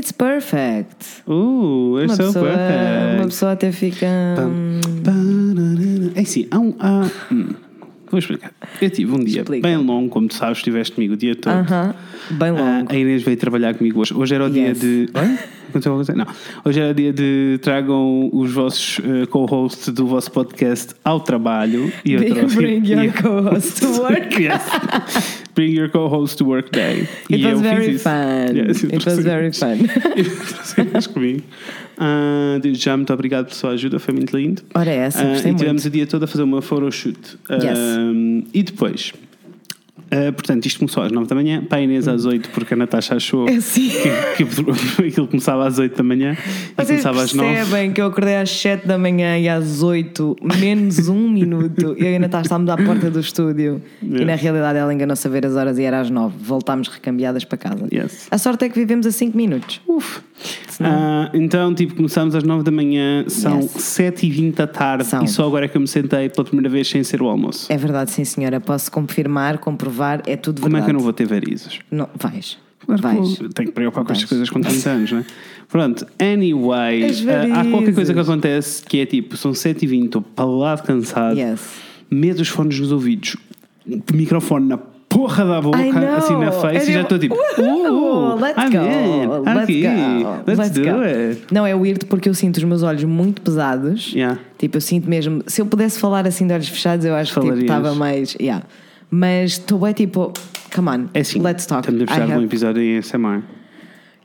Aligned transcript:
It's 0.00 0.12
perfect. 0.12 0.96
Uh, 1.28 1.98
é 1.98 2.04
Uma 2.04 2.08
so 2.16 2.22
pessoa, 2.24 2.48
uma 2.48 2.56
perfect. 2.56 3.26
pessoa 3.26 3.52
até 3.52 3.70
fica. 3.70 4.06
hum. 4.38 4.80
É 6.14 6.20
assim, 6.22 6.46
há 6.50 6.58
um. 6.58 6.74
há- 6.78 7.10
hum, 7.30 7.48
Vou 8.10 8.18
explicar. 8.18 8.50
Eu 8.80 8.90
tive 8.90 9.12
um 9.12 9.22
dia 9.22 9.42
Explica. 9.42 9.68
bem 9.68 9.76
longo, 9.76 10.08
como 10.08 10.26
tu 10.26 10.34
sabes, 10.34 10.58
estiveste 10.58 10.94
comigo 10.94 11.14
o 11.14 11.16
dia 11.16 11.36
todo. 11.36 11.52
Aham, 11.52 11.94
bem 12.30 12.48
Ah, 12.48 12.52
longo. 12.52 12.92
a 12.92 12.96
Inês 12.96 13.22
veio 13.22 13.36
trabalhar 13.36 13.74
comigo 13.74 14.00
hoje. 14.00 14.12
Hoje 14.14 14.34
era 14.34 14.46
o 14.46 14.50
dia 14.50 14.68
Yes. 14.68 14.80
de. 14.80 15.08
Oi? 15.14 15.38
Não. 16.16 16.26
Hoje 16.64 16.80
era 16.80 16.90
o 16.90 16.94
dia 16.94 17.12
de 17.12 17.60
tragam 17.62 18.28
os 18.32 18.50
vossos 18.50 18.98
eh, 19.04 19.26
co-hosts 19.26 19.94
do 19.94 20.04
vosso 20.08 20.32
podcast 20.32 20.94
ao 21.04 21.20
trabalho. 21.20 21.92
E 22.04 22.14
eu 22.14 22.24
trouxe- 22.34 22.56
Bring 22.56 22.84
your 22.90 23.12
co-host 23.12 23.80
to 23.80 23.86
work. 24.02 24.34
yes. 24.42 25.39
Bring 25.60 25.76
your 25.76 25.90
co-host 25.90 26.38
to 26.38 26.46
work 26.46 26.70
day. 26.70 27.06
It 27.28 27.40
E 27.40 27.44
was 27.44 27.60
very 27.60 27.98
fun. 27.98 28.56
Yes, 28.56 28.82
It 28.82 29.04
was 29.04 29.18
very 29.18 29.52
fun. 29.52 29.76
eles 30.78 31.06
comigo. 31.06 31.42
Desde 32.62 32.82
já, 32.82 32.96
muito 32.96 33.12
obrigado 33.12 33.44
pela 33.44 33.54
sua 33.54 33.70
ajuda, 33.72 33.98
foi 33.98 34.14
muito 34.14 34.34
lindo. 34.34 34.62
Ora, 34.74 34.90
é 34.90 34.96
essa, 34.96 35.22
gostei 35.22 35.52
e 35.52 35.54
tivemos 35.54 35.82
muito. 35.82 35.92
o 35.92 35.96
dia 35.98 36.06
todo 36.06 36.22
a 36.22 36.26
fazer 36.26 36.44
uma 36.44 36.62
photoshoot. 36.62 37.18
Yes. 37.50 37.78
Ah, 37.78 38.48
e 38.54 38.62
depois, 38.62 39.12
ah, 40.10 40.32
portanto, 40.32 40.66
isto 40.66 40.78
começou 40.80 41.02
às 41.02 41.12
9 41.12 41.26
da 41.28 41.34
manhã, 41.34 41.62
para 41.64 41.78
a 41.78 41.82
Inês 41.82 42.08
às 42.08 42.24
8, 42.24 42.50
porque 42.50 42.74
a 42.74 42.76
Natasha 42.76 43.14
achou 43.16 43.48
É 43.48 43.54
assim. 43.56 43.88
que, 44.36 44.44
que 44.44 45.02
aquilo 45.08 45.26
começava 45.28 45.66
às 45.66 45.78
8 45.78 45.96
da 45.96 46.02
manhã 46.02 46.32
e 46.32 46.74
Vocês 46.76 46.88
começava 47.02 47.22
às 47.22 47.32
9. 47.34 47.48
percebem 47.54 47.92
que 47.92 48.00
eu 48.00 48.06
acordei 48.06 48.36
às 48.36 48.50
7 48.50 48.86
da 48.86 48.98
manhã 48.98 49.38
e 49.38 49.48
às 49.48 49.82
8, 49.82 50.36
menos 50.58 51.08
um 51.08 51.28
minuto, 51.30 51.94
eu 51.98 52.06
ainda 52.06 52.26
estávamos 52.26 52.70
à 52.70 52.76
porta 52.76 53.10
do 53.10 53.20
estúdio 53.20 53.80
e 54.02 54.24
na 54.24 54.34
realidade 54.34 54.78
ela 54.78 54.92
enganou-se 54.92 55.26
a 55.26 55.30
ver 55.30 55.46
as 55.46 55.54
horas 55.54 55.78
e 55.78 55.82
era 55.82 56.00
às 56.00 56.10
9. 56.10 56.34
Voltámos 56.40 56.88
recambiadas 56.88 57.44
para 57.44 57.58
casa. 57.58 57.86
Yes. 57.92 58.26
A 58.30 58.38
sorte 58.38 58.64
é 58.64 58.68
que 58.68 58.78
vivemos 58.78 59.06
a 59.06 59.10
5 59.12 59.36
minutos. 59.36 59.80
Uf. 59.86 60.20
Ah, 60.82 61.30
então, 61.34 61.74
tipo, 61.74 61.94
começámos 61.94 62.34
às 62.34 62.42
9 62.42 62.62
da 62.64 62.70
manhã, 62.70 63.24
são 63.28 63.60
Yes. 63.60 63.72
7h20 63.76 64.54
da 64.54 64.66
tarde 64.66 65.04
São. 65.04 65.22
e 65.22 65.28
só 65.28 65.46
agora 65.46 65.66
é 65.66 65.68
que 65.68 65.76
eu 65.76 65.80
me 65.82 65.86
sentei 65.86 66.30
pela 66.30 66.44
primeira 66.44 66.70
vez 66.70 66.88
sem 66.88 67.04
ser 67.04 67.20
o 67.20 67.26
almoço. 67.28 67.70
É 67.70 67.76
verdade, 67.76 68.10
sim 68.10 68.24
senhora. 68.24 68.58
Posso 68.60 68.90
confirmar, 68.90 69.58
comprovar, 69.58 69.99
é 70.26 70.36
tudo 70.36 70.60
Como 70.60 70.72
verdade. 70.74 70.82
é 70.82 70.84
que 70.86 70.90
eu 70.90 70.94
não 70.98 71.00
vou 71.04 71.12
ter 71.12 71.26
varizes? 71.26 71.78
Não, 71.90 72.08
vais. 72.14 72.58
Claro 72.84 73.00
que 73.02 73.06
vais. 73.08 73.36
Tenho 73.54 73.68
que 73.68 73.72
preocupar 73.74 74.04
com 74.04 74.12
estas 74.12 74.28
coisas 74.28 74.48
com 74.50 74.60
30 74.60 74.90
anos, 74.90 75.12
não 75.12 75.18
é? 75.20 75.24
Pronto, 75.68 76.06
anyway, 76.18 77.04
ah, 77.54 77.60
há 77.60 77.64
qualquer 77.70 77.94
coisa 77.94 78.12
que 78.12 78.18
acontece 78.20 78.82
que 78.82 79.00
é 79.00 79.06
tipo, 79.06 79.36
são 79.36 79.52
7h20, 79.52 80.06
estou 80.06 80.22
de 80.76 80.82
cansado, 80.82 81.38
Yes. 81.38 81.60
meto 82.10 82.40
os 82.40 82.48
fones 82.48 82.80
nos 82.80 82.90
ouvidos, 82.90 83.36
o 83.86 84.16
microfone 84.16 84.66
na 84.66 84.78
porra 85.08 85.44
da 85.44 85.60
boca, 85.60 85.78
assim 86.16 86.36
na 86.36 86.50
face, 86.52 86.90
e 86.90 86.94
já 86.94 87.02
estou 87.02 87.18
tipo, 87.18 87.36
tipo, 87.36 87.62
"Woohoo, 87.62 88.36
uh, 88.36 88.40
let's 88.40 88.58
I'm 88.62 88.70
go, 88.70 88.84
in, 88.84 89.44
let's 89.44 89.62
aqui, 89.62 89.82
go, 89.82 90.30
let's, 90.46 90.58
let's 90.58 90.70
do 90.70 90.82
go." 90.84 91.02
it. 91.02 91.40
Não, 91.52 91.66
é 91.66 91.74
weird 91.74 92.06
porque 92.06 92.28
eu 92.28 92.34
sinto 92.34 92.56
os 92.58 92.64
meus 92.64 92.82
olhos 92.82 93.04
muito 93.04 93.42
pesados. 93.42 94.12
Yeah. 94.12 94.38
Tipo, 94.58 94.76
eu 94.76 94.80
sinto 94.80 95.08
mesmo. 95.08 95.42
Se 95.46 95.60
eu 95.60 95.66
pudesse 95.66 95.98
falar 96.00 96.26
assim 96.26 96.46
de 96.46 96.52
olhos 96.54 96.68
fechados, 96.68 97.04
eu 97.04 97.14
acho 97.14 97.32
que 97.34 97.40
tipo, 97.40 97.46
Falarias. 97.52 97.70
estava 97.70 97.94
mais. 97.96 98.36
Yeah. 98.40 98.64
Mas 99.10 99.52
estou 99.52 99.78
bem 99.78 99.92
tipo, 99.92 100.32
come 100.74 100.88
on, 100.88 101.08
É 101.14 101.20
assim, 101.20 101.40
let's 101.40 101.66
talk. 101.66 101.80
estamos 101.82 102.00
a 102.02 102.04
I 102.04 102.06
precisar 102.06 102.26
de 102.26 102.32
um 102.32 102.36
have- 102.36 102.44
episódio 102.44 102.82
em 102.82 102.98
ASMR. 102.98 103.42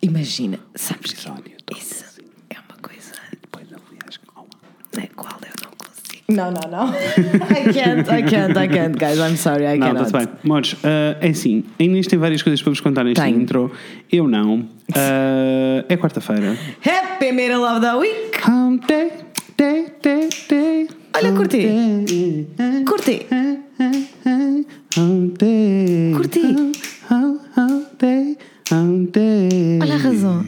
Imagina, 0.01 0.59
sabes 0.75 1.13
que 1.13 1.19
Episódio 1.21 1.51
todo 1.65 1.77
isso 1.79 2.05
é 2.49 2.55
uma 2.69 2.77
coisa 2.81 3.11
Depois, 3.41 3.65
aliás, 3.67 4.17
calma. 4.17 4.49
na 4.95 5.07
qual 5.15 5.39
eu 5.41 5.55
não 5.63 5.71
consigo. 5.71 6.23
Não, 6.29 6.51
não, 6.51 6.69
não. 6.69 6.93
I 6.93 7.73
can't, 7.73 8.09
I 8.11 8.23
can't, 8.29 8.59
I 8.59 8.67
can't, 8.67 8.97
guys. 8.99 9.17
I'm 9.17 9.35
sorry, 9.37 9.63
I 9.65 9.77
Não, 9.79 9.87
cannot. 9.87 10.05
está-se 10.07 10.25
bem. 10.27 10.35
Modos, 10.43 10.75
ah, 10.83 11.17
é 11.21 11.29
assim, 11.29 11.63
a 11.79 11.83
Inês 11.83 12.05
tem 12.05 12.19
várias 12.19 12.43
coisas 12.43 12.61
para 12.61 12.69
vos 12.71 12.79
contar 12.81 13.03
neste 13.03 13.19
Tenho. 13.23 13.41
intro. 13.41 13.71
Eu 14.11 14.27
não. 14.27 14.67
Ah, 14.93 15.83
é 15.89 15.97
quarta-feira. 15.97 16.55
Happy 16.85 17.31
Middle 17.31 17.63
of 17.63 17.81
the 17.81 17.93
Week! 17.95 18.35
Day, 18.87 19.11
day, 19.57 19.87
day, 20.03 20.29
day. 20.47 20.87
Olha, 21.15 21.31
curti. 21.31 22.45
Curti. 22.85 23.25
Curti. 26.15 26.55
Olha, 29.81 29.95
arrasou. 29.95 30.45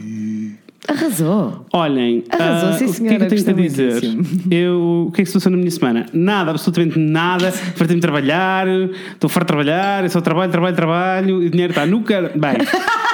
Arrasou. 0.88 1.66
Olhem, 1.72 2.24
Arrasou, 2.30 2.68
ah, 2.70 2.72
sim, 2.72 2.76
o 2.76 2.78
que 2.78 2.84
é 2.84 2.86
que 2.86 2.92
senhora, 2.94 3.24
eu 3.24 3.28
tenho 3.28 3.44
para 3.44 3.52
dizer? 3.54 3.92
muitíssimo. 4.02 4.24
Eu, 4.50 5.06
o 5.08 5.12
que 5.12 5.20
é 5.20 5.24
que 5.24 5.30
se 5.30 5.34
passou 5.34 5.52
na 5.52 5.58
minha 5.58 5.70
semana? 5.70 6.06
Nada, 6.14 6.50
absolutamente 6.50 6.98
nada. 6.98 7.52
Fartei-me 7.52 7.96
de 7.96 8.00
trabalhar, 8.00 8.66
estou 8.66 9.28
farto 9.28 9.44
de 9.44 9.48
trabalhar, 9.48 10.04
eu 10.04 10.10
só 10.10 10.22
trabalho, 10.22 10.50
trabalho, 10.50 10.74
trabalho, 10.74 11.42
e 11.42 11.46
o 11.46 11.50
dinheiro 11.50 11.72
está 11.72 11.84
no 11.84 12.02
car... 12.02 12.30
Bem. 12.34 12.56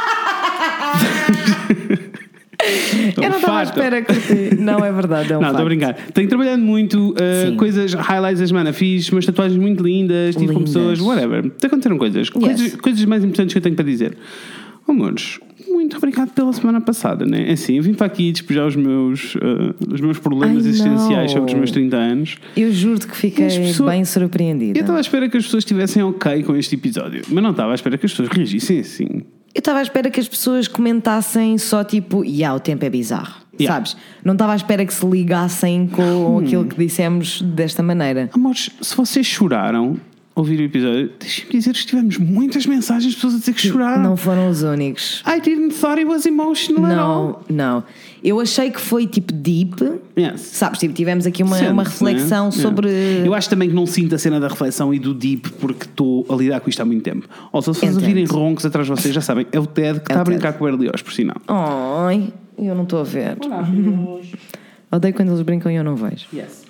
Eu 3.17 3.31
não 3.31 3.37
estava 3.37 3.59
à 3.59 3.63
espera, 3.63 4.03
curti. 4.03 4.55
Não, 4.59 4.85
é 4.85 4.93
verdade, 4.93 5.33
é 5.33 5.39
um 5.39 5.41
Não, 5.41 5.49
estou 5.49 5.63
a 5.63 5.65
brincar. 5.65 5.95
Tenho 6.13 6.29
trabalhado 6.29 6.63
muito, 6.63 7.11
uh, 7.13 7.57
coisas, 7.57 7.93
highlights 7.95 8.41
da 8.41 8.47
semana. 8.47 8.73
Fiz 8.73 9.11
umas 9.11 9.27
tatuagens 9.27 9.61
muito 9.61 9.83
lindas, 9.83 10.35
tive 10.37 10.53
com 10.53 10.63
pessoas, 10.63 11.01
whatever. 11.01 11.51
Te 11.51 11.67
aconteceram 11.67 11.99
coisas. 11.99 12.31
coisas. 12.31 12.77
Coisas 12.77 13.05
mais 13.05 13.23
importantes 13.25 13.53
que 13.53 13.59
eu 13.59 13.63
tenho 13.63 13.75
para 13.75 13.85
dizer. 13.85 14.17
Oh, 14.87 14.93
Amores, 14.93 15.41
muito 15.67 15.97
obrigado 15.97 16.31
pela 16.33 16.53
semana 16.53 16.79
passada, 16.81 17.25
né? 17.25 17.51
Assim, 17.51 17.79
eu 17.79 17.83
vim 17.83 17.95
para 17.95 18.07
aqui 18.07 18.31
despejar 18.31 18.67
os 18.67 18.77
meus, 18.77 19.35
uh, 19.37 19.75
os 19.93 20.01
meus 20.01 20.19
problemas 20.19 20.67
existenciais 20.67 21.31
sobre 21.33 21.53
os 21.53 21.59
meus 21.59 21.71
30 21.71 21.97
anos. 21.97 22.37
Eu 22.55 22.71
juro-te 22.71 23.07
que 23.07 23.17
fiquei 23.17 23.47
As 23.47 23.57
pessoas- 23.57 23.91
bem 23.91 24.05
surpreendida. 24.05 24.79
Eu 24.79 24.83
estava 24.83 24.99
à 24.99 25.01
espera 25.01 25.29
que 25.29 25.37
as 25.39 25.45
pessoas 25.45 25.63
estivessem 25.63 26.03
ok 26.03 26.43
com 26.43 26.55
este 26.55 26.75
episódio, 26.75 27.23
mas 27.31 27.43
não 27.43 27.51
estava 27.53 27.73
à 27.73 27.75
espera 27.75 27.97
que 27.97 28.05
as 28.05 28.13
pessoas 28.13 28.29
reagissem 28.29 28.81
assim. 28.81 29.23
Eu 29.55 29.61
estava 29.61 29.79
à 29.79 29.83
espera 29.83 30.11
que 30.11 30.19
as 30.19 30.27
pessoas 30.27 30.67
comentassem 30.67 31.57
só 31.59 31.85
tipo, 31.85 32.25
e 32.25 32.41
yeah, 32.41 32.57
o 32.57 32.59
tempo 32.59 32.85
é 32.85 32.91
bizarro. 32.91 33.45
Yeah. 33.59 33.73
Sabes? 33.73 33.97
Não 34.25 34.33
estava 34.33 34.53
à 34.53 34.57
espera 34.57 34.85
que 34.85 34.93
se 34.93 35.07
ligassem 35.07 35.87
com 35.87 36.41
aquilo 36.41 36.65
que 36.65 36.77
dissemos 36.77 37.41
desta 37.41 37.81
maneira. 37.81 38.29
Amores, 38.33 38.71
se 38.81 38.97
vocês 38.97 39.25
choraram 39.25 39.97
ao 40.35 40.43
ouvir 40.43 40.59
o 40.59 40.65
episódio, 40.65 41.13
deixem-me 41.21 41.53
dizer 41.53 41.73
que 41.73 41.87
tivemos 41.87 42.19
muitas 42.19 42.67
mensagens 42.67 43.13
de 43.13 43.15
pessoas 43.15 43.35
a 43.35 43.39
dizer 43.39 43.55
que 43.55 43.69
choraram. 43.69 44.03
Não 44.03 44.17
foram 44.17 44.49
os 44.49 44.65
únicos. 44.65 45.23
I 45.25 45.41
didn't 45.41 45.73
thought 45.77 46.01
it 46.01 46.11
was 46.11 46.27
emotional. 46.27 47.45
Não, 47.49 47.57
não. 47.57 47.85
Eu 48.25 48.41
achei 48.41 48.71
que 48.71 48.81
foi 48.81 49.07
tipo 49.07 49.35
deep. 49.35 49.77
Yes. 50.19 50.41
Sabes, 50.41 50.79
tipo, 50.79 50.95
tivemos 50.95 51.27
aqui 51.27 51.43
uma, 51.43 51.59
uma 51.71 51.83
reflexão 51.83 52.47
né? 52.47 52.51
sobre. 52.53 52.89
Yeah. 52.89 53.27
Eu 53.27 53.35
acho 53.35 53.51
também 53.51 53.69
que 53.69 53.75
não 53.75 53.85
sinto 53.85 54.15
a 54.15 54.19
cena 54.19 54.41
da 54.41 54.49
reflexão 54.49 54.95
e 54.95 54.99
do 54.99 55.13
deep 55.13 55.51
porque 55.61 55.85
estou 55.85 56.25
a 56.31 56.35
lidar 56.35 56.61
com 56.61 56.71
isto 56.71 56.81
há 56.81 56.87
muito 56.87 57.03
tempo. 57.03 57.29
Ou 57.53 57.61
se 57.61 57.69
vocês 57.69 57.95
ouvirem 57.95 58.25
roncos 58.25 58.65
atrás 58.65 58.87
de 58.87 58.93
vocês, 58.93 59.15
já 59.15 59.21
sabem, 59.21 59.47
é 59.53 59.61
o 59.61 59.67
Ted 59.67 60.01
que 60.01 60.07
está 60.07 60.23
a 60.23 60.25
Ted. 60.25 60.31
brincar 60.31 60.55
com 60.55 60.65
o 60.65 60.69
Berlioz, 60.69 61.03
por 61.03 61.13
sinal. 61.13 61.37
Ai, 61.47 62.33
eu 62.57 62.75
não 62.75 62.85
estou 62.85 63.01
a 63.01 63.05
ver. 63.05 63.37
Odeio 64.91 65.13
quando 65.13 65.29
eles 65.29 65.43
brincam 65.43 65.71
e 65.71 65.75
eu 65.75 65.85
não 65.85 65.95
vejo. 65.95 66.27
Yes. 66.33 66.64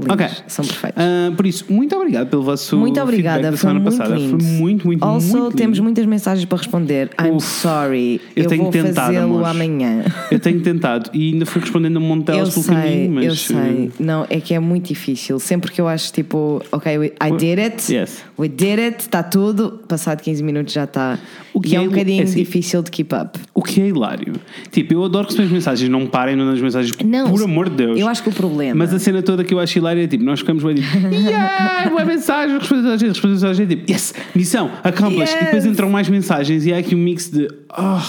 Lindos, 0.00 0.14
Ok. 0.14 0.28
São 0.46 0.64
perfeitos. 0.64 1.02
Ah, 1.02 1.32
por 1.36 1.46
isso, 1.46 1.64
muito 1.68 1.94
obrigado 1.96 2.28
pelo 2.28 2.42
vosso 2.42 2.76
Muito 2.76 2.94
feedback 2.94 3.08
obrigada, 3.08 3.42
da 3.42 3.48
foi 3.50 3.58
semana 3.58 3.80
passada. 3.80 4.14
lindo. 4.16 4.42
Foi 4.44 4.52
muito, 4.52 4.86
muito, 4.86 5.04
Also, 5.04 5.38
muito 5.38 5.56
temos 5.56 5.76
lindo. 5.78 5.84
muitas 5.84 6.06
mensagens 6.06 6.44
para 6.44 6.58
responder. 6.58 7.10
I'm 7.20 7.36
Uf, 7.36 7.46
sorry. 7.46 8.20
eu 8.36 8.44
Eu, 8.44 8.48
tenho 8.48 8.62
vou 8.64 8.72
tentado, 8.72 8.94
fazê-lo 9.14 9.44
amanhã. 9.44 10.04
Eu 10.30 10.38
tenho 10.40 10.60
tentado 10.62 11.10
e 11.12 11.32
ainda 11.32 11.46
fui 11.46 11.60
respondendo 11.60 11.96
um 11.98 12.00
monte 12.00 12.26
delas 12.26 12.50
pelo 12.54 12.64
sei, 12.64 12.74
caminho, 12.74 13.10
mas. 13.12 13.24
eu 13.26 13.34
sei. 13.34 13.90
Não, 13.98 14.26
é 14.28 14.40
que 14.40 14.54
é 14.54 14.58
muito 14.58 14.88
difícil. 14.88 15.38
Sempre 15.38 15.70
que 15.72 15.80
eu 15.80 15.88
acho 15.88 16.12
tipo, 16.12 16.62
ok, 16.72 16.98
we- 16.98 17.12
I 17.22 17.30
did 17.36 17.58
it, 17.58 17.92
Yes. 17.92 18.22
we 18.38 18.48
did 18.48 18.78
it, 18.78 19.00
está 19.00 19.22
tudo, 19.22 19.80
passado 19.88 20.20
15 20.22 20.42
minutos 20.42 20.72
já 20.72 20.84
está. 20.84 21.18
O 21.52 21.60
que 21.60 21.70
E 21.70 21.74
é 21.74 21.78
é 21.78 21.80
um 21.80 21.88
bocadinho 21.88 22.20
é 22.20 22.24
assim- 22.24 22.38
difícil 22.38 22.82
de 22.82 22.90
keep 22.90 23.12
up. 23.14 23.38
O 23.54 23.62
que 23.62 23.80
é 23.80 23.88
hilário. 23.88 24.34
Tipo, 24.70 24.94
eu 24.94 25.04
adoro 25.04 25.26
receber 25.26 25.44
as 25.44 25.50
mensagens, 25.50 25.90
não 25.90 26.06
parem 26.06 26.36
não 26.36 26.44
nas 26.46 26.60
mensagens, 26.60 26.92
Não, 27.04 27.28
por 27.30 27.42
amor 27.42 27.68
de 27.68 27.76
Deus. 27.76 27.98
Eu 28.00 28.06
acho 28.08 28.22
que 28.22 28.28
o 28.28 28.32
problema. 28.32 28.74
Mas 28.76 28.94
a 28.94 28.98
cena 28.98 29.20
toda 29.22 29.42
que 29.42 29.52
eu 29.52 29.58
acho 29.58 29.76
hilária 29.78 30.04
é 30.04 30.06
tipo, 30.06 30.22
nós 30.24 30.40
ficamos 30.40 30.62
bem 30.62 30.76
tipo, 30.76 30.96
yeah, 31.14 31.88
boa 31.90 32.04
mensagem, 32.04 32.58
responde 32.58 32.86
a 32.88 32.96
gente, 32.96 33.08
responde 33.08 33.44
a 33.46 33.52
gente, 33.52 33.68
tipo, 33.76 33.90
yes, 33.92 34.14
missão, 34.34 34.70
accomplished. 34.84 35.36
E 35.36 35.44
depois 35.44 35.64
Yes. 35.64 35.72
entram 35.72 35.90
mais 35.90 36.08
mensagens 36.08 36.64
e 36.66 36.72
há 36.72 36.78
aqui 36.78 36.94
um 36.94 36.98
mix 36.98 37.28
de, 37.30 37.48
oh, 37.76 38.00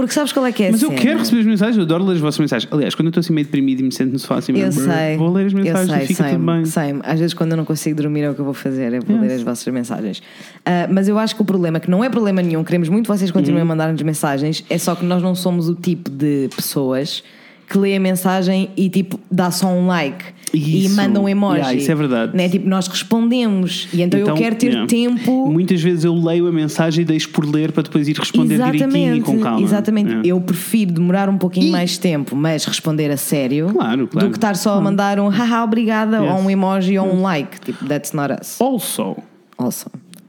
Porque 0.00 0.14
sabes 0.14 0.32
qual 0.32 0.46
é 0.46 0.52
que 0.52 0.62
é 0.64 0.70
mas 0.70 0.82
eu 0.82 0.88
cena? 0.88 1.00
quero 1.00 1.18
receber 1.18 1.40
as 1.40 1.46
mensagens, 1.46 1.76
eu 1.76 1.82
adoro 1.82 2.04
ler 2.04 2.14
as 2.14 2.20
vossas 2.20 2.40
mensagens. 2.40 2.72
Aliás, 2.72 2.94
quando 2.94 3.06
eu 3.06 3.10
estou 3.10 3.20
assim 3.20 3.32
meio 3.32 3.44
deprimido 3.44 3.80
e 3.80 3.82
me 3.82 3.92
sento 3.92 4.12
no 4.12 4.18
sofá 4.18 4.36
assim, 4.38 4.56
Eu 4.58 4.72
sei. 4.72 5.16
vou 5.18 5.30
ler 5.32 5.46
as 5.46 5.52
eu 5.52 5.58
mensagens 5.58 5.90
sei, 5.90 6.02
e 6.04 6.06
fica 6.06 6.38
bem. 6.38 6.64
sei. 6.64 6.94
Às 7.02 7.18
vezes, 7.20 7.34
quando 7.34 7.50
eu 7.52 7.56
não 7.58 7.64
consigo 7.64 7.96
dormir, 8.00 8.22
é 8.22 8.30
o 8.30 8.34
que 8.34 8.40
eu 8.40 8.44
vou 8.44 8.54
fazer, 8.54 8.92
é 8.94 9.00
vou 9.00 9.16
Yes. 9.16 9.28
ler 9.28 9.34
as 9.36 9.42
vossas 9.42 9.72
mensagens. 9.72 10.22
Ah, 10.64 10.88
mas 10.90 11.06
eu 11.08 11.18
acho 11.18 11.36
que 11.36 11.42
o 11.42 11.44
problema, 11.44 11.78
que 11.80 11.90
não 11.90 12.02
é 12.02 12.08
problema 12.08 12.40
nenhum, 12.40 12.64
queremos 12.64 12.88
muito 12.88 13.04
que 13.10 13.16
vocês 13.16 13.30
Uhum. 13.30 13.34
continuem 13.36 13.62
a 13.62 13.64
mandar-nos 13.66 14.00
mensagens, 14.02 14.64
é 14.70 14.78
só 14.78 14.94
que 14.94 15.04
nós 15.04 15.22
não 15.22 15.34
somos 15.34 15.68
o 15.68 15.74
tipo 15.74 16.08
de 16.10 16.48
pessoas 16.56 17.22
que 17.68 17.78
lê 17.78 17.94
a 17.94 18.00
mensagem 18.00 18.70
e 18.76 18.88
tipo 18.88 19.20
dá 19.30 19.50
só 19.50 19.68
um 19.68 19.86
like 19.86 20.24
e 20.52 20.86
Isso. 20.86 20.96
manda 20.96 21.20
um 21.20 21.28
emoji. 21.28 21.56
Yeah, 21.58 21.74
isso 21.74 21.92
é 21.92 21.94
verdade. 21.94 22.36
Né? 22.36 22.48
Tipo, 22.48 22.68
nós 22.68 22.86
respondemos 22.88 23.88
e 23.92 24.02
então, 24.02 24.20
eu 24.20 24.34
quero 24.34 24.56
ter 24.56 24.68
yeah. 24.68 24.86
tempo. 24.86 25.50
Muitas 25.50 25.80
vezes 25.80 26.04
eu 26.04 26.14
leio 26.14 26.46
a 26.46 26.52
mensagem 26.52 27.02
e 27.02 27.04
deixo 27.04 27.28
por 27.30 27.44
ler 27.44 27.72
para 27.72 27.82
depois 27.84 28.08
ir 28.08 28.16
responder 28.16 28.56
direitinho 28.56 29.16
e 29.16 29.20
com 29.20 29.38
calma. 29.40 29.60
Exatamente. 29.62 30.08
Yeah. 30.08 30.28
Eu 30.28 30.40
prefiro 30.40 30.92
demorar 30.92 31.28
um 31.28 31.38
pouquinho 31.38 31.68
E- 31.68 31.70
mais 31.70 31.98
tempo, 31.98 32.34
mas 32.34 32.64
responder 32.64 33.10
a 33.10 33.16
sério, 33.16 33.68
Claro, 33.72 34.08
claro. 34.08 34.26
do 34.28 34.30
que 34.32 34.38
estar 34.38 34.56
só 34.56 34.74
a 34.78 34.80
mandar 34.80 35.18
um 35.20 35.28
haha, 35.28 35.62
obrigada, 35.64 36.18
Yes. 36.22 36.32
ou 36.34 36.40
um 36.40 36.50
emoji 36.50 36.98
ou 36.98 37.06
um 37.06 37.22
like. 37.22 37.60
Tipo, 37.60 37.84
that's 37.86 38.12
not 38.12 38.32
us. 38.40 38.60
Also, 38.60 39.16
Also. 39.56 39.86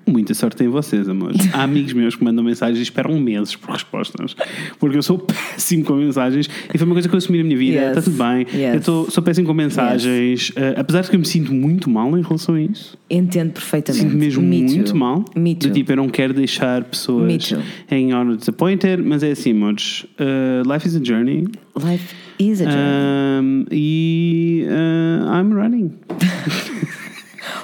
Muita 0.08 0.34
sorte 0.34 0.64
em 0.64 0.68
vocês, 0.68 1.08
amores. 1.08 1.38
Há 1.54 1.64
amigos 1.64 1.94
meus 1.94 2.16
que 2.16 2.24
mandam 2.24 2.44
mensagens 2.44 2.80
e 2.80 2.82
esperam 2.82 3.20
meses 3.20 3.56
por 3.56 3.72
respostas. 3.72 4.36
Porque 4.80 4.98
eu 4.98 5.04
sou 5.04 5.20
péssimo 5.20 5.86
com 5.86 5.94
mensagens 5.96 6.50
e 6.74 6.78
foi 6.78 6.86
uma 6.86 6.96
coisa 6.96 7.08
que 7.08 7.14
eu 7.14 7.18
assumi 7.18 7.38
na 7.38 7.44
minha 7.44 7.58
vida. 7.58 7.78
Yes. 7.80 7.98
Está 7.98 8.02
tudo 8.02 8.18
bem. 8.18 8.48
Yes. 8.54 8.76
Eu 8.76 8.82
tô, 8.82 9.12
sou 9.12 9.24
péssimo 9.24 9.48
com 9.48 9.54
mensagens. 9.54 10.50
Uh, 10.50 10.54
apesar 10.78 11.02
de 11.02 11.10
que 11.10 11.16
eu 11.16 11.20
me 11.20 11.26
sinto 11.26 11.54
muito 11.54 11.90
mal 11.90 12.18
em 12.18 12.22
relação 12.22 12.56
a 12.56 12.62
isso. 12.62 12.98
Entendo 13.10 13.52
perfeitamente. 13.54 14.04
Sinto 14.06 14.18
mesmo 14.18 14.42
Me 14.44 14.64
muito 14.64 14.92
too. 14.92 14.98
mal. 15.00 15.24
Me 15.36 15.54
Do 15.56 15.70
tipo, 15.70 15.92
eu 15.92 15.98
não 15.98 16.10
quero 16.10 16.34
deixar 16.34 16.84
pessoas 16.84 17.50
too. 17.50 17.60
hanging 17.92 18.14
on 18.14 18.30
or 18.30 18.36
disappointed, 18.38 19.02
mas 19.04 19.22
é 19.24 19.32
assim, 19.32 19.52
amores. 19.52 20.06
Uh, 20.20 20.68
life 20.72 20.88
is 20.88 20.96
a 20.96 21.02
journey. 21.04 21.46
Life 21.76 22.16
is 22.40 22.62
a 22.62 22.66
journey. 22.66 23.42
Um, 23.42 23.66
e 23.72 24.66
uh, 24.68 25.32
I'm 25.38 25.54
running. 25.54 25.92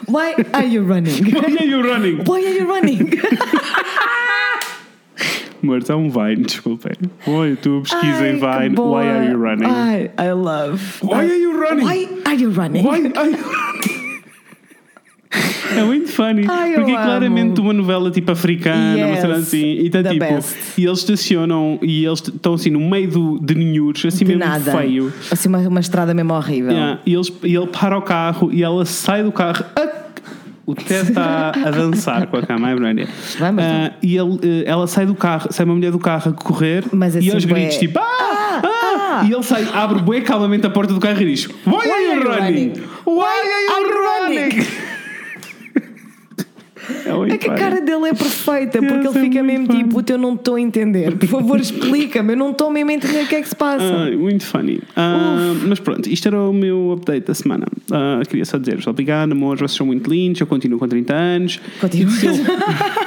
Why 0.06 0.36
are 0.54 0.64
you 0.66 0.84
running? 0.84 1.32
Why 1.34 1.56
are 1.60 1.66
you 1.66 1.82
running? 1.82 2.24
Why 2.26 2.44
are 2.44 2.54
you 2.54 2.68
running? 2.70 3.08
Há 5.68 5.90
um 5.90 6.12
Vine, 6.12 6.44
desculpem. 6.44 7.10
Oi, 7.28 7.56
tu 7.56 7.82
pesquisem 7.82 8.40
Vine. 8.40 8.76
Why 8.76 9.08
are 9.10 9.24
you 9.24 9.38
running? 9.38 9.70
Ai, 9.70 10.12
I 10.18 10.32
love. 10.32 11.02
Why 11.02 11.26
are 11.26 11.36
you 11.36 11.60
running? 11.60 11.86
Why 11.86 12.08
are 12.26 12.36
you 12.36 12.50
running? 12.50 12.86
Why 12.86 13.00
are 13.16 13.30
you 13.30 13.44
running? 13.44 13.97
É 15.76 15.84
muito 15.84 16.08
funny. 16.10 16.46
Ai, 16.48 16.74
porque 16.74 16.92
é 16.92 16.96
amo. 16.96 17.04
claramente 17.06 17.60
uma 17.60 17.74
novela 17.74 18.10
tipo 18.10 18.32
africana, 18.32 18.98
uma 18.98 19.08
Yes, 19.10 19.20
cena 19.22 19.36
assim. 19.36 19.72
E 19.80 19.90
tá 19.90 20.02
tipo. 20.04 20.20
best. 20.20 20.56
E 20.78 20.86
eles 20.86 21.00
estacionam 21.00 21.78
e 21.82 22.06
eles 22.06 22.20
estão 22.20 22.54
assim 22.54 22.70
no 22.70 22.80
meio 22.80 23.10
do, 23.10 23.40
de 23.40 23.54
ninhures, 23.54 24.06
assim 24.06 24.24
De 24.26 24.36
mesmo 24.36 24.50
nada. 24.50 24.72
feio. 24.72 25.12
Assim, 25.30 25.50
uma, 25.50 25.60
uma 25.60 25.80
estrada 25.80 26.14
mesmo 26.14 26.34
horrível. 26.34 26.72
Yeah, 26.72 27.00
e, 27.06 27.14
eles, 27.14 27.32
e 27.44 27.56
ele 27.56 27.68
para 27.68 27.98
o 27.98 28.02
carro 28.02 28.50
e 28.54 28.64
ela 28.64 28.86
sai 28.86 29.24
do 29.24 29.32
carro. 29.32 29.66
Ah, 29.76 29.88
o 30.66 30.74
Ted 30.76 31.10
está 31.10 31.50
a 31.52 31.72
dançar 31.72 32.28
com 32.28 32.38
a 32.38 32.42
cama, 32.42 32.70
é 32.70 32.76
verdade. 32.76 33.08
Vai, 33.38 33.52
mas 33.52 33.66
Ah, 33.66 33.92
e 34.02 34.18
ele, 34.18 34.40
eh, 34.44 34.64
ela 34.66 34.86
sai 34.88 35.06
do 35.06 35.16
carro, 35.16 35.48
sai 35.52 35.66
uma 35.66 35.76
mulher 35.76 35.92
do 35.92 36.00
carro 36.00 36.32
a 36.32 36.34
correr 36.34 36.84
Mas 36.92 37.16
e 37.16 37.20
assim, 37.20 37.32
aos 37.32 37.46
bué- 37.46 37.60
gritos 37.62 37.78
tipo 37.78 38.00
ah, 38.00 38.62
Ah, 38.64 39.26
e 39.28 39.32
ele 39.34 39.44
sai, 39.44 39.66
abre 39.74 40.00
bué 40.02 40.20
calmamente 40.22 40.66
a 40.68 40.70
porta 40.70 40.94
do 40.94 41.00
carro 41.00 41.22
e 41.22 41.26
diz 41.26 41.48
Why, 41.66 41.90
are 41.90 42.04
you 42.04 42.22
running? 42.24 42.74
Why 43.06 43.24
are 43.24 43.82
you 43.82 43.94
running? 44.50 44.68
É, 46.90 47.34
É 47.34 47.38
que 47.38 47.50
a 47.50 47.54
cara 47.56 47.82
dele 47.82 48.08
é 48.10 48.14
perfeita, 48.14 48.80
porque 48.84 49.08
ele 49.08 49.18
é 49.18 49.22
fica 49.22 49.44
muito 49.44 49.46
mesmo 49.46 49.66
funny. 49.68 49.78
tipo, 49.80 49.90
"Puta, 49.96 50.14
eu 50.14 50.18
não 50.18 50.34
estou 50.36 50.56
a 50.56 50.62
entender. 50.62 51.18
Por 51.18 51.28
favor, 51.28 51.60
explica-me, 51.60 52.34
eu 52.34 52.38
não 52.38 52.52
estou 52.52 52.70
mesmo 52.72 52.92
a 52.92 52.94
entender 52.94 53.24
o 53.24 53.28
que 53.28 53.36
é 53.36 53.42
que 53.42 53.50
se 53.50 53.56
passa. 53.56 53.84
Ai, 53.84 54.16
muito 54.16 54.46
funny. 54.46 54.80
Ah, 54.96 55.54
mas 55.68 55.80
pronto, 55.80 56.08
isto 56.10 56.28
era 56.28 56.40
o 56.42 56.54
meu 56.54 56.94
update 56.94 57.28
da 57.28 57.34
semana. 57.34 57.66
Ah, 57.92 58.22
queria 58.28 58.46
só 58.46 58.58
dizer-vos 58.58 58.88
obrigado, 58.88 59.32
amor, 59.34 59.58
vocês 59.58 59.72
são 59.74 59.86
muito 59.86 60.10
lindos. 60.10 60.40
Eu 60.42 60.48
continuo 60.48 60.80
com 60.80 60.88
30 60.88 61.14
anos. 61.14 61.60
Continua. 61.82 62.12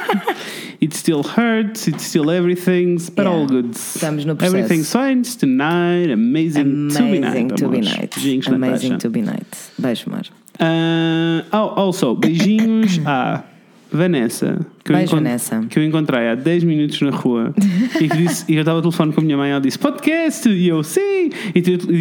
It 0.83 0.95
still, 0.97 1.19
it 1.19 1.29
hurts, 1.39 1.87
it's 1.87 2.03
still 2.05 2.31
everything, 2.31 2.95
but 3.15 3.19
Yeah. 3.25 3.29
all 3.29 3.45
good. 3.45 3.69
Estamos 3.75 4.25
no 4.25 4.35
processo. 4.35 4.57
Everything's 4.57 4.91
fine 4.91 5.21
tonight. 5.39 6.11
Amazing, 6.11 6.87
to 6.89 7.03
be 7.03 7.17
Amazing 7.19 7.19
night. 7.21 7.55
to 7.61 7.69
be 7.69 7.81
night. 7.81 8.09
Beijinhos, 8.15 8.47
Amazing 8.47 8.97
to 8.97 9.09
be 9.11 9.21
night. 9.21 9.45
Beijo, 9.77 10.05
amor. 10.09 10.23
Ah, 10.59 11.43
oh, 11.53 11.79
also, 11.81 12.15
beijinhos 12.15 12.99
à 13.05 13.43
Vanessa. 13.91 14.65
Que 14.83 14.91
eu, 14.91 14.95
Beijo, 14.95 15.11
encont- 15.11 15.23
Vanessa. 15.23 15.65
que 15.69 15.77
eu 15.77 15.83
encontrei 15.83 16.27
há 16.29 16.33
10 16.35 16.63
minutos 16.63 16.99
na 17.01 17.11
rua 17.11 17.53
e, 17.99 18.09
que 18.09 18.17
disse, 18.17 18.45
e 18.51 18.55
eu 18.55 18.61
estava 18.61 18.79
ao 18.79 18.81
telefone 18.81 19.13
com 19.13 19.21
a 19.21 19.23
minha 19.23 19.37
mãe. 19.37 19.51
Ela 19.51 19.61
disse 19.61 19.77
podcast 19.77 20.49
e 20.49 20.67
eu 20.67 20.81
sim. 20.83 21.29
E, 21.53 21.59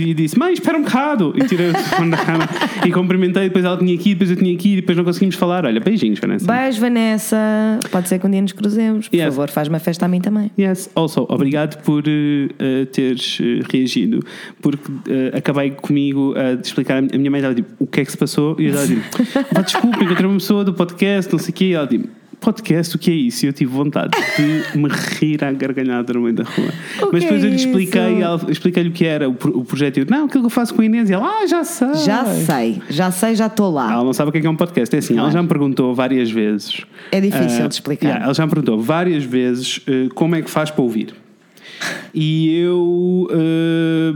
e 0.09 0.15
disse 0.15 0.39
mãe, 0.39 0.53
espera 0.55 0.79
um 0.79 0.83
bocado. 0.83 1.35
E 1.37 1.45
tirei 1.47 1.69
o 1.69 1.73
telefone 1.73 2.11
da 2.13 2.17
cama 2.17 2.49
e 2.87 2.91
cumprimentei. 2.91 3.45
Depois 3.45 3.65
ela 3.67 3.77
tinha 3.77 3.95
aqui, 3.95 4.11
depois 4.15 4.31
eu 4.31 4.37
tinha 4.37 4.55
aqui, 4.55 4.73
e 4.73 4.77
depois 4.77 4.97
não 4.97 5.05
conseguimos 5.05 5.35
falar. 5.35 5.67
Olha, 5.67 5.79
beijinhos, 5.81 6.19
Vanessa. 6.19 6.47
Beijo, 6.51 6.81
Vanessa. 6.81 7.37
Pode 7.91 8.09
ser 8.09 8.19
que 8.19 8.27
um 8.27 8.31
dia 8.31 8.41
nos 8.41 8.53
cruzemos. 8.53 9.09
Por 9.09 9.17
Yes. 9.17 9.27
favor, 9.27 9.51
faz 9.51 9.69
uma 9.69 9.79
festa 9.79 10.07
a 10.07 10.09
mim 10.09 10.21
também. 10.21 10.51
Yes, 10.59 10.89
also, 10.95 11.27
obrigado 11.29 11.83
por 11.83 12.03
eh, 12.07 12.87
teres 12.87 13.39
eh, 13.43 13.61
reagido, 13.71 14.21
porque 14.63 14.91
eh, 15.09 15.37
acabei 15.37 15.71
comigo 15.73 16.35
a 16.37 16.55
explicar. 16.61 16.99
A 16.99 17.19
minha 17.19 17.31
mãe 17.31 17.41
estava 17.41 17.55
tipo, 17.55 17.69
o 17.79 17.87
que 17.87 18.01
é 18.01 18.05
que 18.05 18.11
se 18.11 18.17
passou? 18.17 18.57
E 18.59 18.65
eu 18.67 18.71
estava 18.75 18.87
tipo, 18.87 19.55
"Pá, 19.55 19.61
desculpa, 19.61 20.03
encontrei 20.03 20.27
uma 20.27 20.39
pessoa 20.39 20.65
do 20.65 20.73
podcast, 20.73 21.31
não 21.33 21.39
sei 21.39 21.51
o 21.51 21.53
quê. 21.55 21.75
Ela 21.81 21.89
tipo, 21.89 22.09
podcast, 22.41 22.97
o 22.97 22.99
que 22.99 23.11
é 23.11 23.15
isso? 23.15 23.45
E 23.45 23.49
eu 23.49 23.53
tive 23.53 23.71
vontade 23.71 24.13
de 24.37 24.79
me 24.79 24.89
rir 24.89 25.45
à 25.45 25.53
gargalhada 25.53 26.13
no 26.15 26.23
meio 26.23 26.35
da 26.37 26.45
rua. 26.45 26.69
O 27.03 27.11
Mas 27.13 27.23
depois 27.23 27.45
é 27.45 27.47
eu 27.47 27.51
lhe 27.51 27.57
expliquei, 27.57 28.23
ela- 28.23 28.41
expliquei-lhe 28.49 28.89
o 28.89 28.93
que 28.93 29.05
era 29.05 29.29
o, 29.29 29.35
pro- 29.35 29.59
o 29.59 29.63
projeto. 29.65 29.99
E 29.99 30.01
eu, 30.01 30.07
não, 30.09 30.25
aquilo 30.25 30.43
que 30.45 30.47
eu 30.47 30.51
faço 30.51 30.73
com 30.75 30.81
a 30.81 30.85
Inês. 30.87 31.11
E 31.11 31.13
ela, 31.13 31.27
ah, 31.43 31.47
já 31.47 31.63
sei. 31.65 31.95
Já 31.97 32.25
sei, 32.25 32.83
já 32.89 33.11
sei, 33.11 33.35
já 33.35 33.47
estou 33.47 33.71
lá. 33.71 33.93
Ela 33.93 34.05
não 34.05 34.13
sabe 34.15 34.31
o 34.31 34.33
que 34.33 34.39
é 34.39 34.41
que 34.41 34.47
é 34.47 34.51
um 34.51 34.57
podcast. 34.57 34.95
É 34.95 34.99
assim, 35.01 35.19
ela 35.19 35.31
já 35.31 35.43
me 35.43 35.49
perguntou 35.49 35.95
várias 35.95 36.31
vezes. 36.31 36.81
É 37.13 37.21
difícil 37.21 37.65
Ah, 37.65 37.69
de 37.69 37.75
explicar. 37.75 38.07
yeah, 38.09 38.25
ela 38.25 38.33
já 38.35 38.45
me 38.47 38.51
perguntou 38.51 38.81
várias 38.81 39.23
vezes 39.25 39.81
eh, 39.87 40.09
como 40.15 40.35
é 40.35 40.41
que 40.41 40.51
faz 40.51 40.71
para 40.71 40.83
ouvir. 40.83 41.15
E 42.15 42.57
eu 42.59 43.29
eh, 43.33 44.15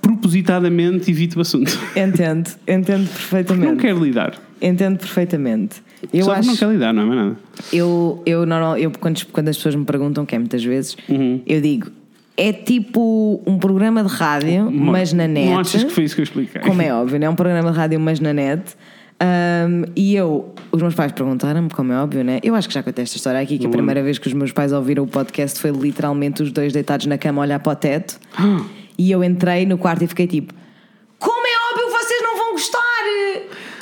propositadamente 0.00 1.10
evito 1.10 1.38
o 1.38 1.42
assunto. 1.42 1.76
Entendo, 1.96 2.50
entendo 2.66 3.08
perfeitamente. 3.08 3.66
Não 3.66 3.76
quero 3.76 4.02
lidar. 4.04 4.34
Entendo 4.60 4.98
perfeitamente. 4.98 5.82
Eu 6.12 6.24
Só 6.24 6.32
acho. 6.32 6.64
não 6.64 6.72
lidar, 6.72 6.92
não 6.92 7.02
é 7.02 7.06
mais 7.06 7.18
nada. 7.20 7.36
Eu, 7.72 8.22
eu, 8.24 8.46
normal, 8.46 8.76
eu 8.78 8.90
quando, 8.98 9.24
quando 9.26 9.48
as 9.48 9.56
pessoas 9.56 9.74
me 9.74 9.84
perguntam, 9.84 10.24
que 10.24 10.34
é 10.34 10.38
muitas 10.38 10.64
vezes, 10.64 10.96
Uhum. 11.08 11.40
eu 11.46 11.60
digo: 11.60 11.88
é 12.36 12.52
tipo 12.52 13.42
um 13.46 13.58
programa 13.58 14.02
de 14.04 14.08
rádio, 14.12 14.70
mas 14.70 15.12
na 15.12 15.26
net. 15.26 15.48
Não 15.50 15.58
achas 15.58 15.82
que 15.84 15.90
foi 15.90 16.04
isso 16.04 16.14
que 16.14 16.20
eu 16.20 16.24
expliquei? 16.24 16.60
Como 16.62 16.80
é 16.80 16.92
óbvio, 16.94 17.18
não 17.18 17.26
é 17.26 17.30
um 17.30 17.34
programa 17.34 17.70
de 17.72 17.76
rádio, 17.76 17.98
mas 18.00 18.20
na 18.20 18.32
net. 18.32 18.62
Um, 19.20 19.82
e 19.96 20.14
eu, 20.14 20.54
os 20.70 20.80
meus 20.80 20.94
pais 20.94 21.10
perguntaram-me, 21.10 21.68
como 21.70 21.92
é 21.92 22.00
óbvio, 22.00 22.22
né? 22.22 22.38
Eu 22.40 22.54
acho 22.54 22.68
que 22.68 22.74
já 22.74 22.84
contei 22.84 23.02
esta 23.02 23.16
história 23.16 23.40
aqui, 23.40 23.58
que 23.58 23.66
a 23.66 23.70
primeira 23.70 24.00
vez 24.00 24.16
que 24.16 24.28
os 24.28 24.32
meus 24.32 24.52
pais 24.52 24.72
ouviram 24.72 25.02
o 25.02 25.06
podcast 25.08 25.58
foi 25.58 25.72
literalmente 25.72 26.40
os 26.44 26.52
dois 26.52 26.72
deitados 26.72 27.06
na 27.06 27.18
cama 27.18 27.42
a 27.42 27.44
olhar 27.44 27.58
para 27.58 27.72
o 27.72 27.74
teto. 27.74 28.20
e 28.96 29.10
eu 29.10 29.24
entrei 29.24 29.66
no 29.66 29.76
quarto 29.76 30.04
e 30.04 30.06
fiquei 30.06 30.28
tipo: 30.28 30.54
Como 31.18 31.44
é 31.44 31.72
óbvio, 31.72 31.90
vocês 31.98 32.22
não 32.22 32.36
vão 32.36 32.52
gostar! 32.52 32.78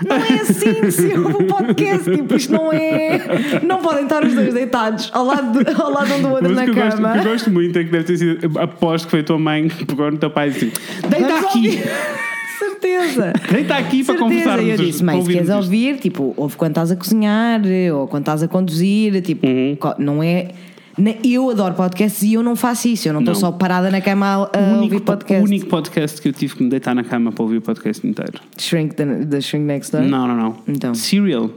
Não 0.05 0.17
é 0.17 0.41
assim 0.41 0.75
que 0.75 0.91
se 0.91 1.19
ouve 1.19 1.45
o 1.45 1.47
podcast. 1.47 2.11
Tipo, 2.11 2.35
isto 2.37 2.53
não 2.53 2.73
é. 2.73 3.21
Não 3.63 3.79
podem 3.79 4.03
estar 4.05 4.25
os 4.25 4.35
dois 4.35 4.53
deitados 4.53 5.11
ao 5.13 5.25
lado, 5.25 5.65
de- 5.65 5.71
ao 5.81 5.91
lado 5.91 6.15
um 6.15 6.23
do 6.23 6.29
outro 6.31 6.43
Mas 6.45 6.53
o 6.53 6.55
na 6.55 6.65
que 6.65 6.71
eu, 6.71 6.75
gosto, 6.75 6.99
o 6.99 7.03
cama. 7.03 7.13
que 7.13 7.19
eu 7.19 7.33
gosto 7.33 7.51
muito 7.51 7.79
é 7.79 7.85
que 7.85 7.91
deve 7.91 8.05
ter 8.05 8.17
sido. 8.19 8.59
Aposto 8.59 9.05
que 9.07 9.11
foi 9.13 9.21
a 9.21 9.25
tua 9.25 9.39
mãe 9.39 9.69
que 9.69 9.85
pegou 9.85 10.11
no 10.11 10.19
teu 10.19 10.31
pai 10.31 10.49
e 10.49 10.51
disse: 10.53 10.73
Deita 11.09 11.29
Vamos 11.29 11.45
aqui! 11.47 11.81
Certeza! 12.59 13.33
Deita 13.51 13.75
aqui 13.77 14.03
para 14.05 14.17
conversar. 14.19 14.63
eu 14.63 14.77
disse, 14.77 15.05
mãe, 15.05 15.23
se 15.23 15.31
queres 15.33 15.51
ouvir, 15.51 15.97
tipo, 15.99 16.33
ouve 16.37 16.57
quando 16.57 16.71
estás 16.73 16.91
a 16.91 16.97
cozinhar 16.97 17.61
ou 17.95 18.07
quando 18.09 18.23
estás 18.23 18.43
a 18.43 18.49
conduzir, 18.49 19.21
tipo, 19.23 19.47
Uhum. 19.47 19.77
não 19.99 20.23
é. 20.23 20.49
Eu 21.23 21.51
adoro 21.51 21.75
podcasts 21.75 22.23
e 22.23 22.35
eu 22.35 22.43
não 22.43 22.57
faço 22.57 22.89
isso, 22.89 23.09
eu 23.09 23.13
não 23.13 23.21
estou 23.21 23.35
só 23.35 23.53
parada 23.53 23.91
na 23.91 24.01
cama 24.01 24.49
a, 24.53 24.59
único, 24.59 24.83
ouvir 24.85 25.01
podcast. 25.01 25.43
o 25.43 25.45
único 25.45 25.67
podcast 25.67 26.23
que 26.23 26.29
eu 26.29 26.33
tive 26.33 26.57
que 26.57 26.63
me 26.63 26.71
deitar 26.71 26.95
na 26.95 27.05
cama 27.05 27.31
para 27.31 27.43
ouvir 27.43 27.59
o 27.59 27.63
podcast 27.63 28.07
inteiro. 28.07 28.41
Shrink 28.59 28.95
the, 28.95 29.05
the 29.27 29.41
Shrink 29.41 29.67
Next 29.67 29.93
Door? 29.93 30.05
Não, 30.05 30.27
não, 30.27 30.37
não. 30.37 30.57
Então. 30.67 30.95
Serial. 30.95 31.51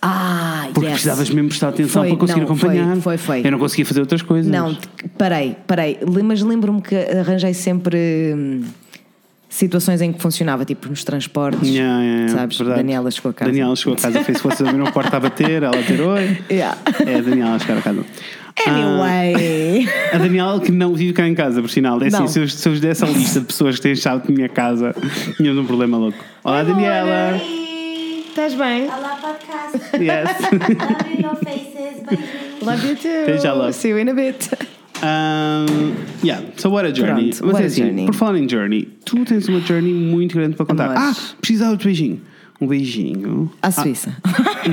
Ah, 0.00 0.68
Porque 0.72 0.86
yes. 0.86 0.92
precisavas 0.92 1.30
mesmo 1.30 1.48
prestar 1.48 1.68
atenção 1.68 2.02
Foi, 2.02 2.10
para 2.10 2.18
conseguir 2.18 2.40
não, 2.40 2.46
acompanhar. 2.46 2.86
foi, 2.96 3.00
foi, 3.00 3.18
foi. 3.18 3.46
Eu 3.46 3.50
não 3.50 3.58
conseguia 3.58 3.84
fazer 3.84 4.00
outras 4.00 4.22
coisas. 4.22 4.50
Não, 4.50 4.76
parei, 5.18 5.56
parei. 5.66 5.98
Mas 6.24 6.42
lembro-me 6.42 6.80
que 6.80 6.94
arranjei 6.94 7.54
sempre 7.54 7.98
hum, 8.36 8.62
situações 9.48 10.00
em 10.02 10.12
que 10.12 10.20
funcionava, 10.20 10.64
tipo 10.64 10.88
nos 10.88 11.04
transportes. 11.04 11.68
Yeah, 11.68 12.02
yeah, 12.02 12.28
sabes? 12.28 12.58
verdade. 12.58 12.80
Daniela 12.80 13.10
chegou 13.10 13.30
a 13.30 13.34
casa. 13.34 13.50
Daniela 13.50 13.76
chegou 13.76 13.94
a 13.94 13.96
casa, 13.96 14.24
fez 14.24 14.44
ouviram 14.44 14.86
a 14.86 14.92
porta 14.92 15.16
a 15.16 15.20
bater, 15.20 15.62
ela 15.62 15.78
a 15.78 15.82
ter 15.82 16.00
oi. 16.00 16.38
Yeah. 16.50 16.78
É 17.06 17.16
a 17.16 17.20
Daniela 17.20 17.54
a 17.54 17.58
chegar 17.58 17.78
a 17.78 17.82
casa. 17.82 18.04
Anyway. 18.66 19.86
Ah, 20.12 20.16
a 20.16 20.18
Daniela 20.18 20.60
que 20.60 20.72
não 20.72 20.94
vive 20.94 21.12
cá 21.12 21.28
em 21.28 21.34
casa, 21.34 21.60
por 21.60 21.70
sinal. 21.70 22.02
É 22.02 22.06
assim, 22.06 22.26
se 22.26 22.40
eu, 22.40 22.48
se 22.48 22.68
eu 22.68 22.80
desse 22.80 23.04
a 23.04 23.08
lista 23.08 23.40
de 23.40 23.46
pessoas 23.46 23.76
que 23.76 23.82
têm 23.82 23.94
chave 23.94 24.26
de 24.26 24.32
minha 24.32 24.48
casa, 24.48 24.94
tínhamos 25.36 25.62
um 25.62 25.66
problema 25.66 25.98
louco. 25.98 26.18
Olá, 26.42 26.62
Daniela. 26.62 27.40
Estás 28.28 28.54
bem? 28.54 28.84
Olá, 28.84 29.18
podcast. 29.20 29.96
Yes. 29.96 30.28
Love 30.52 31.22
your 31.22 31.36
faces. 31.36 31.76
Beijinhos. 32.06 32.62
Love 32.62 32.86
you 32.86 32.96
too. 32.96 33.48
Love. 33.48 33.72
See 33.72 33.90
you 33.90 33.98
in 33.98 34.08
a 34.08 34.14
bit. 34.14 34.50
Um, 35.10 35.94
yeah, 36.24 36.42
so 36.56 36.70
what 36.70 36.84
a 36.86 36.92
journey. 36.92 37.30
Pronto, 37.30 37.46
Mas 37.46 37.52
what 37.54 37.60
é 37.60 37.64
a 37.64 37.66
assim, 37.66 37.82
journey. 37.84 38.06
por 38.06 38.14
falar 38.14 38.38
em 38.38 38.48
journey, 38.48 38.88
tu 39.04 39.24
tens 39.24 39.48
uma 39.48 39.60
journey 39.60 39.92
muito 39.92 40.34
grande 40.34 40.56
para 40.56 40.66
contar. 40.66 40.86
Amor. 40.86 40.96
Ah, 40.98 41.14
precisava 41.40 41.76
de 41.76 41.84
beijinho. 41.84 42.20
Um 42.58 42.66
beijinho. 42.66 43.50
À 43.60 43.70
Suíça. 43.70 44.16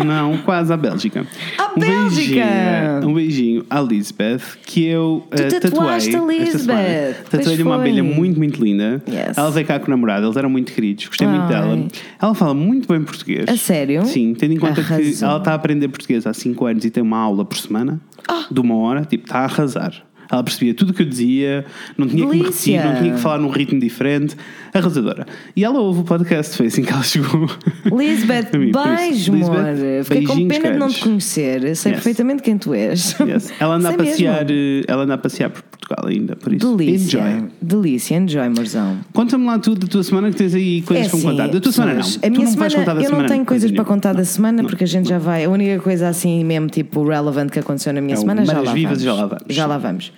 Não, 0.06 0.38
quase 0.38 0.72
à 0.72 0.78
Bélgica. 0.78 1.28
À 1.60 1.74
um 1.76 1.80
Bélgica! 1.80 2.46
Beijinho, 2.46 3.10
um 3.10 3.14
beijinho 3.14 3.66
à 3.70 3.82
Lisbeth, 3.82 4.40
que 4.66 4.86
eu 4.86 5.28
Tu 5.32 5.60
tatuaste 5.60 6.12
tatuei. 6.12 6.40
a. 6.40 6.44
Lisbeth, 6.46 7.16
Tatuei-lhe 7.30 7.62
uma 7.64 7.76
abelha 7.76 8.02
muito, 8.04 8.38
muito 8.38 8.64
linda. 8.64 9.04
Yes. 9.06 9.38
Ela 9.38 9.52
veio 9.52 9.68
cá 9.68 9.80
com 9.80 9.88
o 9.88 9.90
namorado, 9.90 10.26
eles 10.26 10.38
eram 10.38 10.50
muito 10.50 10.72
queridos, 10.72 11.08
gostei 11.08 11.28
muito 11.28 11.42
Ai. 11.44 11.50
dela. 11.50 11.88
Ela 12.22 12.34
fala 12.36 12.54
muito 12.54 12.88
bem 12.88 13.02
português. 13.04 13.46
A 13.50 13.58
sério? 13.58 14.06
Sim, 14.06 14.34
tendo 14.34 14.54
em 14.54 14.58
conta 14.58 14.82
que 14.82 14.94
Arrasou. 14.94 15.28
ela 15.28 15.38
está 15.40 15.52
a 15.52 15.56
aprender 15.56 15.88
português 15.90 16.26
há 16.26 16.34
5 16.34 16.66
anos 16.66 16.86
e 16.86 16.90
tem 16.90 17.04
uma 17.04 17.18
aula 17.18 17.44
por 17.44 17.58
semana, 17.58 18.00
Ah. 18.30 18.46
de 18.50 18.60
uma 18.62 18.78
hora, 18.78 19.04
tipo, 19.04 19.26
está 19.26 19.40
a 19.40 19.44
arrasar. 19.44 19.94
Ela 20.34 20.44
percebia 20.44 20.74
tudo 20.74 20.90
o 20.92 20.94
que 20.94 21.02
eu 21.02 21.06
dizia, 21.06 21.66
não 21.98 22.08
tinha 22.08 22.26
que 22.26 22.32
me 22.32 22.40
Delícia. 22.42 22.78
repetir, 22.78 22.94
não 22.94 23.02
tinha 23.02 23.16
que 23.16 23.22
falar 23.22 23.38
num 23.40 23.50
ritmo 23.50 23.80
diferente. 23.80 24.36
Arrasadora. 24.74 25.26
E 25.56 25.64
ela 25.64 25.80
ouve 25.80 26.00
o 26.02 26.04
podcast, 26.04 26.58
foi 26.58 26.66
assim 26.68 26.82
que 26.84 26.92
ela 26.92 27.04
chegou. 27.04 27.48
Lisbeth, 27.96 28.50
beijo, 28.52 29.34
amor. 29.34 29.66
Fiquei 30.04 30.24
com 30.26 30.48
pena 30.48 30.72
de 30.72 30.78
não 30.80 30.88
te 30.90 31.00
conhecer. 31.02 31.76
Sei 31.76 31.92
Yes. 31.94 32.02
perfeitamente 32.02 32.42
quem 32.42 32.58
tu 32.58 32.74
és. 32.74 33.16
Yes. 33.20 33.54
Ela 33.60 33.76
anda 33.76 33.90
a 33.90 33.92
Sei 33.92 33.98
mesmo. 34.02 34.12
passear, 34.14 34.48
eh, 34.50 34.82
ela 34.88 35.04
anda 35.04 35.14
a 35.14 35.18
passear 35.18 35.50
por 35.52 35.62
Portugal 35.64 36.06
ainda, 36.08 36.36
por 36.36 36.52
isso. 36.54 36.76
Delícia. 36.76 37.20
Enjoy. 37.20 37.50
Delícia, 37.62 38.16
enjoy, 38.18 38.50
morzão. 38.50 38.98
Conta-me 39.14 39.46
lá 39.46 39.60
tudo 39.60 39.82
da 39.82 39.88
tua 39.88 40.04
semana 40.04 40.32
que 40.32 40.38
tens 40.38 40.56
aí 40.56 40.82
coisas 40.82 41.08
para 41.10 41.18
me 41.18 41.24
contar. 41.24 41.48
Da 41.50 41.60
tua 41.62 41.72
semana 41.72 41.94
não. 41.94 42.02
Tu 42.02 42.06
É 42.06 42.10
assim, 42.10 42.20
A 42.24 42.30
minha 42.30 42.44
não 42.46 42.52
semana, 42.52 42.74
eu 42.74 43.04
semana. 43.04 43.22
não 43.24 43.30
tenho 43.30 43.46
coisas 43.46 43.72
para 43.72 43.84
contar 43.86 44.14
da 44.14 44.26
semana 44.26 44.64
porque 44.64 44.84
a 44.84 44.88
gente 44.88 45.10
já 45.10 45.20
vai. 45.20 45.44
A 45.46 45.50
única 45.50 45.80
coisa 45.84 46.08
assim 46.08 46.44
mesmo, 46.44 46.68
tipo, 46.68 47.08
relevant 47.08 47.50
que 47.52 47.60
aconteceu 47.60 47.94
na 47.94 48.02
minha 48.02 48.16
É 48.16 48.18
semana, 48.18 48.44
já 48.46 48.60
lá, 48.60 48.74
Vivas 48.74 49.02
já 49.02 49.14
lá 49.14 49.26
vamos. 49.28 49.44
Já 49.50 49.66
lá 49.68 49.78
vamos. 49.78 50.12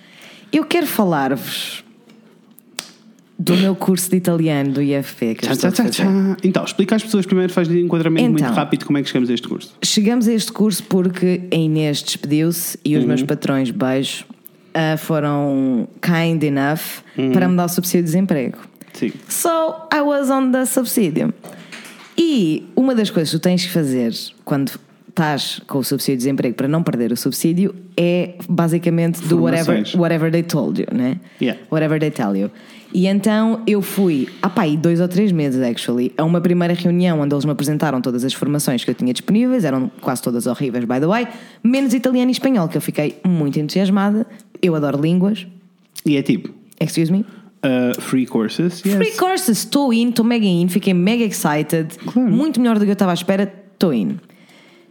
Eu 0.52 0.64
quero 0.64 0.86
falar-vos 0.86 1.84
do 3.38 3.54
meu 3.56 3.74
curso 3.76 4.08
de 4.10 4.16
italiano 4.16 4.72
do 4.72 4.82
IFP 4.82 5.34
que 5.34 5.46
Tchá, 5.46 5.70
tchá, 5.70 5.90
tchá. 5.90 6.04
Então, 6.42 6.64
explica 6.64 6.96
às 6.96 7.02
pessoas 7.02 7.26
primeiro, 7.26 7.52
faz 7.52 7.68
um 7.68 7.74
enquadramento 7.74 8.30
muito 8.30 8.42
Então. 8.42 8.54
rápido 8.54 8.86
como 8.86 8.96
é 8.98 9.02
que 9.02 9.08
chegamos 9.08 9.28
a 9.28 9.34
este 9.34 9.46
curso. 9.46 9.74
Chegamos 9.84 10.26
a 10.26 10.32
este 10.32 10.50
curso 10.52 10.82
porque 10.84 11.42
a 11.52 11.54
Inês 11.54 12.02
despediu-se 12.02 12.78
e 12.84 12.96
os 12.96 13.02
Uhum. 13.02 13.08
meus 13.08 13.22
patrões, 13.22 13.70
beijo, 13.70 14.24
ah, 14.72 14.96
foram 14.96 15.86
kind 16.00 16.42
enough 16.44 17.02
Uhum. 17.18 17.32
para 17.32 17.46
me 17.48 17.56
dar 17.56 17.66
o 17.66 17.68
subsídio 17.68 18.00
de 18.00 18.06
desemprego. 18.06 18.58
Sim. 18.94 19.12
So 19.28 19.48
I 19.94 20.00
was 20.00 20.30
on 20.30 20.50
the 20.52 20.64
subsídio. 20.64 21.34
E 22.16 22.64
uma 22.74 22.94
das 22.94 23.10
coisas 23.10 23.30
que 23.30 23.38
tu 23.38 23.42
tens 23.42 23.66
que 23.66 23.70
fazer 23.72 24.14
quando 24.46 24.72
estás 25.16 25.62
com 25.66 25.78
o 25.78 25.82
subsídio 25.84 26.18
de 26.18 26.24
desemprego 26.24 26.54
para 26.54 26.68
não 26.68 26.82
perder 26.82 27.10
o 27.10 27.16
subsídio 27.16 27.74
é 27.96 28.34
basicamente 28.46 29.22
do 29.22 29.42
whatever, 29.42 29.82
whatever 29.96 30.30
they 30.30 30.42
told 30.42 30.78
you, 30.78 30.86
né? 30.92 31.18
Yeah. 31.40 31.58
Whatever 31.72 31.98
they 31.98 32.10
tell 32.10 32.36
you. 32.36 32.50
E 32.92 33.06
então 33.06 33.62
eu 33.66 33.80
fui, 33.80 34.28
ah 34.42 34.50
pá, 34.50 34.62
aí 34.62 34.76
dois 34.76 35.00
ou 35.00 35.08
três 35.08 35.32
meses, 35.32 35.62
actually, 35.62 36.12
a 36.18 36.24
uma 36.24 36.40
primeira 36.40 36.74
reunião 36.74 37.18
onde 37.20 37.34
eles 37.34 37.46
me 37.46 37.50
apresentaram 37.50 38.00
todas 38.02 38.24
as 38.24 38.34
formações 38.34 38.84
que 38.84 38.90
eu 38.90 38.94
tinha 38.94 39.12
disponíveis, 39.12 39.64
eram 39.64 39.90
quase 40.02 40.20
todas 40.22 40.46
horríveis, 40.46 40.84
by 40.84 41.00
the 41.00 41.06
way, 41.06 41.26
menos 41.64 41.94
italiano 41.94 42.30
e 42.30 42.32
espanhol, 42.32 42.68
que 42.68 42.76
eu 42.76 42.82
fiquei 42.82 43.18
muito 43.26 43.58
entusiasmada. 43.58 44.26
Eu 44.62 44.74
adoro 44.74 45.00
línguas. 45.00 45.46
E 46.04 46.16
é 46.16 46.22
tipo, 46.22 46.50
Excuse 46.78 47.10
me? 47.10 47.20
uh, 47.20 47.98
free 48.00 48.26
courses. 48.26 48.82
Yes. 48.84 48.96
Free 48.96 49.12
courses, 49.16 49.58
estou 49.58 49.92
in, 49.92 50.10
estou 50.10 50.24
mega 50.24 50.46
in, 50.46 50.68
fiquei 50.68 50.92
mega 50.94 51.24
excited, 51.24 51.96
Claro. 52.04 52.30
muito 52.30 52.60
melhor 52.60 52.78
do 52.78 52.84
que 52.84 52.90
eu 52.90 52.94
estava 52.94 53.12
à 53.12 53.14
espera, 53.14 53.50
estou 53.72 53.92
in. 53.94 54.18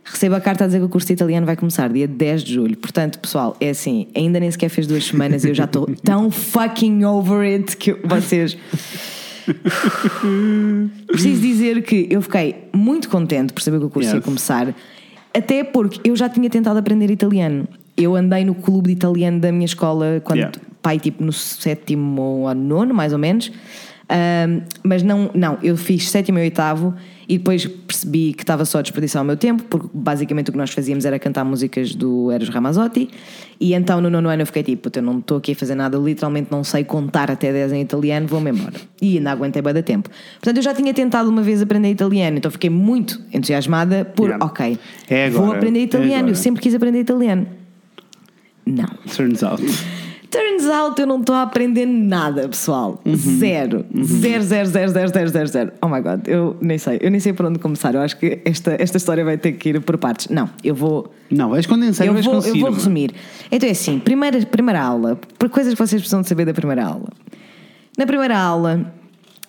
Recebo 0.08 0.36
a 0.36 0.40
carta 0.42 0.64
a 0.64 0.68
dizer 0.68 0.78
que 0.80 0.86
o 0.86 0.90
curso 0.90 1.08
de 1.08 1.14
italiano 1.14 1.46
vai 1.46 1.56
começar 1.56 1.92
dia 1.92 2.08
10 2.08 2.44
de 2.44 2.54
julho. 2.54 2.78
Portanto, 2.78 3.18
pessoal, 3.20 3.58
é 3.60 3.70
assim, 3.72 4.08
ainda 4.16 4.40
nem 4.40 4.50
sequer 4.52 4.70
fez 4.70 4.86
duas 4.86 5.04
semanas 5.04 5.44
e 5.44 5.50
eu 5.50 5.56
já 5.56 5.64
estou 5.66 5.88
tão 6.04 6.30
fucking 6.30 7.04
over 7.04 7.40
it 7.42 7.76
que 7.76 7.94
vocês. 8.06 8.56
Preciso 11.08 11.42
dizer 11.42 11.82
que 11.84 12.08
eu 12.10 12.22
fiquei 12.22 12.56
muito 12.74 13.10
contente 13.10 13.54
por 13.54 13.62
saber 13.62 13.80
que 13.80 13.86
o 13.86 13.90
curso 13.90 14.10
ia 14.10 14.16
Yes. 14.18 14.26
começar, 14.26 14.74
até 15.34 15.64
porque 15.64 16.08
eu 16.10 16.16
já 16.16 16.30
tinha 16.30 16.50
tentado 16.50 16.78
aprender 16.80 17.10
italiano. 17.12 17.68
Eu 17.98 18.16
andei 18.16 18.44
no 18.46 18.54
clube 18.56 18.88
de 18.90 18.94
italiano 18.94 19.40
da 19.40 19.52
minha 19.52 19.66
escola 19.66 20.22
quando 20.24 20.38
Yeah. 20.40 20.60
pai 20.82 21.00
tipo 21.00 21.24
no 21.24 21.32
sétimo 21.34 22.22
ou 22.22 22.54
nono, 22.56 22.94
mais 22.94 23.14
ou 23.14 23.20
menos. 23.20 23.52
Ahm, 24.08 24.62
mas 24.84 25.02
não, 25.02 25.32
não, 25.34 25.58
eu 25.64 25.76
fiz 25.76 26.10
sétimo 26.10 26.38
e 26.38 26.42
oitavo 26.44 26.94
e 27.28 27.38
depois 27.38 27.66
percebi 27.66 28.34
que 28.34 28.44
estava 28.44 28.66
só 28.66 28.80
a 28.80 28.82
desperdiçar 28.82 29.22
o 29.22 29.26
meu 29.26 29.36
tempo, 29.38 29.64
porque 29.64 29.88
basicamente 29.94 30.50
o 30.50 30.52
que 30.52 30.58
nós 30.58 30.70
fazíamos 30.72 31.06
era 31.06 31.18
cantar 31.18 31.44
músicas 31.44 31.96
do 31.96 32.32
Eros 32.32 32.50
Ramazzotti. 32.50 33.10
E 33.60 33.74
então 33.74 34.00
no 34.02 34.10
nono 34.10 34.30
ano 34.30 34.42
eu 34.44 34.46
fiquei 34.46 34.62
tipo, 34.64 34.84
"Puta, 34.84 35.00
eu 35.00 35.04
não 35.04 35.20
estou 35.20 35.38
aqui 35.38 35.54
a 35.54 35.56
fazer 35.56 35.76
nada, 35.76 35.96
eu 35.98 36.06
literalmente 36.06 36.50
não 36.52 36.64
sei 36.64 36.84
contar 36.84 37.32
até 37.32 37.52
10 37.52 37.72
em 37.74 37.82
italiano, 37.82 38.28
vou-me 38.28 38.52
embora. 38.52 38.74
E 39.02 39.18
ainda 39.18 39.32
aguentei 39.32 39.62
bem 39.62 39.74
da 39.74 39.82
tempo. 39.82 40.10
Portanto, 40.36 40.58
eu 40.58 40.64
já 40.64 40.74
tinha 40.74 40.94
tentado 40.94 41.30
uma 41.30 41.42
vez 41.42 41.62
aprender 41.62 41.90
italiano, 41.90 42.38
então 42.38 42.52
fiquei 42.52 42.70
muito 42.70 43.20
entusiasmada 43.34 44.06
por, 44.06 44.26
Yeah. 44.28 44.46
ok, 44.46 44.78
É 45.10 45.30
vou 45.30 45.44
agora, 45.44 45.58
aprender 45.58 45.80
é 45.80 45.84
italiano, 45.84 46.16
agora. 46.16 46.32
eu 46.32 46.36
sempre 46.36 46.62
quis 46.62 46.76
aprender 46.76 47.00
italiano. 47.00 47.48
Não. 48.66 48.86
Turns 49.16 49.44
out. 49.44 49.64
Turns 50.30 50.66
out 50.66 51.00
eu 51.00 51.08
não 51.08 51.20
estou 51.20 51.36
a 51.36 51.44
aprender 51.44 51.86
nada, 51.86 52.48
pessoal. 52.48 53.02
Zero. 53.16 53.86
Zero, 54.04 54.44
zero, 54.44 54.68
zero, 54.70 54.90
zero, 54.92 55.10
zero, 55.10 55.30
zero, 55.30 55.48
zero. 55.48 55.72
Oh 55.82 55.88
my 55.88 56.02
god, 56.02 56.28
eu 56.28 56.58
nem 56.62 56.78
sei. 56.78 57.00
Eu 57.02 57.12
nem 57.12 57.20
sei 57.20 57.34
por 57.34 57.46
onde 57.46 57.60
começar. 57.60 57.94
Eu 57.96 58.02
acho 58.02 58.18
que 58.18 58.42
esta, 58.46 58.76
esta 58.80 58.98
história 58.98 59.24
vai 59.24 59.38
ter 59.38 59.54
que 59.54 59.70
ir 59.70 59.82
por 59.82 59.98
partes. 59.98 60.28
Não, 60.30 60.50
eu 60.64 60.76
vou. 60.76 61.14
Não, 61.30 61.50
vais 61.50 61.66
condensar 61.66 62.06
Eu 62.08 62.14
vais 62.14 62.26
vou, 62.26 62.36
eu 62.36 62.42
vou 62.42 62.54
mano. 62.62 62.76
resumir. 62.76 63.12
Então 63.52 63.68
é 63.68 63.72
assim: 63.72 64.00
primeira, 64.00 64.40
primeira 64.46 64.82
aula, 64.82 65.20
por 65.38 65.50
coisas 65.50 65.74
que 65.74 65.80
vocês 65.80 66.02
precisam 66.02 66.22
de 66.22 66.28
saber 66.28 66.46
da 66.46 66.54
primeira 66.54 66.86
aula. 66.86 67.08
Na 67.98 68.06
primeira 68.06 68.38
aula, 68.38 68.94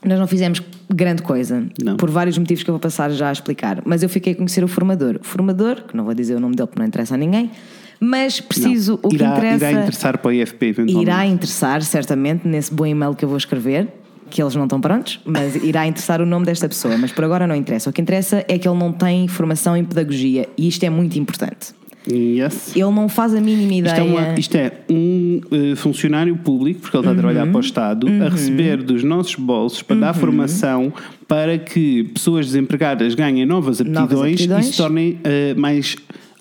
nós 0.04 0.18
não 0.18 0.26
fizemos 0.26 0.62
grande 0.88 1.22
coisa, 1.22 1.66
Não. 1.82 1.96
por 1.96 2.08
vários 2.10 2.38
motivos 2.38 2.62
que 2.62 2.70
eu 2.70 2.74
vou 2.74 2.80
passar 2.80 3.10
já 3.10 3.28
a 3.28 3.32
explicar. 3.32 3.82
Mas 3.84 4.02
eu 4.04 4.08
fiquei 4.08 4.34
a 4.34 4.36
conhecer 4.36 4.62
o 4.62 4.68
formador. 4.68 5.16
O 5.20 5.24
formador, 5.24 5.82
que 5.82 5.96
não 5.96 6.04
vou 6.04 6.14
dizer 6.14 6.36
o 6.36 6.40
nome 6.40 6.54
dele 6.54 6.68
porque 6.68 6.78
não 6.78 6.86
interessa 6.86 7.14
a 7.14 7.18
ninguém, 7.18 7.50
mas 8.00 8.40
preciso, 8.40 8.92
Não. 8.92 9.00
o 9.02 9.08
que 9.08 9.16
irá, 9.16 9.28
interessa. 9.30 9.70
Irá 9.70 9.80
interessar 9.82 10.18
para 10.18 10.28
o 10.28 10.32
IFP 10.32 10.66
eventualmente. 10.66 11.02
Irá 11.10 11.26
interessar, 11.26 11.82
certamente, 11.82 12.46
nesse 12.46 12.72
bom 12.72 12.86
e-mail 12.86 13.14
que 13.14 13.24
eu 13.24 13.28
vou 13.28 13.38
escrever, 13.38 13.88
que 14.28 14.42
eles 14.42 14.54
não 14.56 14.64
estão 14.64 14.80
prontos, 14.80 15.20
mas 15.24 15.54
irá 15.56 15.86
interessar 15.86 16.20
o 16.20 16.26
nome 16.26 16.44
desta 16.46 16.68
pessoa. 16.68 16.96
Mas 16.98 17.12
por 17.12 17.24
agora 17.24 17.46
não 17.46 17.54
interessa. 17.54 17.88
O 17.90 17.92
que 17.92 18.00
interessa 18.02 18.44
é 18.48 18.58
que 18.58 18.68
ele 18.68 18.78
não 18.78 18.92
tem 18.92 19.28
formação 19.28 19.76
em 19.76 19.84
pedagogia 19.84 20.48
e 20.58 20.66
isto 20.68 20.82
é 20.84 20.90
muito 20.90 21.16
importante. 21.18 21.74
Yes. 22.08 22.70
Ele 22.76 22.90
não 22.92 23.08
faz 23.08 23.34
a 23.34 23.40
mínima 23.40 23.72
Isto 23.72 23.78
ideia. 23.88 23.98
é, 23.98 24.02
uma- 24.02 24.38
isto 24.38 24.54
é 24.54 24.72
um 24.88 25.40
eh, 25.50 25.74
funcionário 25.74 26.36
público, 26.36 26.80
porque 26.80 26.96
ele 26.96 27.00
está 27.02 27.10
a 27.10 27.12
Uhum. 27.14 27.18
trabalhar 27.18 27.46
para 27.48 27.56
o 27.56 27.60
Estado, 27.60 28.06
a 28.24 28.28
receber 28.28 28.80
dos 28.82 29.02
nossos 29.02 29.34
bolsos 29.34 29.82
para 29.82 29.94
Uhum. 29.94 30.00
dar 30.02 30.14
formação 30.14 30.92
para 31.26 31.58
que 31.58 32.04
pessoas 32.14 32.46
desempregadas 32.46 33.14
ganhem 33.16 33.44
novas 33.44 33.80
aptidões, 33.80 34.34
aptidões. 34.34 34.66
e 34.68 34.70
se 34.70 34.76
tornem 34.76 35.18
eh, 35.24 35.54
mais 35.54 35.96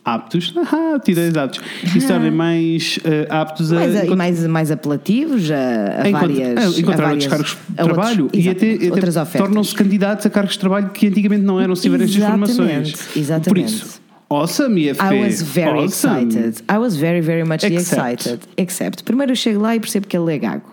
aptos. 0.06 0.54
Ah, 0.72 0.96
aptidões 0.96 1.36
aptos. 1.36 1.62
E 1.84 2.00
se 2.00 2.08
tornem 2.08 2.32
mais 2.32 3.00
eh, 3.04 3.28
aptos 3.30 3.72
a. 3.74 3.76
mais, 3.76 3.96
a- 3.96 4.00
e 4.00 4.06
encont- 4.06 4.18
mais, 4.18 4.48
mais 4.48 4.72
apelativos 4.72 5.50
a, 5.52 5.56
a 5.56 6.08
a 6.08 6.12
várias. 6.12 6.78
a 6.78 6.80
encontrar 6.80 7.06
a 7.14 7.18
cargos 7.18 7.28
de 7.68 7.80
a 7.80 7.84
outros- 7.84 7.86
trabalho 7.86 8.30
e 8.34 8.50
até, 8.50 8.78
outras 8.92 9.16
ofertas. 9.18 9.42
tornam-se 9.48 9.74
candidatos 9.76 10.26
a 10.26 10.30
cargos 10.30 10.54
de 10.54 10.60
trabalho 10.60 10.90
que 10.92 11.08
antigamente 11.08 11.44
não 11.44 11.60
eram 11.60 11.76
se 11.76 11.82
tiverem 11.84 12.06
estas 12.06 12.18
Exatamente, 12.22 12.54
formações. 12.56 13.18
exatamente. 13.18 13.50
Por 13.50 13.58
isso, 13.58 14.02
awesome 14.30 14.82
IFP. 14.90 15.04
I 15.04 15.22
was 15.24 15.42
very 15.42 15.80
awesome. 15.80 16.24
excited. 16.28 16.64
I 16.72 16.78
was 16.78 16.96
very, 16.96 17.22
very 17.22 17.44
much 17.44 17.64
Except. 17.66 17.80
excited. 18.22 18.40
Except. 18.58 19.04
Primeiro 19.04 19.32
eu 19.32 19.36
chego 19.36 19.60
lá 19.62 19.76
e 19.76 19.80
percebo 19.80 20.08
que 20.08 20.16
ele 20.18 20.34
é 20.34 20.38
gago. 20.38 20.70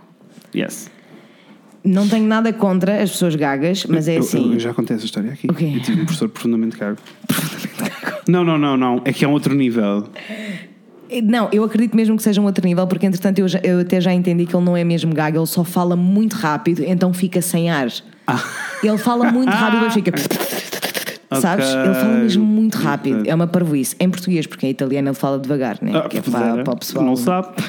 Yes. 0.54 0.90
Não 1.84 2.06
tenho 2.08 2.26
nada 2.26 2.52
contra 2.52 3.02
as 3.02 3.10
pessoas 3.10 3.34
gagas, 3.34 3.84
mas 3.88 4.06
é 4.06 4.16
Eu- 4.16 4.20
assim. 4.20 4.52
Eu, 4.54 4.60
já 4.60 4.72
contei 4.72 4.94
essa 4.96 5.04
história 5.04 5.32
aqui. 5.32 5.48
O 5.50 5.54
quê? 5.54 5.72
Eu 5.76 5.80
tive 5.82 6.00
um 6.00 6.04
professor 6.04 6.28
profundamente 6.28 6.76
cago. 6.76 6.98
Não, 8.28 8.44
não, 8.44 8.58
não, 8.58 8.76
não. 8.76 9.02
É 9.04 9.12
que 9.12 9.24
é 9.24 9.28
um 9.28 9.32
outro 9.32 9.54
nível. 9.54 10.06
Não, 11.24 11.48
eu 11.52 11.62
acredito 11.64 11.94
mesmo 11.94 12.16
que 12.16 12.22
seja 12.22 12.40
um 12.40 12.44
outro 12.44 12.66
nível, 12.66 12.86
porque 12.86 13.04
entretanto 13.04 13.38
eu, 13.38 13.46
já- 13.48 13.60
eu 13.62 13.80
até 13.80 14.00
já 14.00 14.12
entendi 14.14 14.46
que 14.46 14.56
ele 14.56 14.64
não 14.64 14.74
é 14.76 14.82
mesmo 14.82 15.12
gago, 15.12 15.38
ele 15.38 15.46
só 15.46 15.62
fala 15.62 15.94
muito 15.94 16.34
rápido, 16.34 16.82
então 16.86 17.12
fica 17.12 17.42
sem 17.42 17.70
ar. 17.70 17.88
Ah. 18.26 18.42
Ele 18.82 18.96
fala 18.96 19.30
muito 19.30 19.50
rápido 19.50 19.86
e 19.86 19.90
fica. 19.90 20.12
Sabes? 21.40 21.66
Ele 21.68 21.94
fala 21.94 22.14
mesmo 22.18 22.44
muito 22.44 22.76
rápido. 22.78 23.22
É 23.26 23.34
uma 23.34 23.46
parvoíce. 23.46 23.94
Em 23.98 24.08
português, 24.10 24.46
porque 24.46 24.66
em 24.66 24.70
italiano 24.70 25.08
ele 25.08 25.14
fala 25.14 25.38
devagar, 25.38 25.78
né? 25.82 25.92
Ah, 25.94 26.08
que 26.08 26.18
é 26.18 26.22
para, 26.22 26.46
era. 26.46 26.64
para 26.64 26.74
o 26.74 26.78
pessoal. 26.78 27.04
Não 27.04 27.16
sabe. 27.16 27.48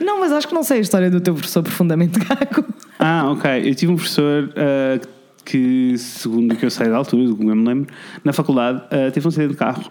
Não, 0.00 0.18
mas 0.20 0.32
acho 0.32 0.48
que 0.48 0.54
não 0.54 0.62
sei 0.64 0.78
a 0.78 0.80
história 0.80 1.08
do 1.10 1.20
teu 1.20 1.34
professor 1.34 1.62
profundamente 1.62 2.18
gago. 2.18 2.64
Ah, 2.98 3.30
ok. 3.30 3.68
Eu 3.68 3.74
tive 3.74 3.92
um 3.92 3.96
professor 3.96 4.50
ah, 4.56 4.98
que, 5.44 5.96
segundo 5.98 6.52
o 6.52 6.56
que 6.56 6.64
eu 6.64 6.70
sei 6.70 6.88
da 6.88 6.96
altura, 6.96 7.24
do 7.26 7.36
que 7.36 7.42
eu 7.42 7.54
me 7.56 7.66
lembro, 7.66 7.86
na 8.24 8.32
faculdade 8.32 8.82
ah, 8.90 9.10
teve 9.10 9.26
um 9.26 9.28
acidente 9.28 9.52
de 9.52 9.56
carro 9.58 9.84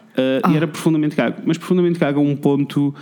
ah, 0.44 0.52
e 0.52 0.56
era 0.58 0.68
profundamente 0.68 1.16
cago. 1.16 1.38
Mas 1.46 1.58
profundamente 1.58 2.00
cago 2.00 2.20
a 2.20 2.24
um 2.24 2.36
ponto. 2.36 2.94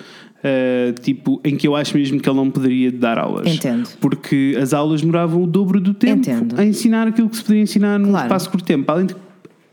ah, 0.43 0.93
tipo, 1.01 1.39
em 1.43 1.55
que 1.57 1.67
eu 1.67 1.75
acho 1.75 1.95
mesmo 1.97 2.19
que 2.19 2.29
ele 2.29 2.35
não 2.37 2.49
poderia 2.49 2.91
dar 2.91 3.17
aulas. 3.19 3.47
Entendo. 3.47 3.89
Porque 3.99 4.57
as 4.61 4.73
aulas 4.73 5.01
demoravam 5.01 5.43
o 5.43 5.47
dobro 5.47 5.79
do 5.81 5.93
tempo 5.93 6.19
Entendo. 6.21 6.59
a 6.59 6.65
ensinar 6.65 7.07
aquilo 7.07 7.29
que 7.29 7.35
se 7.37 7.43
poderia 7.43 7.63
ensinar 7.63 7.99
num 7.99 8.09
Claro. 8.09 8.25
espaço 8.25 8.49
curto 8.49 8.65
tempo. 8.65 8.91
Além 8.91 9.05
de 9.05 9.15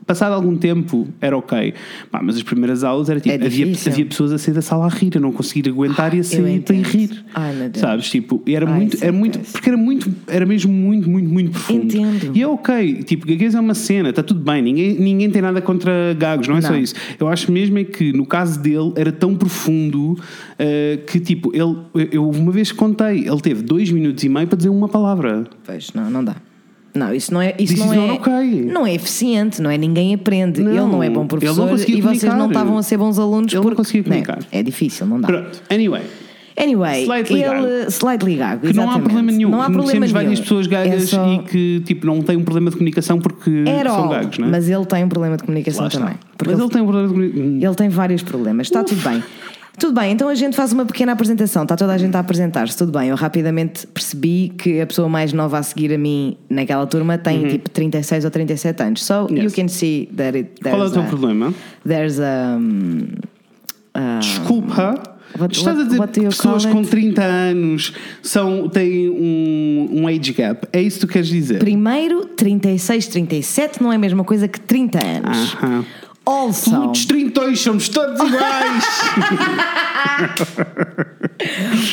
passado 0.07 0.33
algum 0.33 0.57
tempo 0.57 1.09
era 1.21 1.37
ok. 1.37 1.75
Pá, 2.11 2.21
mas 2.23 2.37
as 2.37 2.43
primeiras 2.43 2.85
aulas 2.85 3.11
era 3.11 3.19
tipo, 3.21 3.35
É 3.35 3.47
havia, 3.47 3.67
havia 3.87 4.07
pessoas 4.07 4.33
a 4.33 4.39
sair 4.39 4.55
da 4.55 4.63
sala 4.63 4.87
a 4.87 4.89
rir, 4.89 5.17
a 5.17 5.21
não 5.21 5.33
conseguir 5.33 5.69
aguentar 5.69 6.15
e 6.15 6.21
a 6.21 6.25
sair 6.25 6.57
entendo. 6.57 6.85
rir. 6.87 7.25
Ai, 7.35 7.53
meu 7.55 7.69
Deus. 7.69 7.81
Sabes? 7.81 8.09
Tipo, 8.11 8.43
e 8.47 8.55
era 8.55 8.69
Ai, 8.69 8.77
muito, 8.77 8.95
isso 8.95 9.05
era 9.05 9.13
muito, 9.13 9.39
porque 9.41 9.69
era 9.69 9.77
muito, 9.77 10.15
era 10.29 10.47
mesmo 10.47 10.73
muito, 10.73 11.11
muito, 11.11 11.29
muito 11.29 11.51
profundo. 11.51 11.85
Entendo. 11.85 12.37
E 12.37 12.43
é 12.43 12.47
ok, 12.47 13.03
tipo, 13.03 13.27
gaguez 13.27 13.55
é 13.55 13.61
uma 13.61 13.75
cena, 13.75 14.11
está 14.11 14.23
tudo 14.23 14.41
bem, 14.41 14.63
ninguém, 14.63 14.95
ninguém 14.99 15.31
tem 15.31 15.43
nada 15.43 15.61
contra 15.61 16.15
gagos, 16.19 16.47
não 16.49 16.57
é 16.57 16.61
só 16.63 16.71
Não. 16.73 16.79
isso. 16.79 16.95
Eu 17.19 17.29
acho 17.29 17.51
mesmo 17.51 17.79
é 17.79 17.85
que 17.85 18.13
no 18.13 18.25
caso 18.27 18.61
dele 18.61 18.93
era 18.97 19.11
tão 19.11 19.35
profundo 19.35 20.19
eh, 20.59 21.01
que, 21.07 21.19
tipo, 21.21 21.51
ele, 21.55 21.77
eu 22.13 22.29
uma 22.31 22.53
vez 22.53 22.71
contei, 22.73 23.27
ele 23.29 23.41
teve 23.41 23.63
dois 23.63 23.91
minutos 23.91 24.23
e 24.23 24.29
meio 24.29 24.47
para 24.47 24.57
dizer 24.57 24.69
uma 24.69 24.89
palavra. 24.89 25.45
Pois, 25.65 25.93
não, 25.93 26.09
não 26.11 26.25
dá. 26.25 26.37
Não, 26.97 27.15
isso 27.15 27.33
não 27.33 27.41
é. 27.41 27.55
Isso 27.59 27.75
This 27.75 27.85
não 27.85 27.93
é, 27.93 28.13
okay. 28.13 28.63
não 28.65 28.87
é 28.87 28.95
eficiente, 28.95 29.61
não 29.63 29.71
é? 29.71 29.77
Ninguém 29.79 30.15
aprende. 30.15 30.61
Não, 30.63 30.71
ele 30.71 30.81
não 30.81 31.03
é 31.03 31.11
bom 31.11 31.21
não 31.21 31.27
professor 31.27 31.69
e 31.89 32.01
vocês 32.01 32.23
não 32.25 32.31
comunicar. 32.31 32.47
estavam 32.49 32.79
a 32.79 32.83
ser 32.83 32.97
bons 32.97 33.19
alunos 33.19 33.53
Ele 33.53 33.57
não 33.57 33.63
porque 33.63 33.77
conseguia 33.77 34.03
né, 34.03 34.23
comunicar. 34.23 34.39
é 34.51 34.63
difícil, 34.63 35.07
não 35.07 35.21
dá. 35.21 35.27
Pronto, 35.29 35.63
anyway. 35.71 36.03
Anyway, 36.59 37.05
Slightly 37.05 37.43
ele 37.43 37.51
gago. 37.53 37.91
slightly 37.91 38.35
gago. 38.37 38.67
Que 38.67 38.73
não 38.73 38.91
há 38.91 38.99
problema 38.99 39.31
nenhum. 39.31 39.51
Não 39.51 39.61
há 39.61 39.65
problema 39.65 39.83
Conhecemos 39.91 40.13
nenhum. 40.13 40.25
várias 40.25 40.41
pessoas 40.41 40.67
gagas 40.67 41.03
É 41.03 41.07
só- 41.07 41.33
e 41.35 41.39
que 41.41 41.83
tipo, 41.85 42.07
não 42.07 42.23
têm 42.23 42.35
um 42.39 42.45
problema 42.45 42.71
de 42.71 42.77
comunicação 42.77 43.19
porque 43.19 43.63
Era 43.67 43.91
são 43.91 44.09
gagos, 44.09 44.39
não 44.39 44.49
é? 44.49 44.51
Mas 44.53 44.67
ele 44.67 44.87
tem 44.87 45.05
um 45.05 45.09
problema 45.11 45.37
de 45.37 45.43
comunicação 45.43 45.87
também. 45.91 46.15
Mas 46.47 46.55
ele, 46.55 46.63
ele 46.63 46.71
tem 46.71 46.81
um 46.81 46.87
problema 46.87 47.09
de 47.09 47.13
comunicação. 47.15 47.69
ele 47.69 47.75
tem 47.75 47.89
vários 47.91 48.23
problemas. 48.23 48.67
Está 48.69 48.83
tudo 48.83 49.03
bem. 49.07 49.23
Tudo 49.79 49.93
bem, 50.01 50.13
então 50.13 50.29
a 50.29 50.35
gente 50.35 50.57
faz 50.57 50.73
uma 50.73 50.87
pequena 50.87 51.13
apresentação. 51.13 51.63
Está 51.65 51.77
toda 51.77 51.93
a 51.93 51.99
gente 51.99 52.17
a 52.17 52.21
apresentar-se. 52.21 52.77
Tudo 52.77 52.99
bem. 52.99 53.11
Eu 53.11 53.17
rapidamente 53.17 53.87
percebi 53.87 54.53
que 54.57 54.81
a 54.81 54.87
pessoa 54.87 55.09
mais 55.09 55.33
nova 55.35 55.59
a 55.59 55.63
seguir 55.63 55.93
a 55.93 55.99
mim 55.99 56.37
naquela 56.49 56.87
turma 56.87 57.19
tem 57.19 57.47
tipo 57.49 57.69
36 57.71 58.25
ou 58.25 58.31
37 58.31 58.83
anos. 58.83 59.05
So 59.05 59.13
you 59.13 59.37
Uhum. 59.37 59.43
Yes. 59.45 59.55
can 59.55 59.69
see 59.69 60.09
that 60.17 60.37
it, 60.37 60.51
there's 60.63 60.75
Qual 60.77 60.83
é 60.87 60.89
o 60.89 60.93
teu 60.93 61.03
a, 61.03 61.05
problema? 61.05 61.55
There's 61.87 62.19
a. 62.19 62.57
um, 62.59 63.07
Desculpa. 64.21 64.95
What- 65.39 65.55
Estás 65.55 65.79
a 65.79 65.83
dizer 65.85 66.09
que 66.09 66.21
you 66.21 66.29
pessoas 66.29 66.65
com 66.65 66.79
it? 66.79 66.89
30 66.89 67.23
anos 67.23 67.93
são, 68.23 68.69
têm 68.71 69.11
um, 69.11 69.89
um 70.03 70.09
age 70.09 70.33
gap. 70.33 70.67
É 70.73 70.81
isso 70.81 71.01
que 71.01 71.07
tu 71.07 71.13
queres 71.13 71.29
dizer? 71.29 71.59
Primeiro, 71.59 72.25
36, 72.27 73.07
37 73.09 73.83
não 73.83 73.93
é 73.93 73.97
a 73.97 73.99
mesma 73.99 74.25
coisa 74.25 74.49
que 74.49 74.59
30 74.61 74.99
anos. 75.05 75.55
Aham. 75.55 75.85
Also, 76.29 76.71
Todos 76.73 77.05
32 77.05 77.61
somos 77.61 77.89
todos 77.89 78.21
iguais. 78.21 78.85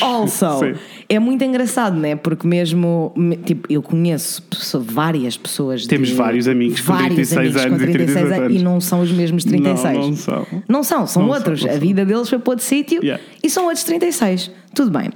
also 0.00 0.58
Sim. 0.58 0.74
é 1.08 1.18
muito 1.18 1.44
engraçado, 1.44 1.96
né? 1.96 2.16
Porque 2.16 2.46
mesmo, 2.46 3.12
me- 3.16 3.36
tipo, 3.36 3.70
eu 3.72 3.80
conheço 3.82 4.42
pesso- 4.42 4.80
várias 4.80 5.36
pessoas. 5.36 5.86
Temos 5.86 6.08
de- 6.08 6.14
vários 6.14 6.48
amigos 6.48 6.80
com 6.80 6.92
vários 6.92 7.14
36 7.28 7.56
amigos 7.56 7.62
com 7.62 7.68
anos 7.74 7.82
e 7.82 7.92
36 7.92 8.32
anos. 8.32 8.60
e 8.60 8.64
não 8.64 8.80
são 8.80 9.00
os 9.02 9.12
mesmos 9.12 9.44
36. 9.44 9.94
Não, 9.96 10.08
não 10.08 10.16
são. 10.16 10.46
Não 10.68 10.82
são, 10.82 11.06
são 11.06 11.22
Não 11.22 11.28
são, 11.28 11.28
outros. 11.38 11.62
não 11.62 11.68
a 11.68 11.72
são. 11.72 11.80
vida 11.80 12.04
deles 12.04 12.28
foi 12.28 12.38
para 12.38 12.50
outro 12.52 12.64
sítio 12.64 13.04
Yeah. 13.04 13.22
e 13.42 13.48
são 13.50 13.64
outros 13.66 13.84
36. 13.84 14.50
Tudo 14.74 14.90
bem. 14.90 15.10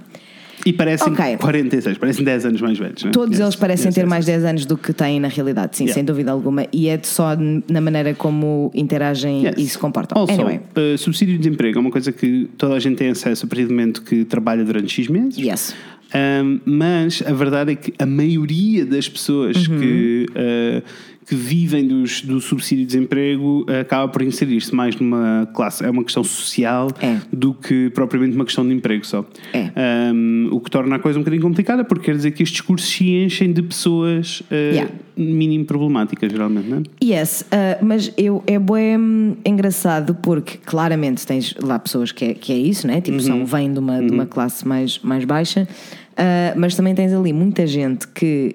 E 0.67 0.73
parecem 0.73 1.13
Ok. 1.13 1.37
46, 1.39 1.99
parecem 1.99 2.25
10 2.25 2.47
anos 2.47 2.61
mais 2.61 2.79
velhos. 2.79 3.03
Não 3.03 3.11
é? 3.11 3.13
Todos 3.13 3.33
Yes. 3.39 3.41
eles 3.41 3.57
parecem 3.57 3.87
Yes, 3.87 3.95
ter 3.95 4.01
yes, 4.03 4.11
mais 4.11 4.27
yes. 4.27 4.37
10 4.43 4.45
anos 4.51 4.67
do 4.67 4.77
que 4.77 4.93
têm 4.93 5.21
na 5.21 5.29
realidade, 5.29 5.77
sim, 5.77 5.85
Yeah. 5.85 5.95
sem 5.95 6.05
dúvida 6.05 6.31
alguma. 6.33 6.67
E 6.73 6.89
é 6.89 6.99
só 7.03 7.29
na 7.69 7.81
maneira 7.81 8.13
como 8.15 8.71
interagem 8.75 9.45
e 9.57 9.67
se 9.67 9.79
comportam. 9.79 10.19
Also, 10.21 10.33
Anyway, 10.33 10.61
uh, 10.77 10.99
subsídio 10.99 11.35
de 11.35 11.39
desemprego 11.45 11.79
é 11.79 11.81
uma 11.81 11.91
coisa 11.91 12.13
que 12.13 12.49
toda 12.59 12.75
a 12.75 12.81
gente 12.81 12.97
tem 12.97 13.09
acesso 13.11 13.47
a 13.47 13.49
partir 13.49 13.65
do 13.67 13.71
momento 13.71 14.03
que 14.03 14.25
trabalha 14.25 14.65
durante 14.65 14.93
X 14.93 15.09
meses. 15.09 15.39
yes. 15.39 15.75
Um, 16.15 16.59
mas 16.65 17.23
a 17.27 17.33
verdade 17.35 17.73
é 17.73 17.75
que 17.75 17.93
a 17.99 18.07
maioria 18.07 18.87
das 18.87 19.07
pessoas 19.09 19.57
Uhum. 19.69 19.79
que, 19.79 20.27
uh, 20.31 20.83
que 21.29 21.35
vivem 21.35 21.87
dos, 21.87 22.23
do 22.23 22.41
subsídio 22.41 22.85
de 22.87 22.93
desemprego 22.95 23.67
acaba 23.81 24.09
por 24.11 24.23
inserir-se 24.23 24.75
mais 24.75 24.97
numa 24.97 25.49
classe. 25.53 25.85
É 25.85 25.91
uma 25.91 26.03
questão 26.03 26.25
social 26.25 26.89
É. 27.01 27.19
do 27.33 27.53
que 27.53 27.91
propriamente 27.91 28.35
uma 28.35 28.45
questão 28.45 28.67
de 28.67 28.73
emprego 28.75 29.07
só. 29.07 29.25
É. 29.53 29.71
Um, 30.13 30.49
o 30.53 30.61
que 30.61 30.71
torna 30.71 30.97
a 30.97 30.99
coisa 30.99 31.19
um 31.19 31.23
bocadinho 31.23 31.43
complicada, 31.43 31.85
porque 31.85 32.07
quer 32.07 32.17
dizer 32.17 32.31
que 32.31 32.43
estes 32.43 32.61
cursos 32.63 32.89
se 32.89 33.11
enchem 33.11 33.53
de 33.53 33.63
pessoas 33.63 34.41
uh, 34.51 34.55
Yeah. 34.79 34.91
mínimo 35.17 35.65
problemáticas, 35.65 36.31
geralmente, 36.33 36.69
não 36.69 36.79
é? 36.79 36.83
Yes, 37.05 37.43
uh, 37.43 37.85
mas 37.85 38.13
eu, 38.17 38.43
é 38.47 38.59
bem 38.59 39.37
engraçado 39.45 40.15
porque 40.15 40.59
claramente 40.65 41.27
tens 41.27 41.55
lá 41.63 41.79
pessoas 41.79 42.11
que 42.13 42.25
é, 42.25 42.35
que 42.35 42.53
é 42.53 42.57
isso, 42.57 42.87
né? 42.87 43.01
Tipo, 43.01 43.19
Uhum. 43.19 43.23
são, 43.23 43.47
vêm 43.47 43.73
de 43.73 43.79
uma, 43.79 44.01
de 44.03 44.13
uma 44.13 44.27
classe 44.27 44.67
mais, 44.67 44.99
mais 45.01 45.25
baixa, 45.25 45.67
uh, 46.13 46.59
mas 46.59 46.75
também 46.75 46.95
tens 46.95 47.13
ali 47.13 47.33
muita 47.33 47.67
gente 47.67 48.07
que 48.09 48.55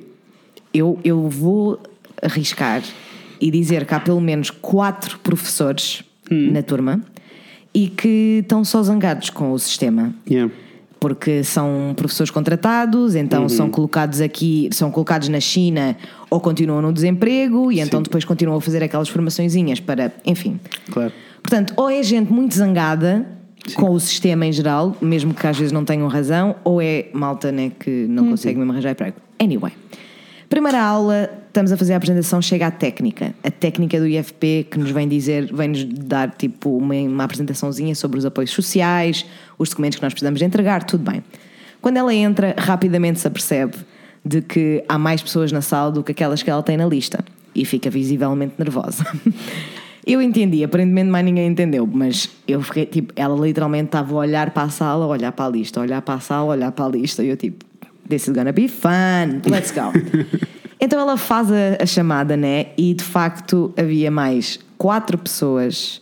eu, 0.74 0.98
eu 1.04 1.28
vou 1.30 1.80
arriscar 2.24 2.82
e 3.40 3.52
dizer 3.52 3.86
que 3.86 3.94
há 3.94 4.00
pelo 4.00 4.22
menos 4.22 4.50
quatro 4.50 5.20
professores 5.20 6.04
Hum. 6.32 6.52
na 6.52 6.64
turma 6.64 7.02
e 7.74 7.88
que 7.88 8.40
estão 8.42 8.64
só 8.64 8.82
zangados 8.82 9.30
com 9.30 9.52
o 9.52 9.60
sistema. 9.60 10.14
Yeah. 10.30 10.52
porque 11.00 11.44
são 11.44 11.94
professores 11.98 12.32
contratados, 12.32 13.14
então 13.14 13.50
são 13.50 13.70
colocados 13.70 14.22
aqui, 14.22 14.70
são 14.72 14.90
colocados 14.90 15.28
na 15.28 15.42
China 15.42 15.98
ou 16.30 16.40
continuam 16.40 16.82
no 16.82 16.94
desemprego 16.94 17.74
e 17.74 17.82
então 17.82 18.02
depois 18.02 18.24
continuam 18.24 18.58
a 18.58 18.62
fazer 18.62 18.82
aquelas 18.82 19.10
formaçõezinhas 19.10 19.82
para, 19.82 20.14
enfim. 20.26 20.58
Claro. 20.90 21.12
Portanto, 21.42 21.74
ou 21.76 21.90
é 21.90 22.02
gente 22.02 22.32
muito 22.32 22.56
zangada 22.56 23.28
com 23.76 23.92
o 23.92 24.00
sistema 24.00 24.46
em 24.46 24.54
geral, 24.54 24.96
mesmo 25.02 25.34
que 25.34 25.46
às 25.46 25.58
vezes 25.58 25.74
não 25.74 25.84
tenham 25.84 26.08
razão, 26.08 26.56
ou 26.64 26.82
é 26.82 27.08
malta 27.12 27.52
né, 27.52 27.70
que 27.78 28.06
não 28.08 28.30
consegue 28.30 28.58
mesmo 28.58 28.72
arranjar 28.72 28.92
emprego. 28.92 29.18
Anyway, 29.42 29.74
primeira 30.48 30.82
aula, 30.82 31.30
estamos 31.54 31.72
a 31.72 31.78
fazer 31.78 31.94
a 31.94 31.98
apresentação, 31.98 32.42
chega 32.42 32.66
à 32.66 32.72
técnica. 32.72 33.36
A 33.44 33.52
técnica 33.52 34.00
do 34.00 34.08
IFP 34.08 34.68
que 34.72 34.80
nos 34.80 34.90
vem 34.90 35.08
dizer, 35.08 35.54
vem-nos 35.54 35.84
dar 35.84 36.32
tipo 36.32 36.76
uma, 36.76 36.96
uma 36.96 37.24
apresentaçãozinha 37.26 37.94
sobre 37.94 38.18
os 38.18 38.26
apoios 38.26 38.50
sociais, 38.50 39.24
os 39.58 39.70
documentos 39.70 40.00
que 40.00 40.04
nós 40.04 40.14
precisamos 40.14 40.40
de 40.40 40.46
entregar, 40.46 40.84
tudo 40.84 41.10
bem. 41.10 41.24
Quando 41.80 41.98
ela 41.98 42.12
entra, 42.12 42.56
rapidamente 42.58 43.20
se 43.20 43.28
apercebe 43.28 43.78
de 44.26 44.42
que 44.42 44.84
há 44.90 44.98
mais 44.98 45.22
pessoas 45.22 45.52
na 45.52 45.62
sala 45.62 45.92
do 45.92 46.04
que 46.04 46.12
aquelas 46.12 46.42
que 46.42 46.50
ela 46.50 46.64
tem 46.64 46.76
na 46.76 46.88
lista 46.88 47.24
e 47.54 47.64
fica 47.66 47.88
visivelmente 47.88 48.56
nervosa. 48.58 49.06
Eu 50.06 50.22
entendi, 50.22 50.64
aparentemente 50.64 51.10
mais 51.12 51.24
ninguém 51.24 51.48
entendeu, 51.48 51.88
mas 51.88 52.30
eu 52.46 52.62
fiquei 52.62 52.86
tipo, 52.86 53.14
ela 53.16 53.40
literalmente 53.40 53.86
estava 53.86 54.14
a 54.14 54.18
olhar 54.18 54.52
para 54.52 54.64
a 54.64 54.70
sala, 54.70 55.06
a 55.06 55.08
olhar 55.08 55.32
para 55.32 55.46
a 55.46 55.50
lista, 55.50 55.80
a 55.80 55.84
olhar 55.84 56.02
para 56.02 56.16
a 56.16 56.20
sala, 56.20 56.52
a 56.52 56.58
olhar 56.58 56.72
para 56.74 56.84
a 56.84 56.90
lista, 56.90 57.24
e 57.24 57.30
eu 57.30 57.38
tipo, 57.38 57.64
this 58.10 58.28
is 58.28 58.36
gonna 58.36 58.52
be 58.52 58.68
fun, 58.68 59.42
let's 59.50 59.72
go. 59.72 59.94
então 60.80 61.00
ela 61.00 61.18
faz 61.18 61.52
a, 61.52 61.82
a 61.82 61.86
chamada, 61.86 62.36
né? 62.36 62.68
E 62.78 62.94
de 62.94 63.04
facto 63.04 63.74
havia 63.78 64.12
mais 64.12 64.60
quatro 64.78 65.18
pessoas 65.18 66.02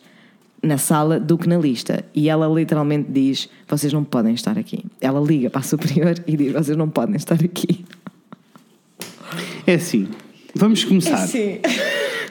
na 0.61 0.77
sala 0.77 1.19
do 1.19 1.37
que 1.37 1.47
na 1.47 1.57
lista. 1.57 2.03
E 2.13 2.29
ela 2.29 2.47
literalmente 2.47 3.11
diz: 3.11 3.49
Vocês 3.67 3.91
não 3.91 4.03
podem 4.03 4.33
estar 4.33 4.57
aqui. 4.57 4.85
Ela 4.99 5.19
liga 5.19 5.49
para 5.49 5.61
a 5.61 5.63
superior 5.63 6.15
e 6.27 6.37
diz: 6.37 6.53
Vocês 6.53 6.77
não 6.77 6.89
podem 6.89 7.15
estar 7.15 7.35
aqui. 7.43 7.83
É 9.65 9.75
assim, 9.75 10.09
vamos 10.55 10.83
começar. 10.83 11.27
Sim. 11.27 11.59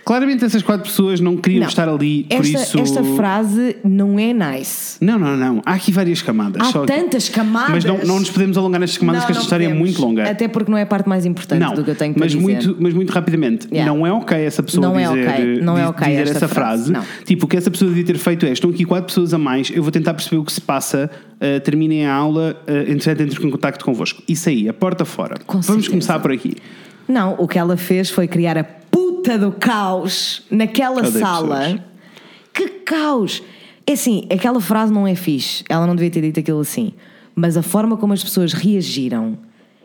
Claramente 0.04 0.44
essas 0.44 0.62
quatro 0.62 0.88
pessoas 0.88 1.20
não 1.20 1.36
queriam 1.36 1.60
Não. 1.60 1.68
estar 1.68 1.88
ali, 1.88 2.24
por 2.24 2.40
Esta, 2.40 2.62
isso. 2.62 2.78
esta 2.80 3.04
frase 3.04 3.76
não 3.84 4.18
é 4.18 4.32
nice. 4.32 4.96
Não, 5.00 5.18
não, 5.18 5.36
não. 5.36 5.62
Há 5.64 5.74
aqui 5.74 5.92
várias 5.92 6.22
camadas. 6.22 6.60
Há 6.62 6.72
só 6.72 6.80
que- 6.80 6.86
tantas 6.92 7.28
camadas. 7.28 7.70
Mas 7.70 7.84
não, 7.84 7.98
não 7.98 8.18
nos 8.18 8.30
podemos 8.30 8.56
alongar 8.56 8.80
nestas 8.80 8.98
camadas, 8.98 9.20
Não, 9.22 9.26
que 9.26 9.32
esta 9.32 9.42
história 9.44 9.64
é 9.64 9.68
podemos. 9.68 9.88
muito 9.88 10.00
longa. 10.02 10.30
Até 10.30 10.48
porque 10.48 10.70
não 10.70 10.78
é 10.78 10.82
a 10.82 10.86
parte 10.86 11.08
mais 11.08 11.24
importante 11.26 11.60
não, 11.60 11.74
do 11.74 11.84
que 11.84 11.90
eu 11.90 11.94
tenho 11.96 12.12
para 12.14 12.20
mas 12.24 12.32
dizer. 12.32 12.42
muito, 12.42 12.76
mas 12.80 12.94
muito 12.94 13.10
rapidamente. 13.10 13.68
Yeah. 13.70 13.92
Não 13.92 14.06
é 14.06 14.12
ok 14.12 14.36
essa 14.38 14.62
pessoa 14.62 14.86
Não 14.86 14.98
é 14.98 15.06
dizer, 15.06 15.28
ok, 15.28 15.60
não 15.62 15.76
é 15.78 15.80
diz- 15.82 15.90
ok 15.90 16.08
dizer 16.08 16.22
esta 16.22 16.36
essa 16.36 16.48
frase, 16.48 16.92
frase. 16.92 17.06
Tipo, 17.24 17.44
o 17.44 17.48
que 17.48 17.56
essa 17.56 17.70
pessoa 17.70 17.88
devia 17.88 18.04
ter 18.04 18.18
feito 18.18 18.46
é: 18.46 18.52
estão 18.52 18.70
aqui 18.70 18.84
quatro 18.84 19.06
pessoas 19.06 19.32
a 19.34 19.38
mais, 19.38 19.70
eu 19.70 19.82
vou 19.82 19.92
tentar 19.92 20.14
perceber 20.14 20.38
o 20.38 20.44
que 20.44 20.52
se 20.52 20.60
passa, 20.60 21.10
uh, 21.36 21.60
terminem 21.60 22.06
a 22.06 22.14
aula, 22.14 22.56
uh, 22.68 22.90
entretanto 22.90 23.22
entro 23.22 23.46
em 23.46 23.50
contacto 23.50 23.84
convosco. 23.84 24.22
Isso 24.28 24.48
aí, 24.48 24.68
a 24.68 24.72
porta 24.72 25.04
fora. 25.04 25.36
Com 25.46 25.54
Vamos 25.60 25.66
certeza. 25.66 25.90
começar 25.90 26.18
por 26.20 26.32
aqui. 26.32 26.54
Não, 27.10 27.34
o 27.38 27.48
que 27.48 27.58
ela 27.58 27.76
fez 27.76 28.08
foi 28.08 28.28
criar 28.28 28.56
a 28.56 28.64
puta 28.64 29.36
do 29.36 29.52
caos 29.52 30.42
naquela 30.50 30.98
Odeio 31.00 31.18
sala. 31.18 31.58
pessoas. 31.58 31.80
Que 32.52 32.68
caos! 32.80 33.42
É 33.86 33.92
assim, 33.92 34.26
aquela 34.30 34.60
frase 34.60 34.92
não 34.92 35.06
é 35.06 35.14
fixe. 35.14 35.64
Ela 35.68 35.86
não 35.86 35.96
devia 35.96 36.10
ter 36.10 36.20
dito 36.22 36.40
aquilo 36.40 36.60
assim. 36.60 36.92
Mas 37.34 37.56
a 37.56 37.62
forma 37.62 37.96
como 37.96 38.12
as 38.12 38.22
pessoas 38.22 38.52
reagiram, 38.52 39.38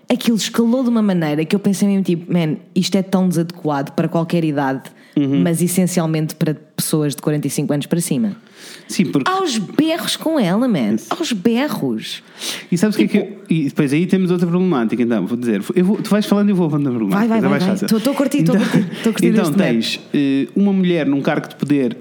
aquilo 0.09 0.37
escalou 0.37 0.83
de 0.83 0.89
uma 0.89 1.01
maneira 1.01 1.43
que 1.45 1.55
eu 1.55 1.59
pensei 1.59 1.87
mesmo 1.87 2.03
tipo, 2.03 2.31
man, 2.31 2.57
isto 2.75 2.95
é 2.95 3.01
tão 3.01 3.27
desadequado 3.27 3.91
para 3.93 4.07
qualquer 4.07 4.43
idade, 4.43 4.83
Uhum. 5.17 5.41
mas 5.41 5.61
essencialmente 5.61 6.35
para 6.35 6.53
pessoas 6.75 7.15
de 7.15 7.21
45 7.21 7.71
anos 7.73 7.85
para 7.85 8.01
cima. 8.01 8.35
Sim, 8.87 9.05
porque. 9.05 9.29
Aos 9.31 9.57
berros 9.57 10.15
com 10.17 10.39
ela, 10.39 10.67
man. 10.67 10.95
Aos 11.09 11.31
berros. 11.31 12.21
E 12.71 12.77
sabes 12.77 12.95
o 12.95 12.99
que 12.99 13.05
é 13.05 13.07
que. 13.07 13.19
Tipo- 13.19 13.31
eu- 13.31 13.35
E 13.47 13.63
depois 13.65 13.93
aí 13.93 14.05
temos 14.07 14.31
outra 14.31 14.47
problemática, 14.47 15.01
então, 15.03 15.25
vou 15.27 15.37
dizer. 15.37 15.61
Eu 15.75 15.85
vou- 15.85 15.97
tu 16.01 16.09
vais 16.09 16.25
falando 16.25 16.49
e 16.49 16.51
eu 16.51 16.55
vou 16.55 16.67
falando 16.69 16.85
da 16.85 16.89
problemática. 16.91 17.27
Vai, 17.29 17.41
vai, 17.41 17.57
é 17.57 17.75
vai, 17.75 17.77
tô 18.01 18.09
a 18.11 18.13
curtir, 18.15 18.37
a 18.37 18.41
Então- 18.41 18.55
a 18.55 19.03
curtir 19.03 19.25
Então 19.27 19.53
tens 19.53 19.99
eh, 20.13 20.47
uma 20.55 20.73
mulher 20.73 21.05
num 21.05 21.21
cargo 21.21 21.47
de 21.49 21.55
poder 21.55 21.95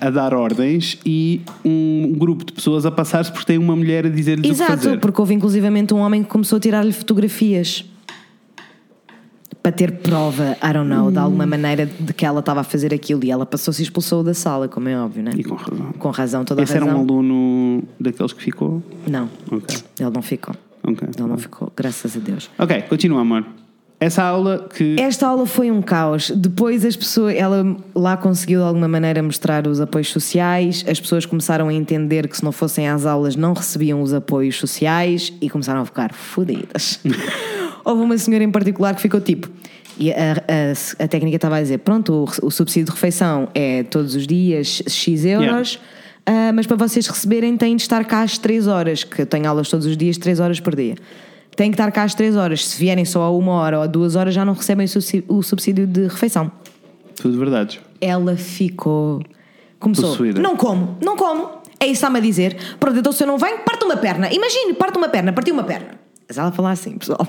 a, 0.00 0.06
a 0.06 0.10
dar 0.10 0.32
ordens 0.34 0.98
e 1.04 1.40
um 1.64 2.12
grupo 2.16 2.44
de 2.44 2.52
pessoas 2.52 2.86
a 2.86 2.90
passar-se 2.90 3.30
porque 3.32 3.46
tem 3.46 3.58
uma 3.58 3.74
mulher 3.76 4.06
a 4.06 4.08
dizer-lhes 4.08 4.40
o 4.40 4.42
que 4.42 4.50
Exato, 4.50 4.70
fazer. 4.84 4.98
porque 5.00 5.20
houve 5.20 5.34
inclusivamente 5.34 5.92
um 5.92 5.98
homem 5.98 6.22
que 6.22 6.28
começou 6.28 6.56
a 6.58 6.60
tirar-lhe 6.60 6.92
fotografias 6.92 7.84
para 9.64 9.72
ter 9.72 9.92
prova, 9.92 10.58
I 10.62 10.72
don't 10.74 10.90
know, 10.90 11.10
de 11.10 11.16
Hum. 11.18 11.22
alguma 11.22 11.46
maneira 11.46 11.86
de 11.86 12.12
que 12.12 12.26
ela 12.26 12.40
estava 12.40 12.60
a 12.60 12.64
fazer 12.64 12.92
aquilo 12.92 13.24
e 13.24 13.30
ela 13.30 13.46
passou-se 13.46 13.80
e 13.80 13.84
expulsou 13.84 14.22
da 14.22 14.34
sala, 14.34 14.68
como 14.68 14.90
é 14.90 15.00
óbvio, 15.00 15.22
né? 15.22 15.30
E 15.34 15.42
com 15.42 15.54
razão. 15.54 15.92
Com 15.98 16.10
razão, 16.10 16.44
toda 16.44 16.62
Esse 16.62 16.74
a 16.74 16.76
era 16.76 16.84
um 16.84 16.88
razão. 16.88 17.02
aluno 17.02 17.82
daqueles 17.98 18.34
que 18.34 18.42
ficou? 18.42 18.82
Não, 19.08 19.26
Ok. 19.50 19.74
ele 19.98 20.10
não 20.10 20.20
ficou. 20.20 20.54
Ok. 20.86 21.08
Ele 21.18 21.26
não 21.26 21.38
ficou, 21.38 21.72
graças 21.74 22.14
a 22.14 22.20
Deus. 22.20 22.50
Ok, 22.58 22.82
continua, 22.82 23.22
amor. 23.22 23.42
Essa 23.98 24.22
aula 24.22 24.68
que. 24.76 24.96
Esta 25.00 25.26
aula 25.28 25.46
foi 25.46 25.70
um 25.70 25.80
caos. 25.80 26.30
Depois 26.30 26.84
as 26.84 26.94
pessoas, 26.94 27.34
ela 27.34 27.74
lá 27.94 28.18
conseguiu 28.18 28.60
de 28.60 28.66
alguma 28.66 28.86
maneira 28.86 29.22
mostrar 29.22 29.66
os 29.66 29.80
apoios 29.80 30.10
sociais. 30.10 30.84
As 30.86 31.00
pessoas 31.00 31.24
começaram 31.24 31.68
a 31.68 31.72
entender 31.72 32.28
que 32.28 32.36
se 32.36 32.44
não 32.44 32.52
fossem 32.52 32.86
às 32.86 33.06
aulas 33.06 33.34
não 33.34 33.54
recebiam 33.54 34.02
os 34.02 34.12
apoios 34.12 34.56
sociais 34.58 35.32
e 35.40 35.48
começaram 35.48 35.80
a 35.80 35.84
ficar 35.86 36.12
fodidas. 36.12 37.00
Houve 37.84 38.02
uma 38.02 38.16
senhora 38.18 38.42
em 38.44 38.50
particular 38.50 38.94
que 38.94 39.02
ficou 39.02 39.20
tipo. 39.20 39.48
E 39.98 40.10
a, 40.12 40.32
a- 40.32 41.04
a 41.04 41.08
técnica 41.08 41.36
estava 41.36 41.56
a 41.56 41.62
dizer: 41.62 41.78
pronto, 41.78 42.24
o, 42.42 42.46
o 42.46 42.50
subsídio 42.50 42.86
de 42.86 42.92
refeição 42.92 43.48
é 43.54 43.82
todos 43.84 44.14
os 44.14 44.26
dias 44.26 44.82
X 44.88 45.24
euros. 45.24 45.78
Ah, 46.26 46.52
mas 46.54 46.66
para 46.66 46.76
vocês 46.76 47.06
receberem 47.06 47.54
têm 47.56 47.76
de 47.76 47.82
estar 47.82 48.02
cá 48.06 48.22
às 48.22 48.38
3 48.38 48.66
horas, 48.66 49.04
que 49.04 49.20
eu 49.22 49.26
tenho 49.26 49.46
aulas 49.48 49.68
todos 49.68 49.84
os 49.86 49.94
dias, 49.96 50.16
3 50.16 50.40
horas 50.40 50.58
por 50.58 50.74
dia. 50.74 50.94
Têm 51.54 51.70
que 51.70 51.74
estar 51.74 51.92
cá 51.92 52.02
às 52.02 52.14
3 52.14 52.34
horas. 52.34 52.66
Se 52.66 52.78
vierem 52.78 53.04
só 53.04 53.22
a 53.22 53.30
uma 53.30 53.52
hora 53.52 53.76
ou 53.78 53.84
a 53.84 53.86
duas 53.86 54.16
horas, 54.16 54.34
já 54.34 54.44
não 54.44 54.54
recebem 54.54 54.86
o 54.86 54.88
subsí- 54.88 55.24
o 55.28 55.42
subsídio 55.42 55.86
de 55.86 56.04
refeição. 56.08 56.50
Tudo 57.20 57.38
verdades. 57.38 57.78
Ela 58.00 58.36
ficou. 58.36 59.22
Começou. 59.78 60.08
Possuída. 60.10 60.40
Não 60.40 60.56
como, 60.56 60.96
não 61.04 61.14
como. 61.16 61.42
É 61.78 61.84
isso 61.84 61.90
que 61.90 61.90
está-me 61.92 62.18
a 62.18 62.22
dizer. 62.22 62.56
Pronto, 62.80 62.98
então 62.98 63.12
se 63.12 63.22
eu 63.22 63.26
não 63.26 63.36
venho, 63.36 63.58
parto 63.58 63.84
uma 63.84 63.96
perna. 63.98 64.32
Imagine, 64.32 64.72
parto 64.74 64.98
uma 64.98 65.08
perna, 65.10 65.32
parti 65.32 65.52
uma 65.52 65.62
perna. 65.64 66.02
Mas 66.34 66.38
ela 66.38 66.50
fala 66.50 66.72
assim, 66.72 66.98
pessoal. 66.98 67.26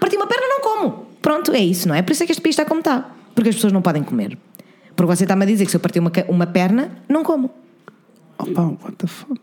Parti 0.00 0.16
uma 0.16 0.26
perna, 0.26 0.46
não 0.48 0.60
como. 0.60 1.06
Pronto, 1.22 1.52
é 1.52 1.60
isso, 1.60 1.86
não 1.86 1.94
é? 1.94 2.02
Por 2.02 2.12
isso 2.12 2.24
é 2.24 2.26
que 2.26 2.32
este 2.32 2.42
país 2.42 2.54
está 2.54 2.64
como 2.64 2.80
está. 2.80 3.10
Porque 3.34 3.50
as 3.50 3.54
pessoas 3.54 3.72
não 3.72 3.80
podem 3.80 4.02
comer. 4.02 4.36
Porque 4.96 5.14
você 5.14 5.24
está-me 5.24 5.44
a 5.44 5.46
dizer 5.46 5.64
que 5.64 5.70
se 5.70 5.76
eu 5.76 5.80
partir 5.80 6.00
uma, 6.00 6.10
uma 6.28 6.46
perna, 6.46 6.90
não 7.08 7.22
como. 7.22 7.50
Opa, 8.36 8.62
what 8.62 8.96
the 8.96 9.06
fuck? 9.06 9.40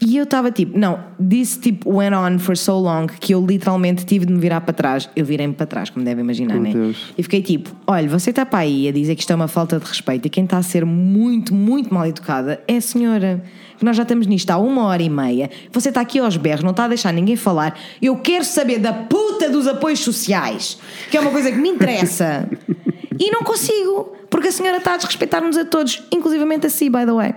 E 0.00 0.18
eu 0.18 0.24
estava 0.24 0.50
tipo, 0.50 0.78
não, 0.78 1.00
this 1.18 1.56
tipo 1.56 1.90
went 1.90 2.14
on 2.14 2.38
for 2.38 2.54
so 2.54 2.78
long 2.78 3.06
que 3.06 3.32
eu 3.32 3.44
literalmente 3.44 4.04
tive 4.04 4.26
de 4.26 4.32
me 4.32 4.38
virar 4.38 4.60
para 4.60 4.74
trás. 4.74 5.08
Eu 5.16 5.24
virei-me 5.24 5.54
para 5.54 5.64
trás, 5.64 5.88
como 5.88 6.04
devem 6.04 6.22
imaginar, 6.22 6.54
Meu 6.54 6.62
né? 6.62 6.72
Deus. 6.72 7.14
E 7.16 7.22
fiquei 7.22 7.40
tipo, 7.40 7.74
olha, 7.86 8.06
você 8.06 8.28
está 8.28 8.44
para 8.44 8.58
aí 8.58 8.88
a 8.88 8.92
dizer 8.92 9.14
que 9.14 9.22
isto 9.22 9.32
é 9.32 9.34
uma 9.34 9.48
falta 9.48 9.78
de 9.78 9.86
respeito 9.86 10.26
e 10.26 10.28
quem 10.28 10.44
está 10.44 10.58
a 10.58 10.62
ser 10.62 10.84
muito, 10.84 11.54
muito 11.54 11.92
mal 11.94 12.06
educada 12.06 12.60
é 12.68 12.76
a 12.76 12.80
senhora. 12.80 13.42
Que 13.78 13.84
nós 13.84 13.96
já 13.96 14.02
estamos 14.02 14.26
nisto 14.26 14.50
há 14.50 14.58
uma 14.58 14.84
hora 14.84 15.02
e 15.02 15.10
meia. 15.10 15.50
Você 15.72 15.88
está 15.88 16.00
aqui 16.00 16.18
aos 16.18 16.36
berros, 16.36 16.62
não 16.62 16.70
está 16.70 16.84
a 16.84 16.88
deixar 16.88 17.12
ninguém 17.12 17.36
falar. 17.36 17.78
Eu 18.00 18.16
quero 18.16 18.44
saber 18.44 18.78
da 18.78 18.92
puta 18.92 19.48
dos 19.48 19.66
apoios 19.66 20.00
sociais, 20.00 20.78
que 21.10 21.16
é 21.16 21.20
uma 21.20 21.30
coisa 21.30 21.50
que 21.50 21.58
me 21.58 21.68
interessa. 21.68 22.48
e 23.18 23.30
não 23.30 23.42
consigo, 23.42 24.16
porque 24.30 24.48
a 24.48 24.52
senhora 24.52 24.78
está 24.78 24.94
a 24.94 24.96
desrespeitar-nos 24.96 25.56
a 25.56 25.64
todos, 25.64 26.02
inclusivamente 26.12 26.66
a 26.66 26.70
si, 26.70 26.88
by 26.88 27.04
the 27.04 27.12
way. 27.12 27.34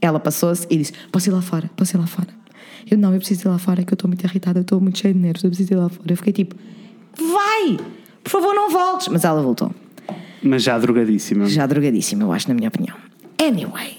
Ela 0.00 0.20
passou-se 0.20 0.66
e 0.70 0.76
disse: 0.76 0.92
Posso 1.10 1.28
ir 1.28 1.32
lá 1.32 1.42
fora? 1.42 1.70
Posso 1.76 1.96
ir 1.96 1.98
lá 1.98 2.06
fora? 2.06 2.28
Eu 2.90 2.96
não, 2.96 3.12
eu 3.12 3.18
preciso 3.18 3.48
ir 3.48 3.50
lá 3.50 3.58
fora, 3.58 3.82
que 3.82 3.92
eu 3.92 3.96
estou 3.96 4.08
muito 4.08 4.24
irritada, 4.24 4.60
eu 4.60 4.62
estou 4.62 4.80
muito 4.80 4.98
cheia 4.98 5.12
de 5.12 5.20
nervos, 5.20 5.42
eu 5.42 5.50
preciso 5.50 5.72
ir 5.72 5.76
lá 5.76 5.88
fora. 5.88 6.12
Eu 6.12 6.16
fiquei 6.16 6.32
tipo: 6.32 6.54
Vai! 7.16 7.78
Por 8.22 8.30
favor, 8.30 8.54
não 8.54 8.70
voltes. 8.70 9.08
Mas 9.08 9.24
ela 9.24 9.42
voltou. 9.42 9.74
Mas 10.42 10.62
já 10.62 10.78
drogadíssima. 10.78 11.46
Já 11.46 11.66
drogadíssima, 11.66 12.24
eu 12.24 12.32
acho, 12.32 12.48
na 12.48 12.54
minha 12.54 12.68
opinião. 12.68 12.96
Anyway. 13.40 13.98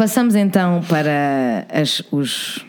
Passamos 0.00 0.34
então 0.34 0.80
para 0.88 1.66
as- 1.70 2.02
os, 2.10 2.64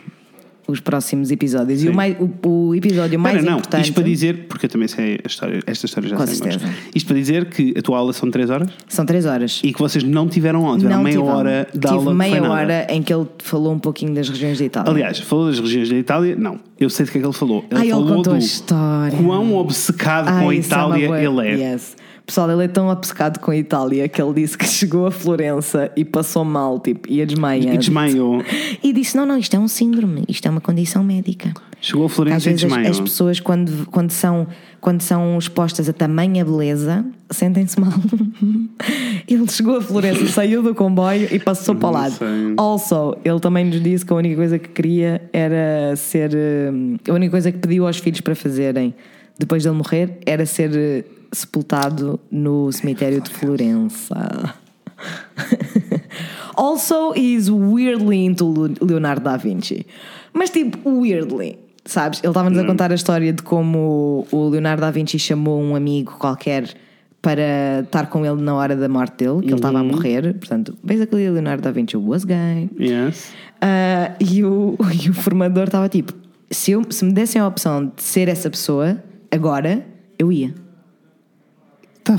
os 0.68 0.80
próximos 0.80 1.30
episódios. 1.30 1.82
E 1.82 1.88
o, 1.88 1.94
mais, 1.94 2.14
o, 2.20 2.48
o 2.68 2.74
episódio 2.74 3.18
mais 3.18 3.36
Espera, 3.36 3.50
não, 3.52 3.58
importante. 3.58 3.82
isto 3.84 3.94
para 3.94 4.02
dizer, 4.02 4.46
porque 4.48 4.66
eu 4.66 4.70
também 4.70 4.86
sei 4.86 5.18
a 5.24 5.26
história, 5.26 5.60
esta 5.66 5.86
história 5.86 6.10
já 6.10 6.16
Com 6.16 6.26
sei. 6.26 6.50
Isto 6.94 7.06
para 7.06 7.16
dizer 7.16 7.46
que 7.46 7.72
a 7.78 7.80
tua 7.80 7.96
aula 7.96 8.12
são 8.12 8.30
3 8.30 8.50
horas 8.50 8.68
São 8.86 9.06
três 9.06 9.24
horas. 9.24 9.62
e 9.64 9.72
que 9.72 9.78
vocês 9.78 10.04
não 10.04 10.28
tiveram 10.28 10.66
aula, 10.66 10.76
tiveram 10.76 10.96
não 10.98 11.04
meia 11.04 11.16
tive 11.16 11.28
hora 11.30 11.68
de 11.72 11.80
Tive 11.80 11.94
aula. 11.94 12.14
meia 12.14 12.42
hora 12.50 12.86
em 12.90 13.02
que 13.02 13.14
ele 13.14 13.26
falou 13.38 13.72
um 13.72 13.78
pouquinho 13.78 14.14
das 14.14 14.28
regiões 14.28 14.58
da 14.58 14.64
Itália. 14.66 14.90
Aliás, 14.92 15.18
falou 15.20 15.46
das 15.46 15.58
regiões 15.58 15.88
da 15.88 15.96
Itália? 15.96 16.36
Não. 16.36 16.60
Eu 16.78 16.90
sei 16.90 17.06
do 17.06 17.12
que 17.12 17.16
é 17.16 17.20
que 17.22 17.26
ele 17.26 17.32
falou. 17.34 17.64
Ele 17.70 17.80
Ai, 17.80 17.84
ele 17.86 17.92
falou 17.92 18.08
contou 18.16 18.32
do 18.34 18.36
a 18.36 18.38
história. 18.38 19.18
quão 19.18 19.54
obcecado 19.54 20.28
Ai, 20.28 20.42
com 20.44 20.50
a 20.50 20.54
é 20.54 20.56
Itália 20.58 21.06
boa- 21.06 21.22
ele 21.22 21.48
é. 21.62 21.72
Yes. 21.72 21.96
Pessoal, 22.24 22.50
ele 22.50 22.64
é 22.64 22.68
tão 22.68 22.88
obcecado 22.88 23.38
com 23.40 23.50
a 23.50 23.56
Itália 23.56 24.08
que 24.08 24.22
ele 24.22 24.32
disse 24.34 24.56
que 24.56 24.64
chegou 24.64 25.06
a 25.06 25.10
Florença 25.10 25.90
e 25.96 26.04
passou 26.04 26.44
mal, 26.44 26.78
tipo, 26.78 27.10
ia 27.10 27.26
desmaiando. 27.26 27.74
E 27.74 27.78
desmaiou. 27.78 28.42
E 28.82 28.92
disse: 28.92 29.16
Não, 29.16 29.26
não, 29.26 29.36
isto 29.38 29.54
é 29.54 29.58
um 29.58 29.68
síndrome, 29.68 30.24
isto 30.28 30.46
é 30.46 30.50
uma 30.50 30.60
condição 30.60 31.02
médica. 31.02 31.52
Chegou 31.80 32.04
a 32.04 32.06
Às 32.06 32.12
Florença 32.12 32.48
e 32.48 32.52
vezes 32.52 32.64
as, 32.64 32.70
desmaiou. 32.70 32.90
as 32.92 33.00
pessoas, 33.00 33.40
quando, 33.40 33.86
quando, 33.90 34.12
são, 34.12 34.46
quando 34.80 35.00
são 35.02 35.36
expostas 35.36 35.88
a 35.88 35.92
tamanha 35.92 36.44
beleza, 36.44 37.04
sentem-se 37.28 37.80
mal. 37.80 37.90
ele 39.26 39.48
chegou 39.48 39.76
a 39.78 39.80
Florença, 39.82 40.24
saiu 40.28 40.62
do 40.62 40.74
comboio 40.76 41.26
e 41.32 41.40
passou 41.40 41.74
para 41.74 41.88
o 41.88 41.92
lado. 41.92 42.12
sei. 42.14 42.28
Also, 42.56 43.16
ele 43.24 43.40
também 43.40 43.64
nos 43.64 43.82
disse 43.82 44.06
que 44.06 44.12
a 44.12 44.16
única 44.16 44.36
coisa 44.36 44.58
que 44.60 44.68
queria 44.68 45.22
era 45.32 45.94
ser. 45.96 46.30
hum, 46.72 46.96
A 47.08 47.12
única 47.14 47.32
coisa 47.32 47.50
que 47.50 47.58
pediu 47.58 47.84
aos 47.86 47.96
filhos 47.98 48.20
para 48.20 48.34
fazerem 48.36 48.94
depois 49.38 49.64
dele 49.64 49.74
morrer 49.74 50.18
era 50.24 50.46
ser 50.46 50.70
eh, 50.76 51.04
sepultado 51.32 52.20
no 52.30 52.70
cemitério 52.70 53.20
de 53.20 53.30
Florença. 53.30 54.54
also, 56.56 57.12
he's 57.14 57.50
weirdly 57.50 58.24
into 58.24 58.74
Leonardo 58.80 59.24
da 59.24 59.36
Vinci. 59.36 59.86
Mas 60.32 60.50
tipo, 60.50 60.78
weirdly. 60.88 61.58
Sabes? 61.84 62.20
Ele 62.22 62.28
estava-nos 62.28 62.58
a 62.58 62.64
contar 62.64 62.92
a 62.92 62.94
história 62.94 63.32
de 63.32 63.42
como 63.42 64.26
o 64.30 64.48
Leonardo 64.48 64.82
da 64.82 64.90
Vinci 64.90 65.18
chamou 65.18 65.60
um 65.60 65.74
amigo 65.74 66.12
qualquer 66.18 66.72
para 67.20 67.80
estar 67.84 68.06
com 68.06 68.24
ele 68.24 68.40
na 68.40 68.54
hora 68.54 68.76
da 68.76 68.88
morte 68.88 69.24
dele, 69.24 69.40
que 69.40 69.46
ele 69.46 69.54
estava 69.54 69.80
a 69.80 69.84
morrer. 69.84 70.34
Portanto, 70.34 70.76
basically, 70.82 71.28
Leonardo 71.28 71.62
da 71.62 71.70
Vinci 71.70 71.96
was 71.96 72.24
gay. 72.24 72.68
Yes. 72.78 73.32
Ah, 73.60 74.14
e, 74.20 74.44
o, 74.44 74.76
e 75.04 75.08
o 75.08 75.14
formador 75.14 75.64
estava 75.64 75.88
tipo: 75.88 76.12
se, 76.50 76.72
eu, 76.72 76.84
se 76.90 77.04
me 77.04 77.12
dessem 77.12 77.40
a 77.40 77.46
opção 77.46 77.92
de 77.96 78.02
ser 78.02 78.28
essa 78.28 78.50
pessoa, 78.50 79.02
agora, 79.30 79.84
eu 80.18 80.30
ia. 80.30 80.54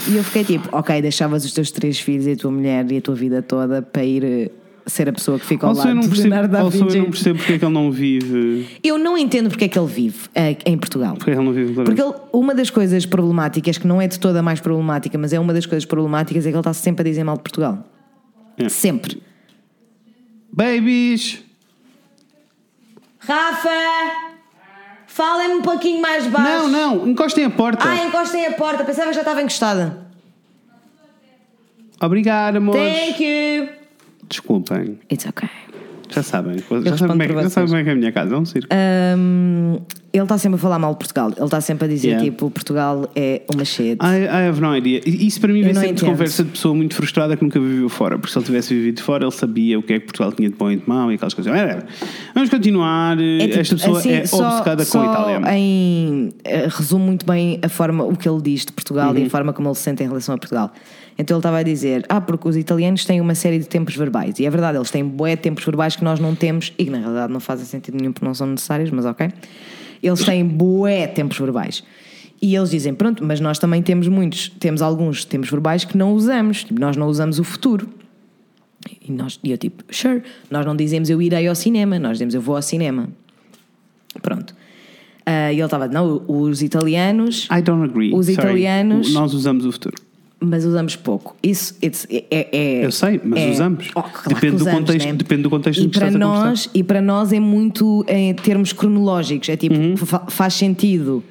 E 0.10 0.16
eu 0.16 0.24
fiquei 0.24 0.44
tipo: 0.44 0.70
ok, 0.72 1.02
deixavas 1.02 1.44
os 1.46 1.52
teus 1.54 1.70
três 1.72 2.00
filhos 2.00 2.26
e 2.28 2.32
a 2.32 2.36
tua 2.38 2.52
mulher 2.52 2.90
e 2.92 2.98
a 2.98 3.02
tua 3.02 3.16
vida 3.16 3.42
toda 3.42 3.82
para 3.82 4.04
ir 4.04 4.24
eh, 4.24 4.50
ser 4.86 5.10
a 5.10 5.14
pessoa 5.14 5.38
que 5.38 5.46
fica 5.46 5.66
ao 5.66 5.72
Also, 5.72 5.82
lado 5.86 5.94
não 5.96 6.02
de 6.02 6.08
percebo, 6.08 6.30
Leonardo 6.30 6.52
da 6.54 6.60
also, 6.62 6.78
eu 6.78 6.84
Vinci. 6.86 6.98
não 7.00 7.06
percebo 7.10 7.40
porque 7.40 7.54
é 7.54 7.60
que 7.60 7.66
ele 7.66 7.74
não 7.74 7.92
vive. 7.92 8.68
Eu 8.84 8.98
não 8.98 9.18
entendo 9.18 9.50
porque 9.50 9.66
é 9.66 9.68
que 9.68 9.78
ele 9.78 9.88
vive 9.88 10.18
eh, 10.36 10.58
em 10.66 10.78
Portugal. 10.78 11.16
Porque 11.16 11.32
é 11.32 11.34
ele 11.34 11.44
não 11.44 11.52
vive 11.54 11.74
Porque 11.74 12.02
ele- 12.02 12.14
uma 12.32 12.56
das 12.56 12.70
coisas 12.70 13.06
problemáticas, 13.06 13.78
que 13.78 13.86
não 13.88 14.02
é 14.02 14.08
de 14.08 14.18
toda 14.20 14.40
a 14.40 14.42
mais 14.44 14.60
problemática, 14.62 15.18
mas 15.18 15.34
é 15.34 15.40
uma 15.40 15.54
das 15.54 15.66
coisas 15.66 15.86
problemáticas, 15.86 16.46
é 16.46 16.50
que 16.50 16.56
ele 16.56 16.60
está 16.62 16.74
sempre 16.74 17.02
a 17.02 17.10
dizer 17.12 17.24
mal 17.24 17.36
de 17.38 17.44
Portugal. 17.44 17.86
É. 18.58 18.70
Sempre. 18.70 19.22
Babies! 20.52 21.40
Rafa! 23.20 24.33
Falem-me 25.14 25.54
um 25.56 25.62
pouquinho 25.62 26.02
mais 26.02 26.26
baixo. 26.26 26.68
Não, 26.68 26.68
não, 26.98 27.08
encostem 27.08 27.46
a 27.46 27.50
porta. 27.52 27.88
Ah, 27.88 28.04
encostem 28.04 28.48
a 28.48 28.52
porta. 28.54 28.84
Pensava 28.84 29.10
que 29.10 29.14
já 29.14 29.22
estava 29.22 29.42
encostada. 29.44 30.08
Obrigado, 32.02 32.56
amor. 32.58 32.76
Thank 32.76 33.24
you. 33.24 33.70
Desculpem, 34.28 35.00
It's 35.12 35.26
okay. 35.28 35.48
já 36.10 36.24
sabem. 36.24 36.58
Já 36.58 36.98
sabem, 36.98 37.08
como 37.08 37.22
é, 37.24 37.28
que- 37.28 37.34
já 37.44 37.50
sabem 37.50 37.68
como 37.70 37.80
é 37.80 37.84
que 37.84 37.90
é 37.90 37.94
a 37.94 37.96
minha 37.96 38.12
casa, 38.12 38.34
é 38.34 38.38
um 38.40 38.46
circo. 38.46 38.68
Hum, 38.74 39.80
ele 40.14 40.24
está 40.24 40.38
sempre 40.38 40.56
a 40.56 40.60
falar 40.60 40.78
mal 40.78 40.92
de 40.92 41.00
Portugal. 41.00 41.32
Ele 41.36 41.44
está 41.44 41.60
sempre 41.60 41.86
a 41.86 41.88
dizer 41.88 42.10
Yeah. 42.10 42.24
tipo: 42.30 42.52
Portugal 42.52 43.10
é 43.16 43.42
uma 43.52 43.66
shit. 43.66 43.98
I, 44.02 44.26
I 44.26 44.48
have 44.48 44.62
no 44.62 44.76
idea. 44.78 45.02
Isso 45.06 45.42
para 45.42 45.52
mim 45.52 45.64
vem 45.64 45.74
sempre 45.74 45.94
de 45.96 46.06
conversa 46.06 46.44
de 46.44 46.52
pessoa 46.52 46.76
muito 46.76 46.94
frustrada 46.96 47.36
que 47.36 47.44
nunca 47.44 47.60
viveu 47.60 47.90
fora. 47.90 48.18
Porque 48.20 48.32
se 48.32 48.38
ele 48.38 48.46
tivesse 48.46 48.74
vivido 48.76 49.02
fora, 49.02 49.24
ele 49.24 49.32
sabia 49.32 49.80
o 49.80 49.82
que 49.82 49.94
é 49.94 50.00
que 50.00 50.06
Portugal 50.06 50.32
tinha 50.32 50.50
de 50.50 50.56
bom 50.56 50.70
e 50.70 50.76
de 50.78 50.84
mau 50.88 51.12
e 51.12 51.16
aquelas 51.16 51.34
coisas. 51.34 51.52
Whatever. 51.52 51.86
Vamos 52.36 52.50
continuar. 52.52 53.18
É 53.20 53.48
tipo, 53.48 53.60
Esta 53.60 53.76
pessoa 53.76 53.98
assim, 54.00 54.12
é 54.12 54.26
só- 54.28 54.48
obcecada 54.50 54.86
só 54.86 55.00
com 55.04 55.10
a 55.10 55.12
Itália. 55.34 55.58
Em, 55.58 56.30
eh, 56.44 56.68
resume 56.70 57.06
muito 57.06 57.26
bem 57.26 57.60
a 57.64 57.70
forma, 57.70 58.04
o 58.04 58.16
que 58.16 58.30
ele 58.30 58.42
diz 58.42 58.66
de 58.66 58.72
Portugal 58.72 59.12
Uhum. 59.14 59.18
e 59.18 59.26
a 59.26 59.30
forma 59.32 59.52
como 59.52 59.68
ele 59.70 59.76
se 59.76 59.82
sente 59.82 60.04
em 60.04 60.08
relação 60.08 60.36
a 60.36 60.38
Portugal. 60.38 60.72
Então 61.18 61.36
ele 61.36 61.40
estava 61.40 61.58
a 61.58 61.64
dizer: 61.64 62.06
Ah, 62.08 62.22
porque 62.22 62.48
os 62.48 62.56
italianos 62.56 63.04
têm 63.06 63.20
uma 63.20 63.34
série 63.34 63.58
de 63.58 63.68
tempos 63.68 63.96
verbais. 63.96 64.38
E 64.40 64.46
é 64.46 64.50
verdade, 64.50 64.78
eles 64.78 64.92
têm 64.92 65.04
bué 65.04 65.36
tempos 65.36 65.64
verbais 65.66 65.96
que 65.96 66.04
nós 66.04 66.20
não 66.20 66.36
temos 66.36 66.72
e 66.78 66.86
que 66.86 66.92
na 66.92 67.00
realidade 67.00 67.34
não 67.34 67.40
fazem 67.40 67.66
sentido 67.66 67.98
nenhum 68.00 68.12
porque 68.14 68.26
não 68.26 68.34
são 68.36 68.46
necessários, 68.46 68.92
mas 68.92 69.06
ok. 69.06 69.28
Eles 70.04 70.24
têm 70.24 70.46
bué 70.46 71.08
tempos 71.08 71.38
verbais. 71.40 71.84
E 72.42 72.54
eles 72.56 72.70
dizem: 72.72 72.94
Pronto, 72.94 73.24
mas 73.26 73.40
nós 73.40 73.58
também 73.58 73.82
temos 73.82 74.08
muitos, 74.10 74.50
temos 74.60 74.82
alguns 74.82 75.24
tempos 75.24 75.50
verbais 75.50 75.86
que 75.86 75.98
não 75.98 76.14
usamos. 76.14 76.64
Tipo, 76.66 76.80
nós 76.80 76.98
não 76.98 77.08
usamos 77.08 77.40
o 77.40 77.44
futuro. 77.44 77.88
E, 79.02 79.10
nós, 79.12 79.40
e 79.42 79.50
eu 79.52 79.58
tipo, 79.58 79.82
sure, 79.94 80.22
nós 80.52 80.66
não 80.66 80.76
dizemos 80.76 81.10
eu 81.10 81.22
irei 81.22 81.48
ao 81.48 81.56
cinema, 81.56 81.98
nós 81.98 82.14
dizemos 82.14 82.36
eu 82.36 82.42
vou 82.42 82.58
ao 82.58 82.62
cinema. 82.62 83.08
Pronto. 84.22 84.54
Ah, 85.26 85.54
e 85.54 85.56
ele 85.56 85.64
estava, 85.64 85.88
não, 85.88 86.22
os 86.28 86.62
italianos, 86.62 87.48
I 87.50 87.62
don't 87.62 87.90
agree. 87.90 88.14
Os 88.14 88.26
Sorry. 88.26 88.34
italianos- 88.42 89.14
Nós 89.14 89.34
usamos 89.34 89.66
o 89.66 89.72
futuro. 89.72 89.96
Mas 90.44 90.66
usamos 90.66 90.96
pouco. 90.96 91.36
Isso 91.42 91.76
é, 91.82 92.24
é- 92.30 92.48
é- 92.52 92.86
Eu 92.86 92.92
sei, 92.92 93.20
mas 93.24 93.40
é- 93.40 93.50
usamos. 93.52 93.90
Oh, 93.96 94.02
claro 94.02 94.30
Depende 94.30 94.40
que 94.40 94.50
do 94.52 94.56
usamos, 94.62 94.80
contexto- 94.80 95.08
né? 95.08 95.14
depende 95.14 95.42
do 95.44 95.50
contexto 95.50 95.82
e 95.84 95.88
para 95.88 96.12
nós 96.12 96.70
E 96.74 96.84
para 96.84 97.02
nós 97.02 97.32
é 97.34 97.40
muito 97.40 98.06
em 98.08 98.34
termos 98.34 98.74
cronológicos. 98.74 99.50
É 99.50 99.56
tipo, 99.58 99.76
Uhum. 99.76 99.96
fa- 99.98 100.26
faz 100.28 100.54
sentido 100.56 101.24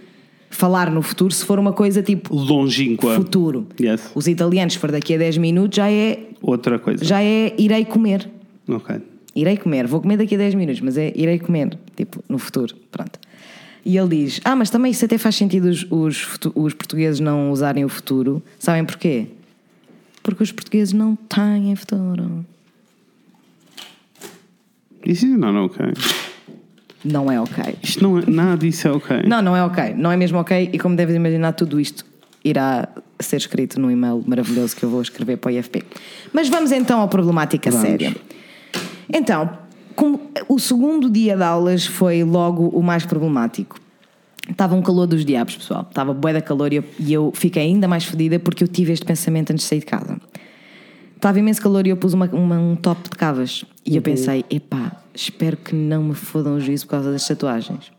falar 0.51 0.91
no 0.91 1.01
futuro 1.03 1.33
se 1.33 1.45
for 1.45 1.59
uma 1.59 1.73
coisa 1.73 2.03
tipo 2.03 2.35
Longínqua. 2.35 3.15
futuro. 3.17 3.67
Yes. 3.81 4.11
Os 4.15 4.27
italianos, 4.27 4.75
se 4.75 4.79
for 4.79 4.91
daqui 4.91 5.15
a 5.15 5.19
10 5.19 5.39
minutos, 5.39 5.77
já 5.77 5.91
é, 5.91 6.19
Outra 6.43 6.79
coisa. 6.79 7.05
já 7.05 7.23
é 7.23 7.55
irei 7.59 7.85
comer. 7.85 8.29
Ok. 8.69 8.97
Irei 9.35 9.57
comer, 9.57 9.87
vou 9.87 10.01
comer 10.01 10.19
daqui 10.19 10.35
a 10.35 10.39
10 10.39 10.55
minutos, 10.55 10.81
mas 10.83 10.99
é 10.99 11.11
irei 11.17 11.39
comer, 11.39 11.79
tipo, 11.97 12.23
no 12.29 12.39
futuro. 12.39 12.75
Pronto. 12.91 13.19
E 13.85 13.97
ele 13.97 14.25
diz: 14.25 14.41
Ah, 14.45 14.55
mas 14.55 14.71
também 14.71 14.93
isso 14.93 15.05
até 15.05 15.19
faz 15.19 15.35
sentido 15.37 15.67
os, 15.67 15.87
os, 15.91 16.39
os 16.55 16.75
portugueses 16.75 17.21
não 17.21 17.51
usarem 17.51 17.85
o 17.85 17.89
futuro. 17.89 18.43
Sabem 18.59 18.85
porquê? 18.85 19.27
Porque 20.23 20.43
os 20.43 20.53
portugueses 20.53 20.93
não 20.93 21.17
têm 21.17 21.75
futuro. 21.75 22.45
Isso 25.05 25.27
não 25.27 25.57
é 25.57 25.61
ok. 25.61 25.87
Não 27.05 27.33
é 27.33 27.41
ok. 27.41 27.75
Isto 27.83 28.03
não 28.03 28.19
é, 28.19 28.25
nada 28.29 28.57
disso 28.57 28.87
é 28.87 28.93
ok. 28.93 29.23
Não, 29.27 29.43
não 29.43 29.57
é 29.57 29.65
ok. 29.65 29.95
Não 29.95 30.13
é 30.13 30.17
mesmo 30.17 30.39
ok. 30.39 30.71
E 30.73 30.79
como 30.79 30.95
deves 30.95 31.17
imaginar, 31.17 31.53
tudo 31.53 31.81
isto 31.81 32.05
irá 32.45 32.89
ser 33.19 33.37
escrito 33.37 33.81
num 33.81 33.91
e-mail 33.91 34.23
maravilhoso 34.27 34.77
que 34.77 34.85
eu 34.85 34.91
vou 34.91 35.03
escrever 35.03 35.39
para 35.39 35.51
o 35.51 35.55
IFP. 35.59 35.83
Mas 36.33 36.49
vamos 36.49 36.71
então 36.71 37.03
à 37.03 37.09
problemática 37.09 37.71
Vamos. 37.71 37.87
séria. 37.87 38.15
Então, 39.13 39.59
o 40.49 40.59
segundo 40.59 41.11
dia 41.11 41.37
de 41.37 41.43
aulas 41.43 41.87
foi 41.87 42.23
logo 42.25 42.69
o 42.69 42.83
mais 42.83 43.05
problemático. 43.07 43.79
Estava 44.49 44.75
um 44.75 44.83
calor 44.83 45.07
dos 45.07 45.25
diabos, 45.25 45.57
pessoal. 45.57 45.87
Estava 45.89 46.13
bué 46.13 46.33
da 46.33 46.41
calor 46.43 46.73
e 46.73 46.77
eu, 46.77 46.85
e 46.99 47.13
eu 47.13 47.31
fiquei 47.35 47.63
ainda 47.63 47.87
mais 47.87 48.05
fodida 48.05 48.39
porque 48.41 48.65
eu 48.65 48.69
tive 48.69 48.93
este 48.93 49.05
pensamento 49.07 49.53
antes 49.53 49.65
de 49.65 49.69
sair 49.69 49.79
de 49.81 49.87
casa. 49.87 50.21
Estava 51.15 51.39
imenso 51.39 51.63
calor 51.63 51.87
e 51.87 51.91
eu 51.91 51.97
pus 51.97 52.13
uma, 52.15 52.27
uma- 52.33 52.59
um 52.59 52.75
top 52.75 53.05
de 53.05 53.11
cavas. 53.17 53.65
E 53.87 53.95
eu 53.97 54.03
pensei, 54.03 54.45
epá, 54.51 55.01
espero 55.15 55.57
que 55.57 55.75
não 55.75 56.03
me 56.03 56.15
fodam 56.15 56.57
o 56.57 56.61
juízo 56.61 56.87
por 56.87 56.91
causa 56.93 57.13
das 57.13 57.27
tatuagens. 57.27 57.93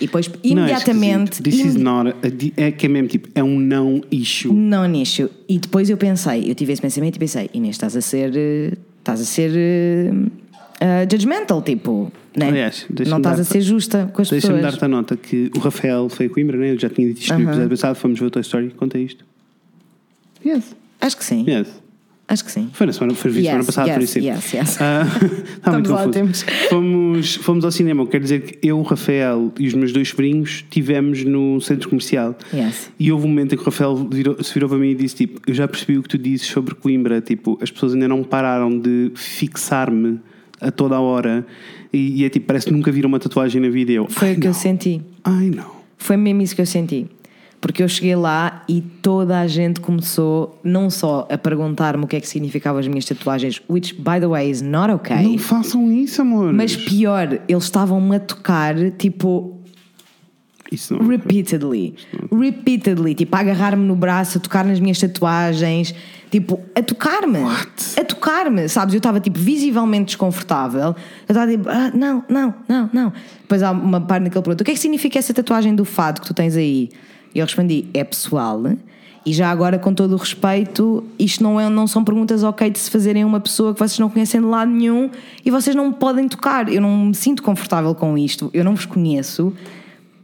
E 0.00 0.06
depois, 0.06 0.28
Não, 0.28 0.34
é 0.44 0.48
imediatamente. 0.48 1.42
This 1.42 1.64
is 1.64 1.74
not 1.76 2.10
a 2.10 2.60
é 2.62 2.70
que 2.72 2.86
é 2.86 2.88
mesmo 2.88 3.08
tipo, 3.08 3.28
é 3.34 3.42
um 3.42 3.58
não 3.58 4.00
issue. 4.10 4.52
Não 4.52 4.86
nicho. 4.86 5.28
E 5.48 5.58
depois 5.58 5.90
eu 5.90 5.96
pensei, 5.96 6.48
eu 6.50 6.54
tive 6.54 6.72
esse 6.72 6.82
pensamento 6.82 7.16
e 7.16 7.18
pensei, 7.18 7.50
Inês, 7.52 7.74
estás 7.74 7.96
a 7.96 8.00
ser. 8.00 8.32
eh, 8.36 8.72
Estás 9.00 9.20
a 9.20 9.24
ser. 9.24 9.50
Eh, 10.84 11.06
judgmental, 11.10 11.62
tipo. 11.62 12.10
Né? 12.36 12.48
Aliás, 12.48 12.86
deixa-me 12.88 13.10
não 13.10 13.18
estás 13.18 13.38
a 13.40 13.44
ser 13.44 13.60
justa 13.60 14.10
com 14.12 14.22
as 14.22 14.28
Deixa-me 14.30 14.54
pessoas. 14.54 14.72
dar-te 14.72 14.84
a 14.84 14.88
nota 14.88 15.16
que 15.16 15.50
o 15.54 15.58
Rafael 15.58 16.08
foi 16.08 16.26
a 16.26 16.30
Coimbra, 16.30 16.56
né? 16.56 16.72
eu 16.72 16.78
já 16.78 16.88
tinha 16.88 17.06
dito 17.08 17.20
isto 17.20 17.34
no 17.34 17.42
episódio 17.44 17.68
passado, 17.70 17.94
fomos 17.96 18.18
ver 18.18 18.26
o 18.26 18.30
Toy 18.30 18.40
Story, 18.42 18.70
conta 18.76 18.98
isto. 18.98 19.24
Yes. 20.44 20.74
Acho 21.00 21.16
que 21.16 21.24
sim. 21.24 21.44
Yes. 21.48 21.68
Acho 22.28 22.44
que 22.46 22.52
sim. 22.52 22.70
Foi 22.72 22.86
na 22.86 22.92
semana, 22.94 23.14
foi 23.14 23.30
a 23.30 23.34
semana 23.34 23.56
Yes, 23.58 23.66
passada, 23.66 23.92
por 23.92 24.00
yes, 24.00 24.16
isso. 24.16 24.18
yes, 24.26 24.52
yes. 24.54 24.78
Ah, 24.80 25.02
está 25.56 25.72
muito 25.72 25.90
confuso. 25.90 26.08
ótimos. 26.08 26.42
Fomos, 26.70 27.34
fomos 27.36 27.64
ao 27.66 27.70
cinema, 27.70 28.06
quer 28.06 28.20
dizer 28.20 28.40
que 28.42 28.66
eu, 28.66 28.78
o 28.78 28.82
Rafael 28.82 29.52
e 29.58 29.66
os 29.66 29.74
meus 29.74 29.92
dois 29.92 30.08
sobrinhos 30.08 30.50
estivemos 30.64 31.22
no 31.24 31.60
centro 31.60 31.90
comercial. 31.90 32.34
Yes. 32.54 32.90
E 32.98 33.12
houve 33.12 33.26
um 33.26 33.28
momento 33.28 33.54
em 33.54 33.56
que 33.58 33.62
o 33.62 33.66
Rafael 33.66 33.94
virou- 34.10 34.42
se 34.42 34.54
virou 34.54 34.68
para 34.70 34.78
mim 34.78 34.90
e 34.90 34.94
disse: 34.94 35.16
Tipo, 35.16 35.40
eu 35.46 35.52
já 35.52 35.68
percebi 35.68 35.98
o 35.98 36.02
que 36.02 36.08
tu 36.08 36.16
dizes 36.16 36.46
sobre 36.46 36.74
Coimbra. 36.74 37.20
Tipo, 37.20 37.58
as 37.60 37.70
pessoas 37.70 37.92
ainda 37.92 38.08
não 38.08 38.22
pararam 38.22 38.78
de 38.78 39.10
fixar-me 39.14 40.18
a 40.62 40.70
toda 40.70 40.96
a 40.96 41.00
hora. 41.00 41.44
E, 41.92 42.20
e 42.22 42.24
é 42.24 42.28
tipo, 42.30 42.46
parece 42.46 42.66
que 42.66 42.72
nunca 42.72 42.90
viram 42.90 43.08
uma 43.08 43.18
tatuagem 43.18 43.60
na 43.60 43.68
vida. 43.68 43.92
Eu, 43.92 44.06
Foi 44.08 44.28
"Ai, 44.28 44.34
o 44.34 44.40
que 44.40 44.46
eu 44.46 44.52
não. 44.52 44.58
senti. 44.58 45.02
Ai 45.24 45.50
não. 45.50 45.70
Foi 45.98 46.16
mesmo 46.16 46.42
isso 46.42 46.54
que 46.54 46.60
eu 46.62 46.66
senti. 46.66 47.06
Porque 47.60 47.80
eu 47.80 47.88
cheguei 47.88 48.16
lá 48.16 48.64
e 48.68 48.80
toda 48.80 49.38
a 49.38 49.46
gente 49.46 49.80
começou 49.80 50.58
não 50.64 50.90
só 50.90 51.28
a 51.30 51.38
perguntar-me 51.38 52.02
o 52.02 52.08
que 52.08 52.16
é 52.16 52.20
que 52.20 52.26
significavam 52.26 52.80
as 52.80 52.88
minhas 52.88 53.04
tatuagens, 53.04 53.62
which, 53.70 53.94
by 53.94 54.18
the 54.18 54.26
way, 54.26 54.50
is 54.50 54.60
not 54.60 54.90
okay. 54.92 55.22
Não 55.22 55.38
façam 55.38 55.92
isso, 55.92 56.20
amor. 56.22 56.52
Mas 56.52 56.74
pior, 56.74 57.40
eles 57.48 57.62
estavam-me 57.62 58.16
a 58.16 58.18
tocar, 58.20 58.74
tipo, 58.92 59.60
Isso 60.72 60.94
não. 60.96 61.06
repeatedly. 61.06 61.94
Repeatedly. 62.32 63.14
Tipo, 63.14 63.36
a 63.36 63.40
agarrar-me 63.40 63.84
no 63.86 63.94
braço, 63.94 64.38
a 64.38 64.40
tocar 64.40 64.64
nas 64.64 64.80
minhas 64.80 64.98
tatuagens. 64.98 65.94
Tipo, 66.32 66.58
a 66.74 66.82
tocar-me. 66.82 67.38
A 67.40 68.04
tocar-me. 68.04 68.66
Sabes? 68.68 68.94
Eu 68.94 68.98
estava, 68.98 69.20
tipo, 69.20 69.38
visivelmente 69.38 70.06
desconfortável. 70.06 70.88
Eu 70.88 70.96
estava 71.28 71.48
tipo, 71.52 71.68
ah, 71.68 71.90
não, 71.94 72.24
não, 72.28 72.54
não, 72.66 72.90
não. 72.90 73.12
Depois 73.42 73.62
há 73.62 73.70
uma 73.70 74.00
parte 74.00 74.24
naquele 74.24 74.42
pergunta: 74.42 74.62
o 74.62 74.64
que 74.64 74.70
é 74.70 74.74
que 74.74 74.80
significa 74.80 75.18
essa 75.18 75.34
tatuagem 75.34 75.74
do 75.74 75.84
fado 75.84 76.22
que 76.22 76.26
tu 76.26 76.32
tens 76.32 76.56
aí? 76.56 76.88
E 77.34 77.38
eu 77.38 77.44
respondi: 77.44 77.84
é 77.92 78.02
pessoal. 78.02 78.62
E 79.26 79.32
já 79.32 79.50
agora, 79.50 79.78
com 79.78 79.92
todo 79.94 80.14
o 80.14 80.16
respeito, 80.16 81.04
isto 81.18 81.44
não, 81.44 81.60
é, 81.60 81.68
não 81.68 81.86
são 81.86 82.02
perguntas 82.02 82.42
ok 82.42 82.70
de 82.70 82.78
se 82.78 82.90
fazerem 82.90 83.22
a 83.22 83.26
uma 83.26 83.38
pessoa 83.38 83.72
que 83.74 83.78
vocês 83.78 83.98
não 83.98 84.08
conhecem 84.10 84.40
de 84.40 84.46
lado 84.46 84.70
nenhum 84.70 85.10
e 85.44 85.50
vocês 85.50 85.76
não 85.76 85.88
me 85.88 85.94
podem 85.94 86.26
tocar. 86.26 86.68
Eu 86.72 86.80
não 86.80 87.06
me 87.06 87.14
sinto 87.14 87.42
confortável 87.42 87.94
com 87.94 88.16
isto. 88.18 88.50
Eu 88.54 88.64
não 88.64 88.74
vos 88.74 88.84
conheço 88.86 89.52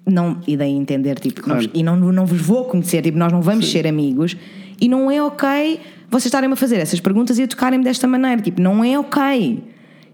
não, 0.06 0.38
e 0.46 0.56
daí 0.56 0.72
entender, 0.72 1.18
tipo, 1.20 1.40
não 1.40 1.44
Claro. 1.56 1.60
vos- 1.62 1.70
e 1.74 1.82
não, 1.82 1.96
não 1.96 2.24
vos 2.24 2.40
vou 2.40 2.64
conhecer, 2.64 3.02
tipo, 3.02 3.18
nós 3.18 3.30
não 3.30 3.42
vamos 3.42 3.70
ser 3.70 3.86
amigos, 3.86 4.36
e 4.80 4.88
não 4.88 5.10
é 5.10 5.22
ok 5.22 5.80
vocês 6.10 6.26
estarem-me 6.26 6.54
a 6.54 6.56
fazer 6.56 6.76
essas 6.76 7.00
perguntas 7.00 7.38
e 7.38 7.42
a 7.42 7.48
tocarem-me 7.48 7.84
desta 7.84 8.06
maneira, 8.06 8.40
tipo, 8.40 8.60
não 8.60 8.82
é 8.82 8.98
ok. 8.98 9.62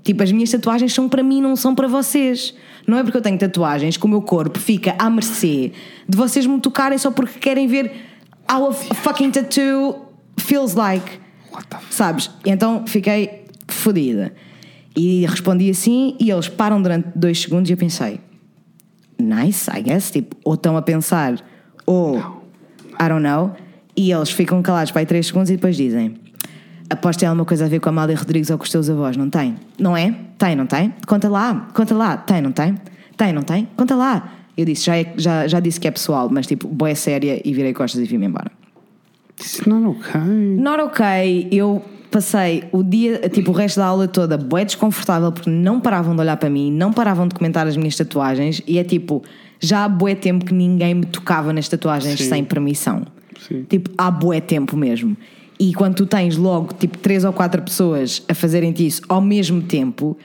Tipo, 0.02 0.22
as 0.22 0.32
minhas 0.32 0.50
tatuagens 0.50 0.92
são 0.92 1.08
para 1.08 1.22
mim, 1.22 1.40
não 1.40 1.54
são 1.54 1.74
para 1.74 1.86
vocês. 1.86 2.54
Não 2.86 2.98
é 2.98 3.02
porque 3.02 3.16
eu 3.16 3.22
tenho 3.22 3.38
tatuagens 3.38 3.96
que 3.96 4.04
o 4.04 4.08
meu 4.08 4.20
corpo 4.20 4.58
fica 4.58 4.94
à 4.98 5.08
mercê 5.08 5.72
de 6.06 6.16
vocês 6.16 6.46
me 6.46 6.60
tocarem 6.60 6.98
só 6.98 7.10
porque 7.10 7.38
querem 7.38 7.66
ver 7.66 7.92
how 8.50 8.68
a 8.68 8.72
fucking 8.72 9.30
tattoo 9.30 10.04
feels 10.36 10.74
like. 10.74 11.18
Sabes? 11.90 12.30
E 12.44 12.50
então 12.50 12.86
fiquei 12.86 13.44
fodida. 13.68 14.34
E 14.96 15.24
respondi 15.26 15.70
assim, 15.70 16.16
e 16.20 16.30
eles 16.30 16.48
param 16.48 16.82
durante 16.82 17.08
dois 17.16 17.40
segundos 17.40 17.70
e 17.70 17.72
eu 17.72 17.76
pensei, 17.76 18.20
nice, 19.18 19.70
I 19.70 19.80
guess. 19.80 20.10
Tipo, 20.10 20.36
ou 20.44 20.54
estão 20.54 20.76
a 20.76 20.82
pensar, 20.82 21.42
ou 21.86 22.18
I 23.00 23.08
don't 23.08 23.22
know. 23.22 23.54
E 23.96 24.10
eles 24.10 24.30
ficam 24.30 24.60
calados 24.62 24.90
para 24.90 25.00
aí 25.00 25.06
3 25.06 25.26
segundos 25.26 25.50
e 25.50 25.56
depois 25.56 25.76
dizem: 25.76 26.14
Aposto 26.90 27.18
que 27.18 27.20
tem 27.20 27.28
alguma 27.28 27.44
coisa 27.44 27.64
a 27.64 27.68
ver 27.68 27.80
com 27.80 27.88
a 27.88 27.92
Amália 27.92 28.16
Rodrigues 28.16 28.50
ou 28.50 28.58
com 28.58 28.64
os 28.64 28.70
teus 28.70 28.90
avós, 28.90 29.16
não 29.16 29.30
tem? 29.30 29.54
Não 29.78 29.96
é? 29.96 30.14
Tem, 30.36 30.54
não 30.56 30.66
tem? 30.66 30.92
Conta 31.06 31.28
lá, 31.28 31.68
conta 31.74 31.94
lá. 31.94 32.16
Tem, 32.16 32.42
não 32.42 32.52
tem? 32.52 32.74
Tem, 33.16 33.32
não 33.32 33.42
tem? 33.42 33.68
Conta 33.76 33.94
lá. 33.94 34.32
Eu 34.56 34.64
disse: 34.64 34.84
Já, 34.86 34.96
é- 34.96 35.14
já, 35.16 35.46
já 35.46 35.60
disse 35.60 35.80
que 35.80 35.88
é 35.88 35.90
pessoal, 35.90 36.28
mas 36.30 36.46
tipo, 36.46 36.68
boa 36.68 36.94
séria 36.94 37.40
e 37.44 37.52
virei 37.54 37.72
costas 37.72 38.00
e 38.00 38.04
vim-me 38.04 38.26
embora. 38.26 38.50
Isso 39.40 39.68
não 39.68 39.84
é 39.84 39.88
ok. 39.88 40.20
Not 40.58 40.82
ok, 40.82 41.48
eu 41.50 41.82
passei 42.10 42.62
o 42.70 42.84
dia, 42.84 43.28
tipo, 43.28 43.50
o 43.50 43.54
resto 43.54 43.78
da 43.78 43.86
aula 43.86 44.06
toda 44.06 44.38
bué 44.38 44.64
desconfortável 44.64 45.32
porque 45.32 45.50
não 45.50 45.80
paravam 45.80 46.14
de 46.14 46.20
olhar 46.20 46.36
para 46.36 46.48
mim, 46.48 46.70
não 46.70 46.92
paravam 46.92 47.26
de 47.26 47.34
comentar 47.34 47.66
as 47.66 47.76
minhas 47.76 47.96
tatuagens 47.96 48.62
e 48.68 48.78
é 48.78 48.84
tipo, 48.84 49.24
já 49.58 49.84
há 49.84 49.88
bué 49.88 50.14
tempo 50.14 50.44
que 50.44 50.54
ninguém 50.54 50.94
me 50.94 51.06
tocava 51.06 51.52
nas 51.52 51.68
tatuagens 51.68 52.20
Sim. 52.20 52.28
sem 52.28 52.44
permissão. 52.44 53.04
Sim. 53.40 53.64
Tipo, 53.68 53.90
há 53.98 54.10
bué 54.10 54.40
tempo 54.40 54.76
mesmo. 54.76 55.16
E 55.58 55.72
quando 55.74 55.94
tu 55.94 56.06
tens 56.06 56.36
logo, 56.36 56.72
tipo, 56.74 56.98
três 56.98 57.24
ou 57.24 57.32
quatro 57.32 57.62
pessoas 57.62 58.22
a 58.28 58.34
fazerem-te 58.34 58.84
isso 58.86 59.02
ao 59.08 59.20
mesmo 59.20 59.62
tempo, 59.62 60.16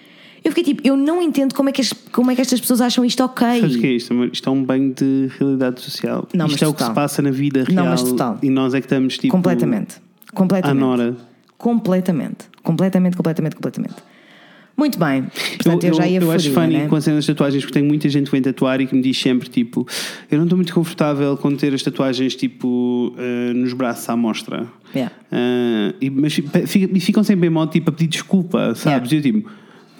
eu 0.43 0.51
fiquei 0.51 0.73
tipo, 0.73 0.87
eu 0.87 0.97
não 0.97 1.21
entendo 1.21 1.53
como 1.53 1.69
é 1.69 1.71
que, 1.71 1.81
as- 1.81 1.93
como 2.11 2.31
é 2.31 2.35
que 2.35 2.41
estas 2.41 2.59
pessoas 2.59 2.81
acham 2.81 3.05
isto 3.05 3.23
ok. 3.23 3.61
Sabes 3.61 3.75
o 3.75 3.79
que 3.79 3.87
é 3.87 3.91
isto, 3.91 4.11
amor? 4.13 4.29
Isto 4.33 4.49
é 4.49 4.51
um 4.51 4.63
banho 4.63 4.93
de 4.93 5.29
realidade 5.37 5.81
social. 5.81 6.27
Não, 6.33 6.47
isto 6.47 6.63
é 6.63 6.67
o 6.67 6.71
que 6.73 6.79
total. 6.79 6.87
se 6.89 6.95
passa 6.95 7.21
na 7.21 7.29
vida 7.31 7.63
real. 7.63 7.83
Não, 7.85 7.91
mas 7.91 8.01
total. 8.01 8.39
E 8.41 8.49
nós 8.49 8.73
é 8.73 8.79
que 8.81 8.85
estamos 8.85 9.17
tipo. 9.17 9.31
Completamente. 9.31 9.97
Completamente. 10.33 10.77
À 10.77 10.79
nora. 10.87 11.15
Completamente. 11.63 12.45
Completamente, 12.63 13.15
completamente, 13.17 13.55
completamente. 13.55 13.95
Muito 14.79 14.97
bem. 14.97 15.25
Portanto, 15.57 15.83
eu, 15.83 15.93
já 15.93 16.07
ia 16.07 16.19
eu 16.19 16.31
acho 16.31 16.45
fodida, 16.49 16.61
funny 16.61 16.73
né? 16.83 16.87
com 16.87 16.95
a 16.95 17.01
cena 17.01 17.17
das 17.17 17.25
tatuagens 17.25 17.63
porque 17.63 17.77
tem 17.79 17.87
muita 17.87 18.07
gente 18.09 18.25
que 18.25 18.31
vem 18.31 18.41
tatuar 18.41 18.79
e 18.81 18.87
que 18.87 18.95
me 18.95 19.01
diz 19.01 19.19
sempre 19.19 19.49
tipo 19.49 19.85
eu 20.31 20.37
não 20.37 20.45
estou 20.45 20.57
muito 20.57 20.73
confortável 20.73 21.35
com 21.37 21.55
ter 21.55 21.73
as 21.73 21.83
tatuagens 21.83 22.35
tipo 22.35 23.13
eh, 23.17 23.53
nos 23.53 23.73
braços 23.73 24.07
à 24.09 24.15
mostra 24.15 24.65
Yeah. 24.95 25.13
Ah, 25.31 25.93
e, 26.01 26.09
mas 26.09 26.33
fica- 26.33 26.89
e 26.91 26.99
ficam 26.99 27.23
sempre 27.23 27.45
em 27.45 27.51
modo 27.51 27.71
tipo 27.71 27.89
a 27.91 27.93
pedir 27.93 28.07
desculpa 28.07 28.73
sabes? 28.73 29.11
E 29.11 29.15
eu 29.17 29.21
tipo 29.21 29.49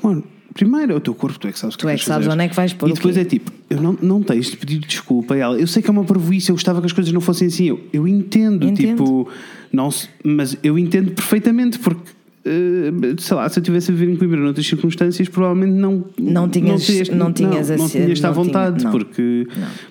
mano 0.02 0.24
Primeiro 0.52 0.94
é 0.94 0.96
o 0.96 1.00
teu 1.00 1.14
corpo, 1.14 1.38
tu 1.40 1.48
é 1.48 1.52
que 1.52 1.60
sabes 1.60 1.76
o 1.76 1.78
que 1.78 1.84
Tu 1.84 1.88
é 1.88 1.92
queres 1.92 2.02
que 2.02 2.08
sabes 2.08 2.26
fazer. 2.26 2.34
onde 2.36 2.44
é 2.46 2.50
que 2.50 2.56
vais 2.56 2.74
pôr 2.74 2.90
E 2.90 2.94
depois 2.94 3.16
é 3.16 3.24
tipo, 3.24 3.52
eu 3.70 3.80
não, 3.80 3.96
não 4.02 4.24
tens 4.24 4.48
de 4.50 4.58
pedir 4.58 4.80
desculpa 4.80 5.36
a 5.36 5.38
ela. 5.38 5.60
Eu 5.60 5.68
sei 5.68 5.82
que 5.84 5.90
é 5.90 5.92
uma 5.92 6.04
parvoíce, 6.04 6.50
eu 6.50 6.56
gostava 6.56 6.80
que 6.82 6.88
as 6.88 6.92
coisas 6.92 7.14
não 7.14 7.22
fossem 7.22 7.48
assim. 7.48 7.66
Eu, 7.68 7.80
eu 7.94 8.08
entendo, 8.08 8.68
Entendo. 8.68 8.98
tipo, 8.98 9.30
não 9.72 9.90
mas 10.24 10.58
eu 10.64 10.78
entendo 10.80 11.12
perfeitamente 11.12 11.78
porque. 11.78 12.02
Eh, 12.46 12.92
sei 13.18 13.36
lá, 13.38 13.48
se 13.50 13.60
eu 13.60 13.64
tivesse 13.64 13.92
a 13.92 13.94
viver 13.94 14.12
em 14.12 14.16
Coimbra 14.16 14.40
noutras 14.40 14.66
circunstâncias, 14.66 15.28
provavelmente 15.30 15.74
não 15.78 16.06
Não 16.18 16.50
tinhas- 16.50 16.88
não 17.10 17.32
tinhas 17.34 17.70
não, 17.70 17.78
não 17.78 17.88
ser- 17.88 18.06
tinhas 18.06 18.24
à 18.24 18.28
não 18.28 18.34
tinha- 18.34 18.34
vontade, 18.34 18.84
não. 18.84 18.92
porque, 18.92 19.48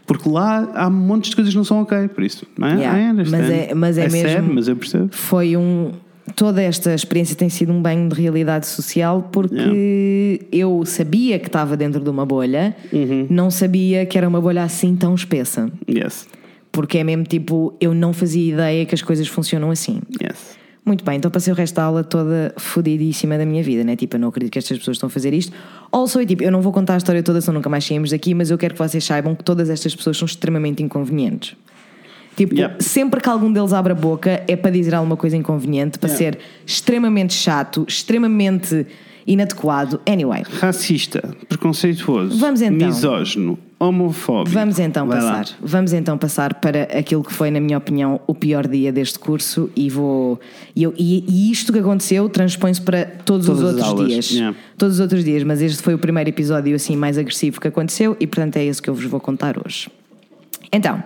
porque 0.07 0.29
lá 0.29 0.71
há 0.75 0.89
montes 0.91 1.31
de 1.31 1.37
coisas 1.37 1.53
que 1.53 1.57
não 1.57 1.65
são 1.65 1.83
ok, 1.83 2.09
por 2.09 2.23
isso, 2.25 2.47
não 2.59 2.69
é? 2.69 2.75
Yeah, 2.77 3.13
understand. 3.13 3.39
mas 3.43 3.51
é- 3.51 3.75
mas 3.75 3.99
é 3.99 4.09
sério, 4.09 4.41
mesmo- 4.43 4.55
mas 4.55 4.69
eu 4.69 4.77
percebo. 4.77 5.09
Foi 5.13 5.57
um. 5.57 5.93
Toda 6.37 6.61
esta 6.61 6.95
experiência 6.95 7.35
tem 7.35 7.49
sido 7.49 7.73
um 7.73 7.81
banho 7.81 8.07
de 8.07 8.15
realidade 8.15 8.67
social 8.67 9.31
porque 9.33 10.43
eu 10.53 10.85
sabia 10.85 11.39
que 11.39 11.47
estava 11.47 11.75
dentro 11.75 12.01
de 12.03 12.11
uma 12.11 12.27
bolha, 12.27 12.77
Uhum. 12.93 13.27
não 13.31 13.51
sabia 13.51 14.05
que 14.05 14.19
era 14.19 14.29
uma 14.29 14.39
bolha 14.41 14.63
assim 14.63 14.95
tão 14.95 15.15
espessa. 15.15 15.71
Yes, 15.89 16.29
Porque 16.71 16.99
é 16.99 17.05
mesmo 17.05 17.25
tipo, 17.25 17.75
eu 17.81 17.95
não 17.95 18.13
fazia 18.13 18.53
ideia 18.53 18.85
que 18.85 18.95
as 18.95 19.01
coisas 19.01 19.27
funcionam 19.27 19.71
assim. 19.71 20.01
yes. 20.23 20.58
Muito 20.89 21.05
bem, 21.05 21.19
então 21.19 21.31
passei 21.31 21.53
o 21.53 21.57
resto 21.57 21.75
da 21.75 21.83
aula 21.85 22.03
toda 22.03 22.55
fodidíssima 22.57 23.37
da 23.37 23.45
minha 23.45 23.63
vida, 23.63 23.85
né? 23.85 23.95
Tipo, 23.95 24.17
eu 24.17 24.21
não 24.21 24.29
acredito 24.29 24.53
que 24.55 24.59
estas 24.59 24.79
pessoas 24.79 24.97
estão 24.97 25.07
a 25.07 25.11
fazer 25.11 25.35
isto. 25.35 25.53
Also, 25.93 26.25
tipo, 26.25 26.43
eu 26.43 26.51
não 26.51 26.63
vou 26.63 26.73
contar 26.73 26.95
a 26.95 26.97
história 26.97 27.23
toda, 27.23 27.43
senão 27.43 27.57
nunca 27.57 27.69
mais 27.69 27.85
saímos 27.85 28.11
daqui, 28.11 28.33
mas 28.33 28.51
eu 28.51 28.57
quero 28.57 28.73
que 28.73 28.79
vocês 28.79 29.05
saibam 29.05 29.35
que 29.35 29.45
todas 29.45 29.69
estas 29.69 29.95
pessoas 29.95 30.17
são 30.17 30.25
extremamente 30.25 30.83
inconvenientes. 30.83 31.55
Tipo, 32.35 32.55
Yep. 32.59 32.83
sempre 32.83 33.21
que 33.21 33.29
algum 33.29 33.53
deles 33.53 33.73
abre 33.75 33.93
a 33.93 33.95
boca 33.95 34.43
é 34.49 34.57
para 34.57 34.71
dizer 34.71 34.95
alguma 34.95 35.17
coisa 35.17 35.37
inconveniente, 35.37 35.99
para 35.99 36.09
Yeah. 36.09 36.37
ser 36.37 36.39
extremamente 36.67 37.35
chato, 37.35 37.85
extremamente 37.87 38.87
inadequado. 39.27 40.01
Anyway, 40.07 40.43
Racista, 40.59 41.21
preconceituoso, 41.49 42.39
Vamos 42.39 42.63
então. 42.63 42.87
misógino, 42.89 43.59
homofóbico. 43.81 44.53
Vamos 44.55 44.79
então 44.79 45.07
Vai 45.07 45.23
lá. 45.23 45.39
passar. 45.39 45.57
Vamos 45.63 45.93
então 45.93 46.19
passar 46.19 46.55
para 46.55 46.83
aquilo 46.99 47.23
que 47.23 47.33
foi, 47.33 47.51
na 47.51 47.61
minha 47.61 47.79
opinião, 47.79 48.21
o 48.27 48.35
pior 48.35 48.67
dia 48.67 48.91
deste 48.93 49.19
curso 49.19 49.71
e 49.77 49.89
vou 49.89 50.41
eu- 50.77 50.93
e- 50.97 51.25
e 51.29 51.51
isto 51.53 51.73
que 51.73 51.79
aconteceu 51.79 52.29
transpõe-se 52.29 52.81
para 52.83 53.05
todos 53.25 53.47
Todas 53.47 53.63
os 53.63 53.83
outros 53.89 54.07
dias. 54.09 54.31
yeah. 54.31 54.57
Todos 54.77 54.95
os 54.97 55.01
outros 55.01 55.25
dias, 55.25 55.43
mas 55.45 55.63
este 55.63 55.83
foi 55.83 55.95
o 55.95 55.99
primeiro 55.99 56.29
episódio 56.31 56.75
assim 56.75 56.97
mais 56.97 57.17
agressivo 57.19 57.61
que 57.61 57.69
aconteceu 57.69 58.17
e 58.19 58.27
portanto 58.27 58.57
é 58.57 58.65
esse 58.65 58.83
que 58.83 58.91
eu 58.91 58.95
vos 58.95 59.05
vou 59.05 59.21
contar 59.21 59.57
hoje. 59.65 59.89
Então, 60.73 61.03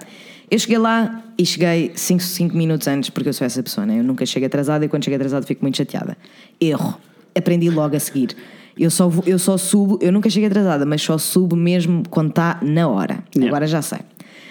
eu 0.50 0.58
cheguei 0.58 0.78
lá 0.78 1.22
e 1.38 1.44
cheguei 1.46 1.92
5 1.94 2.56
minutos 2.56 2.88
antes, 2.88 3.10
porque 3.10 3.28
eu 3.28 3.32
sou 3.32 3.46
essa 3.46 3.62
pessoa, 3.62 3.86
né? 3.86 3.98
Eu 3.98 4.04
nunca 4.04 4.24
chego 4.26 4.46
atrasada 4.46 4.84
e 4.84 4.88
quando 4.88 5.04
chego 5.04 5.16
atrasada 5.16 5.46
fico 5.46 5.62
muito 5.62 5.76
chateada. 5.76 6.16
Erro. 6.60 6.98
Aprendi 7.34 7.70
logo 7.70 7.96
a 7.96 8.00
seguir. 8.00 8.36
Eu 8.78 8.90
só, 8.90 9.08
vou- 9.08 9.24
eu 9.26 9.38
só 9.38 9.56
subo, 9.56 9.98
eu 10.00 10.10
nunca 10.12 10.28
cheguei 10.30 10.48
atrasada, 10.48 10.84
mas 10.86 11.02
só 11.02 11.18
subo 11.18 11.54
mesmo 11.56 12.02
quando 12.10 12.30
está 12.30 12.58
na 12.62 12.88
hora. 12.88 13.22
Yeah. 13.34 13.48
Agora 13.48 13.66
já 13.66 13.82
sei. 13.82 14.00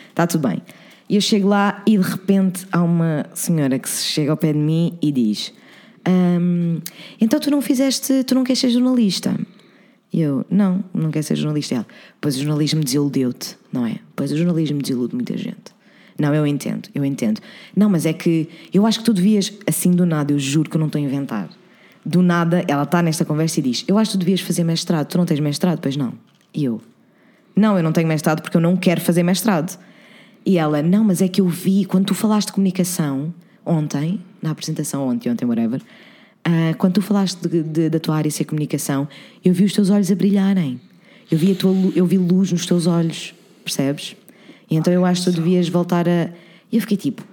Está 0.10 0.28
tudo 0.28 0.48
bem. 0.48 0.62
E 1.10 1.16
eu 1.16 1.22
chego 1.22 1.48
lá 1.48 1.82
e 1.86 1.98
de 1.98 2.04
repente 2.04 2.66
há 2.72 2.82
uma 2.84 3.26
senhora 3.34 3.78
que 3.80 3.90
se 3.90 4.06
chega 4.06 4.32
ao 4.32 4.38
pé 4.38 4.54
de 4.54 4.60
mim 4.60 4.98
e 5.02 5.12
diz: 5.12 5.54
"Ahm, 6.06 6.80
Então 7.20 7.40
tu 7.40 7.50
não 7.52 7.62
fizeste, 7.62 8.24
tu 8.24 8.36
não 8.36 8.44
queres 8.44 8.60
ser 8.60 8.70
jornalista? 8.70 9.36
E 10.14 10.22
eu, 10.22 10.46
não, 10.50 10.84
não 10.94 11.10
quero 11.10 11.26
ser 11.26 11.36
jornalista. 11.38 11.74
E 11.74 11.78
ela, 11.78 11.88
pois 12.20 12.36
o 12.36 12.40
jornalismo 12.40 12.84
desiludeu-te, 12.84 13.58
não 13.72 13.86
é? 13.86 13.96
Pois 14.16 14.32
o 14.32 14.38
jornalismo 14.38 14.82
desilude 14.82 15.16
muita 15.16 15.38
gente. 15.38 15.72
Não, 16.20 16.36
eu 16.36 16.46
entendo, 16.46 16.90
eu 16.94 17.04
entendo. 17.06 17.40
Não, 17.76 17.90
mas 17.90 18.06
é 18.06 18.12
que 18.14 18.48
eu 18.74 18.86
acho 18.86 19.00
que 19.00 19.06
tu 19.06 19.14
devias, 19.14 19.52
assim 19.66 19.92
do 19.92 20.06
nada, 20.06 20.34
eu 20.34 20.38
juro 20.40 20.70
que 20.70 20.76
eu 20.76 20.80
não 20.80 20.88
estou 20.88 21.00
a 21.00 21.04
inventar. 21.04 21.50
Do 22.06 22.22
nada, 22.22 22.64
ela 22.68 22.84
está 22.84 23.02
nesta 23.02 23.24
conversa 23.24 23.60
e 23.60 23.64
diz: 23.64 23.86
Eu 23.88 23.98
acho 23.98 24.12
que 24.12 24.18
tu 24.18 24.20
devias 24.20 24.42
fazer 24.42 24.64
mestrado. 24.64 25.08
Tu 25.08 25.18
não 25.18 25.26
tens 25.26 25.40
mestrado? 25.40 25.80
Pois 25.80 25.96
não. 25.96 26.14
E 26.54 26.64
eu: 26.64 26.82
Não, 27.56 27.78
eu 27.78 27.84
não 27.84 27.92
tenho 27.92 28.08
mestrado 28.08 28.42
porque 28.42 28.58
eu 28.58 28.62
não 28.62 28.76
quero 28.76 29.00
fazer 29.02 29.22
mestrado. 29.24 29.78
E 30.46 30.58
ela: 30.58 30.82
Não, 30.82 31.04
mas 31.04 31.22
é 31.22 31.28
que 31.28 31.42
eu 31.42 31.48
vi, 31.48 31.86
quando 31.86 32.06
tu 32.06 32.16
falaste 32.16 32.48
de 32.48 32.54
comunicação, 32.54 33.32
ontem, 33.66 34.20
na 34.42 34.50
apresentação, 34.52 35.08
ontem, 35.08 35.30
ontem, 35.30 35.46
whatever, 35.46 35.80
ah, 36.44 36.74
quando 36.80 36.94
tu 36.94 37.02
falaste 37.04 37.48
de- 37.48 37.62
de- 37.62 37.90
da 37.90 38.00
tua 38.00 38.16
área 38.16 38.32
ser 38.32 38.46
comunicação, 38.46 39.08
eu 39.46 39.54
vi 39.54 39.64
os 39.66 39.74
teus 39.74 39.92
olhos 39.92 40.12
a 40.12 40.16
brilharem. 40.16 40.82
Eu 41.30 41.38
vi, 41.38 41.52
a 41.52 41.56
tua, 41.56 41.72
eu 41.96 42.06
vi 42.06 42.18
luz 42.18 42.52
nos 42.52 42.66
teus 42.66 42.88
olhos, 42.88 43.34
percebes? 43.64 44.16
E 44.70 44.76
então 44.76 44.92
eu 44.92 45.06
acho 45.06 45.24
que 45.24 45.32
tu 45.32 45.36
devias 45.36 45.70
voltar 45.70 46.08
a. 46.10 46.30
E 46.72 46.78
eu 46.78 46.82
fiquei 46.82 46.98
tipo: 46.98 47.24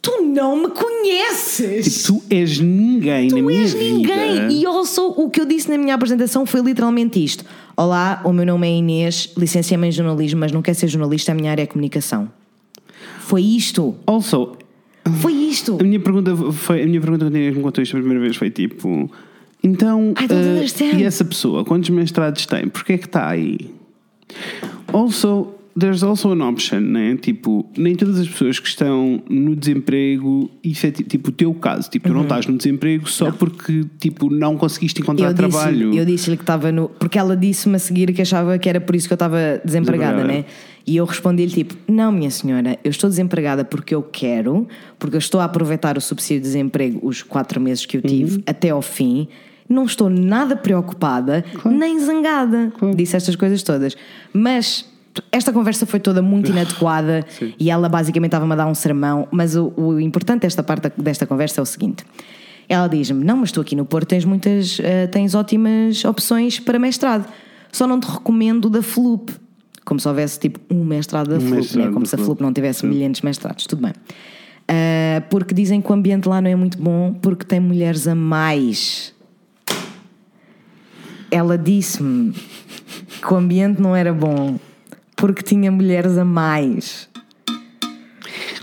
Tu 0.00 0.22
não 0.22 0.62
me 0.62 0.68
conheces! 0.70 2.04
Tipo, 2.04 2.20
tu 2.20 2.34
és 2.34 2.58
ninguém 2.60 3.28
na 3.28 3.36
Tu 3.36 3.42
minha 3.42 3.60
és 3.62 3.74
ninguém! 3.74 4.48
E 4.62 4.66
sou, 4.86 5.10
o 5.16 5.28
que 5.28 5.40
eu 5.40 5.44
disse 5.44 5.68
na 5.68 5.76
minha 5.76 5.94
apresentação 5.94 6.46
foi 6.46 6.60
literalmente 6.60 7.22
isto: 7.22 7.44
Olá, 7.76 8.20
o 8.24 8.32
meu 8.32 8.46
nome 8.46 8.66
é 8.68 8.70
Inês, 8.76 9.32
licenciei-me 9.36 9.88
em 9.88 9.92
jornalismo, 9.92 10.40
mas 10.40 10.52
não 10.52 10.62
quero 10.62 10.78
ser 10.78 10.88
jornalista, 10.88 11.32
a 11.32 11.34
minha 11.34 11.50
área 11.50 11.62
é 11.62 11.66
comunicação. 11.66 12.30
Foi 13.20 13.42
isto! 13.42 13.94
Also, 14.06 14.56
Foi 15.20 15.32
isto! 15.32 15.78
a 15.80 15.84
minha 15.84 16.00
pergunta 16.00 16.34
foi, 16.52 16.82
a 16.82 16.86
minha 16.86 17.00
pergunta 17.00 17.24
quando 17.26 17.34
a 17.34 17.38
Inês 17.38 17.56
me 17.56 17.62
contou 17.62 17.82
isto 17.82 17.96
a 17.96 17.98
primeira 17.98 18.22
vez 18.22 18.36
foi 18.36 18.50
tipo, 18.50 19.10
então, 19.62 20.14
I 20.18 20.26
don't 20.26 20.48
understand. 20.48 20.98
e 20.98 21.02
essa 21.04 21.24
pessoa, 21.24 21.64
quantos 21.64 21.90
mestrados 21.90 22.46
tem? 22.46 22.68
Porquê 22.68 22.94
é 22.94 22.98
que 22.98 23.06
está 23.06 23.28
aí? 23.28 23.58
Also, 24.92 25.48
there's 25.76 26.02
also 26.02 26.30
an 26.32 26.40
option, 26.48 26.80
né? 26.80 27.16
Tipo, 27.20 27.68
nem 27.76 27.94
todas 27.96 28.18
as 28.18 28.28
pessoas 28.28 28.58
que 28.60 28.68
estão 28.68 29.22
no 29.28 29.56
desemprego, 29.56 30.50
isso 30.62 30.86
é 30.86 30.90
ti- 30.90 31.02
tipo 31.04 31.30
o 31.30 31.32
teu 31.32 31.52
caso, 31.54 31.88
tipo, 31.90 32.08
tu 32.08 32.14
não 32.14 32.22
estás 32.22 32.46
no 32.46 32.56
desemprego 32.56 33.08
só 33.08 33.30
porque 33.32 33.84
tipo 33.98 34.30
não 34.32 34.56
conseguiste 34.56 35.00
encontrar 35.00 35.26
Uhum. 35.26 35.30
Eu 35.32 35.36
trabalho. 35.36 35.86
disse, 35.90 35.98
eu 35.98 36.04
disse-lhe 36.04 36.36
que 36.36 36.42
estava 36.42 36.70
no. 36.72 36.88
Porque 36.88 37.18
ela 37.18 37.36
disse-me 37.36 37.76
a 37.76 37.78
seguir 37.78 38.12
que 38.12 38.22
achava 38.22 38.58
que 38.58 38.68
era 38.68 38.80
por 38.80 38.94
isso 38.94 39.06
que 39.08 39.12
eu 39.12 39.16
estava 39.16 39.60
desempregada, 39.64 40.16
Desempregada. 40.16 40.24
né? 40.42 40.44
E 40.86 40.96
eu 40.96 41.04
respondi-lhe 41.04 41.50
tipo: 41.50 41.74
Não, 41.86 42.10
minha 42.10 42.30
senhora, 42.30 42.78
eu 42.82 42.90
estou 42.90 43.08
desempregada 43.10 43.64
porque 43.64 43.94
eu 43.94 44.02
quero, 44.02 44.66
porque 44.98 45.16
eu 45.16 45.18
estou 45.18 45.40
a 45.40 45.44
aproveitar 45.44 45.96
o 45.98 46.00
subsídio 46.00 46.42
de 46.42 46.48
desemprego 46.48 46.98
os 47.02 47.22
quatro 47.22 47.60
meses 47.60 47.84
que 47.86 47.96
eu 47.96 48.02
tive 48.02 48.36
Uhum. 48.36 48.42
até 48.46 48.70
ao 48.70 48.82
fim. 48.82 49.28
Não 49.68 49.84
estou 49.84 50.08
nada 50.08 50.56
preocupada, 50.56 51.44
nem 51.66 52.00
zangada. 52.00 52.72
Disse 52.96 53.16
estas 53.16 53.36
coisas 53.36 53.62
todas. 53.62 53.94
Mas 54.32 54.86
esta 55.30 55.52
conversa 55.52 55.86
foi 55.86 56.00
toda 56.00 56.22
muito 56.22 56.50
inadequada 56.52 57.24
Sim. 57.28 57.54
e 57.58 57.70
ela 57.70 57.88
basicamente 57.88 58.28
estava-me 58.28 58.52
a 58.52 58.56
dar 58.56 58.66
um 58.66 58.74
sermão. 58.74 59.28
Mas 59.30 59.56
o, 59.56 59.72
o 59.76 60.00
importante 60.00 60.42
desta 60.42 60.62
parte 60.62 60.92
desta 60.96 61.26
conversa 61.26 61.60
é 61.60 61.62
o 61.62 61.66
seguinte: 61.66 62.04
ela 62.68 62.88
diz-me: 62.88 63.24
Não, 63.24 63.36
mas 63.36 63.52
tu 63.52 63.60
aqui 63.60 63.74
no 63.74 63.84
Porto 63.84 64.08
tens 64.08 64.24
muitas, 64.24 64.78
eh, 64.80 65.06
tens 65.06 65.34
ótimas 65.34 66.04
opções 66.04 66.60
para 66.60 66.78
mestrado. 66.78 67.26
Só 67.72 67.86
não 67.86 68.00
te 68.00 68.06
recomendo 68.06 68.68
da 68.68 68.82
FLUP. 68.82 69.30
Como 69.84 69.98
se 69.98 70.06
houvesse 70.06 70.38
tipo 70.38 70.60
um 70.70 70.84
mestrado 70.84 71.28
da 71.28 71.40
FLUP, 71.40 71.54
mestrado 71.54 71.86
né? 71.86 71.92
como 71.92 72.06
se 72.06 72.14
a 72.14 72.18
FLUP. 72.18 72.40
Não 72.40 72.52
tivesse 72.52 72.84
milhares 72.84 73.18
de 73.18 73.24
mestrados. 73.24 73.66
Tudo 73.66 73.82
bem. 73.82 73.92
Ah, 74.68 75.22
porque 75.30 75.54
dizem 75.54 75.80
que 75.80 75.90
o 75.90 75.94
ambiente 75.94 76.28
lá 76.28 76.42
não 76.42 76.50
é 76.50 76.54
muito 76.54 76.76
bom 76.76 77.14
porque 77.14 77.44
tem 77.44 77.58
mulheres 77.58 78.06
a 78.06 78.14
mais. 78.14 79.14
Ela 81.30 81.56
disse-me 81.56 82.32
que 82.32 83.32
o 83.32 83.36
ambiente 83.36 83.80
não 83.80 83.96
era 83.96 84.12
bom 84.12 84.58
porque 85.18 85.42
tinha 85.42 85.70
mulheres 85.70 86.16
a 86.16 86.24
mais. 86.24 87.08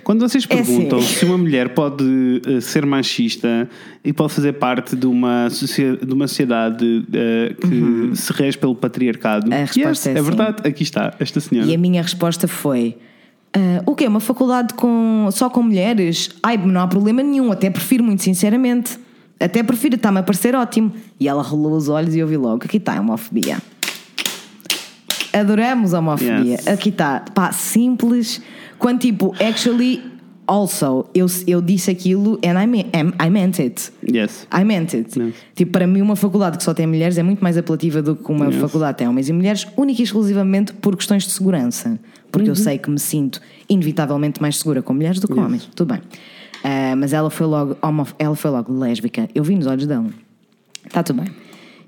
Quando 0.04 0.22
vocês 0.28 0.46
É 0.48 0.56
perguntam 0.56 1.00
assim. 1.00 1.16
se 1.16 1.26
uma 1.26 1.38
mulher 1.38 1.70
pode 1.70 2.42
eh, 2.48 2.62
ser 2.62 2.86
machista 2.86 3.68
e 4.04 4.14
pode 4.14 4.34
fazer 4.34 4.54
parte 4.54 4.96
de 4.96 5.08
uma, 5.08 5.48
de 5.50 6.14
uma 6.14 6.28
sociedade 6.28 7.04
eh, 7.12 7.56
que 7.60 8.16
se 8.16 8.32
rege 8.32 8.56
pelo 8.58 8.76
patriarcado, 8.76 9.48
Uhum. 9.48 9.54
A 9.54 9.60
resposta 9.62 9.88
yes, 9.90 10.06
é 10.08 10.12
é 10.12 10.16
sim. 10.18 10.22
verdade, 10.22 10.68
aqui 10.68 10.84
está, 10.84 11.14
esta 11.20 11.40
senhora. 11.40 11.68
E 11.68 11.74
a 11.74 11.78
minha 11.78 12.02
resposta 12.04 12.48
foi: 12.48 12.96
"Ah, 13.52 13.82
O 13.88 13.96
quê? 13.96 14.08
Uma 14.08 14.20
faculdade 14.20 14.76
com, 14.76 15.28
só 15.32 15.50
com 15.50 15.64
mulheres? 15.64 16.30
Ai, 16.44 16.56
não 16.58 16.82
há 16.82 16.88
problema 16.88 17.24
nenhum, 17.24 17.52
até 17.52 17.70
prefiro, 17.72 18.04
muito 18.04 18.22
sinceramente. 18.22 19.00
Até 19.40 19.64
prefiro, 19.64 19.96
está-me 19.96 20.20
a 20.20 20.24
parecer 20.24 20.56
ótimo. 20.56 20.94
E 21.20 21.28
ela 21.28 21.42
rolou 21.42 21.76
os 21.76 21.90
olhos 21.90 22.14
e 22.16 22.20
eu 22.20 22.28
vi 22.28 22.38
logo: 22.38 22.64
aqui 22.64 22.78
está 22.78 22.96
a 22.96 23.02
homofobia. 23.02 23.58
Adoramos 25.40 25.94
a 25.94 26.00
homofobia. 26.00 26.54
Yes. 26.54 26.68
Aqui 26.68 26.90
está, 26.90 27.20
pá, 27.34 27.52
simples. 27.52 28.42
Quando 28.80 29.00
tipo, 29.00 29.34
actually, 29.40 30.02
also, 30.48 31.06
eu, 31.14 31.26
eu 31.48 31.62
disse 31.62 31.92
aquilo 31.92 32.40
and 32.46 32.62
I, 32.62 32.68
me- 32.68 32.86
I 33.26 33.30
meant 33.30 33.60
it. 33.60 33.92
Yes. 34.10 34.48
I 34.54 34.64
meant 34.64 34.94
it. 34.94 35.20
Yes. 35.20 35.34
Tipo, 35.56 35.72
para 35.74 35.88
mim, 35.88 36.02
uma 36.02 36.16
faculdade 36.16 36.58
que 36.58 36.64
só 36.64 36.74
tem 36.74 36.88
mulheres 36.88 37.18
é 37.18 37.24
muito 37.24 37.42
mais 37.44 37.58
apelativa 37.58 38.02
do 38.02 38.16
que 38.16 38.32
uma 38.32 38.46
Yes. 38.48 38.56
faculdade 38.56 38.94
que 38.94 39.00
tem 39.00 39.08
homens 39.08 39.28
e 39.30 39.34
mulheres, 39.34 39.68
única 39.76 40.02
e 40.02 40.04
exclusivamente 40.04 40.72
por 40.74 40.96
questões 40.96 41.24
de 41.24 41.32
segurança. 41.32 42.00
Porque 42.32 42.48
Uhum. 42.50 42.52
eu 42.52 42.56
sei 42.56 42.78
que 42.78 42.90
me 42.90 43.00
sinto 43.00 43.42
inevitavelmente 43.70 44.42
mais 44.42 44.58
segura 44.58 44.82
com 44.82 44.94
mulheres 44.94 45.20
do 45.20 45.28
que 45.28 45.34
com 45.34 45.42
homens. 45.42 45.70
Tudo 45.76 45.94
bem. 45.94 46.02
Ah, 46.64 46.96
mas 46.98 47.14
ela 47.14 47.30
foi, 47.30 47.46
logo 47.48 47.78
homo- 47.82 48.08
ela 48.20 48.36
foi 48.36 48.52
logo 48.52 48.74
lésbica. 48.78 49.30
Eu 49.34 49.44
vi 49.44 49.56
nos 49.56 49.68
olhos 49.68 49.86
dela. 49.88 50.08
Está 50.86 51.02
tudo 51.04 51.22
bem. 51.22 51.32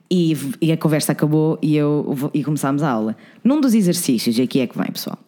E, 0.10 0.38
e 0.62 0.72
a 0.72 0.78
conversa 0.78 1.12
acabou 1.12 1.60
e, 1.62 1.76
eu, 1.76 2.32
e 2.34 2.44
começámos 2.44 2.82
a 2.82 2.90
aula. 2.90 3.16
Num 3.44 3.60
dos 3.60 3.74
exercícios, 3.74 4.38
e 4.38 4.42
aqui 4.42 4.62
é 4.62 4.68
que 4.68 4.78
vem, 4.78 4.88
pessoal. 4.92 5.20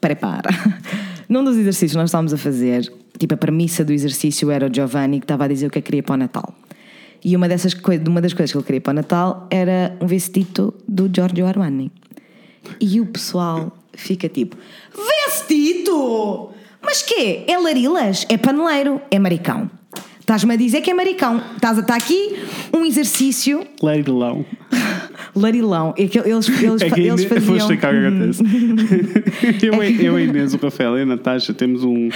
Prepara. 0.00 0.48
Num 1.28 1.44
dos 1.44 1.56
exercícios 1.56 1.94
nós 1.94 2.08
estávamos 2.08 2.32
a 2.32 2.38
fazer, 2.38 2.90
tipo, 3.18 3.34
a 3.34 3.36
premissa 3.36 3.84
do 3.84 3.92
exercício 3.92 4.50
era 4.50 4.66
o 4.66 4.74
Giovanni 4.74 5.18
que 5.20 5.24
estava 5.24 5.44
a 5.44 5.48
dizer 5.48 5.66
o 5.66 5.70
que 5.70 5.78
é 5.78 5.82
que 5.82 5.86
queria 5.86 6.02
para 6.02 6.14
o 6.14 6.16
Natal. 6.16 6.54
E 7.22 7.36
uma, 7.36 7.48
dessas 7.48 7.76
uma 8.06 8.20
das 8.20 8.32
coisas 8.32 8.52
que 8.52 8.56
ele 8.56 8.64
queria 8.64 8.80
para 8.80 8.92
o 8.92 8.94
Natal 8.94 9.46
era 9.50 9.96
um 10.00 10.06
vestido 10.06 10.72
do 10.86 11.10
Giorgio 11.14 11.46
Armani. 11.46 11.92
E 12.80 13.00
o 13.00 13.06
pessoal 13.06 13.76
fica 13.92 14.28
tipo: 14.28 14.56
Vestido! 15.26 16.50
Mas 16.80 17.02
quê? 17.02 17.44
É 17.46 17.58
larilas? 17.58 18.24
É 18.28 18.38
paneleiro? 18.38 19.00
É 19.10 19.18
maricão? 19.18 19.70
Estás-me 20.28 20.52
a 20.52 20.56
dizer 20.58 20.82
que 20.82 20.90
é 20.90 20.94
maricão. 20.94 21.40
Estás 21.56 21.78
a 21.78 21.80
estar 21.80 21.96
aqui 21.96 22.36
um 22.76 22.84
exercício 22.84 23.66
larilão. 23.82 24.44
É 25.96 26.06
que 26.06 26.18
eles, 26.18 26.48
eles, 26.62 26.82
É 26.82 26.90
que 26.90 27.00
eles 27.00 27.24
Vou 27.24 27.28
faziam. 27.28 27.50
Uhum. 27.50 27.56
explicar 27.56 27.94
o 27.94 27.98
que 27.98 28.06
acontece. 28.06 29.66
eu, 29.66 29.74
eu, 29.82 30.16
a 30.16 30.20
Inês, 30.20 30.54
o 30.54 30.56
Rafael 30.56 30.98
e 30.98 31.02
a 31.02 31.06
Natasha 31.06 31.52
temos 31.54 31.84
um, 31.84 32.08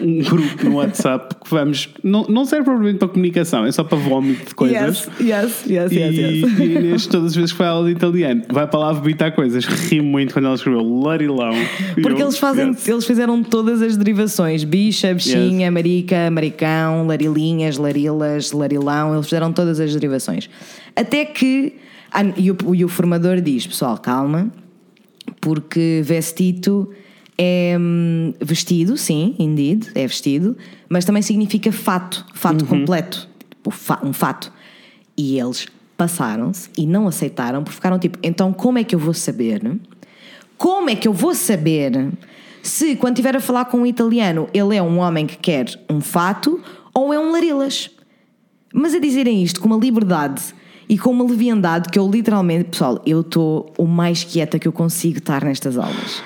um 0.00 0.18
grupo 0.18 0.64
no 0.64 0.76
WhatsApp 0.76 1.34
que 1.36 1.50
vamos. 1.50 1.88
Não, 2.02 2.24
não 2.24 2.44
serve 2.44 2.64
propriamente 2.64 2.98
para 2.98 3.08
comunicação, 3.08 3.64
é 3.64 3.72
só 3.72 3.84
para 3.84 3.98
vómito 3.98 4.48
de 4.48 4.54
coisas. 4.54 5.08
Yes, 5.20 5.66
yes, 5.66 5.66
yes, 5.66 5.92
E, 5.92 5.96
yes, 5.96 6.16
yes. 6.16 6.58
e 6.58 6.62
a 6.62 6.64
Inês, 6.64 7.06
todas 7.06 7.32
as 7.32 7.36
vezes 7.36 7.52
que 7.52 7.62
aula 7.62 7.86
de 7.86 7.92
italiano, 7.92 8.42
vai 8.50 8.66
para 8.66 8.80
lá 8.80 8.92
vomitar 8.92 9.34
coisas. 9.34 9.64
Ri 9.64 10.00
muito 10.00 10.32
quando 10.32 10.46
ela 10.46 10.54
escreveu 10.54 10.82
larilão. 10.82 11.54
Porque 12.02 12.22
eu, 12.22 12.26
eles 12.26 12.38
fazem, 12.38 12.68
yes. 12.68 12.88
eles 12.88 13.04
fizeram 13.04 13.42
todas 13.42 13.82
as 13.82 13.96
derivações: 13.96 14.64
bicha, 14.64 15.12
bichinha, 15.14 15.70
marica, 15.70 16.30
maricão, 16.30 17.04
larilinhas, 17.46 17.76
larilas, 17.76 18.52
larilão. 18.52 19.14
Eles 19.14 19.26
fizeram 19.26 19.52
todas 19.52 19.78
as 19.78 19.92
derivações. 19.92 20.48
Até 20.94 21.24
que. 21.24 21.76
ah, 22.10 22.22
e, 22.36 22.50
o, 22.50 22.74
e 22.74 22.84
o 22.84 22.88
formador 22.88 23.40
diz: 23.40 23.66
pessoal, 23.66 23.98
calma, 23.98 24.50
porque 25.40 26.00
vestido 26.04 26.90
é 27.38 27.76
hum, 27.78 28.32
vestido, 28.40 28.96
sim, 28.96 29.34
indeed, 29.38 29.90
é 29.94 30.06
vestido, 30.06 30.56
mas 30.88 31.04
também 31.04 31.22
significa 31.22 31.70
fato, 31.70 32.24
fato 32.34 32.64
completo, 32.64 33.28
tipo, 33.50 33.72
um 34.02 34.12
fato. 34.12 34.52
E 35.16 35.38
eles 35.38 35.66
passaram-se 35.96 36.70
e 36.76 36.86
não 36.86 37.06
aceitaram, 37.06 37.62
porque 37.62 37.76
ficaram 37.76 37.98
tipo: 37.98 38.18
então 38.22 38.52
como 38.52 38.78
é 38.78 38.84
que 38.84 38.94
eu 38.94 38.98
vou 38.98 39.14
saber? 39.14 39.60
Como 40.56 40.88
é 40.88 40.96
que 40.96 41.06
eu 41.06 41.12
vou 41.12 41.34
saber 41.34 42.10
se, 42.66 42.96
quando 42.96 43.14
estiver 43.14 43.36
a 43.36 43.40
falar 43.40 43.66
com 43.66 43.78
um 43.78 43.86
italiano, 43.86 44.48
ele 44.52 44.76
é 44.76 44.82
um 44.82 44.98
homem 44.98 45.24
que 45.24 45.36
quer 45.36 45.66
um 45.88 46.00
fato 46.00 46.60
ou 46.96 47.12
é 47.12 47.18
um 47.18 47.30
larilas? 47.30 47.90
Mas 48.72 48.94
a 48.94 48.98
dizerem 48.98 49.42
isto 49.42 49.60
com 49.60 49.66
uma 49.66 49.76
liberdade 49.76 50.42
e 50.88 50.96
com 50.96 51.10
uma 51.10 51.24
leviandade 51.24 51.90
que 51.90 51.98
eu 51.98 52.10
literalmente, 52.10 52.70
pessoal, 52.70 53.02
eu 53.04 53.20
estou 53.20 53.70
o 53.76 53.84
mais 53.84 54.24
quieta 54.24 54.58
que 54.58 54.66
eu 54.66 54.72
consigo 54.72 55.18
estar 55.18 55.44
nestas 55.44 55.76
aulas. 55.76 56.22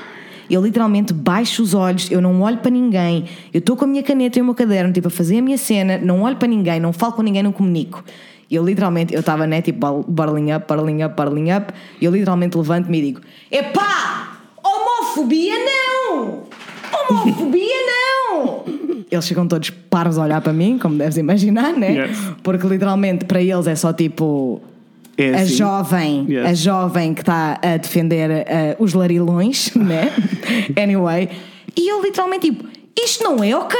Eu 0.49 0.63
literalmente 0.63 1.13
baixo 1.13 1.61
os 1.61 1.75
olhos, 1.75 2.09
eu 2.09 2.21
não 2.21 2.41
olho 2.43 2.59
para 2.59 2.71
ninguém, 2.71 3.25
eu 3.53 3.59
estou 3.59 3.77
com 3.77 3.85
a 3.85 3.89
minha 3.89 4.03
caneta 4.03 4.39
e 4.39 4.43
o 4.43 4.45
meu 4.45 4.55
caderno, 4.55 4.93
tipo, 4.93 5.09
a 5.09 5.11
fazer 5.11 5.39
a 5.39 5.43
minha 5.43 5.59
cena, 5.59 5.99
não 5.99 6.23
olho 6.23 6.37
para 6.37 6.47
ninguém, 6.47 6.79
não 6.79 6.93
falo 6.93 7.15
com 7.15 7.23
ninguém, 7.23 7.43
não 7.43 7.53
comunico. 7.53 8.05
Eu 8.49 8.65
literalmente, 8.65 9.13
eu 9.13 9.21
estava, 9.21 9.49
né, 9.49 9.61
tipo, 9.61 10.05
barreling 10.07 10.53
up, 10.53 10.67
barreling 10.69 11.03
up, 11.03 11.17
barreling 11.17 11.51
up, 11.53 11.73
e 12.01 12.05
eu 12.05 12.13
literalmente 12.13 12.57
levanto-me 12.57 12.99
e 12.99 13.03
digo: 13.03 13.21
Epá! 13.51 14.39
Homofobia 14.63 15.55
não! 15.65 16.45
Homofobia 16.93 17.77
não! 17.87 18.60
Eles 19.11 19.27
ficam 19.27 19.47
todos 19.49 19.71
paros 19.71 20.19
a 20.19 20.23
olhar 20.23 20.41
para 20.41 20.53
mim, 20.53 20.79
como 20.79 20.97
deves 20.97 21.17
imaginar, 21.17 21.73
né? 21.73 22.07
Yes. 22.09 22.19
Porque 22.43 22.67
literalmente 22.67 23.25
para 23.25 23.43
eles 23.43 23.67
é 23.67 23.75
só 23.75 23.93
tipo. 23.93 24.61
É 25.19 25.35
a 25.35 25.41
assim. 25.41 25.55
jovem, 25.57 26.27
Yes. 26.31 26.47
a 26.47 26.55
jovem 26.55 27.13
que 27.15 27.21
está 27.21 27.59
a 27.61 27.77
defender 27.77 28.31
eh, 28.31 28.77
os 28.79 28.95
larilões, 28.95 29.71
né? 29.77 30.13
anyway. 30.81 31.29
E 31.77 31.89
eu 31.91 32.01
literalmente 32.03 32.51
tipo, 32.51 32.65
isto 32.99 33.23
não 33.25 33.43
é 33.45 33.55
ok! 33.55 33.77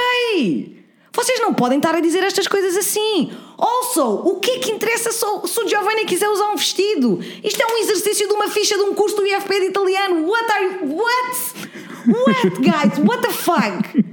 Vocês 1.13 1.41
não 1.41 1.53
podem 1.55 1.79
estar 1.79 1.95
a 1.95 2.01
dizer 2.01 2.23
estas 2.23 2.47
coisas 2.47 2.77
assim. 2.77 3.31
Also, 3.59 4.05
o 4.25 4.39
que 4.39 4.51
é 4.53 4.59
que 4.59 4.71
interessa 4.71 5.11
se 5.11 5.25
o 5.25 5.69
Giovanni 5.69 6.05
quiser 6.05 6.29
usar 6.29 6.51
um 6.51 6.57
vestido? 6.57 7.19
Isto 7.43 7.61
é 7.63 7.67
um 7.67 7.79
exercício 7.79 8.29
de 8.29 8.33
uma 8.33 8.49
ficha 8.49 8.77
de 8.77 8.83
um 8.83 8.95
curso 8.95 9.17
do 9.17 9.27
IFP 9.27 9.61
de 9.61 9.67
italiano. 9.67 10.27
What 10.29 10.51
are 10.53 10.65
you. 10.65 10.97
What? 10.97 11.71
What, 12.07 12.61
guys? 12.63 12.99
What 13.05 13.23
the 13.23 13.33
fuck? 13.33 14.05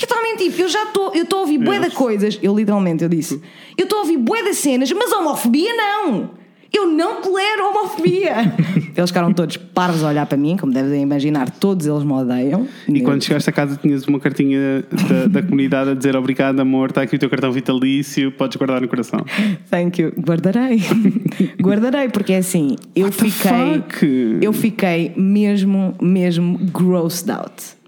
Eu 0.00 0.06
também, 0.06 0.36
tipo, 0.36 0.62
eu 0.62 0.68
já 0.68 0.84
estou 0.84 1.14
eu 1.14 1.24
estou 1.24 1.40
a 1.40 1.42
ouvir 1.42 1.58
bué 1.58 1.78
de 1.78 1.90
coisas. 1.90 2.38
Eu 2.42 2.56
literalmente, 2.56 3.02
eu 3.02 3.08
disse, 3.08 3.40
eu 3.76 3.84
estou 3.84 3.98
a 3.98 4.02
ouvir 4.02 4.16
bué 4.16 4.42
de 4.42 4.54
cenas, 4.54 4.90
mas 4.92 5.12
homofobia 5.12 5.74
não. 5.74 6.40
Eu 6.72 6.86
não 6.86 7.20
tolero 7.20 7.68
homofobia. 7.68 8.54
Eles 8.96 9.10
ficaram 9.10 9.32
todos 9.32 9.56
parvos 9.56 10.04
a 10.04 10.08
olhar 10.08 10.26
para 10.26 10.38
mim, 10.38 10.56
como 10.56 10.72
devem 10.72 11.02
imaginar, 11.02 11.50
todos 11.50 11.86
eles 11.86 12.04
me 12.04 12.12
odeiam. 12.12 12.68
E 12.86 13.00
quando 13.00 13.24
chegaste 13.24 13.48
a 13.48 13.52
casa 13.52 13.76
tinhas 13.76 14.06
uma 14.06 14.20
cartinha 14.20 14.84
da, 15.08 15.26
da 15.26 15.42
comunidade 15.42 15.90
a 15.90 15.94
dizer 15.94 16.16
obrigado 16.16 16.60
amor, 16.60 16.90
está 16.90 17.02
aqui 17.02 17.16
o 17.16 17.18
teu 17.18 17.30
cartão 17.30 17.50
vitalício, 17.50 18.30
podes 18.32 18.56
guardar 18.56 18.80
no 18.80 18.88
coração. 18.88 19.24
Thank 19.70 20.02
you. 20.02 20.12
Guardarei. 20.18 20.80
Guardarei, 21.60 22.08
porque 22.08 22.34
é 22.34 22.38
assim, 22.38 22.76
eu 22.94 23.06
What 23.06 23.16
fiquei. 23.16 24.38
Eu 24.40 24.52
fiquei 24.52 25.12
mesmo, 25.16 25.94
mesmo 26.00 26.58
grossed 26.58 27.30
out. 27.30 27.79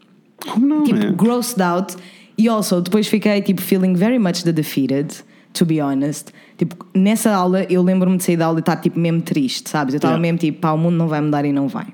Como 0.50 0.66
não 0.66 0.84
Tipo, 0.84 0.98
é? 1.04 1.12
grossed 1.12 1.60
out. 1.62 1.96
E 2.38 2.48
also, 2.48 2.80
depois 2.80 3.06
fiquei, 3.06 3.40
tipo, 3.42 3.60
feeling 3.60 3.94
very 3.94 4.18
much 4.18 4.42
the 4.42 4.52
defeated, 4.52 5.08
to 5.52 5.64
be 5.66 5.80
honest. 5.80 6.28
Tipo, 6.56 6.76
nessa 6.94 7.30
aula, 7.32 7.64
eu 7.68 7.82
lembro-me 7.82 8.16
de 8.16 8.24
sair 8.24 8.36
da 8.36 8.46
aula 8.46 8.58
e 8.58 8.60
estar, 8.60 8.76
tipo, 8.76 8.98
mesmo 8.98 9.20
triste, 9.22 9.68
sabes? 9.68 9.94
Eu 9.94 9.98
estava 9.98 10.14
Yeah. 10.14 10.22
mesmo, 10.22 10.38
tipo, 10.38 10.60
pá, 10.60 10.72
o 10.72 10.78
mundo 10.78 10.96
não 10.96 11.08
vai 11.08 11.20
mudar 11.20 11.44
e 11.44 11.52
não 11.52 11.68
vai. 11.68 11.86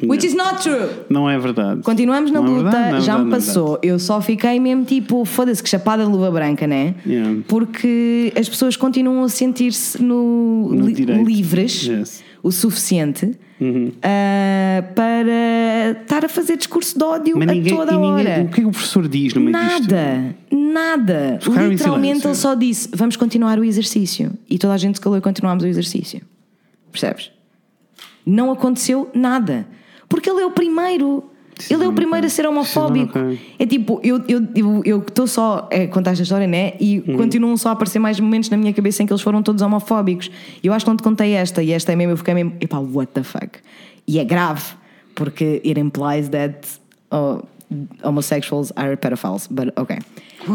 Which 0.00 0.24
is 0.24 0.32
not 0.32 0.62
true. 0.62 0.88
Não 1.10 1.28
é 1.28 1.36
verdade. 1.40 1.82
Continuamos 1.82 2.30
na 2.30 2.40
Não 2.40 2.46
é 2.46 2.50
luta, 2.50 2.62
verdade, 2.70 2.90
não 2.92 2.98
é 2.98 3.00
já 3.00 3.16
verdade, 3.16 3.24
me 3.24 3.32
é 3.32 3.34
passou. 3.36 3.78
Eu 3.82 3.98
só 3.98 4.20
fiquei 4.20 4.60
mesmo 4.60 4.84
tipo, 4.84 5.24
foda-se, 5.24 5.60
que 5.60 5.68
chapada 5.68 6.04
de 6.04 6.10
luva 6.12 6.30
branca, 6.30 6.68
né? 6.68 6.94
Yeah. 7.04 7.40
Porque 7.48 8.32
as 8.38 8.48
pessoas 8.48 8.76
continuam 8.76 9.24
a 9.24 9.28
sentir-se 9.28 10.00
no, 10.00 10.68
No 10.72 10.86
li- 10.86 10.92
direito. 10.94 11.24
livres 11.28 11.82
Yes. 11.84 12.22
O 12.42 12.50
suficiente 12.52 13.32
Uhum. 13.60 13.90
ah, 14.02 14.82
para 14.94 16.00
estar 16.02 16.24
a 16.24 16.28
fazer 16.28 16.56
discurso 16.56 16.96
de 16.96 17.04
ódio 17.04 17.36
Mas 17.38 17.48
a 17.48 17.52
ninguém, 17.52 17.74
toda 17.74 17.90
e 17.92 17.94
a 17.94 17.98
ninguém- 17.98 18.12
hora. 18.12 18.42
o 18.44 18.48
que 18.48 18.60
é 18.60 18.62
que 18.62 18.66
o 18.66 18.70
professor 18.70 19.08
diz 19.08 19.34
no 19.34 19.40
meio 19.40 19.56
disto? 19.56 19.80
Nada, 19.94 20.36
nada. 20.50 21.38
Ficaram 21.42 21.68
Literalmente 21.68 22.24
ele 22.26 22.34
só 22.36 22.54
disse: 22.54 22.88
vamos 22.94 23.16
continuar 23.16 23.58
o 23.58 23.64
exercício. 23.64 24.32
E 24.48 24.58
toda 24.58 24.74
a 24.74 24.76
gente 24.78 24.94
se 24.96 25.00
calou 25.00 25.18
e 25.18 25.20
continuámos 25.20 25.64
o 25.64 25.66
exercício. 25.66 26.20
Percebes? 26.92 27.32
Não 28.24 28.50
aconteceu 28.52 29.10
nada. 29.14 29.66
Porque 30.08 30.30
ele 30.30 30.40
é 30.40 30.46
o 30.46 30.50
primeiro. 30.50 31.24
Ele 31.70 31.84
é 31.84 31.88
o 31.88 31.92
primeiro 31.92 32.26
a 32.26 32.30
ser 32.30 32.46
homofóbico. 32.46 33.18
É 33.58 33.66
tipo, 33.66 34.00
eu 34.02 34.18
estou 34.18 34.82
eu, 34.84 35.02
eu, 35.16 35.26
só 35.26 35.68
a 35.72 35.86
contar 35.88 36.12
esta 36.12 36.22
história, 36.22 36.46
né? 36.46 36.74
E 36.80 36.98
Uhum. 37.06 37.16
continuam 37.16 37.56
só 37.56 37.70
a 37.70 37.72
aparecer 37.72 37.98
mais 37.98 38.18
momentos 38.20 38.50
na 38.50 38.56
minha 38.56 38.72
cabeça 38.72 39.02
em 39.02 39.06
que 39.06 39.12
eles 39.12 39.22
foram 39.22 39.42
todos 39.42 39.62
homofóbicos. 39.62 40.30
Eu 40.62 40.72
acho 40.72 40.84
que 40.84 40.90
não 40.90 40.96
te 40.96 41.02
contei 41.02 41.32
esta, 41.32 41.62
e 41.62 41.72
esta 41.72 41.92
é 41.92 41.96
mesmo, 41.96 42.12
eu 42.12 42.16
fiquei 42.16 42.34
mesmo, 42.34 42.54
epá, 42.60 42.78
what 42.78 43.12
the 43.12 43.22
fuck? 43.22 43.58
E 44.06 44.18
é 44.18 44.24
grave, 44.24 44.62
porque 45.14 45.60
it 45.64 45.78
implies 45.78 46.28
that 46.30 46.56
oh, 47.10 47.42
homosexuals 48.02 48.72
are 48.76 48.96
pedophiles, 48.96 49.46
but 49.48 49.72
ok. 49.76 49.98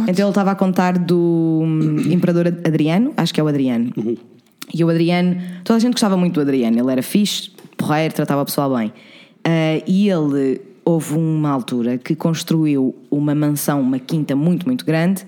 Então 0.08 0.26
ele 0.26 0.30
estava 0.30 0.52
a 0.52 0.56
contar 0.56 0.98
do 0.98 1.62
hum, 1.64 1.98
Imperador 2.12 2.48
Adriano, 2.48 3.14
acho 3.16 3.34
que 3.34 3.40
é 3.40 3.44
o 3.44 3.48
Adriano. 3.48 3.92
E 4.74 4.84
o 4.84 4.90
Adriano, 4.90 5.40
toda 5.64 5.78
a 5.78 5.80
gente 5.80 5.94
gostava 5.94 6.18
muito 6.18 6.34
do 6.36 6.42
Adriano, 6.42 6.80
ele 6.80 6.92
era 6.92 7.04
fixe, 7.04 7.52
porreiro, 7.78 8.14
tratava 8.14 8.42
o 8.42 8.46
pessoal 8.46 8.76
bem. 8.76 8.92
Ah, 9.44 9.84
e 9.86 10.10
ele, 10.10 10.62
houve 10.86 11.16
uma 11.16 11.50
altura 11.50 11.98
que 11.98 12.16
construiu 12.16 12.96
uma 13.10 13.34
mansão, 13.34 13.82
uma 13.82 14.00
quinta 14.00 14.36
muito, 14.36 14.66
muito 14.66 14.86
grande, 14.86 15.26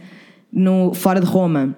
no, 0.52 0.94
fora 0.94 1.20
de 1.20 1.26
Roma, 1.26 1.76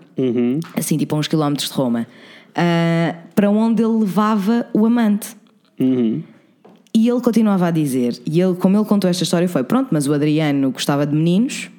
assim, 0.75 0.97
tipo 0.97 1.15
a 1.15 1.19
uns 1.19 1.27
quilómetros 1.27 1.69
de 1.69 1.73
Roma, 1.73 2.07
ah, 2.55 3.15
para 3.35 3.49
onde 3.49 3.83
ele 3.83 3.99
levava 3.99 4.67
o 4.73 4.85
amante. 4.85 5.35
Uhum. 5.79 6.23
E 6.93 7.07
ele 7.07 7.21
continuava 7.21 7.67
a 7.67 7.71
dizer, 7.71 8.19
e 8.25 8.41
ele, 8.41 8.55
como 8.55 8.77
ele 8.77 8.85
contou 8.85 9.09
esta 9.09 9.23
história, 9.23 9.47
foi: 9.47 9.63
pronto, 9.63 9.89
mas 9.91 10.07
o 10.07 10.13
Adriano 10.13 10.71
gostava 10.71 11.05
de 11.05 11.15
meninos. 11.15 11.69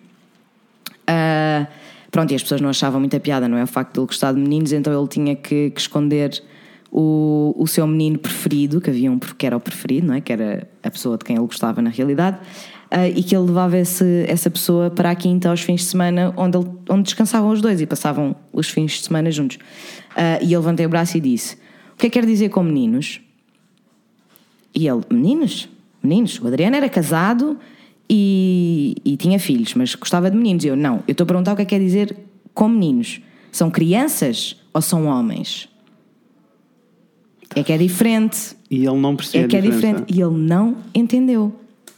Ah, 1.06 1.66
pronto, 2.10 2.32
e 2.32 2.36
as 2.36 2.42
pessoas 2.42 2.60
não 2.60 2.68
achavam 2.68 3.00
muita 3.00 3.18
piada, 3.18 3.48
não 3.48 3.58
é? 3.58 3.64
O 3.64 3.66
facto 3.66 3.94
de 3.94 4.00
ele 4.00 4.06
gostar 4.06 4.32
de 4.32 4.40
meninos, 4.40 4.72
então 4.72 4.96
ele 4.96 5.08
tinha 5.08 5.34
que, 5.34 5.70
que 5.70 5.80
esconder 5.80 6.42
o, 6.90 7.54
o 7.56 7.66
seu 7.66 7.86
menino 7.86 8.18
preferido, 8.18 8.80
que 8.80 8.90
havia 8.90 9.10
um 9.10 9.18
que 9.18 9.46
era 9.46 9.56
o 9.56 9.60
preferido, 9.60 10.06
não 10.06 10.14
é? 10.14 10.20
Que 10.20 10.32
era 10.32 10.68
a 10.82 10.90
pessoa 10.90 11.16
de 11.18 11.24
quem 11.24 11.36
ele 11.36 11.46
gostava 11.46 11.82
na 11.82 11.90
realidade, 11.90 12.38
ah, 12.90 13.06
e 13.08 13.22
que 13.22 13.36
ele 13.36 13.46
levava 13.46 13.76
esse, 13.76 14.24
essa 14.26 14.50
pessoa 14.50 14.90
para 14.90 15.10
a 15.10 15.14
quinta 15.14 15.50
aos 15.50 15.60
fins 15.60 15.80
de 15.82 15.86
semana, 15.86 16.32
onde, 16.36 16.56
ele- 16.56 16.70
onde 16.88 17.02
descansavam 17.02 17.50
os 17.50 17.60
dois 17.60 17.80
e 17.80 17.86
passavam 17.86 18.34
os 18.52 18.68
fins 18.70 18.92
de 18.92 19.04
semana 19.04 19.30
juntos. 19.30 19.58
Ah, 20.16 20.38
e 20.42 20.52
eu 20.52 20.60
levantei 20.60 20.86
o 20.86 20.88
braço 20.88 21.16
e 21.16 21.20
disse: 21.20 21.56
O 21.94 21.98
que 21.98 22.06
é 22.06 22.10
que 22.10 22.18
quer 22.20 22.26
dizer 22.26 22.48
com 22.48 22.62
meninos? 22.62 23.20
E 24.74 24.86
ele, 24.88 25.02
meninos? 25.10 25.68
Meninos? 26.02 26.40
O 26.40 26.46
Adriano 26.46 26.76
era 26.76 26.88
casado 26.88 27.58
e, 28.08 28.94
e 29.04 29.16
tinha 29.16 29.38
filhos, 29.38 29.74
mas 29.74 29.94
gostava 29.94 30.30
de 30.30 30.36
meninos. 30.36 30.64
E 30.64 30.68
eu, 30.68 30.76
não, 30.76 31.02
eu 31.06 31.12
estou 31.12 31.24
a 31.24 31.26
perguntar 31.26 31.52
o 31.52 31.56
que 31.56 31.62
é 31.62 31.64
que 31.64 31.70
quer 31.76 31.80
dizer 31.80 32.16
com 32.54 32.68
meninos. 32.68 33.20
São 33.52 33.70
crianças 33.70 34.56
ou 34.72 34.80
são 34.80 35.06
homens? 35.06 35.68
É 37.54 37.62
que 37.62 37.72
é 37.72 37.78
diferente. 37.78 38.56
E 38.70 38.84
ele 38.86 38.96
não 38.98 39.16
percebeu 39.16 39.46
É 39.46 39.48
que 39.48 39.56
é 39.56 39.60
diferente. 39.60 40.04
E 40.08 40.20
ele 40.20 40.36
não 40.36 40.76
entendeu. 40.94 41.52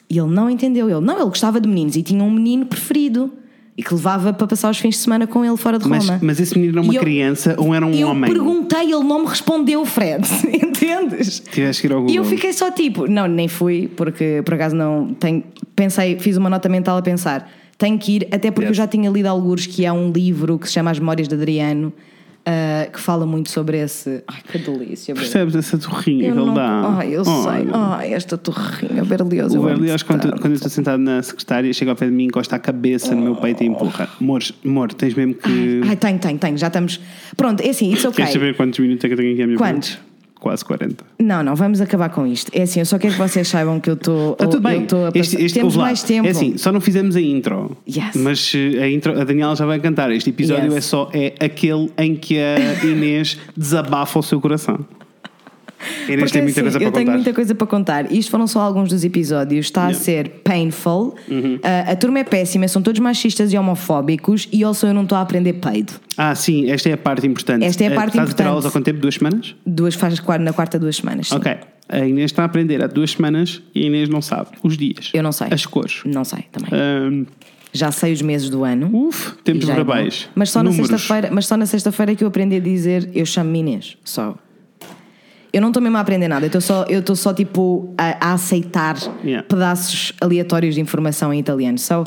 E 0.08 0.18
ele 0.18 0.28
não 0.28 0.48
entendeu. 0.50 0.88
Ele, 0.90 1.00
não, 1.00 1.14
ele 1.16 1.24
gostava 1.24 1.60
de 1.60 1.68
meninos 1.68 1.96
e 1.96 2.02
tinha 2.02 2.22
um 2.22 2.30
menino 2.30 2.66
preferido. 2.66 3.32
E 3.78 3.82
que 3.82 3.94
levava 3.94 4.32
para 4.32 4.46
passar 4.46 4.68
os 4.70 4.78
fins 4.78 4.96
de 4.96 5.00
semana 5.00 5.26
com 5.26 5.42
ele 5.44 5.56
fora 5.56 5.78
de 5.78 5.88
Mas, 5.88 6.06
Roma. 6.06 6.18
mas 6.22 6.38
esse 6.38 6.54
menino 6.58 6.78
era 6.78 6.82
uma 6.82 6.94
eu- 6.94 7.00
criança 7.00 7.54
ou 7.58 7.74
era 7.74 7.86
um 7.86 7.92
eu 7.94 8.08
homem? 8.08 8.30
perguntei, 8.30 8.82
ele 8.92 9.04
não 9.04 9.20
me 9.22 9.26
respondeu, 9.26 9.86
Fred. 9.86 10.26
Entendes? 10.52 11.40
Tiveste 11.40 11.82
que 11.82 11.88
ir 11.88 11.92
ao 11.92 12.00
Google. 12.00 12.14
E 12.14 12.16
eu 12.16 12.24
fiquei 12.24 12.52
só 12.52 12.70
tipo, 12.70 13.06
não, 13.06 13.26
nem 13.26 13.48
fui, 13.48 13.88
porque 13.96 14.42
por 14.44 14.54
acaso 14.54 14.76
não 14.76 15.14
tenho. 15.14 15.44
Pensei, 15.74 16.18
fiz 16.18 16.36
uma 16.36 16.50
nota 16.50 16.68
mental 16.68 16.98
a 16.98 17.02
pensar, 17.02 17.50
tenho 17.78 17.96
que 17.98 18.16
ir, 18.16 18.28
até 18.30 18.50
porque 18.50 18.66
Yes. 18.68 18.70
eu 18.70 18.74
já 18.82 18.86
tinha 18.86 19.08
lido 19.10 19.26
alguns 19.26 19.66
que 19.66 19.86
há 19.86 19.92
um 19.94 20.10
livro 20.12 20.58
que 20.58 20.66
se 20.66 20.74
chama 20.74 20.90
As 20.90 20.98
Memórias 20.98 21.26
de 21.28 21.34
Adriano, 21.34 21.90
ah, 22.46 22.86
que 22.92 22.98
fala 23.00 23.26
muito 23.26 23.50
sobre 23.50 23.78
esse. 23.78 24.22
Ai, 24.26 24.38
que 24.50 24.58
delícia, 24.58 25.14
Bruno. 25.14 25.28
Percebes 25.28 25.54
essa 25.54 25.78
torrinha 25.78 26.28
Eu 26.28 26.34
que 26.34 26.40
ele 26.40 26.54
dá? 26.54 26.96
ai, 26.98 27.14
eu 27.14 27.20
Oh, 27.22 27.24
sei. 27.24 27.68
Ai, 27.72 28.12
esta 28.14 28.36
torrinha 28.38 29.04
berliosa. 29.04 29.58
O 29.58 29.64
Berlioz, 29.64 30.02
quando, 30.02 30.30
quando 30.32 30.46
eu 30.46 30.54
estou 30.54 30.70
sentado 30.70 30.98
na 31.00 31.22
secretária, 31.22 31.72
chega 31.72 31.90
ao 31.90 31.96
pé 31.96 32.06
de 32.06 32.12
mim, 32.12 32.24
encosta 32.24 32.56
a 32.56 32.58
cabeça 32.58 33.14
no 33.14 33.22
meu 33.22 33.36
peito 33.36 33.62
e 33.62 33.66
empurra. 33.66 34.08
Amor, 34.20 34.42
amor, 34.64 34.92
tens 34.94 35.14
mesmo 35.14 35.34
que. 35.34 35.80
Ai, 35.88 35.96
tenho, 35.96 36.18
tenho, 36.18 36.38
tenho, 36.38 36.56
já 36.58 36.66
estamos. 36.68 37.00
Pronto, 37.36 37.60
é 37.62 37.68
assim, 37.70 37.92
isso 37.92 38.08
ok. 38.08 38.16
Queres 38.16 38.32
saber 38.32 38.56
quantos 38.56 38.78
minutos 38.78 39.04
é 39.04 39.08
que 39.08 39.14
eu 39.14 39.18
tenho 39.18 39.32
aqui 39.32 39.42
à 39.42 39.46
minha 39.46 39.58
Quantos? 39.58 39.98
Quase 40.40 40.64
40. 40.64 41.04
Não, 41.20 41.42
não, 41.42 41.54
vamos 41.54 41.80
acabar 41.82 42.08
com 42.08 42.26
isto. 42.26 42.50
É 42.54 42.62
assim, 42.62 42.80
eu 42.80 42.86
só 42.86 42.98
quero 42.98 43.12
que 43.12 43.18
vocês 43.20 43.46
saibam 43.46 43.78
que 43.78 43.90
eu 43.90 43.94
estou. 43.94 44.32
Está 44.32 44.46
Tá 44.46 44.50
tudo 44.50 44.62
bem. 44.66 44.82
Estou 44.84 45.04
a 45.06 45.10
Este- 45.14 45.36
este- 45.42 45.58
Temos 45.58 45.76
mais 45.76 46.02
tempo. 46.02 46.26
É 46.26 46.30
assim, 46.30 46.56
só 46.56 46.72
não 46.72 46.80
fizemos 46.80 47.14
a 47.14 47.20
intro. 47.20 47.76
Yes. 47.86 48.16
Mas 48.16 48.52
eh, 48.54 48.82
a 48.82 48.88
intro, 48.90 49.20
a 49.20 49.22
Daniela 49.24 49.54
já 49.54 49.66
vai 49.66 49.78
cantar. 49.78 50.10
Este 50.10 50.30
episódio 50.30 50.64
Yes. 50.72 50.76
é 50.76 50.80
só 50.80 51.10
é 51.12 51.34
aquele 51.38 51.90
em 51.98 52.16
que 52.16 52.38
a 52.38 52.56
Inês 52.84 53.38
desabafa 53.56 54.18
o 54.18 54.22
seu 54.22 54.40
coração. 54.40 54.78
A 55.80 56.12
Inês 56.12 56.20
Porque, 56.20 56.32
tem 56.32 56.42
muita 56.42 56.60
assim, 56.60 56.62
coisa 56.62 56.78
para 56.78 56.86
eu 56.88 56.92
tenho 56.92 57.06
contar. 57.06 57.12
muita 57.16 57.32
coisa 57.32 57.54
para 57.54 57.66
contar. 57.66 58.12
Isto 58.12 58.30
foram 58.30 58.46
só 58.46 58.60
alguns 58.60 58.88
dos 58.90 59.02
episódios. 59.04 59.66
Está 59.66 59.86
a 59.86 59.90
Yeah. 59.90 59.98
Uhum. 59.98 60.04
ser 60.04 60.28
painful. 60.44 61.14
Ah, 61.62 61.92
a 61.92 61.96
turma 61.96 62.18
é 62.20 62.24
péssima, 62.24 62.68
são 62.68 62.82
todos 62.82 63.00
machistas 63.00 63.52
e 63.52 63.56
homofóbicos. 63.58 64.48
E 64.52 64.62
só 64.74 64.86
eu 64.88 64.94
não 64.94 65.02
estou 65.04 65.16
a 65.16 65.20
aprender 65.22 65.54
peido. 65.54 65.92
Ah, 66.16 66.34
sim, 66.34 66.70
esta 66.70 66.88
é 66.88 66.92
a 66.92 66.98
parte 66.98 67.26
importante. 67.26 67.64
Esta 67.64 67.84
é 67.84 67.88
a 67.88 67.90
Eh, 67.90 67.94
parte 67.94 68.08
Estás 68.10 68.22
a 68.22 68.26
ter 68.26 68.42
importante. 68.42 68.46
aulas 68.48 68.66
há 68.66 68.70
quanto 68.70 68.84
tempo? 68.84 69.00
Duas 69.00 69.14
semanas? 69.14 69.54
Duas 69.66 69.96
quar- 70.20 70.38
na 70.40 70.52
quarta, 70.52 70.78
duas 70.78 70.96
semanas. 70.96 71.28
sim. 71.28 71.36
Ok. 71.36 71.56
A 71.88 71.98
Inês 72.06 72.26
está 72.30 72.42
a 72.42 72.44
aprender 72.44 72.80
há 72.84 72.86
duas 72.86 73.10
semanas 73.12 73.60
e 73.74 73.82
a 73.82 73.86
Inês 73.86 74.08
não 74.08 74.22
sabe 74.22 74.50
os 74.62 74.76
dias. 74.76 75.10
Eu 75.12 75.22
não 75.24 75.32
sei. 75.32 75.48
As 75.50 75.66
cores. 75.66 76.02
Não 76.04 76.22
sei 76.24 76.44
também. 76.52 76.70
Ahm, 76.72 77.24
Já 77.72 77.90
sei 77.92 78.12
os 78.12 78.20
meses 78.22 78.48
do 78.50 78.64
ano. 78.64 78.90
uf, 78.92 79.32
tempos 79.42 79.66
já 79.66 79.72
é 79.72 79.76
verbais. 79.76 80.28
Mas 80.34 80.50
só 80.50 80.62
na 80.62 80.72
sexta-feira, 80.72 81.30
mas 81.32 81.46
só 81.46 81.56
na 81.56 81.66
sexta-feira 81.66 82.14
que 82.14 82.22
eu 82.22 82.28
aprendi 82.28 82.56
a 82.56 82.60
dizer 82.60 83.08
eu 83.14 83.24
chamo-me 83.26 83.58
Inês. 83.60 83.96
Só. 84.04 84.36
Eu 85.52 85.60
não 85.60 85.68
estou 85.68 85.82
mesmo 85.82 85.96
a 85.96 86.00
aprender 86.00 86.28
nada, 86.28 86.44
eu 86.44 86.48
estou 86.48 86.60
só, 86.60 86.84
eu 86.88 87.00
estou 87.00 87.16
só 87.16 87.32
tipo 87.34 87.92
a, 87.98 88.28
a 88.30 88.32
aceitar 88.34 88.96
Yeah. 89.24 89.46
pedaços 89.48 90.12
aleatórios 90.20 90.74
de 90.74 90.80
informação 90.80 91.32
em 91.34 91.40
italiano. 91.40 91.78
So, 91.78 92.04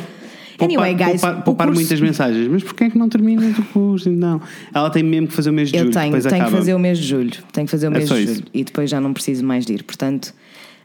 Anyway, 0.62 0.94
guys, 0.94 1.20
poupar, 1.20 1.44
poupar 1.44 1.68
curso- 1.68 1.82
muitas 1.82 2.00
mensagens. 2.00 2.48
Mas 2.48 2.64
porquê 2.64 2.86
é 2.86 2.90
que 2.90 2.98
não 2.98 3.10
termina 3.10 3.42
o 3.60 3.64
curso? 3.74 4.08
Então, 4.08 4.40
ela 4.74 4.90
tem 4.90 5.04
mesmo 5.04 5.28
que 5.28 5.34
fazer 5.34 5.50
o 5.50 5.54
mês 5.54 5.70
de 5.70 5.76
Eu 5.78 5.82
julho. 5.86 5.94
tenho, 5.94 6.06
depois 6.06 6.24
tenho 6.24 6.36
que 6.36 6.42
acaba. 6.42 6.58
fazer 6.58 6.74
o 6.74 6.80
mês 6.80 6.98
de 7.00 7.04
julho. 7.08 7.32
Tenho 7.52 7.66
que 7.68 7.72
fazer 7.72 7.88
o 7.88 7.92
É 7.92 7.98
mês 7.98 8.08
só 8.08 8.16
de 8.16 8.24
isso. 8.24 8.34
julho. 8.36 8.46
E 8.54 8.64
depois 8.64 8.90
já 8.90 9.02
não 9.02 9.12
preciso 9.14 9.44
mais 9.44 9.66
de 9.66 9.74
ir. 9.74 9.84
Portanto. 9.84 10.34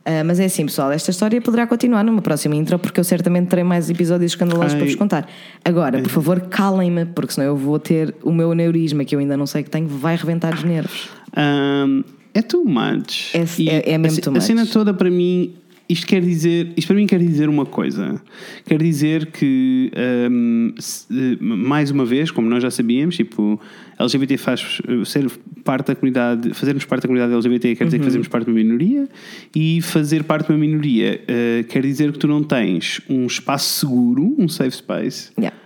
ah, 0.04 0.24
mas 0.24 0.40
é 0.40 0.46
assim, 0.46 0.64
pessoal, 0.64 0.90
esta 0.90 1.10
história 1.10 1.38
poderá 1.40 1.66
continuar 1.66 2.02
numa 2.02 2.22
próxima 2.22 2.56
intro, 2.56 2.78
porque 2.78 2.98
eu 2.98 3.04
certamente 3.04 3.48
terei 3.48 3.62
mais 3.62 3.88
episódios 3.90 4.32
escandalosos 4.32 4.72
Ai. 4.72 4.78
para 4.78 4.86
vos 4.86 4.94
contar. 4.96 5.28
Agora, 5.64 6.00
por 6.00 6.10
favor, 6.10 6.40
calem-me, 6.40 7.04
porque 7.04 7.34
senão 7.34 7.46
eu 7.46 7.56
vou 7.56 7.78
ter 7.78 8.14
o 8.24 8.32
meu 8.32 8.54
neurisma, 8.54 9.04
que 9.04 9.14
eu 9.14 9.20
ainda 9.20 9.36
não 9.36 9.46
sei 9.46 9.62
que 9.62 9.70
tenho, 9.70 9.86
vai 9.86 10.16
reventar 10.16 10.54
os 10.54 10.64
nervos. 10.64 11.10
Um, 11.36 12.02
é 12.38 12.42
too 12.42 12.64
much. 12.64 13.34
É- 13.34 13.44
E 13.58 13.68
é- 13.68 13.92
é 13.92 13.98
mesmo 13.98 14.18
a, 14.18 14.22
too 14.22 14.36
A 14.36 14.40
cena 14.40 14.62
much. 14.62 14.72
toda 14.72 14.92
para 14.94 15.10
mim, 15.10 15.52
isto 15.88 16.06
quer 16.06 16.20
dizer, 16.20 16.72
isto 16.76 16.86
para 16.88 16.96
mim 16.96 17.06
quer 17.06 17.18
dizer 17.18 17.48
uma 17.48 17.64
coisa. 17.64 18.20
Quer 18.66 18.78
dizer 18.82 19.26
que, 19.26 19.90
um, 20.30 20.74
se- 20.78 21.06
eh, 21.10 21.36
mais 21.40 21.90
uma 21.90 22.04
vez, 22.04 22.30
como 22.30 22.48
nós 22.48 22.62
já 22.62 22.70
sabíamos, 22.70 23.16
tipo, 23.16 23.58
LGBT 23.98 24.36
faz 24.36 24.80
eh, 24.86 25.04
ser 25.04 25.30
parte 25.64 25.86
da 25.88 25.94
comunidade, 25.96 26.52
fazermos 26.54 26.84
parte 26.84 27.02
da 27.02 27.08
comunidade 27.08 27.32
LGBT 27.34 27.74
quer 27.74 27.84
Uhum. 27.84 27.88
dizer 27.88 27.98
que 27.98 28.04
fazemos 28.04 28.28
parte 28.28 28.44
de 28.44 28.50
uma 28.50 28.56
minoria 28.58 29.08
e 29.56 29.80
fazer 29.82 30.24
parte 30.24 30.46
de 30.48 30.52
uma 30.52 30.58
minoria 30.58 31.20
eh, 31.26 31.64
quer 31.68 31.82
dizer 31.82 32.12
que 32.12 32.18
tu 32.18 32.28
não 32.28 32.42
tens 32.42 33.00
um 33.08 33.26
espaço 33.26 33.80
seguro, 33.80 34.34
um 34.38 34.46
safe 34.48 34.76
space, 34.76 35.30
Yeah. 35.38 35.56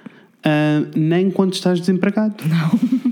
ah, 0.44 0.84
nem 0.96 1.30
quando 1.30 1.52
estás 1.54 1.78
desempregado. 1.80 2.36
Não. 2.48 3.11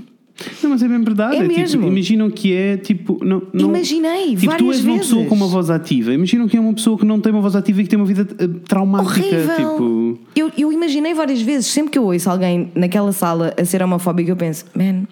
Não, 0.63 0.69
mas 0.69 0.81
é 0.81 0.87
bem 0.87 1.01
verdade. 1.01 1.35
É 1.35 1.41
tipo, 1.41 1.59
mesmo. 1.59 1.87
imaginam 1.87 2.29
que 2.29 2.53
é 2.53 2.77
tipo. 2.77 3.23
Não, 3.23 3.43
não, 3.53 3.69
Imaginei, 3.69 4.35
tipo, 4.35 4.41
tu 4.41 4.65
várias 4.65 4.77
és 4.77 4.85
uma 4.85 4.97
pessoa 4.97 5.25
com 5.25 5.35
uma 5.35 5.47
voz 5.47 5.69
ativa. 5.69 6.13
Imaginam 6.13 6.47
que 6.47 6.57
é 6.57 6.59
uma 6.59 6.73
pessoa 6.73 6.97
que 6.97 7.05
não 7.05 7.19
tem 7.19 7.31
uma 7.31 7.41
voz 7.41 7.55
ativa 7.55 7.81
e 7.81 7.83
que 7.83 7.89
tem 7.89 7.99
uma 7.99 8.05
vida 8.05 8.27
eh, 8.39 8.47
traumática. 8.67 9.19
Horrível. 9.19 9.55
Tipo. 9.55 10.19
Eu, 10.35 10.51
eu 10.57 10.71
imaginei 10.71 11.13
várias 11.13 11.41
vezes, 11.41 11.67
sempre 11.67 11.91
que 11.91 11.99
eu 11.99 12.03
ouço 12.03 12.29
alguém 12.29 12.71
naquela 12.75 13.11
sala 13.11 13.53
a 13.59 13.65
ser 13.65 13.83
homofóbico, 13.83 14.29
eu 14.29 14.35
penso, 14.35 14.65
man, 14.75 15.05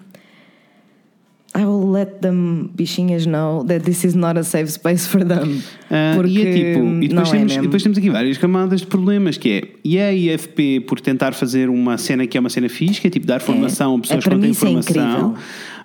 I 1.52 1.64
will 1.64 1.90
let 1.90 2.20
them 2.20 2.70
bichinhas 2.76 3.26
know 3.26 3.64
that 3.66 3.80
this 3.84 4.04
is 4.04 4.14
not 4.14 4.38
a 4.38 4.44
safe 4.44 4.70
space 4.70 5.08
for 5.08 5.24
them. 5.24 5.60
ah, 5.90 6.12
Porque 6.14 6.30
e 6.30 6.42
é 6.46 6.52
tipo, 6.52 6.86
e 7.02 7.08
depois, 7.08 7.12
não 7.12 7.22
é 7.22 7.30
temos, 7.38 7.52
mesmo. 7.52 7.62
depois 7.62 7.82
temos 7.82 7.98
aqui 7.98 8.08
várias 8.08 8.38
camadas 8.38 8.80
de 8.82 8.86
problemas 8.86 9.36
que 9.36 9.50
é 9.50 9.68
e 9.82 9.98
a 9.98 10.12
IFP 10.12 10.80
por 10.86 11.00
tentar 11.00 11.32
fazer 11.34 11.68
uma 11.68 11.98
cena 11.98 12.24
que 12.26 12.36
é 12.38 12.40
uma 12.40 12.50
cena 12.50 12.68
fixe, 12.68 13.00
que 13.00 13.08
é 13.08 13.10
tipo 13.10 13.26
dar 13.26 13.40
formação 13.40 13.96
a 13.96 13.98
pessoas 13.98 14.24
A 14.24 14.28
que 14.28 14.34
não 14.34 14.40
têm 14.40 14.50
é 14.50 14.54
formação. 14.54 15.02
incrível. 15.04 15.34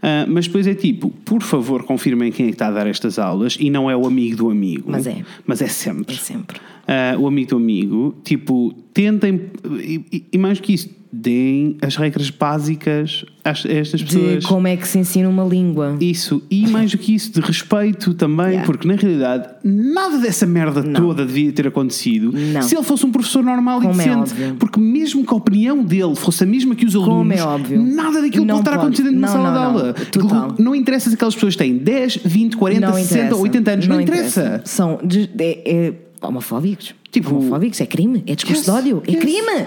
Ah, 0.03 0.25
mas 0.27 0.45
depois 0.45 0.67
é 0.67 0.75
tipo, 0.75 1.09
por 1.25 1.41
favor, 1.41 1.81
confirmem 1.83 2.31
quem 2.31 2.45
é 2.45 2.49
que 2.49 2.55
está 2.55 2.67
a 2.67 2.71
dar 2.71 2.85
estas 2.85 3.17
aulas 3.17 3.57
e 3.59 3.71
não 3.71 3.89
é 3.89 3.97
o 3.97 4.05
amigo 4.05 4.35
do 4.37 4.49
amigo. 4.51 4.83
Mas 4.91 5.07
é. 5.07 5.17
Mas 5.47 5.63
é 5.63 5.67
sempre. 5.67 6.13
É 6.13 6.17
sempre. 6.19 6.57
Ah, 6.87 7.15
o 7.17 7.27
amigo 7.27 7.49
do 7.51 7.55
amigo, 7.57 8.15
tipo, 8.23 8.73
tentem, 8.93 9.41
e, 9.79 10.25
e- 10.31 10.37
mais 10.37 10.59
do 10.59 10.63
que 10.63 10.73
isso, 10.73 10.89
deem 11.17 11.77
as 11.81 11.95
regras 11.95 12.29
básicas 12.29 13.23
a 13.43 13.51
estas 13.51 14.01
De 14.01 14.05
pessoas. 14.05 14.45
como 14.45 14.67
é 14.67 14.75
que 14.75 14.85
se 14.85 14.99
ensina 14.99 15.29
uma 15.29 15.45
língua. 15.45 15.95
Isso, 16.01 16.43
e 16.51 16.67
mais 16.67 16.91
do 16.91 16.97
que 16.97 17.15
isso, 17.15 17.31
de 17.31 17.39
respeito 17.39 18.13
também, 18.13 18.47
Yeah. 18.47 18.65
porque 18.65 18.85
na 18.85 18.95
realidade 18.95 19.47
nada 19.63 20.17
dessa 20.17 20.45
merda 20.45 20.83
toda 20.83 21.25
devia 21.25 21.51
ter 21.53 21.67
acontecido 21.67 22.33
Não. 22.33 22.61
se 22.61 22.75
ele 22.75 22.83
fosse 22.83 23.05
um 23.05 23.11
professor 23.13 23.41
normal 23.43 23.79
Como 23.79 23.93
e 23.93 23.93
é 23.93 23.97
decente. 24.09 24.17
óbvio. 24.33 24.55
porque 24.59 24.77
mesmo 24.79 25.25
que 25.25 25.33
a 25.33 25.37
opinião 25.37 25.83
dele 25.85 26.15
fosse 26.15 26.43
a 26.43 26.47
mesma 26.47 26.75
que 26.75 26.85
os 26.85 26.93
Como 26.95 27.09
alunos, 27.11 27.39
é 27.39 27.43
óbvio. 27.45 27.81
nada 27.81 28.21
daquilo 28.21 28.45
Não 28.45 28.55
pode 28.57 28.67
estar 28.67 28.79
acontecendo 28.79 29.05
dentro 29.05 29.21
Não, 29.21 29.27
sala 29.29 29.43
não, 29.43 29.53
de 29.53 29.59
não. 29.59 29.65
aula. 29.81 29.93
Total. 30.11 30.55
Não 30.59 30.75
interessa 30.75 31.09
se 31.09 31.15
aquelas 31.15 31.33
pessoas 31.33 31.55
têm 31.55 31.77
10, 31.77 32.17
20, 32.25 32.57
40, 32.57 32.87
não 32.87 32.93
60 32.93 33.13
interessa. 33.15 33.35
ou 33.35 33.41
80 33.41 33.71
anos, 33.71 33.87
não, 33.87 34.01
interessa. 34.01 34.61
São 34.65 34.99
de- 35.01 35.29
é, 35.39 35.61
é 35.87 35.93
homofóbicos. 36.27 36.93
Tipo- 37.11 37.35
homofóbicos 37.35 37.79
é 37.81 37.85
crime. 37.85 38.23
É 38.27 38.35
discurso 38.35 38.59
Yes, 38.61 38.65
de 38.65 38.71
ódio. 38.71 39.03
É 39.07 39.11
yes. 39.11 39.19
crime. 39.21 39.65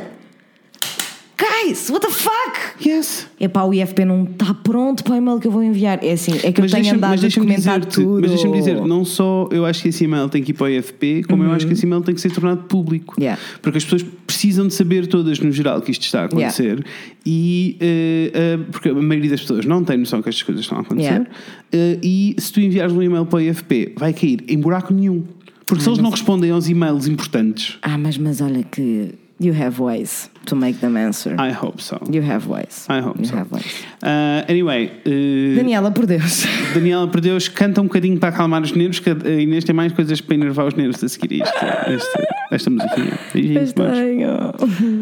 Guys, 1.40 1.88
what 1.88 2.04
the 2.04 2.12
fuck? 2.12 2.58
Yes. 2.84 3.28
Epá, 3.38 3.62
o 3.62 3.72
IFP 3.72 4.04
não 4.04 4.24
está 4.24 4.52
pronto 4.52 5.04
para 5.04 5.14
o 5.14 5.16
e-mail 5.16 5.38
que 5.38 5.46
eu 5.46 5.52
vou 5.52 5.62
enviar. 5.62 6.02
É 6.02 6.10
assim, 6.10 6.32
é 6.42 6.50
que 6.50 6.60
eu 6.60 6.66
tenho 6.68 6.92
andado 6.96 7.12
a 7.12 7.14
dizer-te- 7.14 7.86
tudo. 7.94 8.20
Mas 8.20 8.30
deixa-me 8.30 8.58
dizer, 8.58 8.74
não 8.84 9.04
só 9.04 9.48
eu 9.52 9.64
acho 9.64 9.80
que 9.82 9.88
esse 9.88 10.02
e-mail 10.02 10.28
tem 10.28 10.42
que 10.42 10.50
ir 10.50 10.54
para 10.54 10.64
o 10.64 10.68
IFP, 10.68 11.22
como 11.28 11.44
eu 11.44 11.52
acho 11.52 11.64
que 11.64 11.74
esse 11.74 11.86
e-mail 11.86 12.02
tem 12.02 12.12
que 12.12 12.20
ser 12.20 12.32
tornado 12.32 12.64
público. 12.64 13.14
Uhum. 13.16 13.22
Yeah. 13.22 13.40
Porque 13.62 13.78
as 13.78 13.84
pessoas 13.84 14.04
precisam 14.26 14.66
de 14.66 14.74
saber 14.74 15.06
todas, 15.06 15.38
no 15.38 15.52
geral, 15.52 15.80
que 15.80 15.92
isto 15.92 16.02
está 16.02 16.22
a 16.22 16.24
acontecer. 16.24 16.84
E 17.24 17.76
eh, 17.80 18.30
eh, 18.34 18.58
porque 18.72 18.88
a 18.88 18.94
maioria 18.94 19.30
das 19.30 19.40
pessoas 19.42 19.64
não 19.64 19.84
tem 19.84 19.96
noção 19.96 20.20
que 20.20 20.28
estas 20.28 20.42
coisas 20.42 20.64
estão 20.64 20.78
a 20.78 20.80
acontecer. 20.80 21.08
Yeah. 21.08 21.30
Eh, 21.72 21.98
e 22.02 22.36
se 22.38 22.52
tu 22.52 22.60
enviares 22.60 22.92
um 22.92 23.00
e-mail 23.00 23.24
para 23.26 23.36
o 23.36 23.40
IFP, 23.40 23.92
vai 23.96 24.12
cair 24.12 24.42
em 24.48 24.58
buraco 24.58 24.92
nenhum. 24.92 25.22
Porque 25.68 25.82
se 25.82 25.88
eles 25.88 25.98
não 25.98 26.10
respondem 26.10 26.50
aos 26.50 26.68
e-mails 26.68 27.06
importantes, 27.06 27.78
Ah, 27.82 27.96
mas, 27.98 28.16
mas 28.18 28.40
olha 28.40 28.62
que 28.64 29.14
you 29.40 29.54
have 29.54 29.80
ways 29.80 30.28
to 30.46 30.56
make 30.56 30.78
them 30.80 30.96
answer. 30.96 31.34
I 31.38 31.52
hope 31.52 31.80
so. 31.80 31.96
You 32.10 32.22
have 32.28 32.48
ways. 32.48 32.86
I 32.88 33.00
hope 33.00 33.20
you 33.20 33.26
so. 33.28 33.36
have 33.36 33.52
ways. 33.52 33.66
Ah, 34.02 34.44
anyway, 34.48 34.90
eh, 35.04 35.54
Daniela, 35.56 35.90
por 35.92 36.06
Deus. 36.06 36.44
Daniela 36.74 37.06
Perdeus 37.06 37.48
canta 37.48 37.80
um 37.80 37.84
bocadinho 37.84 38.18
para 38.18 38.30
acalmar 38.30 38.62
os 38.62 38.72
nervos, 38.72 38.98
que 38.98 39.10
a 39.10 39.40
Inês 39.40 39.62
tem 39.64 39.74
mais 39.74 39.92
coisas 39.92 40.20
para 40.20 40.34
enervar 40.34 40.66
os 40.66 40.74
nervos 40.74 41.04
a 41.04 41.08
seguir 41.08 41.32
isto, 41.42 41.54
esta, 41.86 42.26
esta 42.50 42.70
musiquinha. 42.70 43.18
Beijinhos. 43.32 43.74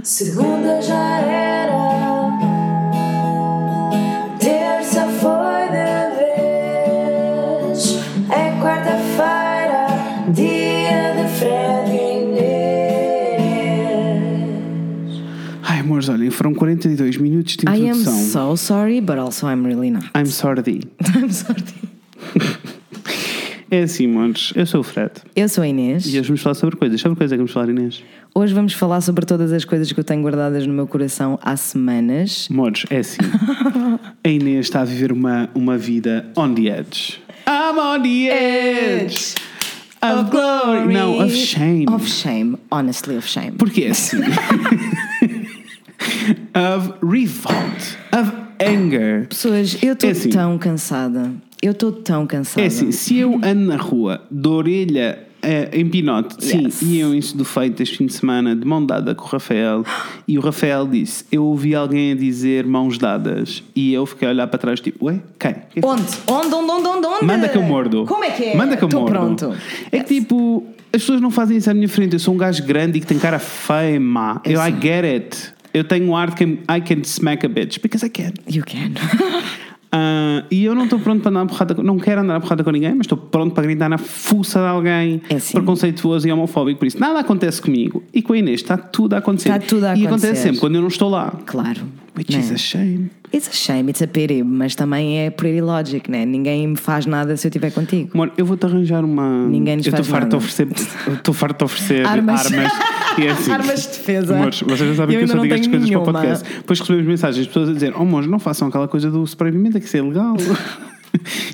Segunda 0.02 0.82
já 0.82 1.20
era, 1.20 2.05
Amores, 16.06 16.08
olhem, 16.08 16.30
foram 16.30 16.54
42 16.54 17.16
minutos 17.16 17.56
de 17.56 17.66
I 17.66 17.88
am 17.90 17.98
introdução. 17.98 18.56
so 18.56 18.56
sorry, 18.56 19.00
but 19.00 19.18
also 19.18 19.46
I'm 19.48 19.64
really 19.64 19.90
not. 19.90 20.06
I'm 20.16 20.26
sorry. 20.26 20.80
I'm 21.14 21.30
sorry. 21.30 21.64
É 23.68 23.82
assim, 23.82 24.06
amores, 24.06 24.52
eu 24.54 24.64
sou 24.64 24.80
o 24.80 24.84
Fred. 24.84 25.10
Eu 25.34 25.48
sou 25.48 25.64
a 25.64 25.68
Inês. 25.68 26.06
E 26.06 26.10
hoje 26.18 26.28
vamos 26.28 26.40
falar 26.40 26.54
sobre 26.54 26.76
coisas. 26.76 27.00
Sobre 27.00 27.18
coisas 27.18 27.32
é 27.32 27.34
que 27.34 27.38
vamos 27.38 27.50
falar, 27.52 27.68
Inês? 27.68 28.02
Hoje 28.32 28.54
vamos 28.54 28.72
falar 28.74 29.00
sobre 29.00 29.26
todas 29.26 29.52
as 29.52 29.64
coisas 29.64 29.90
que 29.90 29.98
eu 29.98 30.04
tenho 30.04 30.22
guardadas 30.22 30.64
no 30.66 30.72
meu 30.72 30.86
coração 30.86 31.38
há 31.42 31.56
semanas. 31.56 32.46
Amores, 32.48 32.84
é 32.90 32.98
assim. 32.98 33.18
A 34.22 34.28
Inês 34.28 34.66
está 34.66 34.82
a 34.82 34.84
viver 34.84 35.10
uma, 35.10 35.50
uma 35.54 35.76
vida 35.76 36.26
on 36.36 36.54
the 36.54 36.68
edge. 36.68 37.20
I'm 37.48 37.78
on 37.78 38.02
the 38.02 38.28
edge 38.28 39.34
of 40.02 40.30
glory. 40.30 40.92
Não, 40.92 41.18
of 41.24 41.34
shame. 41.34 41.86
Of 41.88 42.08
shame, 42.08 42.56
honestly, 42.70 43.16
of 43.16 43.26
shame. 43.28 43.52
Porque 43.52 43.84
é 43.84 43.90
assim. 43.90 44.18
of 46.54 46.92
revolt. 47.02 47.96
Of 48.12 48.32
anger. 48.62 49.26
Pessoas, 49.28 49.76
eu 49.82 49.92
estou 49.92 50.08
É 50.08 50.12
assim. 50.12 50.30
tão 50.30 50.58
cansada. 50.58 51.30
Eu 51.62 51.72
estou 51.72 51.92
tão 51.92 52.26
cansada. 52.26 52.62
É 52.62 52.66
assim, 52.66 52.92
se 52.92 53.16
eu 53.18 53.34
ando 53.42 53.66
na 53.66 53.76
rua 53.76 54.22
de 54.30 54.48
orelha 54.48 55.18
eh, 55.42 55.68
em 55.72 55.88
pinote, 55.88 56.36
sim, 56.44 56.64
Yes. 56.64 56.82
e 56.82 56.98
eu 56.98 57.14
isso 57.14 57.36
do 57.36 57.44
feito 57.44 57.82
este 57.82 57.98
fim 57.98 58.06
de 58.06 58.12
semana 58.14 58.54
de 58.54 58.64
mão 58.66 58.84
dada 58.84 59.14
com 59.14 59.24
o 59.24 59.28
Rafael, 59.28 59.84
e 60.28 60.38
o 60.38 60.40
Rafael 60.40 60.86
disse: 60.86 61.24
Eu 61.30 61.44
ouvi 61.44 61.74
alguém 61.74 62.12
a 62.12 62.14
dizer 62.14 62.66
mãos 62.66 62.98
dadas, 62.98 63.62
e 63.74 63.92
eu 63.94 64.04
fiquei 64.06 64.28
a 64.28 64.30
olhar 64.32 64.46
para 64.48 64.58
trás, 64.58 64.80
tipo, 64.80 65.06
ué, 65.06 65.20
quem? 65.38 65.54
Quem 65.70 65.82
foi?" 65.82 65.90
Onde? 65.90 66.02
Onde, 66.26 66.54
onde, 66.54 66.70
onde, 66.72 66.88
onde, 66.88 67.06
onde? 67.06 67.24
Manda 67.24 67.48
que 67.48 67.56
eu 67.56 67.62
mordo. 67.62 68.04
Como 68.06 68.24
é 68.24 68.30
que 68.30 68.44
é? 68.44 68.56
Manda 68.56 68.76
que 68.76 68.84
eu 68.84 68.88
Estou 68.88 69.00
mordo. 69.02 69.14
pronto. 69.36 69.54
É 69.92 69.98
que 70.00 70.20
tipo, 70.20 70.66
as 70.92 71.02
pessoas 71.02 71.20
não 71.20 71.30
fazem 71.30 71.56
isso 71.58 71.70
à 71.70 71.74
minha 71.74 71.88
frente. 71.88 72.14
Eu 72.14 72.18
sou 72.20 72.34
um 72.34 72.38
gajo 72.38 72.62
grande 72.64 72.98
e 72.98 73.00
que 73.00 73.06
tem 73.06 73.18
cara 73.18 73.38
feia, 73.38 73.98
má. 74.00 74.40
Eu, 74.44 74.60
I 74.60 74.70
get 74.80 75.04
it. 75.04 75.52
Eu 75.76 75.84
tenho 75.84 76.06
um 76.08 76.16
ar 76.16 76.34
que 76.34 76.42
I 76.44 76.80
can 76.80 77.02
smack 77.04 77.44
a 77.44 77.48
bitch 77.50 77.80
because 77.82 78.04
I 78.06 78.08
can. 78.08 78.32
You 78.48 78.64
can. 78.64 78.94
Ah, 79.98 80.42
e 80.50 80.64
eu 80.64 80.74
não 80.74 80.84
estou 80.84 80.98
pronto 80.98 81.22
para 81.22 81.30
andar 81.30 81.42
a 81.42 81.46
porrada 81.46 81.74
não 81.82 81.96
quero 81.96 82.20
andar 82.20 82.36
a 82.36 82.40
porrada 82.40 82.62
com 82.64 82.70
ninguém, 82.70 82.90
mas 82.90 83.04
estou 83.06 83.16
pronto 83.16 83.54
para 83.54 83.62
gritar 83.62 83.88
na 83.88 83.96
fuça 83.96 84.58
de 84.58 84.66
alguém 84.66 85.22
É 85.30 85.36
assim. 85.36 85.56
preconceituoso 85.56 86.26
e 86.28 86.32
homofóbico. 86.32 86.80
Por 86.80 86.86
isso, 86.86 86.98
nada 87.00 87.20
acontece 87.20 87.62
comigo. 87.62 88.02
E 88.12 88.20
com 88.20 88.32
a 88.32 88.38
Inês 88.38 88.60
está 88.60 88.76
tudo 88.76 89.14
a 89.14 89.18
acontecer. 89.18 89.48
Está 89.48 89.60
tudo 89.60 89.84
a 89.86 89.96
E 89.96 90.04
acontecer. 90.04 90.26
acontece 90.26 90.42
sempre 90.42 90.58
quando 90.60 90.74
eu 90.74 90.80
não 90.82 90.88
estou 90.88 91.08
lá. 91.08 91.32
Claro. 91.46 91.82
Which 92.16 92.32
né? 92.32 92.38
is 92.38 92.50
a 92.50 92.56
shame. 92.56 93.10
It's 93.32 93.48
a 93.48 93.52
shame, 93.52 93.90
it's 93.90 94.00
a 94.00 94.06
pity, 94.06 94.42
mas 94.42 94.74
também 94.74 95.18
é 95.18 95.30
pretty 95.30 95.60
logic, 95.60 96.10
né? 96.10 96.24
Ninguém 96.24 96.68
me 96.68 96.76
faz 96.76 97.04
nada 97.04 97.36
se 97.36 97.46
eu 97.46 97.50
estiver 97.50 97.70
contigo. 97.70 98.10
Amor, 98.14 98.32
eu 98.38 98.46
vou-te 98.46 98.64
arranjar 98.64 99.04
uma. 99.04 99.46
Ninguém 99.46 99.76
nos 99.76 99.86
eu 99.86 99.92
faz 99.92 100.06
farto 100.06 100.22
nada. 100.24 100.36
oferecer, 100.38 100.68
estou 101.12 101.34
farto 101.34 101.58
de 101.58 101.64
oferecer 101.64 102.06
Armas. 102.06 102.46
armas. 102.46 102.72
E 103.18 103.26
é 103.26 103.30
assim. 103.30 103.50
Armas 103.50 103.82
de 103.82 103.88
defesa. 103.88 104.34
Amores, 104.34 104.60
vocês 104.62 104.90
já 104.90 104.94
sabem 104.94 105.16
Eu 105.16 105.20
que 105.20 105.24
eu 105.24 105.28
só 105.36 105.42
digo 105.42 105.54
estas 105.54 105.66
coisas 105.68 105.90
para 105.90 105.98
o 105.98 106.02
nenhuma. 106.02 106.20
podcast. 106.20 106.54
Depois 106.54 106.80
recebemos 106.80 107.06
mensagens 107.06 107.42
de 107.42 107.48
pessoas 107.48 107.68
a 107.68 107.72
dizer: 107.74 107.92
Oh, 107.96 108.02
amores, 108.02 108.30
não 108.30 108.38
façam 108.38 108.68
aquela 108.68 108.88
coisa 108.88 109.10
do 109.10 109.22
de 109.24 109.36
pimenta, 109.36 109.78
que 109.78 109.86
isso 109.86 109.96
é 109.96 110.00
ilegal. 110.00 110.36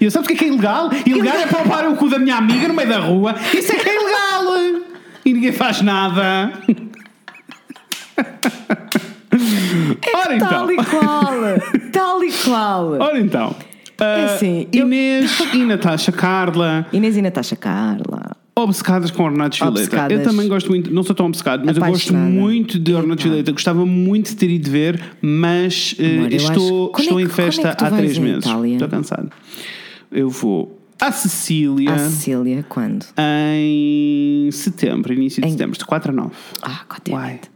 E 0.01 0.05
eu 0.05 0.11
sabes 0.11 0.27
o 0.27 0.29
que 0.29 0.35
é 0.35 0.39
que 0.39 0.45
é 0.45 0.49
ilegal? 0.49 0.91
Ilegal 1.07 1.37
é 1.37 1.47
palpar 1.47 1.89
o 1.89 1.95
cu 1.95 2.11
da 2.11 2.19
minha 2.19 2.37
amiga 2.37 2.67
no 2.67 2.75
meio 2.75 2.89
da 2.89 2.99
rua. 2.99 3.37
Isso 3.57 3.71
é 3.73 3.77
que 3.77 3.89
é 3.89 3.95
ilegal. 3.95 4.83
E 5.25 5.33
ninguém 5.33 5.53
faz 5.53 5.81
nada. 5.83 6.53
Ora 10.14 10.37
então. 10.37 10.49
Tal 10.49 10.70
e 10.72 10.76
qual! 10.76 11.35
Tal 11.93 12.24
e 12.24 12.33
qual! 12.33 12.93
Ora 13.01 13.18
então. 13.18 13.55
É 14.01 14.05
Ah, 14.05 14.35
assim, 14.35 14.66
eu- 14.72 14.87
Inês 14.87 15.39
e 15.55 15.59
Natasha 15.64 16.11
Carla. 16.12 16.87
Inês 16.93 17.16
e 17.16 17.22
Natasha 17.22 17.55
Carla. 17.57 18.37
obcecadas 18.57 19.11
com 19.11 19.22
Ornatos 19.24 19.59
Violeta. 19.59 19.80
Obcecadas. 19.85 20.18
Eu 20.18 20.24
também 20.24 20.49
gosto 20.49 20.68
muito, 20.70 20.93
não 20.93 21.03
sou 21.03 21.14
tão 21.14 21.26
obcecado, 21.26 21.62
mas 21.64 21.76
eu 21.76 21.85
gosto 21.85 22.12
muito 22.14 22.78
de 22.78 22.93
Ornatos 22.95 23.24
Epá. 23.24 23.30
Violeta. 23.33 23.53
Gostava 23.53 23.87
muito 23.87 24.30
de 24.30 24.37
ter 24.37 24.51
ido 24.51 24.70
ver, 24.70 25.01
mas 25.22 25.95
eh, 25.99 26.16
Amor, 26.18 26.33
eu 26.33 26.37
estou, 26.37 26.55
acho- 26.85 26.89
Quando 26.93 27.01
estou 27.05 27.20
é 27.20 27.22
em 27.22 27.26
que- 27.26 27.33
é 27.33 27.35
festa 27.45 27.74
tu 27.74 27.85
há 27.85 27.91
três 27.91 28.18
meses. 28.18 28.45
Itália? 28.45 28.72
Estou 28.74 28.89
cansado. 28.89 29.30
Eu 30.11 30.28
vou 30.28 30.78
à 31.01 31.11
Sicília 31.12 31.93
À 31.95 31.99
Cecília, 31.99 32.64
quando? 32.68 33.07
em 33.16 34.51
setembro, 34.53 35.12
início 35.12 35.41
de 35.43 35.49
Em- 35.49 35.53
setembro, 35.53 35.78
de 35.78 35.85
4 35.85 36.11
a 36.11 36.14
9. 36.14 36.30
Ah, 36.62 36.80
God 36.89 37.09
Why? 37.09 37.14
damn 37.14 37.30
it. 37.35 37.51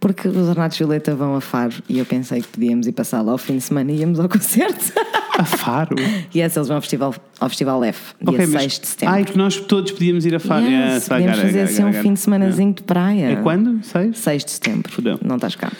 Porque 0.00 0.26
os 0.26 0.48
Ornatos 0.48 0.78
Violeta 0.78 1.14
vão 1.14 1.34
a 1.36 1.40
Faro 1.42 1.74
e 1.86 1.98
eu 1.98 2.06
pensei 2.06 2.40
que 2.40 2.48
podíamos 2.48 2.86
ir 2.86 2.92
passar 2.92 3.20
lá 3.20 3.32
ao 3.32 3.38
fim 3.38 3.56
de 3.58 3.62
semana 3.62 3.92
e 3.92 3.98
íamos 3.98 4.18
ao 4.18 4.26
concerto. 4.30 4.92
A 5.38 5.44
Faro? 5.44 5.94
e 6.34 6.38
yes, 6.40 6.56
eles 6.56 6.68
vão 6.68 6.76
ao 6.76 6.80
Festival, 6.80 7.14
ao 7.38 7.48
Festival 7.50 7.84
F, 7.84 8.14
dia 8.20 8.30
Ok, 8.34 8.46
mas- 8.46 8.62
6 8.62 8.78
de 8.80 8.86
setembro. 8.86 9.14
Ai, 9.14 9.24
que 9.24 9.36
nós 9.36 9.56
todos 9.60 9.92
podíamos 9.92 10.24
ir 10.24 10.34
a 10.34 10.40
Faro. 10.40 10.64
Yes, 10.64 10.94
Yes, 10.94 11.06
I 11.06 11.40
fazer 11.42 11.60
assim 11.60 11.84
um 11.84 11.92
fim 11.92 12.14
de 12.14 12.20
semanazinho 12.20 12.72
de 12.72 12.82
praia. 12.82 13.32
É 13.32 13.36
quando? 13.36 13.84
Sei? 13.84 14.12
6 14.14 14.44
de 14.44 14.50
setembro. 14.52 14.90
Fodeu. 14.90 15.18
Não 15.22 15.36
estás 15.36 15.54
cá. 15.54 15.70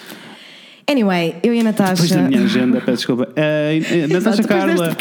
Anyway, 0.90 1.36
eu 1.44 1.54
e 1.54 1.60
a 1.60 1.62
Natasha. 1.62 1.92
Depois 2.02 2.10
da 2.10 2.22
minha 2.22 2.42
agenda, 2.42 2.80
peço 2.80 2.96
desculpa. 2.96 3.28
Eh, 3.36 4.06
Natasha 4.10 4.42
Carla. 4.42 4.96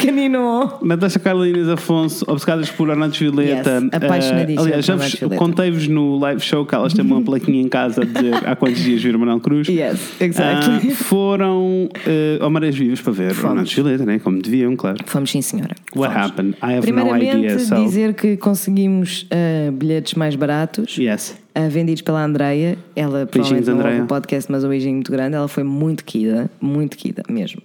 Natasha 0.82 1.18
Carla 1.18 1.48
e 1.48 1.50
Inês 1.50 1.68
Afonso, 1.68 2.24
obcecadas 2.28 2.70
por 2.70 2.88
Ornatos 2.88 3.18
Violeta. 3.18 3.82
Yes, 3.82 4.30
Eh, 4.30 4.54
aliás, 4.56 4.84
já 4.84 4.94
vos 4.94 5.16
contei-vos 5.36 5.88
no 5.88 6.16
live 6.18 6.40
show 6.40 6.64
que 6.64 6.76
elas 6.76 6.92
têm 6.92 7.04
uma 7.04 7.20
plaquinha 7.22 7.60
em 7.60 7.68
casa 7.68 8.06
dizer 8.06 8.34
há 8.46 8.54
quantos 8.54 8.80
dias 8.80 9.02
viram 9.02 9.18
Manuel 9.18 9.40
Cruz. 9.40 9.66
Yes, 9.66 10.12
exactly. 10.20 10.92
Ah, 10.92 10.94
foram 10.94 11.86
uh, 11.86 12.44
ao 12.44 12.50
Marés 12.50 12.76
Vivas 12.76 13.00
para 13.00 13.12
ver. 13.12 13.44
Ornatos 13.44 13.72
Violeta, 13.72 14.04
né? 14.04 14.20
como 14.20 14.40
deviam, 14.40 14.76
claro. 14.76 14.98
Fomos 15.06 15.30
sim, 15.32 15.42
senhora. 15.42 15.74
What 15.96 16.14
Fomos. 16.14 16.30
happened? 16.30 16.56
I 16.62 16.66
have 16.66 16.76
no 16.76 16.82
Primeiramente, 16.82 17.36
idea. 17.36 17.58
So. 17.58 17.74
dizer 17.84 18.14
que 18.14 18.36
conseguimos 18.36 19.26
ah, 19.32 19.72
bilhetes 19.72 20.14
mais 20.14 20.36
baratos. 20.36 20.96
Yes. 20.96 21.34
Ah, 21.66 21.68
vendidos 21.68 22.02
pela 22.02 22.24
Andreia. 22.24 22.78
Ela 22.94 23.26
Beijinhos, 23.26 23.64
provavelmente 23.64 23.70
não 23.70 23.90
ouve 23.90 24.00
o 24.02 24.06
podcast, 24.06 24.50
mas 24.50 24.64
um 24.64 24.68
beijinho 24.68 24.94
muito 24.94 25.12
grande. 25.12 25.36
Ela 25.36 25.48
foi 25.48 25.62
muito 25.62 26.04
querida, 26.04 26.50
muito 26.60 26.96
querida 26.96 27.22
mesmo. 27.28 27.62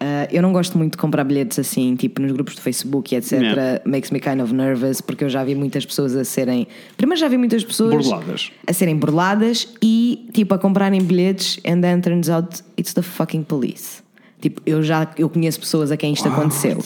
Ah, 0.00 0.28
eu 0.30 0.42
não 0.42 0.52
gosto 0.52 0.76
muito 0.76 0.92
de 0.92 0.98
comprar 0.98 1.24
bilhetes 1.24 1.58
assim, 1.58 1.96
tipo 1.96 2.20
nos 2.20 2.30
grupos 2.32 2.54
do 2.54 2.60
Facebook 2.60 3.14
e 3.14 3.18
etc. 3.18 3.32
Yeah. 3.32 3.80
Makes 3.86 4.10
me 4.10 4.20
kind 4.20 4.40
of 4.40 4.52
nervous, 4.52 5.00
porque 5.00 5.24
eu 5.24 5.28
já 5.28 5.42
vi 5.44 5.54
muitas 5.54 5.86
pessoas 5.86 6.14
a 6.14 6.24
serem. 6.24 6.66
Primeiro 6.96 7.18
já 7.18 7.28
vi 7.28 7.38
muitas 7.38 7.64
pessoas 7.64 8.06
Burladas. 8.06 8.50
a 8.66 8.72
serem 8.72 8.96
burladas 8.96 9.68
e 9.82 10.28
tipo 10.32 10.54
a 10.54 10.58
comprarem 10.58 11.00
bilhetes, 11.02 11.58
and 11.66 11.80
then 11.80 12.00
turns 12.00 12.28
out 12.28 12.62
it's 12.76 12.92
the 12.92 13.02
fucking 13.02 13.44
police. 13.44 14.02
Tipo, 14.40 14.60
eu 14.66 14.82
já 14.82 15.10
eu 15.16 15.30
conheço 15.30 15.58
pessoas 15.58 15.90
a 15.90 15.96
quem 15.96 16.12
isto 16.12 16.28
aconteceu. 16.28 16.82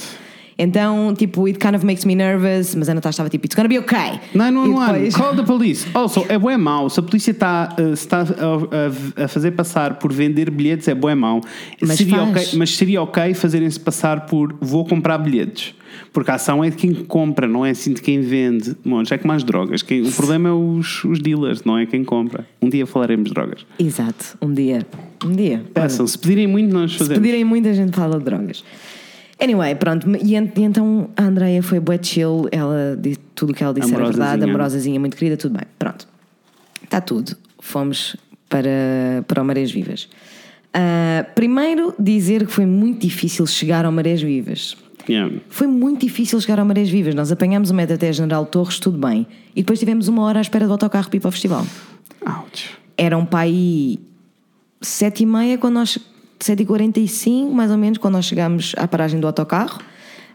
Então, 0.59 1.15
tipo, 1.17 1.47
it 1.47 1.59
kind 1.59 1.75
of 1.77 1.87
makes 1.87 2.05
me 2.05 2.17
nervous, 2.17 2.75
mas 2.75 2.89
a 2.89 2.95
Natasha 2.95 3.11
estava 3.15 3.31
tipo, 3.31 3.47
it's 3.47 3.55
gonna 3.55 3.69
be 3.69 3.79
okay. 3.79 4.19
E 4.35 4.37
911, 4.37 4.93
depois- 4.93 5.15
call 5.17 5.37
the 5.37 5.45
police. 5.45 5.87
Also, 5.95 6.27
é 6.29 6.37
bué 6.37 6.57
mau. 6.57 6.91
Se 6.91 6.99
a 6.99 7.03
polícia 7.03 7.31
está, 7.31 7.77
uh, 7.79 7.95
se 7.97 8.05
está 8.05 8.23
a, 8.23 8.23
a- 9.23 9.25
a 9.25 9.29
fazer 9.29 9.53
passar 9.53 9.95
por 10.01 10.13
vender 10.13 10.51
bilhetes, 10.51 10.89
é 10.89 10.95
bué 10.97 11.15
mau. 11.15 11.41
Mas 11.81 11.97
seria 11.99 12.17
faz. 12.27 12.31
ok, 12.49 12.59
mas 12.59 12.77
seria 12.77 13.03
ok 13.03 13.35
fazerem-se 13.35 13.79
passar 13.79 14.27
por 14.27 14.57
vou 14.61 14.85
comprar 14.85 15.19
bilhetes. 15.19 15.75
Porque 16.13 16.31
a 16.31 16.35
ação 16.35 16.63
é 16.63 16.71
de 16.71 16.77
quem 16.77 16.93
compra, 16.93 17.47
não 17.47 17.65
é 17.65 17.71
assim 17.71 17.93
de 17.93 18.03
quem 18.03 18.21
vende. 18.21 18.75
Bom, 18.85 19.05
já 19.05 19.15
é 19.15 19.19
como 19.19 19.33
as 19.33 19.43
drogas. 19.45 19.81
Quem, 19.83 20.03
o 20.03 20.13
problema 20.13 20.49
é 20.49 20.53
os, 20.53 21.05
os 21.05 21.19
dealers, 21.21 21.63
não 21.65 21.79
é 21.79 21.87
quem 21.87 22.03
compra. 22.05 22.47
Um 22.61 22.69
dia 22.69 22.85
falaremos 22.87 23.29
de 23.29 23.35
drogas. 23.35 23.65
Exato, 23.79 24.37
um 24.43 24.53
dia. 24.53 24.87
Um 25.25 25.33
dia. 25.33 25.65
Peçam, 25.73 26.07
se 26.07 26.19
pedirem 26.19 26.47
muito, 26.47 26.73
nós 26.73 26.93
Se 26.93 26.99
fazemos. 26.99 27.21
pedirem 27.23 27.45
muita 27.45 27.73
gente 27.73 27.95
fala 27.97 28.19
de 28.19 28.25
drogas. 28.25 28.63
Anyway, 29.41 29.75
pronto, 29.77 30.07
e, 30.23 30.35
en- 30.35 30.51
e 30.57 30.63
então 30.63 31.11
a 31.17 31.23
Andrea 31.25 31.63
foi 31.63 31.79
bué 31.79 31.99
chill, 32.03 32.49
ela 32.51 32.99
disse 33.01 33.21
tudo 33.35 33.51
o 33.51 33.55
que 33.55 33.63
ela 33.63 33.73
disse 33.73 33.95
era 33.95 34.05
verdade, 34.05 34.43
Amorosazinha. 34.45 34.99
muito 34.99 35.17
querida, 35.17 35.37
tudo 35.37 35.53
bem. 35.57 35.67
Pronto, 35.79 36.09
está 36.83 37.01
tudo. 37.01 37.37
Fomos 37.61 38.17
para, 38.49 39.23
para 39.29 39.41
o 39.43 39.45
Marés 39.45 39.71
Vivas. 39.71 40.09
Ah, 40.75 41.25
primeiro, 41.35 41.95
dizer 41.99 42.47
que 42.47 42.53
foi 42.53 42.67
muito 42.67 43.01
difícil 43.01 43.47
chegar 43.47 43.85
ao 43.85 43.93
Marés 43.93 44.21
Vivas. 44.21 44.77
Yeah. 45.09 45.35
Foi 45.49 45.67
muito 45.67 46.01
difícil 46.05 46.39
chegar 46.41 46.59
ao 46.59 46.67
Marés 46.67 46.91
Vivas. 46.91 47.15
Nós 47.15 47.33
apanhámos 47.33 47.71
o 47.71 47.75
metro 47.75 47.95
até 47.95 48.13
General 48.13 48.45
Torres, 48.45 48.79
tudo 48.79 48.99
bem. 48.99 49.27
E 49.57 49.63
depois 49.63 49.79
tivemos 49.79 50.07
uma 50.09 50.23
hora 50.23 50.39
à 50.39 50.43
espera 50.43 50.67
do 50.67 50.73
autocarro 50.73 51.09
para 51.09 51.17
ir 51.17 51.21
para 51.21 51.29
o 51.29 51.33
festival. 51.33 51.65
Ouch. 52.27 52.71
Eram 52.97 53.25
para 53.25 53.41
aí 53.41 53.99
sete 54.83 55.23
e 55.23 55.27
meia, 55.27 55.57
quando 55.57 55.75
nós... 55.75 55.99
Sete 56.41 56.63
e 56.63 56.67
quarenta 56.67 57.01
e 57.01 57.09
cinco, 57.09 57.53
mais 57.55 57.71
ou 57.71 57.77
menos, 57.77 57.99
quando 57.99 58.15
nós 58.15 58.25
chegámos 58.25 58.75
à 58.77 58.87
paragem 58.87 59.19
do 59.21 59.27
autocarro. 59.27 59.81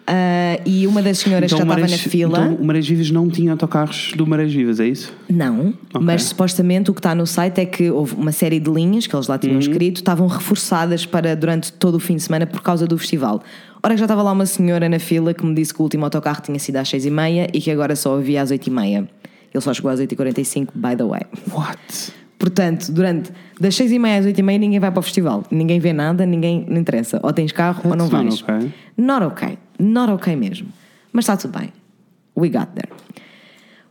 Ah, 0.06 0.60
e 0.66 0.86
uma 0.86 1.02
das 1.02 1.20
senhoras 1.20 1.50
que 1.50 1.58
já 1.58 1.64
estava 1.64 1.80
na 1.80 1.88
fila... 1.98 2.40
então 2.40 2.56
o 2.56 2.66
Marés 2.66 2.86
Vivas 2.86 3.10
não 3.10 3.30
tinha 3.30 3.52
autocarros 3.54 4.12
do 4.18 4.28
Marés 4.28 4.54
Vivas, 4.54 4.82
é 4.82 4.88
isso? 4.88 5.14
Não, 5.30 5.74
mas 6.02 6.24
supostamente 6.24 6.92
o 6.92 6.94
que 6.94 7.00
está 7.00 7.16
no 7.16 7.26
site 7.26 7.62
é 7.62 7.66
que 7.66 7.90
houve 7.90 8.14
uma 8.16 8.34
série 8.34 8.60
de 8.60 8.70
linhas 8.70 9.08
que 9.08 9.16
eles 9.16 9.28
lá 9.28 9.36
Uhum. 9.36 9.40
tinham 9.40 9.60
escrito, 9.60 9.98
estavam 9.98 10.28
reforçadas 10.28 11.06
para 11.06 11.34
durante 11.38 11.72
todo 11.72 11.96
o 11.96 12.00
fim 12.02 12.18
de 12.18 12.24
semana 12.24 12.46
por 12.46 12.62
causa 12.62 12.86
do 12.86 12.98
festival. 12.98 13.42
Ora 13.82 13.94
que 13.94 14.00
já 14.00 14.04
estava 14.06 14.22
lá 14.22 14.34
uma 14.34 14.46
senhora 14.46 14.90
na 14.90 15.00
fila 15.00 15.34
que 15.34 15.46
me 15.46 15.56
disse 15.56 15.74
que 15.74 15.80
o 15.80 15.84
último 15.84 16.04
autocarro 16.04 16.42
tinha 16.42 16.60
sido 16.60 16.76
às 16.76 16.90
seis 16.90 17.06
e 17.06 17.10
meia 17.10 17.48
e 17.54 17.62
que 17.62 17.72
agora 17.72 17.96
só 17.96 18.18
havia 18.18 18.42
às 18.42 18.52
oito 18.52 18.68
e 18.68 18.72
meia. 18.72 19.08
Ele 19.54 19.62
só 19.62 19.74
chegou 19.74 19.90
às 19.90 20.02
8h45, 20.02 20.68
by 20.76 20.98
the 20.98 21.04
way. 21.06 21.22
What? 21.50 22.14
Portanto, 22.44 22.92
durante 22.92 23.32
das 23.58 23.74
seis 23.74 23.90
e 23.90 23.98
meia 23.98 24.20
às 24.20 24.26
oito 24.26 24.38
e 24.38 24.44
meia 24.44 24.60
ninguém 24.60 24.78
vai 24.78 24.92
para 24.92 25.00
o 25.00 25.02
festival. 25.02 25.46
Ninguém 25.50 25.80
vê 25.80 25.94
nada, 25.94 26.26
ninguém 26.26 26.66
não 26.68 26.82
interessa. 26.82 27.18
Ou 27.24 27.32
tens 27.32 27.54
carro 27.54 27.90
ou 27.90 27.96
não 27.96 28.10
That's 28.10 28.42
vais. 28.42 28.42
not 28.42 28.44
okay. 28.44 28.74
Not 28.98 29.26
ok. 29.26 29.58
Not 29.80 30.12
ok 30.12 30.36
mesmo. 30.36 30.68
Mas 31.14 31.24
está 31.24 31.38
tudo 31.38 31.58
bem. 31.58 31.72
We 32.36 32.50
got 32.50 32.74
there. 32.76 32.90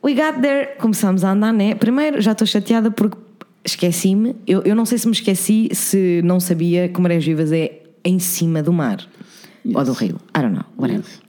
We 0.04 0.12
got 0.12 0.42
there, 0.42 0.76
começamos 0.78 1.24
a 1.24 1.32
andar, 1.32 1.50
né? 1.54 1.74
Primeiro, 1.74 2.20
já 2.20 2.32
estou 2.32 2.46
chateada 2.46 2.90
porque 2.90 3.16
esqueci-me. 3.64 4.36
Eu, 4.46 4.60
eu 4.64 4.74
não 4.74 4.84
sei 4.84 4.98
se 4.98 5.06
me 5.06 5.14
esqueci, 5.14 5.70
se 5.72 6.20
não 6.22 6.38
sabia 6.38 6.90
que 6.90 7.00
Marés 7.00 7.24
Vivas 7.24 7.52
é 7.52 7.80
em 8.04 8.18
cima 8.18 8.62
do 8.62 8.70
mar. 8.70 8.98
Ou 9.64 9.82
do 9.82 9.92
rio. 9.94 10.16
I 10.36 10.42
don't 10.42 10.52
know. 10.52 10.64
Whatever. 10.76 11.06
Yes. 11.06 11.22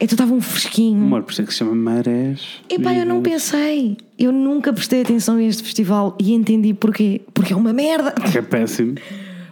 Então 0.00 0.14
estava 0.16 0.32
um 0.32 0.40
fresquinho. 0.40 1.04
Amor, 1.04 1.22
por 1.22 1.30
isso 1.30 1.42
é 1.42 1.44
que 1.44 1.52
se 1.52 1.58
chama 1.58 1.76
Marés. 1.76 2.62
Epá, 2.68 2.92
eu 2.94 3.06
não 3.06 3.22
pensei. 3.22 3.96
Eu 4.18 4.32
nunca 4.32 4.72
prestei 4.72 5.02
atenção 5.02 5.36
a 5.36 5.42
este 5.42 5.62
festival 5.62 6.16
e 6.20 6.32
entendi 6.34 6.74
porquê. 6.74 7.20
Porque 7.32 7.52
é 7.52 7.56
uma 7.56 7.72
merda. 7.72 8.14
É 8.36 8.42
péssimo. 8.42 8.94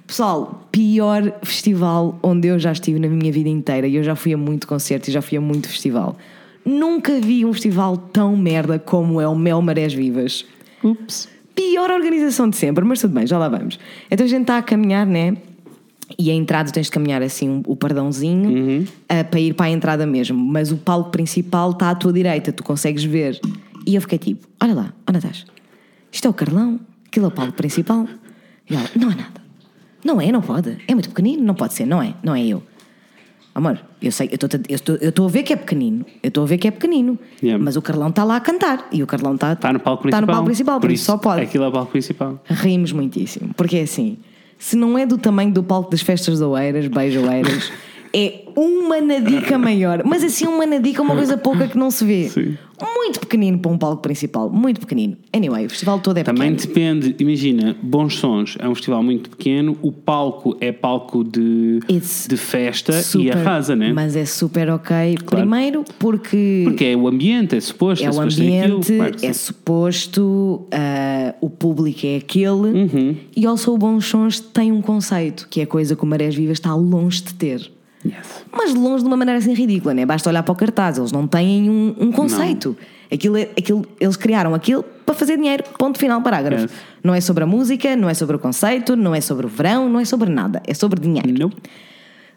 Pessoal, 0.06 0.68
pior 0.70 1.32
festival 1.42 2.18
onde 2.22 2.48
eu 2.48 2.58
já 2.58 2.72
estive 2.72 2.98
na 2.98 3.08
minha 3.08 3.32
vida 3.32 3.48
inteira. 3.48 3.86
E 3.86 3.96
eu 3.96 4.02
já 4.04 4.14
fui 4.14 4.32
a 4.32 4.36
muito 4.36 4.66
concerto 4.66 5.08
e 5.08 5.12
já 5.12 5.20
fui 5.22 5.38
a 5.38 5.40
muito 5.40 5.68
festival. 5.68 6.16
Nunca 6.64 7.20
vi 7.20 7.44
um 7.44 7.52
festival 7.52 7.96
tão 7.96 8.36
merda 8.36 8.78
como 8.78 9.20
é 9.20 9.26
o 9.28 9.34
Mel 9.36 9.62
Marés 9.62 9.94
Vivas. 9.94 10.44
Ups. 10.82 11.28
Pior 11.54 11.90
organização 11.90 12.50
de 12.50 12.56
sempre, 12.56 12.84
mas 12.84 13.00
tudo 13.00 13.14
bem, 13.14 13.26
já 13.26 13.38
lá 13.38 13.48
vamos. 13.48 13.78
Então 14.10 14.24
a 14.26 14.28
gente 14.28 14.42
está 14.42 14.58
a 14.58 14.62
caminhar, 14.62 15.06
né? 15.06 15.36
E 16.18 16.30
a 16.30 16.34
entrada 16.34 16.70
tens 16.70 16.86
de 16.86 16.92
caminhar 16.92 17.22
assim 17.22 17.48
um- 17.48 17.62
o 17.66 17.74
pardãozinho 17.74 18.86
ah, 19.08 19.24
para 19.24 19.40
ir 19.40 19.54
para 19.54 19.66
a 19.66 19.70
entrada 19.70 20.06
mesmo. 20.06 20.36
Mas 20.38 20.70
o 20.70 20.76
palco 20.76 21.10
principal 21.10 21.70
está 21.72 21.90
à 21.90 21.94
tua 21.94 22.12
direita, 22.12 22.52
tu 22.52 22.62
consegues 22.62 23.02
ver. 23.04 23.40
E 23.86 23.94
eu 23.94 24.00
fiquei 24.00 24.18
tipo: 24.18 24.46
olha 24.60 24.74
lá, 24.74 24.92
ó 25.08 25.12
Natasha, 25.12 25.46
isto 26.10 26.26
é 26.26 26.30
o 26.30 26.34
Carlão, 26.34 26.80
aquilo 27.06 27.26
é 27.26 27.28
o 27.28 27.32
palco 27.32 27.52
principal. 27.52 28.06
E 28.68 28.74
ela: 28.74 28.90
não 28.96 29.10
é 29.10 29.14
nada. 29.14 29.46
Não 30.04 30.20
é, 30.20 30.30
não 30.30 30.40
pode. 30.40 30.76
É 30.86 30.94
muito 30.94 31.08
pequenino, 31.08 31.42
não 31.42 31.54
pode 31.54 31.74
ser, 31.74 31.86
não 31.86 32.02
é, 32.02 32.14
não 32.22 32.34
é 32.34 32.44
eu. 32.44 32.62
Amor, 33.54 33.80
eu 34.02 34.12
sei, 34.12 34.28
eu 34.30 35.06
estou 35.08 35.24
a 35.24 35.28
ver 35.30 35.42
que 35.42 35.50
é 35.50 35.56
pequenino, 35.56 36.04
eu 36.22 36.28
estou 36.28 36.44
a 36.44 36.46
ver 36.46 36.58
que 36.58 36.68
é 36.68 36.70
pequenino, 36.70 37.18
Yeah. 37.42 37.62
mas 37.62 37.74
o 37.74 37.80
Carlão 37.80 38.10
está 38.10 38.22
lá 38.22 38.36
a 38.36 38.40
cantar 38.40 38.86
e 38.92 39.02
o 39.02 39.06
Carlão 39.06 39.34
está 39.34 39.54
Está 39.54 39.72
no 39.72 39.80
palco 39.80 40.02
principal. 40.02 40.20
Está 40.20 40.26
no 40.26 40.36
palco 40.36 40.44
principal, 40.44 40.78
por, 40.78 40.92
isso 40.92 41.04
só 41.06 41.16
pode. 41.16 41.40
Aquilo 41.40 41.64
é 41.64 41.68
o 41.68 41.72
palco 41.72 41.90
principal. 41.90 42.38
Rimos 42.44 42.92
muitíssimo, 42.92 43.54
porque 43.54 43.78
é 43.78 43.82
assim: 43.82 44.18
se 44.58 44.76
não 44.76 44.98
é 44.98 45.06
do 45.06 45.16
tamanho 45.16 45.52
do 45.52 45.62
palco 45.62 45.90
das 45.90 46.02
festas 46.02 46.36
de 46.38 46.44
Oeiras, 46.44 46.86
beijo 46.86 47.26
Oeiras, 47.26 47.72
é 48.14 48.42
uma 48.56 49.00
nadica 49.00 49.58
maior, 49.58 50.02
mas 50.04 50.22
assim 50.24 50.46
uma 50.46 50.64
nadica, 50.66 51.02
uma 51.02 51.14
coisa 51.14 51.36
pouca 51.36 51.68
que 51.68 51.76
não 51.76 51.90
se 51.90 52.04
vê. 52.04 52.28
Sim. 52.28 52.56
Muito 52.94 53.20
pequenino 53.20 53.58
para 53.58 53.70
um 53.72 53.78
palco 53.78 54.02
principal, 54.02 54.50
muito 54.50 54.80
pequenino. 54.80 55.16
Anyway, 55.32 55.64
o 55.64 55.70
festival 55.70 55.98
todo 55.98 56.18
é 56.18 56.22
Também 56.22 56.54
pequeno. 56.54 56.68
depende, 57.00 57.16
imagina, 57.22 57.74
Bons 57.82 58.16
Sons 58.16 58.56
é 58.58 58.68
um 58.68 58.74
festival 58.74 59.02
muito 59.02 59.30
pequeno, 59.30 59.78
o 59.80 59.90
palco 59.90 60.54
é 60.60 60.70
palco 60.72 61.24
de, 61.24 61.80
It's 61.88 62.26
de 62.28 62.36
festa 62.36 62.92
e 62.98 63.02
Super- 63.02 63.36
arrasa, 63.38 63.74
né? 63.74 63.92
Mas 63.94 64.14
é 64.14 64.26
super 64.26 64.68
ok. 64.68 65.16
Primeiro 65.24 65.84
porque. 65.98 66.62
Porque 66.64 66.84
é 66.84 66.94
o 66.96 67.08
ambiente, 67.08 67.56
é 67.56 67.60
suposto, 67.60 68.04
É 68.04 68.10
o 68.10 68.12
suposto 68.12 68.40
ter 68.42 68.58
aquilo, 68.60 68.76
ambiente, 68.76 68.96
claro 68.96 69.16
é 69.22 69.32
suposto, 69.32 70.66
ah, 70.70 71.34
o 71.40 71.48
público 71.48 72.00
é 72.06 72.16
aquele 72.16 72.52
Uhum. 72.52 73.16
e 73.34 73.46
also 73.46 73.72
o 73.74 73.78
Bons 73.78 74.04
Sons 74.04 74.38
tem 74.40 74.70
um 74.70 74.82
conceito, 74.82 75.46
que 75.50 75.60
é 75.62 75.66
coisa 75.66 75.96
que 75.96 76.02
o 76.02 76.06
Marés 76.06 76.34
Vivas 76.34 76.58
está 76.58 76.74
longe 76.74 77.22
de 77.22 77.32
ter. 77.34 77.70
Yes. 78.06 78.44
Mas 78.52 78.74
longe 78.74 79.02
de 79.02 79.08
uma 79.08 79.16
maneira 79.16 79.38
assim 79.38 79.52
ridícula, 79.54 79.92
né? 79.94 80.06
Basta 80.06 80.28
olhar 80.30 80.42
para 80.42 80.52
o 80.52 80.56
cartaz, 80.56 80.98
eles 80.98 81.12
não 81.12 81.26
têm 81.26 81.68
um, 81.70 81.94
um 81.98 82.12
conceito. 82.12 82.76
Aquilo, 83.12 83.36
é- 83.36 83.48
aquilo, 83.56 83.86
eles 84.00 84.16
criaram 84.16 84.54
aquilo 84.54 84.82
para 85.04 85.14
fazer 85.14 85.36
dinheiro, 85.36 85.62
ponto 85.78 85.98
final, 85.98 86.20
parágrafo. 86.22 86.64
Yes. 86.64 86.72
Não 87.04 87.14
é 87.14 87.20
sobre 87.20 87.44
a 87.44 87.46
música, 87.46 87.94
não 87.96 88.08
é 88.08 88.14
sobre 88.14 88.36
o 88.36 88.38
conceito, 88.38 88.96
não 88.96 89.14
é 89.14 89.20
sobre 89.20 89.46
o 89.46 89.48
verão, 89.48 89.88
não 89.88 90.00
é 90.00 90.04
sobre 90.04 90.30
nada, 90.30 90.60
é 90.66 90.74
sobre 90.74 91.00
dinheiro. 91.00 91.32
Nope. 91.38 91.56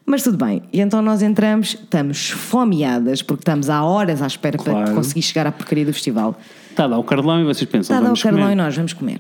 Mas 0.06 0.24
tudo 0.24 0.44
bem. 0.44 0.64
E 0.74 0.80
então 0.82 1.02
nós 1.04 1.22
entramos, 1.22 1.70
estamos 1.76 2.18
esfomeadas, 2.18 3.22
porque 3.22 3.42
estamos 3.42 3.70
há 3.70 3.84
horas 3.84 4.22
à 4.24 4.28
espera 4.28 4.58
para 4.58 4.72
Claro. 4.74 4.96
conseguir 4.96 5.22
chegar 5.22 5.46
à 5.46 5.52
porcaria 5.52 5.86
do 5.86 5.94
festival. 5.94 6.36
Está 6.72 6.86
lá 6.88 6.98
o 6.98 7.04
Carlão 7.04 7.42
e 7.42 7.44
vocês 7.44 7.70
pensam, 7.70 7.96
Está 7.96 8.08
dar 8.08 8.14
o 8.14 8.20
Carlão 8.20 8.42
comer. 8.44 8.54
e 8.54 8.56
nós 8.56 8.76
vamos 8.76 8.94
comer. 8.94 9.20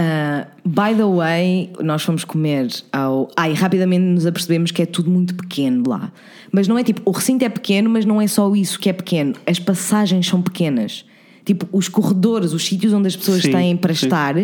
Ah, 0.00 0.46
by 0.64 0.94
the 0.96 1.04
way, 1.04 1.72
nós 1.82 2.02
fomos 2.02 2.22
comer 2.24 2.68
ao. 2.92 3.28
Ai, 3.36 3.52
rapidamente 3.52 4.04
nos 4.04 4.26
apercebemos 4.26 4.70
que 4.70 4.82
é 4.82 4.86
tudo 4.86 5.10
muito 5.10 5.34
pequeno 5.34 5.82
lá. 5.88 6.12
Mas 6.52 6.68
não 6.68 6.78
é 6.78 6.84
tipo, 6.84 7.02
o 7.04 7.10
recinto 7.10 7.44
é 7.44 7.48
pequeno, 7.48 7.90
mas 7.90 8.04
não 8.04 8.20
é 8.20 8.28
só 8.28 8.54
isso 8.54 8.78
que 8.78 8.88
é 8.88 8.92
pequeno. 8.92 9.34
As 9.44 9.58
passagens 9.58 10.26
são 10.28 10.40
pequenas. 10.40 11.04
Tipo, 11.44 11.66
os 11.72 11.88
corredores, 11.88 12.52
os 12.52 12.64
sítios 12.64 12.92
onde 12.92 13.08
as 13.08 13.16
pessoas 13.16 13.42
Sim, 13.42 13.50
têm 13.50 13.76
para 13.76 13.92
sim. 13.92 14.06
estar 14.06 14.34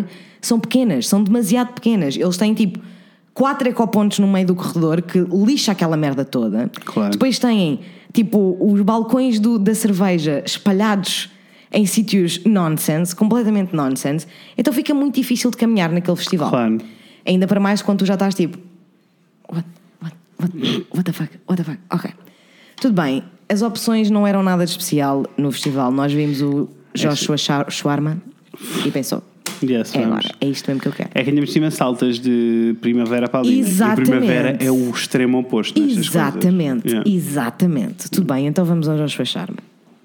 são 0.41 0.59
pequenas, 0.59 1.07
são 1.07 1.23
demasiado 1.23 1.73
pequenas. 1.73 2.17
Eles 2.17 2.35
têm 2.35 2.53
tipo 2.53 2.79
quatro 3.33 3.69
ecopontos 3.69 4.19
no 4.19 4.27
meio 4.27 4.47
do 4.47 4.55
corredor 4.55 5.01
que 5.03 5.19
lixa 5.19 5.71
aquela 5.71 5.95
merda 5.95 6.25
toda. 6.25 6.69
Claro. 6.83 7.11
Depois 7.11 7.39
têm 7.39 7.79
tipo 8.11 8.57
os 8.59 8.81
balcões 8.81 9.39
do- 9.39 9.57
da 9.59 9.73
cerveja 9.73 10.43
espalhados 10.45 11.29
em 11.71 11.85
sítios 11.85 12.41
nonsense, 12.45 13.15
completamente 13.15 13.75
nonsense. 13.75 14.25
Então 14.57 14.73
fica 14.73 14.93
muito 14.93 15.15
difícil 15.15 15.51
de 15.51 15.57
caminhar 15.57 15.91
naquele 15.91 16.17
festival. 16.17 16.49
Claro. 16.49 16.77
Ainda 17.25 17.47
para 17.47 17.59
mais 17.59 17.81
quando 17.81 17.99
tu 17.99 18.05
já 18.05 18.13
estás 18.13 18.35
tipo. 18.35 18.57
What, 19.51 19.65
what, 20.01 20.15
what, 20.39 20.85
what 20.91 21.03
the 21.03 21.11
fuck? 21.11 21.29
What 21.49 21.63
the 21.63 21.71
fuck? 21.71 21.79
Ok. 21.91 22.11
Tudo 22.81 23.01
bem, 23.01 23.23
as 23.49 23.61
opções 23.61 24.09
não 24.09 24.25
eram 24.27 24.43
nada 24.43 24.63
de 24.65 24.71
especial 24.71 25.25
no 25.37 25.51
festival. 25.51 25.91
Nós 25.91 26.11
vimos 26.13 26.41
o 26.41 26.69
Joshua 26.93 27.37
Shawarma 27.37 28.21
e 28.85 28.91
pensou: 28.91 29.23
Yes, 29.63 29.95
é 29.95 30.03
agora, 30.03 30.29
é 30.41 30.47
isto 30.47 30.67
mesmo 30.67 30.81
que 30.81 30.87
eu 30.87 30.91
quero. 30.91 31.09
É 31.13 31.23
que 31.23 31.29
ainda 31.29 31.41
por 31.41 31.47
cima 31.47 31.71
saltas 31.71 32.19
de 32.19 32.75
primavera 32.81 33.27
para 33.27 33.39
ali. 33.39 33.51
né? 33.51 33.55
E 33.55 33.59
Exatamente. 33.61 34.01
a 34.01 34.05
primavera 34.05 34.57
é 34.59 34.71
o 34.71 34.89
extremo 34.89 35.39
oposto 35.39 35.79
Exatamente. 35.81 36.87
Yeah. 36.87 37.09
exatamente. 37.09 38.09
Tudo 38.09 38.31
bem, 38.33 38.47
então 38.47 38.65
vamos 38.65 38.87
ao 38.87 38.97
Joshua 38.97 39.25
Sharma. 39.25 39.57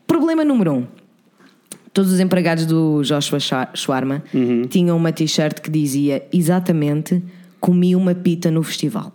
Problema 0.07 0.45
número 0.45 0.73
um. 0.75 0.87
Todos 2.01 2.15
os 2.15 2.21
empregados 2.21 2.65
do 2.65 3.03
Joshua 3.03 3.39
Shawarma 3.75 4.23
Uhum. 4.33 4.63
tinham 4.63 4.97
uma 4.97 5.13
t-shirt 5.13 5.61
que 5.61 5.71
dizia 5.71 6.27
exatamente 6.33 7.23
comi 7.61 7.95
uma 7.95 8.15
pita 8.15 8.51
no 8.51 8.63
festival. 8.63 9.13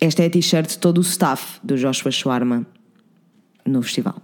Esta 0.00 0.22
é 0.22 0.26
a 0.26 0.30
t-shirt 0.30 0.68
de 0.68 0.78
todo 0.78 0.98
o 0.98 1.00
staff 1.00 1.58
do 1.64 1.76
Joshua 1.76 2.12
Shawarma 2.12 2.64
no 3.66 3.82
festival. 3.82 4.22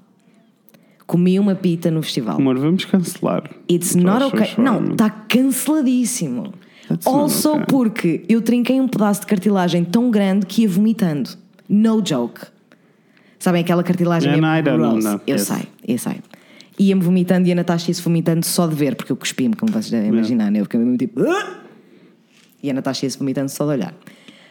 Comi 1.08 1.40
uma 1.40 1.56
pita 1.56 1.90
no 1.90 2.00
festival. 2.04 2.36
Amor, 2.36 2.56
vamos 2.56 2.84
cancelar. 2.84 3.50
It's 3.68 3.96
not 3.96 4.22
okay. 4.26 4.46
Shawarma. 4.46 4.80
Não, 4.80 4.92
está 4.92 5.10
canceladíssimo. 5.10 6.54
That's 6.88 7.04
not 7.04 7.18
Also 7.18 7.54
okay. 7.54 7.64
porque 7.66 8.24
eu 8.28 8.40
trinquei 8.40 8.80
um 8.80 8.86
pedaço 8.86 9.22
de 9.22 9.26
cartilagem 9.26 9.84
tão 9.84 10.08
grande 10.08 10.46
que 10.46 10.62
ia 10.62 10.68
vomitando. 10.68 11.30
No 11.68 12.00
joke. 12.06 12.42
Sabem 13.40 13.60
aquela 13.60 13.82
cartilagem 13.82 14.30
Yeah, 14.34 14.58
é 14.58 14.62
no, 14.62 14.68
I 14.68 14.70
don't 14.70 14.80
know, 14.80 14.92
gross. 14.92 15.04
no. 15.04 15.20
Eu 15.26 15.34
Yes. 15.36 15.42
sei, 15.48 15.62
eu 15.88 15.98
sei. 15.98 16.16
Ia-me 16.78 17.02
vomitando 17.02 17.46
e 17.48 17.52
a 17.52 17.54
Natasha 17.54 17.90
ia-se 17.90 18.02
vomitando 18.02 18.44
só 18.44 18.66
de 18.66 18.74
ver, 18.74 18.96
porque 18.96 19.12
eu 19.12 19.16
cuspi-me, 19.16 19.54
como 19.54 19.70
vocês 19.72 19.90
devem 19.90 20.08
imaginar, 20.08 20.50
né? 20.50 20.60
Eu 20.60 20.64
fiquei 20.64 20.80
mesmo 20.80 20.96
tipo. 20.96 21.20
"Ah!" 21.22 21.60
E 22.62 22.70
a 22.70 22.74
Natasha 22.74 23.06
ia-se 23.06 23.18
vomitando 23.18 23.48
só 23.50 23.64
de 23.64 23.70
olhar. 23.72 23.94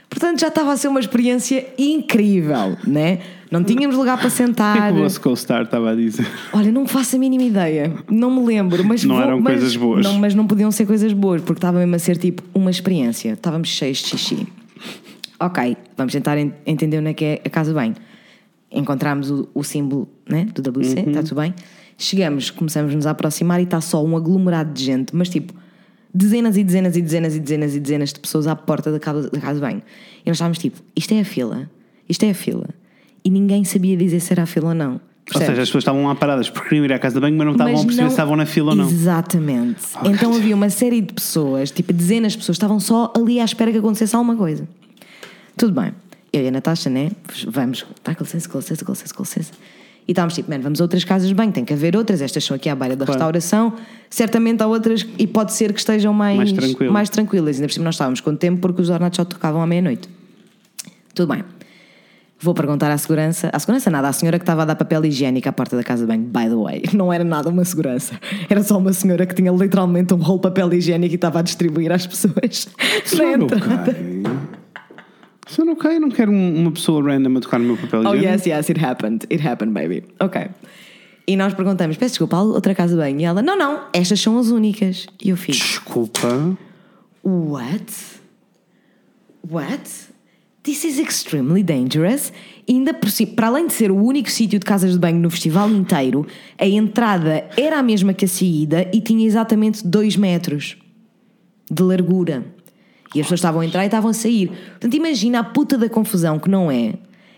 Portanto, 0.10 0.40
já 0.40 0.48
estava 0.48 0.72
a 0.72 0.78
ser 0.78 0.88
uma 0.90 1.00
experiência 1.00 1.66
incrível, 1.78 2.78
né? 2.86 3.20
Não 3.50 3.64
tínhamos 3.64 3.96
lugar 3.98 4.16
para 4.18 4.28
O 4.30 4.32
que 4.32 4.42
é 4.42 4.46
sentar. 4.46 4.92
que 4.94 5.00
o 5.00 5.02
vosso 5.02 5.20
co-star 5.20 5.64
estava 5.64 5.92
a 5.92 5.96
dizer? 5.96 6.26
Olha, 6.54 6.72
não 6.72 6.86
faço 6.88 7.16
a 7.16 7.20
mínima 7.20 7.44
ideia. 7.44 7.92
Não 8.10 8.30
me 8.30 8.46
lembro. 8.46 8.84
Mas 8.86 9.04
Não 9.04 9.16
vou- 9.16 9.24
eram 9.24 9.40
mas- 9.42 9.54
coisas 9.56 9.76
boas. 9.76 10.06
Não, 10.06 10.20
mas 10.20 10.36
não 10.36 10.46
podiam 10.46 10.72
ser 10.72 10.86
coisas 10.86 11.12
boas, 11.14 11.42
porque 11.42 11.58
estava 11.58 11.80
mesmo 11.80 11.96
a 11.96 12.00
ser 12.00 12.18
tipo 12.18 12.44
uma 12.54 12.70
experiência. 12.70 13.32
Estávamos 13.34 13.70
cheios 13.70 13.98
de 13.98 14.10
xixi. 14.10 14.48
Ok, 15.40 15.76
vamos 15.98 16.14
tentar 16.14 16.38
en- 16.38 16.54
entender 16.66 17.00
onde 17.00 17.10
é 17.10 17.14
que 17.14 17.26
é 17.26 17.42
a 17.44 17.50
casa 17.50 17.74
bem. 17.74 17.94
Encontramos 18.72 19.30
o, 19.32 19.50
o 19.54 19.64
símbolo 19.64 20.08
né, 20.30 20.46
do 20.54 20.62
WC, 20.62 21.00
Uhum. 21.02 21.08
está 21.10 21.24
tudo 21.24 21.42
bem. 21.42 21.54
Chegamos, 22.04 22.51
começamos 22.51 23.06
a 23.08 23.12
aproximar 23.12 23.62
e 23.62 23.64
está 23.64 23.80
só 23.80 24.04
um 24.04 24.18
aglomerado 24.18 24.74
de 24.74 24.84
gente, 24.84 25.16
mas 25.16 25.30
tipo 25.30 25.54
dezenas 26.14 26.58
e 26.58 26.64
dezenas 26.64 26.97
e 26.97 27.01
dezenas 27.01 27.36
e 27.36 27.39
dezenas 27.39 27.76
e 27.76 27.80
dezenas 27.80 28.12
de 28.14 28.20
pessoas 28.20 28.45
à 28.45 28.56
porta 28.58 28.91
da 28.91 28.99
casa, 28.99 29.30
da 29.30 29.39
casa 29.39 29.56
de 29.56 29.62
banho. 29.62 29.82
E 30.26 30.30
nós 30.30 30.36
estávamos 30.36 30.58
tipo, 30.58 30.82
isto 30.95 31.14
é 31.14 31.22
a 31.22 31.26
fila, 31.26 31.70
isto 32.10 32.24
é 32.26 32.32
a 32.32 32.34
fila. 32.34 32.68
E 33.24 33.30
ninguém 33.30 33.64
sabia 33.64 33.95
dizer 33.95 34.20
se 34.20 34.34
era 34.34 34.43
a 34.43 34.45
fila 34.45 34.70
ou 34.70 34.74
não. 34.76 34.93
Ou 34.93 34.99
Percebes? 35.26 35.47
seja, 35.47 35.62
as 35.62 35.70
pessoas 35.70 35.82
estavam 35.84 36.06
lá 36.06 36.14
paradas 36.16 36.49
porque 36.49 36.68
queriam 36.68 36.84
ir 36.84 36.91
à 36.91 36.99
casa 36.99 37.16
de 37.16 37.22
banho, 37.22 37.38
mas 37.38 37.45
não 37.45 37.54
estavam 37.54 37.72
Mas 37.74 37.82
a 37.82 37.86
perceber 37.86 38.01
não- 38.04 38.10
se 38.10 38.14
estavam 38.14 38.36
na 38.36 38.45
fila 38.45 38.70
ou 38.72 38.76
não. 38.76 38.89
Exatamente. 38.89 39.82
Ok. 39.95 40.12
Então 40.12 40.34
havia 40.36 40.54
uma 40.56 40.70
série 40.70 40.99
de 40.99 41.14
pessoas, 41.14 41.72
tipo 41.72 41.93
dezenas 41.93 42.34
de 42.34 42.39
pessoas, 42.39 42.58
estavam 42.58 42.82
só 42.82 43.14
ali 43.16 43.39
à 43.39 43.45
espera 43.45 43.72
que 43.72 43.78
acontecesse 43.78 44.14
alguma 44.14 44.36
coisa. 44.36 44.68
Tudo 45.58 45.80
bem. 45.80 45.93
Eu 46.34 46.41
e 46.43 46.47
a 46.49 46.51
Natasha, 46.51 46.89
né? 46.89 47.12
Vamos, 47.47 47.86
tá, 48.04 48.14
com 48.14 48.24
licença, 48.26 48.49
com 48.49 48.58
licença, 48.58 48.84
com 48.84 48.91
licença, 48.91 49.14
com 49.14 49.24
licença. 49.24 49.51
E 50.08 50.12
estávamos 50.12 50.34
tipo, 50.36 50.49
mano, 50.49 50.64
vamos 50.64 50.82
a 50.82 50.84
outras 50.84 51.04
casas 51.04 51.28
de 51.30 51.34
banho, 51.34 51.51
tem 51.51 51.64
que 51.64 51.74
haver 51.74 51.95
outras, 51.95 52.22
estas 52.22 52.43
são 52.43 52.56
aqui 52.56 52.68
à 52.70 52.76
beira 52.76 52.95
da 52.95 53.06
Claro. 53.06 53.18
restauração, 53.20 53.74
certamente 54.10 54.62
há 54.62 54.68
outras 54.68 55.06
e 55.18 55.26
pode 55.26 55.54
ser 55.54 55.72
que 55.72 55.80
estejam 55.80 56.14
mais, 56.14 56.38
Mais 56.38 56.51
tranquilas. 56.51 56.93
mais 56.93 57.10
tranquilas. 57.10 57.56
Ainda 57.56 57.68
por 57.68 57.74
cima 57.74 57.86
nós 57.86 57.95
estávamos 57.95 58.20
com 58.22 58.36
tempo 58.36 58.60
porque 58.62 58.82
os 58.82 58.89
ornatos 58.89 59.18
só 59.18 59.24
tocavam 59.26 59.62
à 59.62 59.68
meia-noite. 59.68 60.10
Tudo 61.16 61.34
bem. 61.34 61.43
Vou 62.41 62.54
perguntar 62.54 62.91
à 62.91 62.97
segurança. 62.97 63.49
À 63.54 63.58
segurança 63.60 63.89
nada, 63.89 64.10
à 64.10 64.12
senhora 64.12 64.38
que 64.38 64.43
estava 64.43 64.64
a 64.64 64.66
dar 64.66 64.76
papel 64.76 65.06
higiênico 65.06 65.47
à 65.47 65.54
porta 65.54 65.78
da 65.78 65.84
casa 65.84 66.01
de 66.01 66.08
banho, 66.10 66.24
by 66.24 66.49
the 66.49 66.56
way. 66.56 66.84
Não 66.93 67.14
era 67.14 67.24
nada 67.24 67.47
uma 67.49 67.64
segurança. 67.64 68.20
Era 68.49 68.62
só 68.62 68.78
uma 68.78 68.91
senhora 68.91 69.26
que 69.26 69.34
tinha 69.34 69.49
literalmente 69.49 70.14
um 70.14 70.18
rolo 70.18 70.39
de 70.39 70.43
papel 70.43 70.74
higiênico 70.74 71.14
e 71.14 71.16
estava 71.16 71.39
a 71.39 71.41
distribuir 71.41 71.89
às 71.93 72.06
pessoas. 72.06 72.68
Isso 73.06 73.16
na 73.18 73.38
não 73.38 73.47
é 73.47 74.73
ok. 75.62 75.91
Isso 75.91 75.91
não 75.91 75.91
eu 75.93 75.99
não 76.01 76.10
quero 76.10 76.32
um- 76.32 76.56
uma 76.62 76.72
pessoa 76.72 77.04
random 77.04 77.38
a 77.38 77.41
tocar 77.41 77.60
no 77.60 77.66
meu 77.66 77.78
papel 77.78 77.99
Oh 78.01 78.16
higiênico. 78.16 78.26
yes, 78.34 78.45
yes, 78.45 78.70
it 78.70 78.84
happened. 78.84 79.26
It 79.32 79.45
happened, 79.47 79.74
baby. 79.74 80.04
Ok. 80.20 80.47
E 81.28 81.36
nós 81.38 81.54
perguntamos, 81.54 81.95
peço 81.97 82.12
desculpa, 82.14 82.38
há 82.38 82.41
outra 82.43 82.76
casa 82.76 82.93
de 82.95 82.99
banho? 83.01 83.20
E 83.20 83.24
ela, 83.24 83.41
não, 83.41 83.58
não, 83.58 83.86
estas 83.93 84.20
são 84.20 84.38
as 84.38 84.47
únicas. 84.49 85.08
E 85.24 85.30
eu 85.30 85.38
fico, 85.38 85.58
Desculpa. 85.58 86.58
What? 87.24 87.86
What? 89.49 89.89
This 90.64 90.84
is 90.86 90.97
extremely 90.99 91.64
dangerous. 91.64 92.32
E 92.68 92.74
ainda 92.74 92.93
por 92.93 93.10
cima, 93.10 93.34
para 93.36 93.47
além 93.47 93.68
de 93.68 93.74
ser 93.74 93.91
o 93.91 93.95
único 93.95 94.30
sítio 94.30 94.58
de 94.60 94.66
casas 94.66 94.93
de 94.93 94.99
banho 94.99 95.20
no 95.20 95.30
festival 95.30 95.70
inteiro, 95.70 96.26
a 96.58 96.66
entrada 96.66 97.45
era 97.58 97.78
a 97.80 97.84
mesma 97.84 98.14
que 98.14 98.24
a 98.26 98.28
saída 98.28 98.89
e 98.93 99.01
tinha 99.01 99.26
exatamente 99.26 99.86
2 99.86 100.16
metros 100.16 100.78
de 101.70 101.84
largura. 101.84 102.45
E 103.14 103.20
as 103.20 103.26
pessoas 103.26 103.39
estavam 103.39 103.61
a 103.61 103.66
entrar 103.66 103.84
e 103.84 103.86
estavam 103.88 104.09
a 104.09 104.14
sair. 104.14 104.47
Portanto, 104.47 104.93
imagina 104.95 105.39
a 105.39 105.43
puta 105.43 105.78
da 105.78 105.88
confusão 105.89 106.39
que 106.39 106.49
não 106.49 106.72
é. 106.72 106.93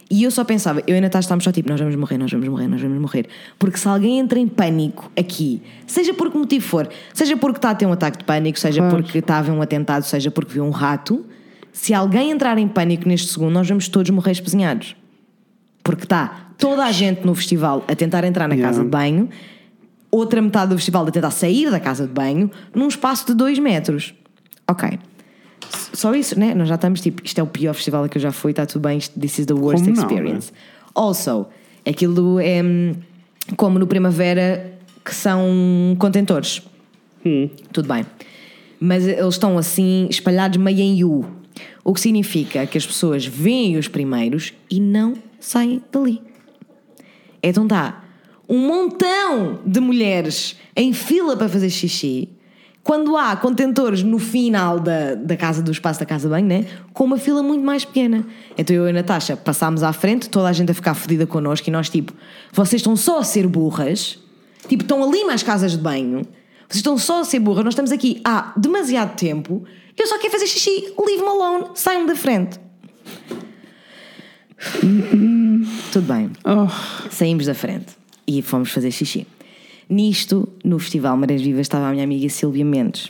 E 0.09 0.23
eu 0.23 0.29
só 0.29 0.43
pensava, 0.43 0.83
eu 0.85 0.93
e 0.95 0.97
a 0.99 1.01
Natasha 1.01 1.25
estávamos 1.25 1.43
só 1.43 1.51
tipo, 1.51 1.67
nós 1.67 1.79
vamos 1.79 1.95
morrer, 1.95 2.17
nós 2.19 2.31
vamos 2.31 2.47
morrer, 2.47 2.67
nós 2.67 2.79
vamos 2.81 2.99
morrer. 3.01 3.25
Porque 3.57 3.77
se 3.77 3.87
alguém 3.87 4.19
entra 4.19 4.37
em 4.37 4.47
pânico 4.47 5.11
aqui, 5.17 5.61
seja 5.87 6.13
por 6.13 6.31
que 6.31 6.37
motivo 6.37 6.63
for, 6.63 6.87
seja 7.13 7.35
porque 7.35 7.57
está 7.57 7.71
a 7.71 7.75
ter 7.75 7.87
um 7.87 7.91
ataque 7.91 8.19
de 8.19 8.23
pânico, 8.23 8.59
seja 8.59 8.81
Claro. 8.81 8.97
porque 9.03 9.17
está 9.17 9.35
a 9.35 9.39
haver 9.39 9.51
um 9.51 9.61
atentado, 9.63 10.03
seja 10.03 10.29
porque 10.29 10.53
viu 10.53 10.63
um 10.63 10.69
rato, 10.69 11.25
se 11.73 11.91
alguém 11.93 12.29
entrar 12.29 12.55
em 12.59 12.67
pânico 12.67 13.07
neste 13.09 13.31
segundo, 13.31 13.51
nós 13.53 13.67
vamos 13.67 13.87
todos 13.89 14.09
morrer 14.11 14.31
espezinhados. 14.31 14.95
Porque 15.83 16.03
está 16.03 16.51
toda 16.57 16.85
a 16.85 16.91
gente 16.91 17.25
no 17.25 17.33
festival 17.33 17.83
a 17.87 17.95
tentar 17.95 18.23
entrar 18.23 18.47
na 18.47 18.53
Yeah. 18.55 18.71
casa 18.71 18.83
de 18.85 18.89
banho, 18.89 19.27
outra 20.11 20.39
metade 20.39 20.69
do 20.69 20.75
festival 20.77 21.05
a 21.07 21.11
tentar 21.11 21.31
sair 21.31 21.69
da 21.71 21.79
casa 21.79 22.05
de 22.05 22.13
banho, 22.13 22.49
num 22.75 22.87
espaço 22.87 23.25
de 23.25 23.33
2 23.33 23.57
metros. 23.57 24.13
Ok. 24.69 24.99
Só 25.93 26.13
isso, 26.15 26.37
né? 26.39 26.53
Nós 26.53 26.67
já 26.67 26.75
estamos 26.75 27.01
tipo, 27.01 27.21
isto 27.25 27.39
é 27.39 27.43
o 27.43 27.47
pior 27.47 27.73
festival 27.73 28.07
que 28.09 28.17
eu 28.17 28.21
já 28.21 28.31
fui, 28.31 28.51
está 28.51 28.65
tudo 28.65 28.81
bem, 28.87 28.97
isto- 28.97 29.19
this 29.19 29.39
is 29.39 29.45
the 29.45 29.53
worst 29.53 29.83
Como 29.83 29.95
não, 29.95 30.03
experience. 30.03 30.51
Also, 30.93 31.45
aquilo 31.87 32.39
é 32.39 32.61
hum, 32.63 32.93
como 33.57 33.77
no 33.79 33.87
Primavera, 33.87 34.73
que 35.03 35.13
são 35.13 35.95
contentores. 35.99 36.61
Tudo 37.73 37.87
bem. 37.87 38.05
Mas 38.79 39.07
eles 39.07 39.33
estão 39.35 39.57
assim 39.57 40.07
espalhados 40.09 40.57
meio 40.57 40.79
em 40.79 41.03
U. 41.03 41.25
O 41.83 41.93
que 41.93 42.01
significa 42.01 42.65
que 42.67 42.77
as 42.77 42.85
pessoas 42.85 43.25
veem 43.25 43.77
os 43.77 43.87
primeiros 43.87 44.53
e 44.69 44.79
não 44.79 45.13
saem 45.39 45.81
dali. 45.91 46.21
Então 47.41 47.63
está 47.63 48.03
um 48.47 48.67
montão 48.67 49.59
de 49.65 49.79
mulheres 49.79 50.55
em 50.75 50.93
fila 50.93 51.35
para 51.37 51.49
fazer 51.49 51.69
xixi, 51.69 52.29
quando 52.85 53.17
há 53.17 53.35
contentores 53.35 54.03
no 54.03 54.19
final 54.19 54.79
da, 54.79 55.15
da 55.15 55.35
casa, 55.35 55.59
do 55.59 55.71
espaço 55.71 55.99
da 55.99 56.05
casa 56.05 56.27
de 56.27 56.31
banho, 56.31 56.45
né? 56.45 56.67
com 56.93 57.03
uma 57.03 57.17
fila 57.17 57.41
muito 57.41 57.65
mais 57.65 57.83
pequena. 57.83 58.23
Então 58.55 58.75
eu 58.75 58.85
e 58.85 58.91
a 58.91 58.93
Natasha 58.93 59.35
passámos 59.35 59.81
à 59.81 59.91
frente, 59.91 60.29
toda 60.29 60.47
a 60.47 60.53
gente 60.53 60.69
a 60.69 60.73
ficar 60.75 60.93
fodida 60.93 61.25
connosco 61.25 61.67
e 61.67 61.71
nós 61.71 61.89
tipo, 61.89 62.13
vocês 62.53 62.81
estão 62.81 62.95
só 62.95 63.17
a 63.17 63.23
ser 63.23 63.47
burras, 63.47 64.19
tipo, 64.69 64.83
estão 64.83 65.03
ali 65.03 65.23
mais 65.23 65.41
casas 65.41 65.71
de 65.71 65.79
banho, 65.79 66.27
vocês 66.69 66.75
estão 66.75 66.95
só 66.95 67.21
a 67.21 67.25
ser 67.25 67.39
burras, 67.39 67.63
nós 67.63 67.71
estamos 67.73 67.91
aqui 67.91 68.21
há 68.23 68.53
demasiado 68.55 69.15
tempo, 69.15 69.63
eu 69.97 70.05
só 70.05 70.19
quero 70.19 70.33
fazer 70.33 70.45
xixi, 70.45 70.93
leave-me 70.99 71.27
alone, 71.27 71.65
saiam 71.73 72.05
da 72.05 72.15
frente. 72.15 72.59
Tudo 75.91 76.05
bem. 76.05 76.29
Oh, 76.43 76.69
Saímos 77.09 77.47
da 77.47 77.55
frente 77.55 77.95
e 78.27 78.43
fomos 78.43 78.69
fazer 78.69 78.91
xixi. 78.91 79.25
Nisto, 79.89 80.47
no 80.63 80.79
Festival 80.79 81.15
Marés 81.17 81.41
Vivas, 81.41 81.61
estava 81.61 81.87
a 81.87 81.91
minha 81.91 82.03
amiga 82.03 82.27
Silvia 82.29 82.65
Mendes, 82.65 83.09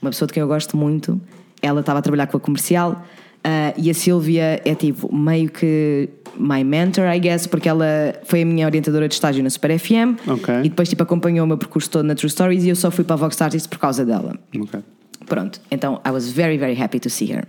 uma 0.00 0.10
pessoa 0.10 0.26
de 0.26 0.32
quem 0.32 0.40
eu 0.40 0.46
gosto 0.48 0.76
muito. 0.76 1.20
Ela 1.60 1.80
estava 1.80 1.98
a 1.98 2.02
trabalhar 2.02 2.26
com 2.28 2.36
a 2.36 2.40
comercial 2.40 3.04
Ah, 3.44 3.72
e 3.76 3.88
a 3.90 3.94
Silvia 3.94 4.60
é 4.64 4.74
tipo 4.74 5.14
meio 5.14 5.48
que 5.50 6.08
my 6.38 6.62
mentor, 6.64 7.04
I 7.06 7.18
guess, 7.20 7.46
porque 7.46 7.68
ela 7.68 7.86
foi 8.24 8.42
a 8.42 8.44
minha 8.44 8.66
orientadora 8.66 9.08
de 9.08 9.14
estágio 9.14 9.42
na 9.42 9.50
Super 9.50 9.78
FM 9.78 10.18
Ok. 10.28 10.54
e 10.64 10.68
depois 10.68 10.88
tipo 10.88 11.02
acompanhou 11.02 11.44
o 11.44 11.48
meu 11.48 11.56
percurso 11.58 11.88
todo 11.90 12.04
na 12.04 12.14
True 12.14 12.30
Stories 12.30 12.64
e 12.64 12.68
eu 12.68 12.76
só 12.76 12.90
fui 12.90 13.04
para 13.04 13.14
a 13.14 13.16
Vox 13.16 13.40
Artist 13.40 13.68
por 13.68 13.78
causa 13.78 14.04
dela. 14.04 14.36
Ok. 14.58 14.80
Pronto, 15.26 15.60
então 15.70 16.00
I 16.06 16.10
was 16.10 16.28
very, 16.30 16.56
very 16.58 16.80
happy 16.80 16.98
to 17.00 17.08
see 17.10 17.32
her. 17.32 17.44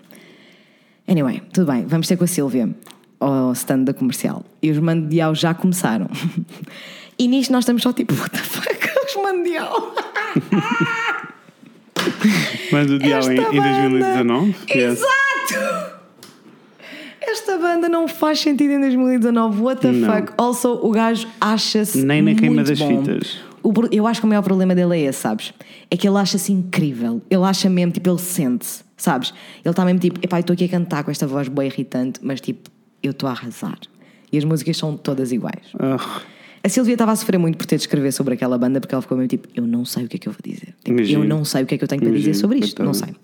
Anyway, 1.07 1.41
tudo 1.53 1.71
bem, 1.71 1.85
vamos 1.87 2.07
ter 2.07 2.17
com 2.17 2.23
a 2.23 2.27
Silvia 2.27 2.69
ao 3.19 3.51
stand 3.53 3.83
da 3.85 3.93
comercial. 3.93 4.43
E 4.61 4.69
os 4.71 4.77
Mandial 4.79 5.33
já 5.35 5.53
começaram. 5.53 6.07
E 7.19 7.27
nisto 7.27 7.51
nós 7.51 7.63
estamos 7.63 7.81
só 7.83 7.91
tipo, 7.93 8.13
what 8.15 8.29
the 8.31 8.37
fuck, 8.37 8.89
os 9.05 9.15
Mandial. 9.21 9.93
Mas 12.71 12.89
o 12.89 12.97
Dial 12.99 13.23
em, 13.31 13.33
em 13.37 13.41
banda- 13.41 13.61
2019? 13.61 14.55
Yes. 14.69 14.99
Exato! 15.01 15.99
Esta 17.21 17.57
banda 17.57 17.87
não 17.89 18.07
faz 18.07 18.39
sentido 18.39 18.71
em 18.71 18.79
2019. 18.79 19.61
What 19.61 19.81
the 19.81 19.91
Não. 19.91 20.11
fuck? 20.13 20.33
Also, 20.37 20.79
o 20.81 20.89
gajo 20.91 21.27
acha-se. 21.39 22.03
Nem 22.03 22.21
na 22.21 22.33
queima 22.33 22.63
das 22.63 22.79
bom. 22.79 23.03
fitas. 23.03 23.37
O 23.61 23.73
eu 23.91 24.07
acho 24.07 24.21
que 24.21 24.25
o 24.25 24.29
maior 24.29 24.41
problema 24.41 24.73
dele 24.73 24.95
é 24.97 25.01
esse, 25.09 25.19
sabes? 25.19 25.53
É 25.91 25.97
que 25.97 26.07
ele 26.07 26.17
acha-se 26.17 26.51
incrível. 26.51 27.21
Ele 27.29 27.43
acha 27.43 27.69
mesmo, 27.69 27.91
tipo, 27.91 28.09
ele 28.09 28.17
sente-se, 28.17 28.83
sabes? 28.95 29.33
Ele 29.63 29.69
está 29.71 29.83
mesmo 29.83 29.99
tipo, 29.99 30.17
epá, 30.23 30.37
eu 30.37 30.41
estou 30.41 30.53
aqui 30.53 30.65
a 30.65 30.69
cantar 30.69 31.03
com 31.03 31.11
esta 31.11 31.27
voz 31.27 31.47
bem 31.49 31.67
irritante, 31.67 32.19
mas 32.23 32.39
tipo, 32.39 32.69
eu 33.03 33.11
estou 33.11 33.27
a 33.27 33.33
arrasar. 33.33 33.77
E 34.31 34.37
as 34.37 34.43
músicas 34.45 34.77
são 34.77 34.95
todas 34.95 35.31
iguais. 35.31 35.65
Ah, 35.77 36.21
A 36.63 36.69
Silvia 36.69 36.93
estava 36.93 37.11
a 37.11 37.15
sofrer 37.15 37.37
muito 37.37 37.57
por 37.57 37.65
ter 37.65 37.77
de 37.77 37.83
escrever 37.83 38.11
sobre 38.11 38.33
aquela 38.33 38.57
banda 38.57 38.81
porque 38.81 38.93
ela 38.93 39.01
ficou 39.01 39.17
mesmo 39.17 39.29
tipo, 39.29 39.47
eu 39.55 39.65
não 39.65 39.85
sei 39.85 40.05
o 40.05 40.07
que 40.07 40.17
é 40.17 40.19
que 40.19 40.27
eu 40.27 40.33
vou 40.33 40.41
dizer. 40.43 40.75
Tipo, 40.83 40.99
Imagino. 40.99 41.23
eu 41.23 41.27
não 41.27 41.45
sei 41.45 41.63
o 41.63 41.65
que 41.65 41.75
é 41.75 41.77
que 41.77 41.83
eu 41.83 41.87
tenho 41.87 42.01
para 42.01 42.11
dizer 42.11 42.29
Imagino, 42.29 42.41
sobre 42.41 42.59
isto, 42.59 42.83
não 42.83 42.93
sei. 42.93 43.15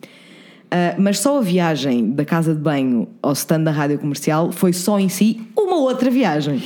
Ah, 0.72 0.96
mas 0.98 1.20
só 1.20 1.38
a 1.38 1.42
viagem 1.42 2.12
da 2.12 2.26
casa 2.26 2.54
de 2.54 2.60
banho 2.60 3.08
ao 3.22 3.34
stand 3.34 3.64
da 3.64 3.72
rádio 3.72 4.00
comercial 4.00 4.52
foi 4.52 4.74
só 4.74 5.00
em 5.00 5.10
si 5.10 5.42
uma 5.56 5.78
outra 5.78 6.10
viagem. 6.10 6.62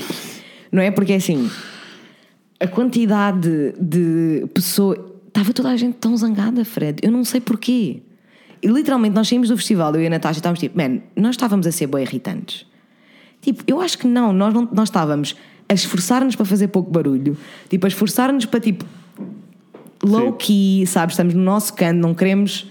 Não 0.72 0.82
é? 0.82 0.92
Porque 0.92 1.14
assim, 1.14 1.50
a 2.60 2.68
quantidade 2.68 3.74
de 3.80 4.46
pessoas. 4.54 5.00
Estava 5.28 5.54
toda 5.54 5.70
a 5.70 5.78
gente 5.78 5.96
tão 5.98 6.18
zangada, 6.18 6.66
Fred. 6.66 7.00
Eu 7.04 7.12
não 7.12 7.24
sei 7.24 7.40
porquê. 7.40 8.02
E 8.62 8.68
literalmente 8.68 9.14
nós 9.14 9.28
saímos 9.28 9.48
do 9.48 9.56
festival, 9.56 9.94
eu 9.96 10.02
e 10.02 10.08
a 10.08 10.10
Natasha 10.10 10.40
estávamos 10.40 10.60
tipo, 10.60 10.76
man, 10.76 11.02
nós 11.16 11.36
estávamos 11.36 11.66
a 11.68 11.72
ser 11.72 11.88
bem 11.88 12.02
irritantes. 12.02 12.66
Tipo, 13.40 13.64
eu 13.68 13.80
acho 13.80 13.98
que 13.98 14.08
não, 14.08 14.34
nós, 14.34 14.54
não, 14.54 14.68
nós 14.74 14.90
estávamos 14.90 15.36
a 15.70 15.74
esforçar-nos 15.74 16.36
para 16.36 16.46
fazer 16.46 16.68
pouco 16.70 16.90
barulho, 16.92 17.38
tipo, 17.70 17.86
a 17.86 17.88
esforçar-nos 17.88 18.46
para 18.46 18.60
tipo 18.60 18.84
low 20.04 20.34
key, 20.34 20.86
sabes? 20.88 21.14
Estamos 21.14 21.34
no 21.34 21.42
nosso 21.44 21.74
canto, 21.74 22.00
não 22.00 22.14
queremos 22.14 22.70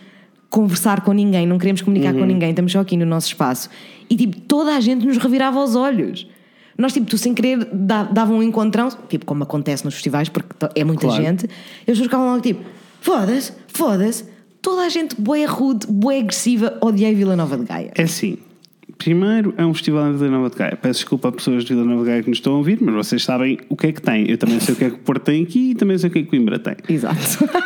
conversar 0.50 1.02
com 1.02 1.12
ninguém, 1.12 1.46
não 1.46 1.58
queremos 1.58 1.82
comunicar 1.82 2.12
com 2.14 2.24
ninguém, 2.24 2.50
estamos 2.50 2.72
só 2.72 2.80
aqui 2.80 2.96
no 2.96 3.04
nosso 3.06 3.28
espaço. 3.28 3.68
E 4.08 4.16
tipo, 4.16 4.40
toda 4.42 4.74
a 4.74 4.80
gente 4.80 5.06
nos 5.06 5.16
revirava 5.18 5.62
os 5.62 5.76
olhos. 5.76 6.26
Nós, 6.76 6.92
tipo, 6.92 7.06
tu 7.06 7.18
sem 7.18 7.34
querer 7.34 7.68
dava 7.72 8.32
um 8.32 8.42
encontrão, 8.42 8.88
tipo, 9.08 9.26
como 9.26 9.42
acontece 9.42 9.84
nos 9.84 9.94
festivais, 9.94 10.28
porque 10.28 10.48
é 10.74 10.84
muita 10.84 11.06
Claro. 11.06 11.22
gente, 11.22 11.48
eles 11.86 12.00
ficavam 12.00 12.26
logo 12.26 12.40
tipo, 12.40 12.62
foda-se, 13.00 13.52
foda-se, 13.68 14.24
toda 14.62 14.82
a 14.82 14.88
gente 14.88 15.14
boa 15.20 15.44
rude, 15.46 15.86
boa 15.88 16.14
agressiva, 16.16 16.78
odiei 16.80 17.14
Vila 17.14 17.36
Nova 17.36 17.56
de 17.58 17.64
Gaia. 17.64 17.92
é 17.94 18.02
assim. 18.02 18.38
Primeiro, 18.98 19.54
é 19.56 19.64
um 19.64 19.72
festival 19.72 20.08
em 20.10 20.16
Vila 20.16 20.30
Nova 20.32 20.50
de 20.50 20.56
Gaia. 20.56 20.76
Peço 20.76 21.00
desculpa 21.00 21.28
a 21.28 21.32
pessoas 21.32 21.64
de 21.64 21.72
Vila 21.72 21.86
Nova 21.86 22.02
de 22.02 22.08
Gaia 22.10 22.22
que 22.22 22.28
nos 22.28 22.38
estão 22.38 22.54
a 22.54 22.56
ouvir, 22.56 22.78
mas 22.80 22.94
vocês 22.94 23.22
sabem 23.24 23.58
o 23.68 23.76
que 23.76 23.86
é 23.86 23.92
que 23.92 24.02
tem. 24.02 24.28
Eu 24.28 24.36
também 24.36 24.58
sei 24.58 24.74
o 24.74 24.76
que 24.76 24.84
é 24.84 24.90
que 24.90 24.96
o 24.96 24.98
Porto 24.98 25.22
tem 25.22 25.42
aqui 25.42 25.70
e 25.70 25.74
também 25.76 25.96
sei 25.96 26.08
o 26.10 26.12
que 26.12 26.18
é 26.18 26.22
que 26.22 26.28
Coimbra 26.28 26.58
tem. 26.58 26.74
Exato. 26.88 27.16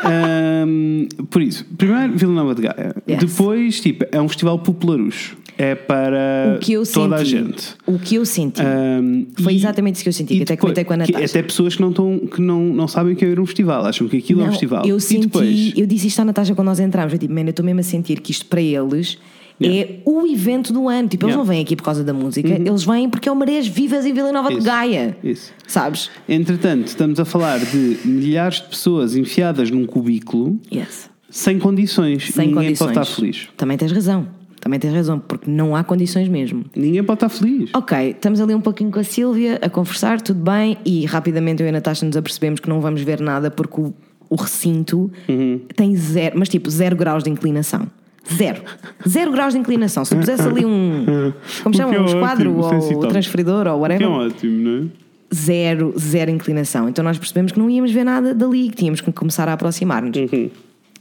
Ahm, 0.05 1.07
por 1.31 1.41
isso, 1.43 1.65
primeiro 1.79 2.13
Vila 2.17 2.33
Nova 2.35 2.55
de 2.55 2.63
Gaia. 2.63 2.95
Yes. 3.09 3.19
Depois, 3.21 3.81
tipo, 3.81 4.05
é 4.13 4.21
um 4.21 4.29
festival 4.29 4.59
popularucho. 4.59 5.37
É 5.59 5.75
para 5.75 6.59
toda 6.63 6.85
senti, 6.85 7.15
a 7.15 7.25
gente. 7.25 7.63
o 7.87 7.99
que 7.99 8.15
eu 8.15 8.25
senti, 8.25 8.61
Ahm, 8.63 9.27
Foi 9.43 9.53
e- 9.53 9.57
exatamente 9.57 9.97
isso 9.97 10.03
que 10.03 10.09
eu 10.09 10.13
senti, 10.13 10.37
que 10.37 10.43
até 10.43 10.55
depois- 10.55 10.61
comentei 10.61 10.85
com 10.85 10.95
a 10.95 10.97
Natasha. 10.97 11.25
Até 11.25 11.43
pessoas 11.43 11.77
que 11.77 11.83
não, 11.83 11.91
estão, 11.91 12.19
que 12.21 12.41
não, 12.41 12.61
não 12.73 12.89
sabem 12.89 13.13
o 13.13 13.17
que 13.17 13.25
é 13.25 13.29
ir 13.29 13.39
um 13.39 13.45
festival, 13.47 13.85
acham 13.85 14.09
que 14.09 14.17
aquilo 14.17 14.41
é 14.41 14.45
um 14.45 14.47
Não, 14.47 14.53
festival. 14.53 14.85
Eu 14.87 14.97
e 14.97 15.01
senti, 15.01 15.27
depois, 15.27 15.73
eu 15.77 15.87
disse 15.87 16.07
isto 16.09 16.21
à 16.21 16.25
Natasha 16.25 16.55
quando 16.55 16.69
nós 16.69 16.81
entramos. 16.81 17.13
Eu 17.13 17.19
tipo, 17.19 17.33
man, 17.35 17.43
eu 17.43 17.51
estou 17.51 17.65
mesmo 17.65 17.81
a 17.81 17.83
sentir 17.83 18.21
que 18.21 18.33
isto 18.33 18.47
para 18.47 18.63
eles 18.63 19.19
é 19.61 20.01
o 20.05 20.27
evento 20.27 20.73
do 20.73 20.89
ano. 20.89 21.09
Tipo, 21.09 21.27
eles 21.27 21.33
Yeah. 21.33 21.37
Uhum. 21.37 21.39
não 21.39 21.45
vêm 21.45 21.63
aqui 21.63 21.77
por 21.77 21.83
causa 21.85 22.03
da 22.05 22.13
música, 22.13 22.49
eles 22.49 22.85
vêm 22.85 23.09
porque 23.09 23.29
é 23.29 23.33
o 23.33 23.37
Marés 23.37 23.67
Vivas 23.67 24.05
em 24.07 24.13
Vila 24.13 24.33
Nova 24.33 24.49
de 24.51 24.57
Isso. 24.59 24.67
Gaia. 24.67 25.17
Isso. 25.23 25.53
Sabes? 25.67 26.11
Entretanto, 26.29 26.87
estamos 26.89 27.19
a 27.21 27.25
falar 27.25 27.59
de 27.59 27.99
milhares 28.05 28.57
de 28.61 28.69
pessoas 28.69 29.15
enfiadas 29.17 29.71
num 29.71 29.87
cubículo 29.87 30.59
Yes. 30.73 31.11
sem 31.31 31.59
condições. 31.59 32.29
Sem 32.33 32.49
Ninguém 32.49 32.65
condições. 32.67 32.93
pode 32.95 33.01
estar 33.01 33.15
feliz. 33.15 33.49
Também 33.57 33.77
tens 33.79 33.93
razão. 33.93 34.27
Também 34.61 34.79
tens 34.79 34.95
razão, 34.95 35.19
porque 35.19 35.51
não 35.51 35.75
há 35.75 35.83
condições 35.83 36.29
mesmo. 36.29 36.65
Ninguém 36.77 37.03
pode 37.03 37.17
estar 37.17 37.29
feliz. 37.29 37.71
Ok, 37.75 38.11
estamos 38.11 38.41
ali 38.41 38.55
um 38.55 38.61
pouquinho 38.61 38.93
com 38.93 39.01
a 39.01 39.03
Sílvia 39.05 39.59
a 39.61 39.69
conversar, 39.69 40.21
tudo 40.21 40.39
bem, 40.41 40.77
e 40.85 41.05
rapidamente 41.05 41.61
eu 41.61 41.67
e 41.67 41.69
a 41.71 41.73
Natasha 41.73 42.07
nos 42.07 42.17
apercebemos 42.17 42.61
que 42.61 42.69
não 42.69 42.81
vamos 42.81 43.03
ver 43.03 43.19
nada 43.21 43.51
porque 43.51 43.81
o, 43.81 43.93
o 44.31 44.37
recinto 44.37 45.11
Uhum. 45.29 45.61
tem 45.75 45.97
zero, 45.97 46.39
mas 46.39 46.49
tipo, 46.49 46.71
zero 46.71 46.95
graus 46.95 47.25
de 47.25 47.31
inclinação. 47.31 47.89
Zero. 48.33 48.63
Zero 49.09 49.33
graus 49.33 49.53
de 49.55 49.61
inclinação. 49.61 50.05
Se 50.05 50.15
eu 50.15 50.19
pusesse 50.21 50.43
ali 50.43 50.65
um. 50.65 51.33
Como 51.63 51.75
O 51.75 51.77
chamam? 51.77 51.91
que 51.93 51.97
é 51.99 52.01
Um 52.03 52.07
esquadro 52.07 52.59
ótimo, 52.59 52.97
ou 52.99 53.07
transferidor 53.07 53.67
ou 53.67 53.75
Que 53.75 53.81
whatever. 53.81 54.07
é 54.07 54.11
ótimo, 54.11 54.59
não 54.59 54.85
é? 54.85 55.35
Zero, 55.35 55.95
zero 55.99 56.31
inclinação. 56.31 56.89
Então 56.89 57.03
nós 57.03 57.19
percebemos 57.19 57.53
que 57.53 57.59
não 57.59 57.69
íamos 57.71 57.91
ver 57.91 58.05
nada 58.05 58.35
dali, 58.35 58.69
que 58.69 58.77
tínhamos 58.77 59.01
que 59.01 59.11
começar 59.13 59.49
a 59.49 59.55
aproximar-nos. 59.55 60.17
Uhum. 60.17 60.51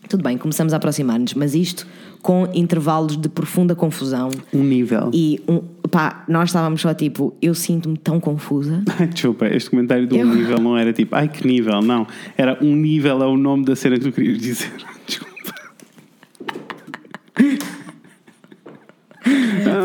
Tudo 0.09 0.23
bem, 0.23 0.37
começamos 0.37 0.73
a 0.73 0.77
aproximar-nos, 0.77 1.33
mas 1.35 1.53
isto 1.53 1.85
com 2.21 2.47
intervalos 2.53 3.15
de 3.17 3.29
profunda 3.29 3.75
confusão. 3.75 4.29
Um 4.53 4.63
nível. 4.63 5.11
E 5.13 5.39
um, 5.47 5.59
pá, 5.89 6.23
nós 6.27 6.49
estávamos 6.49 6.81
só 6.81 6.93
tipo, 6.93 7.33
eu 7.41 7.53
sinto-me 7.53 7.97
tão 7.97 8.19
confusa. 8.19 8.81
Desculpa, 9.13 9.45
este 9.47 9.69
comentário 9.69 10.07
do 10.07 10.15
Eu- 10.15 10.27
um 10.27 10.33
nível 10.33 10.57
não 10.59 10.77
era 10.77 10.91
tipo, 10.91 11.15
ai 11.15 11.27
que 11.27 11.45
nível, 11.47 11.81
não. 11.81 12.07
Era 12.37 12.57
um 12.61 12.75
nível 12.75 13.21
é 13.21 13.27
o 13.27 13.37
nome 13.37 13.63
da 13.65 13.75
cena 13.75 13.97
que 13.97 14.05
tu 14.05 14.11
querias 14.11 14.39
dizer. 14.39 14.71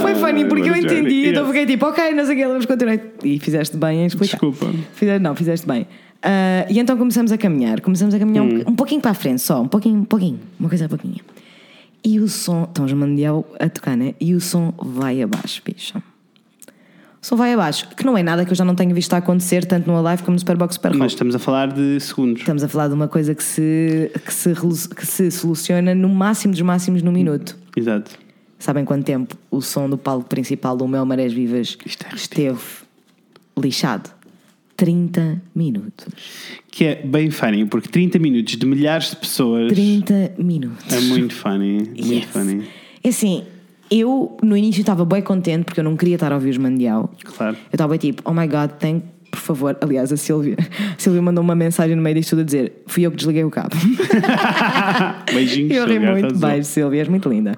Foi 0.01 0.15
funny 0.15 0.47
porque 0.47 0.69
eu 0.71 0.77
entendi, 0.77 1.03
Johnny, 1.03 1.27
então 1.29 1.43
yes. 1.43 1.53
fiquei 1.53 1.67
tipo, 1.67 1.87
ok, 1.87 2.13
não 2.13 2.25
sei 2.25 2.35
o 2.35 2.39
que, 2.39 2.47
vamos 2.47 2.67
continuar. 2.67 2.99
E 3.23 3.39
fizeste 3.39 3.77
bem 3.77 4.03
em 4.03 4.07
explicar. 4.07 4.39
Desculpa. 4.39 4.73
Fizeste, 4.95 5.23
não, 5.23 5.35
fizeste 5.37 5.67
bem. 5.67 5.87
Ah, 6.23 6.67
e 6.71 6.79
então 6.79 6.97
começamos 6.97 7.31
a 7.31 7.39
caminhar, 7.39 7.81
começamos 7.81 8.15
a 8.15 8.19
caminhar 8.19 8.45
Hum. 8.45 8.63
um, 8.67 8.71
um 8.71 8.75
pouquinho 8.75 9.01
para 9.01 9.11
a 9.11 9.15
frente, 9.15 9.43
só, 9.43 9.61
um 9.61 9.69
pouquinho, 9.69 10.01
um 10.01 10.05
pouquinho, 10.05 10.41
uma 10.59 10.69
coisa 10.69 10.89
pouquinho. 10.89 11.17
E 12.03 12.19
o 12.19 12.29
som, 12.29 12.65
estamos 12.65 12.93
a 12.93 12.97
mandial 12.97 13.45
a 13.61 13.69
tocar, 13.69 13.97
né? 13.97 14.15
E 14.21 14.35
o 14.35 14.41
som 14.41 14.73
vai 14.79 15.21
abaixo, 15.21 15.61
bicho. 15.65 16.01
Som 17.27 17.35
vai 17.35 17.53
abaixo, 17.53 17.89
que 17.89 18.07
não 18.07 18.16
é 18.16 18.22
nada 18.22 18.45
que 18.45 18.53
eu 18.53 18.55
já 18.55 18.64
não 18.64 18.77
tenho 18.77 18.95
visto 18.95 19.12
a 19.12 19.16
acontecer 19.16 19.64
tanto 19.64 19.91
no 19.91 19.97
Alive 19.97 20.22
como 20.22 20.35
no 20.35 20.39
Superbox 20.39 20.77
Super 20.77 20.95
Mas 20.95 21.11
estamos 21.11 21.35
a 21.35 21.41
falar 21.41 21.72
de 21.72 21.99
segundos. 21.99 22.39
Estamos 22.39 22.62
a 22.62 22.68
falar 22.68 22.87
de 22.87 22.95
uma 22.95 23.09
coisa 23.09 23.35
que 23.35 23.43
se, 23.43 24.12
que, 24.24 24.33
se, 24.33 24.55
que 24.95 25.05
se 25.05 25.29
soluciona 25.33 25.93
no 25.93 26.09
máximo 26.09 26.53
dos 26.53 26.62
máximos 26.62 27.03
no 27.03 27.11
minuto. 27.11 27.59
Exato. 27.77 28.12
Sabem 28.61 28.85
quanto 28.85 29.05
tempo 29.07 29.37
o 29.51 29.61
som 29.61 29.91
do 29.91 29.99
palco 29.99 30.29
principal 30.29 30.77
do 30.77 30.87
Mel 30.87 31.05
Marés 31.05 31.33
Vivas 31.33 31.77
é 31.85 32.14
esteve 32.14 32.61
lixado? 33.59 34.09
30 34.77 35.43
minutos. 35.53 36.07
Que 36.70 36.85
é 36.85 36.95
bem 37.05 37.33
funny, 37.33 37.66
porque 37.66 37.89
30 37.89 38.20
minutos 38.20 38.57
de 38.57 38.64
milhares 38.64 39.11
de 39.11 39.16
pessoas 39.16 39.72
30 39.72 40.35
minutos. 40.39 40.93
é 40.93 41.01
muito 41.01 41.35
funny. 41.35 41.79
Muito 41.79 42.05
Yes. 42.05 42.24
funny. 42.27 42.68
É 43.03 43.09
assim, 43.09 43.43
eu 43.91 44.37
no 44.43 44.57
início 44.57 44.80
estava 44.80 45.05
bem 45.05 45.22
contente 45.22 45.64
porque 45.64 45.80
eu 45.80 45.84
não 45.84 45.97
queria 45.97 46.14
estar 46.16 46.32
a 46.32 46.34
ouvir 46.34 46.51
os 46.51 46.59
Mandial. 46.59 47.11
Claro. 47.24 47.57
Eu 47.70 47.76
estava 47.76 47.91
bem 47.91 47.99
tipo, 47.99 48.22
oh 48.24 48.32
my 48.34 48.47
god, 48.47 48.70
tem, 48.78 49.03
por 49.30 49.39
favor. 49.41 49.76
Aliás, 49.80 50.12
a 50.12 50.16
Silvia, 50.16 50.57
a 50.59 50.99
Silvia 50.99 51.20
mandou 51.22 51.43
uma 51.45 51.55
mensagem 51.55 51.95
no 51.97 52.03
meio 52.03 52.16
disto 52.16 52.30
tudo 52.30 52.41
a 52.43 52.45
dizer: 52.45 52.82
fui 52.87 53.05
eu 53.07 53.11
que 53.11 53.16
desliguei 53.16 53.45
o 53.45 53.51
cabo. 53.51 53.70
Beijinhos. 55.32 55.76
eu 55.76 55.87
ri 55.87 55.99
muito. 55.99 56.26
arrasou. 56.26 56.49
Beijo, 56.49 56.68
Silvia, 56.68 57.01
és 57.03 57.09
muito 57.09 57.28
linda. 57.28 57.53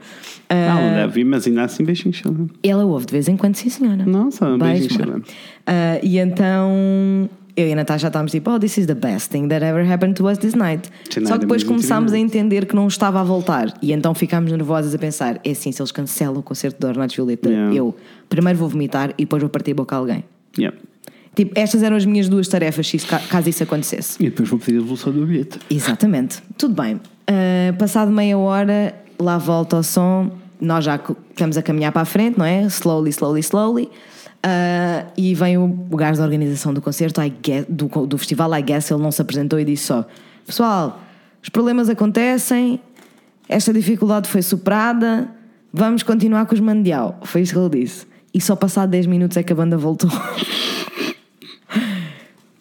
Ah, 0.50 0.54
Ah, 0.72 0.74
não 0.80 0.94
deve 1.06 1.24
mas 1.24 1.46
ainda 1.46 1.62
assim 1.64 1.84
beijinhos, 1.84 2.18
Silvia. 2.18 2.46
ela 2.62 2.84
ouve 2.84 3.04
de 3.06 3.12
vez 3.12 3.28
em 3.28 3.36
quando, 3.36 3.54
sim, 3.56 3.68
senhora. 3.68 4.04
Não, 4.06 4.30
só 4.30 4.46
um 4.46 4.58
Beijo, 4.58 4.80
beijinho, 4.88 5.02
amor. 5.04 5.14
Silvia. 5.16 5.34
Ah, 5.66 5.98
e 6.02 6.18
então 6.18 7.28
eu 7.59 7.66
e 7.66 7.72
a 7.72 7.76
Natasha 7.76 8.06
estávamos 8.06 8.30
tipo, 8.30 8.50
oh, 8.52 8.59
this 8.59 8.78
is 8.78 8.86
the 8.86 8.94
best 8.94 9.30
thing 9.30 9.48
that 9.48 9.64
ever 9.64 9.84
happened 9.90 10.14
to 10.14 10.28
us 10.28 10.38
this 10.38 10.54
night. 10.54 10.88
Tonight 11.11 11.28
Só 11.28 11.34
que 11.34 11.40
depois 11.40 11.64
começámos 11.64 12.12
a 12.12 12.18
entender 12.18 12.66
que 12.66 12.76
não 12.76 12.86
estava 12.86 13.20
a 13.20 13.24
voltar. 13.24 13.74
E 13.82 13.92
então 13.92 14.14
ficámos 14.14 14.52
nervosas 14.52 14.94
a 14.94 14.98
pensar: 14.98 15.40
é 15.44 15.50
assim, 15.50 15.72
se 15.72 15.82
eles 15.82 15.90
cancelam 15.90 16.38
o 16.38 16.42
concerto 16.42 16.78
de 16.78 16.86
Ornatos 16.86 17.16
Violeta, 17.16 17.48
Yeah. 17.48 17.74
eu 17.74 17.96
primeiro 18.28 18.59
vou 18.59 18.68
vomitar 18.68 19.11
e 19.18 19.24
depois 19.24 19.42
vou 19.42 19.50
partir 19.50 19.72
a 19.72 19.74
boca 19.74 19.96
a 19.96 19.98
alguém. 19.98 20.24
Yeah. 20.56 20.76
Tipo, 21.34 21.59
estas 21.59 21.82
eram 21.82 21.96
as 21.96 22.04
minhas 22.04 22.28
duas 22.28 22.46
tarefas, 22.46 22.92
caso 23.28 23.48
isso 23.48 23.62
acontecesse. 23.62 24.16
E 24.22 24.24
depois 24.24 24.48
vou 24.48 24.59
pedir 24.59 24.78
a 24.78 24.80
devolução 24.80 25.12
do 25.12 25.26
bilhete. 25.26 25.59
Exatamente. 25.70 26.42
Tudo 26.56 26.80
bem. 26.80 27.00
Ah, 27.26 27.72
passado 27.78 28.11
meia 28.11 28.36
hora, 28.38 28.94
lá 29.18 29.38
volta 29.38 29.76
o 29.76 29.82
som. 29.82 30.30
Nós 30.61 30.84
já 30.84 31.00
estamos 31.30 31.56
a 31.56 31.62
caminhar 31.62 31.92
para 31.92 32.02
a 32.02 32.04
frente, 32.04 32.38
não 32.38 32.44
é? 32.44 32.62
Slowly, 32.62 33.11
slowly, 33.11 33.40
slowly. 33.40 33.88
Ah, 34.43 35.07
e 35.16 35.34
vem 35.34 35.59
o, 35.59 35.64
o 35.91 35.97
gajo 35.97 36.18
da 36.18 36.24
organização 36.24 36.72
do 36.72 36.80
concerto, 36.80 37.20
guess- 37.43 37.66
do, 37.68 37.86
do 38.07 38.16
festival, 38.18 38.55
I 38.57 38.62
guess, 38.62 38.91
ele 38.91 39.03
não 39.03 39.11
se 39.11 39.20
apresentou 39.20 39.59
e 39.59 39.64
disse 39.64 39.84
só: 39.86 40.07
Pessoal, 40.47 41.01
os 41.43 41.49
problemas 41.49 41.89
acontecem, 41.89 42.80
esta 43.49 43.72
dificuldade 43.72 44.28
foi 44.28 44.43
superada, 44.43 45.28
vamos 45.72 46.03
continuar 46.03 46.47
com 46.47 46.55
os 46.55 46.61
Mandial. 46.61 47.18
Foi 47.24 47.41
isso 47.43 47.53
que 47.53 47.59
ele 47.59 47.80
disse. 47.84 48.07
E 48.32 48.41
só 48.41 48.55
passado 48.55 48.91
10 48.91 49.07
minutos 49.07 49.36
é 49.36 49.43
que 49.43 49.53
a 49.53 49.57
banda 49.57 49.76
voltou. 49.76 50.11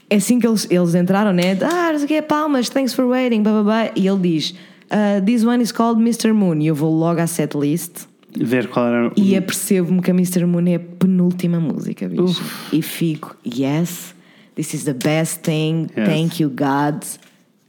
É 0.10 0.16
assim 0.16 0.40
que 0.40 0.48
eles, 0.48 0.66
eles 0.70 0.96
entraram, 0.96 1.34
né? 1.34 1.58
Ah, 1.62 1.90
não 1.92 1.98
sei 2.00 2.06
o 2.06 2.08
que, 2.08 2.22
palmas, 2.22 2.70
thanks 2.70 2.94
for 2.94 3.04
waiting, 3.06 3.44
blá 3.44 3.52
blá 3.52 3.64
blá. 3.64 3.92
E 3.94 4.08
ele 4.08 4.20
diz: 4.20 4.52
"Uh, 4.90 5.22
This 5.26 5.44
one 5.44 5.62
is 5.62 5.74
called 5.74 6.00
Mr. 6.02 6.32
Moon. 6.32 6.62
E 6.62 6.68
eu 6.68 6.76
vou 6.76 6.94
logo 6.94 7.20
à 7.20 7.28
setlist 7.28 8.06
Ver 8.40 8.68
qual 8.68 8.88
era. 8.88 9.12
e 9.16 9.36
apercebo-me 9.36 10.02
que 10.02 10.12
a 10.12 10.14
Mr. 10.14 10.46
Moon 10.46 10.68
é 10.68 10.76
a 10.76 10.80
penúltima 10.80 11.60
música, 11.60 12.08
bicho. 12.08 12.42
E 12.72 12.82
fico: 12.82 13.36
Yes, 13.46 14.14
this 14.56 14.74
is 14.74 14.84
the 14.84 14.94
best 14.94 15.42
thing. 15.42 15.88
Yes. 15.98 16.08
Thank 16.08 16.42
you, 16.44 16.50
God. 16.50 17.04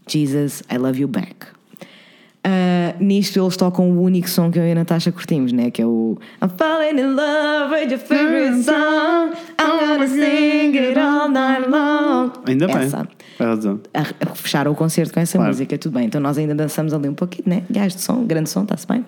Jesus, 0.06 0.62
I 0.72 0.76
love 0.78 0.98
you 0.98 1.08
back. 1.08 1.34
Uh, 2.46 2.94
nisto 3.02 3.38
eles 3.38 3.56
tocam 3.56 3.90
o 3.90 4.00
único 4.02 4.28
som 4.30 4.50
que 4.50 4.58
eu 4.58 4.66
e 4.66 4.72
a 4.72 4.74
Natasha 4.74 5.12
curtimos, 5.12 5.52
né? 5.52 5.70
Que 5.70 5.82
é 5.82 5.86
o 5.86 6.16
I'm 6.42 6.48
falling 6.56 6.98
in 6.98 7.14
love 7.14 7.74
with 7.74 7.90
your 7.90 7.98
favorite 7.98 8.62
song. 8.62 9.34
I'm 9.60 9.78
gonna 9.86 10.06
sing 10.08 10.78
it 10.78 10.98
all 10.98 11.28
night 11.28 11.68
long. 11.68 12.30
Ainda 12.46 12.66
bem. 12.68 12.76
Essa. 12.78 13.06
Vai 13.38 13.48
razão. 13.48 13.80
A, 13.92 14.00
a 14.30 14.34
fechar 14.34 14.66
o 14.66 14.74
concerto 14.74 15.12
com 15.12 15.20
essa 15.20 15.36
Claro. 15.36 15.50
música, 15.52 15.76
tudo 15.76 15.92
bem. 15.94 16.06
Então 16.06 16.20
nós 16.20 16.38
ainda 16.38 16.54
dançamos 16.54 16.94
ali 16.94 17.08
um 17.08 17.14
pouquinho, 17.14 17.48
né? 17.48 17.64
Gás 17.68 17.94
de 17.94 18.00
som, 18.02 18.24
grande 18.24 18.48
som, 18.48 18.62
está-se 18.62 18.86
bem. 18.86 19.04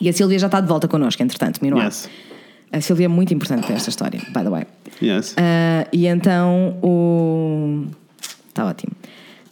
E 0.00 0.08
a 0.08 0.12
Silvia 0.12 0.38
já 0.38 0.46
está 0.46 0.60
de 0.60 0.68
volta 0.68 0.88
connosco, 0.88 1.22
entretanto, 1.22 1.60
Minuá. 1.62 1.84
Yes. 1.84 2.08
A 2.72 2.80
Silvia 2.80 3.04
é 3.04 3.08
muito 3.08 3.34
importante 3.34 3.66
para 3.66 3.76
esta 3.76 3.90
história, 3.90 4.20
by 4.28 4.42
the 4.42 4.48
way. 4.48 4.64
Yes. 5.02 5.34
Ah, 5.36 5.86
e 5.92 6.06
então 6.06 6.78
o. 6.82 7.86
Está 8.48 8.64
ótimo. 8.64 8.92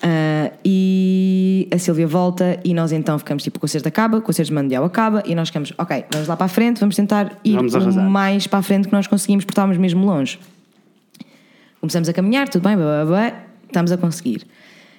Ah, 0.02 0.50
e 0.64 1.68
a 1.70 1.78
Silvia 1.78 2.06
volta 2.06 2.58
e 2.64 2.72
nós 2.72 2.90
então 2.90 3.18
ficamos 3.18 3.42
tipo, 3.42 3.58
o 3.58 3.60
concerto 3.60 3.86
acaba, 3.86 4.16
o 4.16 4.22
concerto 4.22 4.50
de 4.50 4.54
Mundial 4.54 4.82
acaba 4.84 5.22
e 5.26 5.34
nós 5.34 5.48
ficamos, 5.48 5.74
ok, 5.76 6.06
vamos 6.10 6.26
lá 6.26 6.36
para 6.36 6.46
a 6.46 6.48
frente, 6.48 6.80
vamos 6.80 6.96
tentar 6.96 7.38
ir 7.44 7.56
Vamos 7.56 7.74
o 7.74 8.00
mais 8.00 8.46
para 8.46 8.60
a 8.60 8.62
frente 8.62 8.88
que 8.88 8.94
nós 8.94 9.06
conseguimos, 9.06 9.44
porque 9.44 9.52
estávamos 9.52 9.76
mesmo 9.76 10.04
longe. 10.06 10.38
Começamos 11.80 12.08
a 12.08 12.12
caminhar, 12.14 12.48
tudo 12.48 12.62
bem, 12.62 12.76
blá, 12.76 13.04
blá, 13.04 13.04
blá, 13.04 13.42
estamos 13.66 13.92
a 13.92 13.98
conseguir. 13.98 14.46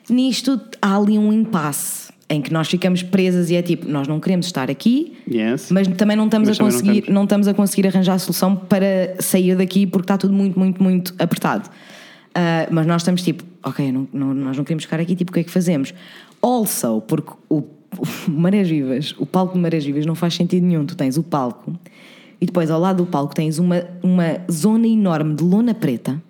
Nisto 0.08 0.62
há 0.80 0.96
ali 0.96 1.18
um 1.18 1.34
impasse 1.34 2.11
em 2.32 2.42
que 2.42 2.52
nós 2.54 2.70
ficamos 2.70 3.04
presas 3.04 3.50
e 3.50 3.56
é 3.56 3.62
tipo, 3.62 3.88
nós 3.90 4.08
não 4.08 4.20
queremos 4.20 4.46
estar 4.46 4.72
aqui, 4.72 5.18
Yes. 5.30 5.70
mas 5.70 5.86
também 5.90 6.16
não 6.16 6.26
estamos 6.26 6.48
Mas 6.48 6.58
a 6.58 6.60
também 6.60 6.72
não 6.74 6.80
conseguir, 6.80 7.02
temos. 7.02 7.14
não, 7.16 7.24
estamos 7.24 7.48
a 7.50 7.54
conseguir 7.54 7.88
arranjar 7.88 8.14
a 8.14 8.20
solução 8.20 8.56
para 8.56 9.16
sair 9.20 9.56
daqui 9.56 9.86
porque 9.86 10.06
está 10.06 10.18
tudo 10.18 10.34
muito, 10.34 10.58
muito, 10.58 10.82
muito 10.82 11.14
apertado. 11.20 11.70
Ah, 12.34 12.68
mas 12.72 12.88
nós 12.88 13.02
estamos 13.02 13.22
tipo, 13.22 13.44
ok, 13.62 13.92
não- 13.92 14.08
não- 14.14 14.34
nós 14.34 14.56
não 14.56 14.64
queremos 14.64 14.86
ficar 14.86 15.00
aqui, 15.02 15.14
tipo, 15.16 15.32
o 15.32 15.34
que 15.34 15.42
é 15.42 15.44
que 15.44 15.52
fazemos? 15.52 15.94
Also, 16.42 17.02
porque 17.02 17.32
o, 17.50 17.58
o 18.28 18.32
Marés 18.32 18.70
Vivas, 18.70 19.14
o 19.20 19.26
palco 19.26 19.54
de 19.56 19.60
Marés 19.60 19.84
Vivas 19.84 20.06
não 20.06 20.16
faz 20.16 20.34
sentido 20.34 20.66
nenhum. 20.66 20.86
Tu 20.86 20.96
tens 20.96 21.18
o 21.18 21.24
palco 21.24 21.74
e 22.40 22.46
depois 22.46 22.72
ao 22.72 22.80
lado 22.80 23.04
do 23.04 23.06
palco 23.06 23.36
tens 23.36 23.60
uma, 23.60 23.84
uma 24.02 24.38
zona 24.50 24.88
enorme 24.88 25.36
de 25.36 25.44
lona 25.44 25.74
preta. 25.74 26.22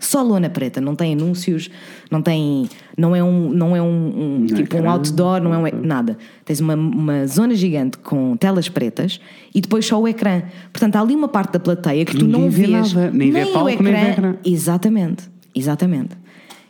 Só 0.00 0.22
lona 0.22 0.48
preta, 0.48 0.80
não 0.80 0.94
tem 0.94 1.12
anúncios, 1.12 1.68
não 2.10 2.22
tem. 2.22 2.68
Não 2.96 3.16
é 3.16 3.22
um, 3.22 3.50
não 3.50 3.74
é 3.76 3.82
um, 3.82 3.86
um- 3.86 4.44
é 4.44 4.54
tipo 4.54 4.76
um 4.76 4.78
ecrã. 4.80 4.90
outdoor, 4.92 5.40
não 5.40 5.52
é 5.66 5.74
um, 5.74 5.80
nada. 5.82 6.16
Tens 6.44 6.60
uma, 6.60 6.74
uma 6.76 7.26
zona 7.26 7.54
gigante 7.54 7.98
com 7.98 8.36
telas 8.36 8.68
pretas 8.68 9.20
e 9.52 9.60
depois 9.60 9.84
só 9.84 10.00
o 10.00 10.06
ecrã. 10.06 10.42
Portanto, 10.72 10.94
há 10.96 11.00
ali 11.00 11.16
uma 11.16 11.26
parte 11.28 11.52
da 11.54 11.58
plateia 11.58 12.04
que 12.04 12.16
tu 12.16 12.24
não 12.26 12.48
vê 12.48 12.66
vês. 12.68 12.92
nada, 12.92 13.10
nem 13.10 13.30
vê 13.32 13.46
palco, 13.46 13.82
nem 13.82 13.92
vê 13.92 14.10
ecrã. 14.10 14.36
Exatamente, 14.44 15.24
exatamente. 15.52 16.10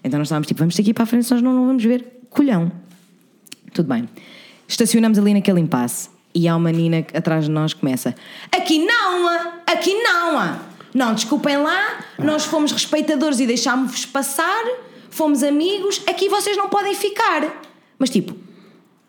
Então 0.02 0.16
nós 0.18 0.28
estávamos 0.28 0.46
tipo, 0.48 0.58
vamos 0.60 0.74
ter 0.74 0.82
que 0.82 0.90
ir 0.90 0.94
para 0.94 1.02
a 1.02 1.06
frente, 1.06 1.30
nós 1.30 1.42
não, 1.42 1.52
não 1.52 1.66
vamos 1.66 1.84
ver 1.84 2.22
colhão. 2.30 2.72
Tudo 3.74 3.88
bem. 3.88 4.08
Estacionamos 4.66 5.18
ali 5.18 5.34
naquele 5.34 5.60
impasse 5.60 6.08
e 6.34 6.48
há 6.48 6.56
uma 6.56 6.72
menina 6.72 7.04
atrás 7.14 7.44
de 7.44 7.50
nós 7.50 7.74
que 7.74 7.80
começa: 7.80 8.14
Aqui 8.50 8.84
não, 8.86 9.28
aqui 9.66 9.94
não, 10.02 10.56
não, 10.94 11.14
desculpem 11.14 11.56
lá, 11.58 12.04
nós 12.18 12.44
fomos 12.44 12.72
respeitadores 12.72 13.40
e 13.40 13.46
deixámos-vos 13.46 14.06
passar, 14.06 14.64
fomos 15.10 15.42
amigos, 15.42 16.02
aqui 16.06 16.28
vocês 16.28 16.56
não 16.56 16.68
podem 16.68 16.94
ficar. 16.94 17.62
Mas 17.98 18.10
tipo, 18.10 18.36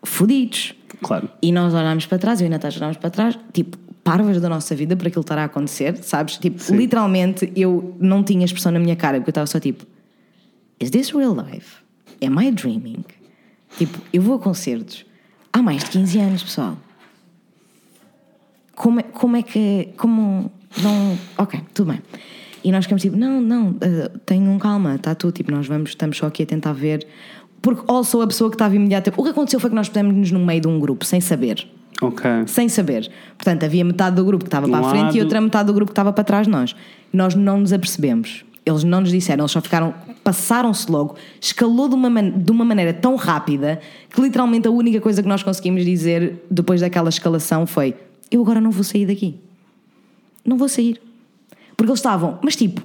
fodidos. 0.02 0.74
Claro. 1.02 1.28
E 1.40 1.52
nós 1.52 1.72
olhámos 1.72 2.06
para 2.06 2.18
trás, 2.18 2.40
eu 2.40 2.46
e 2.46 2.48
a 2.48 2.50
Natasha 2.50 2.78
olhámos 2.78 2.96
para 2.96 3.10
trás, 3.10 3.38
tipo, 3.52 3.76
parvas 4.02 4.40
da 4.40 4.48
nossa 4.48 4.74
vida 4.74 4.96
para 4.96 5.08
aquilo 5.08 5.22
estar 5.22 5.38
a 5.38 5.44
acontecer, 5.44 5.96
sabes? 6.02 6.36
Tipo, 6.36 6.58
Sim. 6.58 6.76
literalmente 6.76 7.52
eu 7.54 7.94
não 7.98 8.22
tinha 8.22 8.44
expressão 8.44 8.72
na 8.72 8.78
minha 8.78 8.96
cara, 8.96 9.18
porque 9.18 9.30
eu 9.30 9.32
estava 9.32 9.46
só 9.46 9.60
tipo: 9.60 9.86
Is 10.78 10.90
this 10.90 11.10
real 11.10 11.34
life? 11.34 11.76
Am 12.24 12.42
I 12.42 12.50
dreaming? 12.50 13.04
Tipo, 13.78 13.98
eu 14.12 14.20
vou 14.20 14.34
a 14.34 14.38
concertos 14.38 15.04
há 15.52 15.62
mais 15.62 15.84
de 15.84 15.90
15 15.90 16.18
anos, 16.18 16.42
pessoal. 16.42 16.76
Como 18.74 19.00
é, 19.00 19.02
como 19.02 19.36
é 19.36 19.42
que. 19.42 19.88
Como. 19.96 20.50
Não. 20.82 21.18
Ok, 21.38 21.60
tudo 21.74 21.92
bem. 21.92 22.02
E 22.62 22.70
nós 22.72 22.84
ficamos 22.84 23.02
tipo: 23.02 23.16
Não, 23.16 23.40
não, 23.40 23.74
eh, 23.80 24.10
tenham 24.26 24.58
calma, 24.58 24.94
está 24.96 25.14
tudo. 25.14 25.32
Tipo, 25.32 25.50
nós 25.50 25.66
vamos, 25.66 25.90
estamos 25.90 26.16
só 26.16 26.26
aqui 26.26 26.42
a 26.42 26.46
tentar 26.46 26.72
ver. 26.72 27.06
Porque, 27.62 27.82
also, 27.86 28.20
a 28.22 28.26
pessoa 28.26 28.48
que 28.50 28.54
estava 28.56 28.74
imediatamente. 28.74 29.20
O 29.20 29.22
que 29.24 29.30
aconteceu 29.30 29.60
foi 29.60 29.68
que 29.70 29.76
nós 29.76 29.88
pusemos-nos 29.88 30.30
no 30.32 30.40
meio 30.44 30.60
de 30.62 30.68
um 30.68 30.78
grupo, 30.80 31.04
sem 31.04 31.20
saber 31.20 31.66
Ok. 32.00 32.28
sem 32.46 32.68
saber. 32.70 33.10
Portanto, 33.36 33.64
havia 33.64 33.84
metade 33.84 34.16
do 34.16 34.24
grupo 34.24 34.44
que 34.44 34.48
estava 34.48 34.66
um 34.66 34.70
para 34.70 34.86
a 34.86 34.90
frente 34.90 35.02
e 35.02 35.04
lado. 35.18 35.20
outra 35.24 35.40
metade 35.40 35.66
do 35.66 35.74
grupo 35.74 35.90
que 35.90 35.92
estava 35.92 36.12
para 36.12 36.24
trás 36.24 36.46
de 36.46 36.50
nós. 36.52 36.74
Nós 37.12 37.34
não 37.34 37.60
nos 37.60 37.72
apercebemos. 37.72 38.44
Eles 38.64 38.84
não 38.84 39.00
nos 39.02 39.10
disseram, 39.10 39.42
eles 39.42 39.50
só 39.52 39.60
ficaram, 39.60 39.92
passaram-se 40.22 40.90
logo, 40.90 41.16
escalou 41.40 41.88
de 41.88 41.94
uma, 41.94 42.08
man- 42.10 42.30
de 42.30 42.50
uma 42.52 42.64
maneira 42.64 42.92
tão 42.92 43.16
rápida 43.16 43.80
que 44.14 44.20
literalmente 44.20 44.68
a 44.68 44.70
única 44.70 45.00
coisa 45.00 45.22
que 45.22 45.28
nós 45.28 45.42
conseguimos 45.42 45.84
dizer 45.84 46.44
depois 46.50 46.80
daquela 46.80 47.08
escalação 47.08 47.66
foi: 47.66 47.94
Eu 48.30 48.40
agora 48.42 48.60
não 48.60 48.70
vou 48.70 48.84
sair 48.84 49.04
daqui. 49.06 49.36
Não 50.44 50.56
vou 50.56 50.68
sair. 50.68 51.00
Porque 51.80 51.92
eles 51.92 52.00
estavam, 52.00 52.38
mas 52.42 52.54
tipo, 52.54 52.82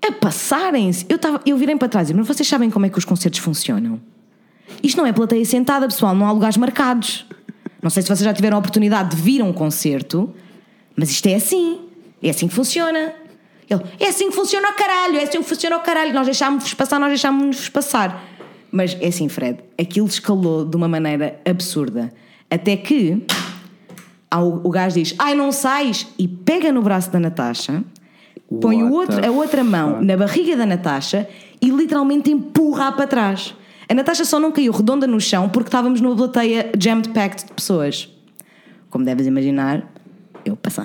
a 0.00 0.12
passarem-se. 0.12 1.04
Eu, 1.08 1.16
estava, 1.16 1.40
eu 1.44 1.56
virei 1.56 1.74
para 1.74 1.88
trás 1.88 2.10
e 2.10 2.14
mas 2.14 2.28
vocês 2.28 2.48
sabem 2.48 2.70
como 2.70 2.86
é 2.86 2.88
que 2.88 2.96
os 2.96 3.04
concertos 3.04 3.40
funcionam? 3.40 4.00
Isto 4.80 4.98
não 4.98 5.04
é 5.04 5.12
plateia 5.12 5.44
sentada, 5.44 5.84
pessoal, 5.88 6.14
não 6.14 6.24
há 6.24 6.30
lugares 6.30 6.56
marcados. 6.56 7.26
Não 7.82 7.90
sei 7.90 8.04
se 8.04 8.08
vocês 8.08 8.20
já 8.20 8.32
tiveram 8.32 8.56
a 8.56 8.60
oportunidade 8.60 9.16
de 9.16 9.20
vir 9.20 9.40
a 9.40 9.44
um 9.44 9.52
concerto, 9.52 10.32
mas 10.94 11.10
isto 11.10 11.26
é 11.26 11.34
assim. 11.34 11.80
É 12.22 12.30
assim 12.30 12.46
que 12.46 12.54
funciona. 12.54 13.14
Ele, 13.68 13.82
é 13.98 14.06
assim 14.06 14.30
que 14.30 14.36
funciona 14.36 14.68
o 14.68 14.74
caralho, 14.74 15.18
é 15.18 15.24
assim 15.24 15.42
que 15.42 15.48
funciona 15.48 15.76
o 15.76 15.80
caralho. 15.80 16.14
Nós 16.14 16.26
deixámos-vos 16.26 16.72
passar, 16.72 17.00
nós 17.00 17.08
deixámos-vos 17.08 17.68
passar. 17.68 18.24
Mas 18.70 18.96
é 19.00 19.08
assim, 19.08 19.28
Fred, 19.28 19.58
aquilo 19.76 20.06
escalou 20.06 20.64
de 20.64 20.76
uma 20.76 20.86
maneira 20.86 21.40
absurda. 21.44 22.14
Até 22.48 22.76
que 22.76 23.26
o 24.62 24.70
gajo 24.70 24.94
diz: 24.94 25.16
Ai, 25.18 25.34
não 25.34 25.50
sais! 25.52 26.06
E 26.16 26.28
pega 26.28 26.72
no 26.72 26.80
braço 26.80 27.10
da 27.10 27.18
Natasha, 27.18 27.82
põe 28.60 28.82
o 28.82 28.92
outro, 28.92 29.24
a 29.24 29.30
outra 29.30 29.62
mão 29.64 29.94
fuck? 29.94 30.04
na 30.04 30.16
barriga 30.16 30.56
da 30.56 30.66
Natasha 30.66 31.28
e 31.60 31.70
literalmente 31.70 32.30
empurra 32.30 32.92
para 32.92 33.06
trás. 33.06 33.54
A 33.88 33.94
Natasha 33.94 34.24
só 34.24 34.38
não 34.40 34.50
caiu 34.50 34.72
redonda 34.72 35.06
no 35.06 35.20
chão 35.20 35.48
porque 35.48 35.68
estávamos 35.68 36.00
numa 36.00 36.16
plateia 36.16 36.72
jammed 36.78 37.08
packed 37.10 37.46
de 37.46 37.52
pessoas. 37.52 38.08
Como 38.90 39.04
deves 39.04 39.26
imaginar, 39.26 39.92
eu 40.44 40.56
passei. 40.56 40.84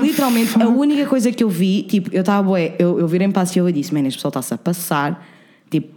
Literalmente, 0.00 0.60
a 0.62 0.68
única 0.68 1.04
coisa 1.06 1.32
que 1.32 1.42
eu 1.42 1.48
vi, 1.48 1.82
tipo, 1.82 2.10
eu 2.14 2.20
estava 2.20 2.42
bué, 2.46 2.76
eu, 2.78 3.00
eu 3.00 3.08
virei 3.08 3.26
para 3.28 3.42
a 3.42 3.46
Silva 3.46 3.70
e 3.70 3.72
disse: 3.72 3.92
Man, 3.92 4.06
este 4.06 4.18
pessoal 4.18 4.30
está-se 4.30 4.54
a 4.54 4.58
passar. 4.58 5.26
Tipo, 5.68 5.88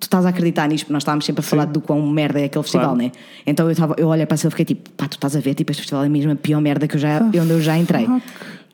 tu 0.00 0.04
estás 0.04 0.24
a 0.24 0.30
acreditar 0.30 0.66
nisto, 0.66 0.84
porque 0.84 0.92
nós 0.94 1.02
estávamos 1.02 1.26
sempre 1.26 1.40
a 1.40 1.42
falar 1.42 1.66
do 1.66 1.80
quão 1.80 2.00
merda 2.06 2.40
é 2.40 2.44
aquele 2.44 2.62
festival, 2.62 2.94
Claro. 2.94 3.02
né? 3.02 3.12
Então 3.46 3.68
eu, 3.68 3.76
tava, 3.76 3.94
eu 3.98 4.08
olhei 4.08 4.24
para 4.24 4.34
a 4.34 4.38
Silva 4.38 4.54
e 4.54 4.56
fiquei 4.58 4.74
tipo: 4.76 4.90
Pá, 4.92 5.06
tu 5.06 5.14
estás 5.16 5.36
a 5.36 5.40
ver, 5.40 5.54
tipo, 5.54 5.70
este 5.70 5.82
festival 5.82 6.04
é 6.04 6.08
mesmo 6.08 6.32
a 6.32 6.36
pior 6.36 6.60
merda 6.62 6.88
que 6.88 6.96
eu 6.96 7.00
já, 7.00 7.20
onde 7.22 7.36
eu 7.36 7.60
já 7.60 7.76
entrei. 7.76 8.08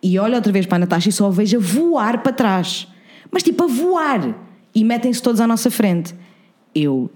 E 0.07 0.19
olho 0.19 0.35
outra 0.35 0.53
vez 0.53 0.67
para 0.67 0.77
a 0.77 0.81
Natasha 0.81 1.09
e 1.09 1.13
só 1.13 1.29
a 1.29 1.31
vejo 1.31 1.57
a 1.57 1.61
voar 1.61 2.23
para 2.23 2.31
trás. 2.33 2.87
Mas 3.31 3.43
tipo, 3.43 3.65
a 3.65 3.67
voar. 3.67 4.37
E 4.75 4.85
metem-se 4.85 5.23
todos 5.23 5.41
à 5.41 5.47
nossa 5.47 5.71
frente. 5.71 6.15
Eu 6.75 7.11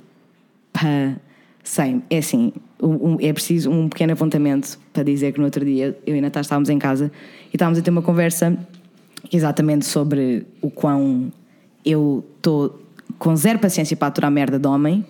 passei. 0.72 2.00
É 2.08 2.18
assim, 2.18 2.52
um- 2.82 3.18
é 3.20 3.32
preciso 3.32 3.70
um 3.70 3.88
pequeno 3.88 4.12
apontamento 4.12 4.78
para 4.92 5.02
dizer 5.02 5.32
que 5.32 5.38
no 5.38 5.44
outro 5.44 5.64
dia 5.64 5.98
eu 6.06 6.14
e 6.14 6.18
a 6.18 6.22
Natasha 6.22 6.46
estávamos 6.46 6.68
em 6.70 6.78
casa 6.78 7.10
e 7.52 7.56
estávamos 7.56 7.78
a 7.78 7.82
ter 7.82 7.90
uma 7.90 8.02
conversa 8.02 8.56
exatamente 9.32 9.84
sobre 9.84 10.46
o 10.62 10.70
quão 10.70 11.30
eu 11.84 12.24
estou 12.36 12.80
com 13.18 13.34
zero 13.36 13.58
paciência 13.58 13.96
para 13.96 14.08
aturar 14.08 14.30
merda 14.30 14.58
de 14.58 14.66
homem 14.66 15.04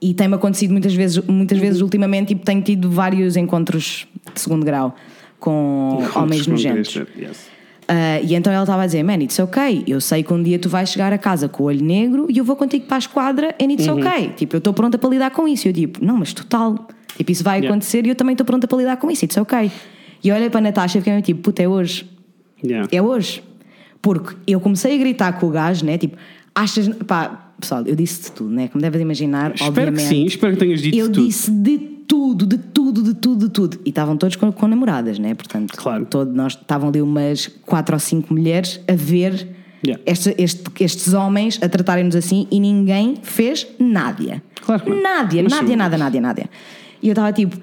e 0.00 0.14
tem-me 0.14 0.34
acontecido 0.34 0.70
muitas 0.70 0.94
vezes, 0.94 1.18
muitas 1.26 1.58
vezes 1.58 1.80
ultimamente 1.80 2.32
e 2.32 2.36
tenho 2.36 2.62
tido 2.62 2.90
vários 2.90 3.36
encontros 3.36 4.06
de 4.34 4.40
segundo 4.40 4.64
grau 4.64 4.94
com 5.38 5.98
homens 6.14 6.46
nojentos. 6.46 6.94
yes. 7.16 7.46
Ah, 7.90 8.20
e 8.20 8.34
então 8.34 8.52
ela 8.52 8.64
estava 8.64 8.82
a 8.82 8.86
dizer: 8.86 9.02
Man, 9.02 9.14
it's 9.22 9.38
ok. 9.38 9.84
Eu 9.86 10.00
sei 10.00 10.22
que 10.22 10.32
um 10.32 10.42
dia 10.42 10.58
tu 10.58 10.68
vais 10.68 10.90
chegar 10.90 11.10
a 11.12 11.16
casa 11.18 11.48
com 11.48 11.62
o 11.62 11.66
olho 11.66 11.82
negro 11.82 12.26
e 12.28 12.36
eu 12.36 12.44
vou 12.44 12.54
contigo 12.54 12.86
para 12.86 12.96
a 12.96 12.98
esquadra 12.98 13.54
and 13.60 13.72
it's 13.72 13.86
Uhum. 13.86 13.98
ok. 14.00 14.32
Tipo, 14.36 14.56
eu 14.56 14.58
estou 14.58 14.74
pronta 14.74 14.98
para 14.98 15.08
lidar 15.08 15.30
com 15.30 15.48
isso. 15.48 15.66
E 15.66 15.70
eu 15.70 15.72
tipo: 15.74 16.04
Não, 16.04 16.16
mas 16.18 16.32
total. 16.34 16.86
Tipo, 17.16 17.32
isso 17.32 17.42
vai 17.42 17.58
Yeah. 17.58 17.68
acontecer 17.74 18.04
e 18.06 18.10
eu 18.10 18.14
também 18.14 18.34
estou 18.34 18.44
pronta 18.44 18.68
para 18.68 18.78
lidar 18.78 18.96
com 18.98 19.10
isso. 19.10 19.24
It's 19.24 19.36
ok. 19.38 19.70
E 20.22 20.28
eu 20.28 20.34
olhei 20.36 20.50
para 20.50 20.58
a 20.58 20.62
Natasha 20.62 20.98
e 20.98 21.00
fiquei 21.00 21.22
tipo: 21.22 21.40
Puta, 21.40 21.62
é 21.62 21.68
hoje. 21.68 22.04
Yeah. 22.62 22.86
É 22.92 23.00
hoje. 23.00 23.42
Porque 24.02 24.36
eu 24.46 24.60
comecei 24.60 24.94
a 24.94 24.98
gritar 24.98 25.32
com 25.40 25.46
o 25.46 25.50
gajo, 25.50 25.84
né? 25.86 25.96
Tipo, 25.96 26.16
achas. 26.54 26.88
Pá, 27.06 27.47
pessoal, 27.60 27.82
eu 27.86 27.94
disse 27.96 28.22
de 28.24 28.32
tudo, 28.32 28.50
né? 28.50 28.68
Como 28.68 28.80
devem 28.82 29.00
imaginar, 29.02 29.52
Espero 29.54 29.70
obviamente. 29.70 30.02
que 30.02 30.08
sim, 30.08 30.24
espero 30.26 30.52
que 30.54 30.58
tenhas 30.60 30.80
dito 30.82 30.96
Eu 30.96 31.06
tudo. 31.10 31.26
disse 31.26 31.50
de 31.50 31.78
tudo, 31.78 32.46
de 32.46 32.58
tudo, 32.58 33.02
de 33.02 33.14
tudo, 33.14 33.46
de 33.48 33.52
tudo. 33.52 33.80
E 33.84 33.88
estavam 33.90 34.16
todos 34.16 34.36
com, 34.36 34.50
com 34.50 34.66
namoradas, 34.66 35.18
né? 35.18 35.34
Portanto, 35.34 35.74
Claro. 35.76 36.06
todo, 36.06 36.32
nós 36.32 36.54
estavam 36.54 36.88
ali 36.88 37.02
umas 37.02 37.46
quatro 37.66 37.94
ou 37.94 38.00
cinco 38.00 38.32
mulheres 38.32 38.80
a 38.88 38.94
ver 38.94 39.56
Yeah. 39.84 40.02
este- 40.06 40.34
este- 40.38 40.64
estes 40.82 41.14
homens 41.14 41.58
a 41.62 41.68
tratarem-nos 41.68 42.16
assim 42.16 42.48
e 42.50 42.58
ninguém 42.58 43.14
fez 43.22 43.64
nada. 43.78 44.42
Claro 44.62 44.82
que 44.82 44.90
não. 44.90 45.00
Nada, 45.02 45.42
nada, 45.42 45.76
nada, 45.76 45.96
nada, 45.98 46.20
nada. 46.20 46.50
E 47.00 47.06
eu 47.08 47.12
estava 47.12 47.32
tipo, 47.32 47.56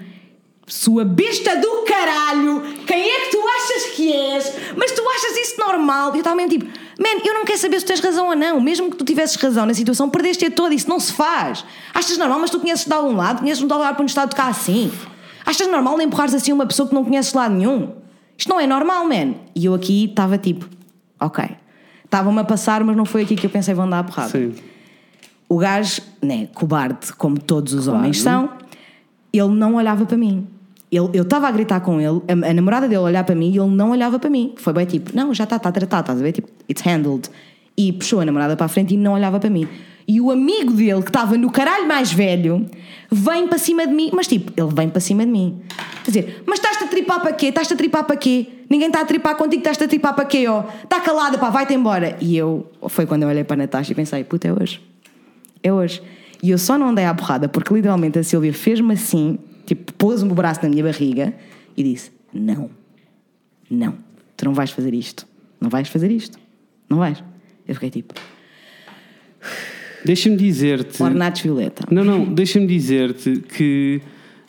sua 0.67 1.05
besta 1.05 1.55
do 1.57 1.83
caralho, 1.83 2.61
quem 2.87 3.07
é 3.09 3.19
que 3.25 3.31
tu 3.31 3.37
achas 3.47 3.83
que 3.95 4.11
és? 4.11 4.53
Mas 4.75 4.91
tu 4.91 5.01
achas 5.09 5.37
isso 5.37 5.59
normal? 5.59 6.09
E 6.11 6.15
eu 6.15 6.17
estava 6.19 6.35
mesmo 6.35 6.49
tipo, 6.51 6.65
man, 6.65 7.21
eu 7.23 7.33
não 7.35 7.45
quero 7.45 7.59
saber 7.59 7.79
se 7.79 7.85
tens 7.85 7.99
razão 7.99 8.27
ou 8.29 8.35
não. 8.35 8.59
Mesmo 8.59 8.89
que 8.89 8.97
tu 8.97 9.05
tivesses 9.05 9.35
razão 9.35 9.65
na 9.65 9.73
situação, 9.73 10.09
perdeste-a 10.09 10.49
toda, 10.49 10.73
isso 10.73 10.89
não 10.89 10.99
se 10.99 11.13
faz. 11.13 11.63
Achas 11.93 12.17
normal, 12.17 12.39
mas 12.39 12.49
tu 12.49 12.59
conheces 12.59 12.85
de 12.85 12.93
algum 12.93 13.15
lado, 13.15 13.39
conheces 13.41 13.63
de 13.63 13.71
algum 13.71 13.83
lado 13.83 13.95
para 13.95 14.03
nos 14.03 14.11
estar 14.11 14.23
a 14.23 14.27
tocar 14.27 14.47
assim? 14.49 14.91
Achas 15.45 15.67
normal 15.67 16.01
empurrares 16.01 16.33
assim 16.33 16.51
uma 16.51 16.65
pessoa 16.65 16.89
que 16.89 16.95
não 16.95 17.05
conheces 17.05 17.31
de 17.31 17.37
lado 17.37 17.53
nenhum? 17.53 17.93
Isto 18.37 18.49
não 18.49 18.59
é 18.59 18.65
normal, 18.65 19.05
man. 19.07 19.35
E 19.55 19.65
eu 19.65 19.73
aqui 19.75 20.05
estava 20.05 20.37
tipo, 20.37 20.67
ok. 21.19 21.45
Estavam-me 22.03 22.39
a 22.39 22.43
passar, 22.43 22.83
mas 22.83 22.95
não 22.97 23.05
foi 23.05 23.21
aqui 23.21 23.35
que 23.35 23.45
eu 23.45 23.49
pensei 23.51 23.73
vão 23.75 23.87
dar 23.89 23.99
a 23.99 24.03
porrada. 24.03 24.29
Sim. 24.31 24.55
O 25.47 25.57
gajo, 25.57 26.01
né, 26.23 26.47
cobarde, 26.55 27.13
como 27.13 27.37
todos 27.39 27.73
os 27.73 27.83
Claro. 27.85 27.99
homens 27.99 28.19
são, 28.21 28.49
ele 29.39 29.53
não 29.53 29.75
olhava 29.75 30.05
para 30.05 30.17
mim. 30.17 30.47
Ele, 30.91 31.09
eu 31.13 31.23
estava 31.23 31.47
a 31.47 31.51
gritar 31.51 31.79
com 31.81 31.99
ele, 31.99 32.21
a, 32.27 32.49
a 32.49 32.53
namorada 32.53 32.87
dele 32.87 33.01
olhar 33.01 33.23
para 33.23 33.35
mim 33.35 33.51
e 33.51 33.57
ele 33.57 33.69
não 33.69 33.91
olhava 33.91 34.19
para 34.19 34.29
mim. 34.29 34.53
Foi 34.57 34.71
bem 34.71 34.85
tipo, 34.85 35.15
não, 35.15 35.33
já 35.33 35.43
está, 35.43 35.57
está 35.57 35.71
tratado, 35.71 36.01
estás 36.01 36.19
a 36.19 36.23
ver? 36.23 36.31
Tipo, 36.31 36.47
it's 36.69 36.85
handled. 36.85 37.29
E 37.77 37.91
puxou 37.91 38.21
a 38.21 38.25
namorada 38.25 38.55
para 38.55 38.65
a 38.65 38.69
frente 38.69 38.93
e 38.93 38.97
não 38.97 39.13
olhava 39.13 39.39
para 39.39 39.49
mim. 39.49 39.67
E 40.07 40.21
o 40.21 40.29
amigo 40.29 40.71
dele, 40.71 41.01
que 41.01 41.09
estava 41.09 41.35
no 41.37 41.51
caralho 41.51 41.87
mais 41.87 42.13
velho, 42.13 42.65
vem 43.11 43.47
para 43.47 43.57
cima 43.57 43.87
de 43.87 43.93
mim, 43.93 44.11
mas 44.13 44.27
tipo, 44.27 44.53
ele 44.55 44.73
vem 44.73 44.87
para 44.87 45.01
cima 45.01 45.25
de 45.25 45.31
mim. 45.31 45.59
Quer 46.03 46.11
dizer, 46.11 46.43
mas 46.45 46.59
estás-te 46.59 46.83
a 46.83 46.87
tripar 46.87 47.19
para 47.19 47.33
quê? 47.33 47.47
Estás-te 47.47 47.73
a 47.73 47.77
tripar 47.77 48.03
para 48.03 48.15
quê? 48.15 48.47
Ninguém 48.69 48.87
está 48.87 49.01
a 49.01 49.05
tripar 49.05 49.35
contigo, 49.35 49.61
estás-te 49.61 49.83
a 49.83 49.87
tripar 49.87 50.13
para 50.13 50.25
quê? 50.25 50.47
ó? 50.47 50.63
Está 50.83 51.01
calada, 51.01 51.37
pá, 51.39 51.49
vai-te 51.49 51.73
embora. 51.73 52.15
E 52.21 52.37
eu, 52.37 52.71
foi 52.87 53.07
quando 53.07 53.23
eu 53.23 53.29
olhei 53.29 53.43
para 53.43 53.55
a 53.55 53.57
Natasha 53.57 53.91
e 53.91 53.95
pensei, 53.95 54.23
puta, 54.23 54.47
é 54.47 54.53
hoje 54.53 54.79
é 55.65 55.73
hoje. 55.73 56.01
E 56.45 56.51
eu 56.51 56.59
só 56.59 56.77
não 56.77 56.93
dei 56.93 57.05
à 57.05 57.13
porrada 57.15 57.49
porque 57.49 57.73
literalmente 57.73 58.19
a 58.19 58.23
Silvia 58.23 58.53
fez-me 58.53 58.93
assim, 58.93 59.39
tipo, 59.65 59.91
pôs-me 59.93 60.31
o 60.31 60.35
braço 60.35 60.59
na 60.61 60.69
minha 60.69 60.83
barriga 60.83 61.33
e 61.75 61.81
disse: 61.81 62.11
Não, 62.31 62.69
não, 63.67 63.95
tu 64.37 64.45
não 64.45 64.53
vais 64.53 64.69
fazer 64.69 64.93
isto. 64.93 65.25
Não 65.59 65.71
vais 65.71 65.87
fazer 65.87 66.11
isto. 66.11 66.37
Não 66.87 66.99
vais. 66.99 67.23
Eu 67.67 67.73
fiquei 67.73 67.89
tipo, 67.89 68.13
Deixa-me 70.05 70.37
dizer-te. 70.37 71.01
Ornatos 71.01 71.41
Violeta. 71.41 71.83
Não, 71.89 72.03
não, 72.03 72.31
deixa-me 72.31 72.67
dizer-te 72.67 73.39
que 73.39 73.99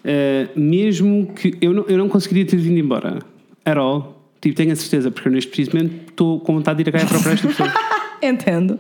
eh, 0.05 0.49
mesmo 0.55 1.29
que 1.35 1.57
eu 1.63 1.73
não, 1.73 1.85
eu 1.85 1.97
não 1.97 2.11
conseguiria 2.11 2.45
ter 2.45 2.59
vindo 2.59 2.79
embora. 2.79 3.21
At 3.65 3.79
all. 3.79 4.23
Tipo, 4.39 4.55
tenho 4.55 4.73
a 4.73 4.77
certeza, 4.77 5.11
porque 5.11 5.31
neste 5.31 5.49
preciso 5.49 5.75
momento 5.75 6.11
estou 6.11 6.41
com 6.41 6.53
vontade 6.57 6.85
de 6.85 6.91
ir 6.91 6.95
a 6.95 7.01
cá 7.01 7.07
procurar 7.07 7.33
esta 7.33 7.49
pessoa. 7.49 7.73
Entendo. 8.23 8.79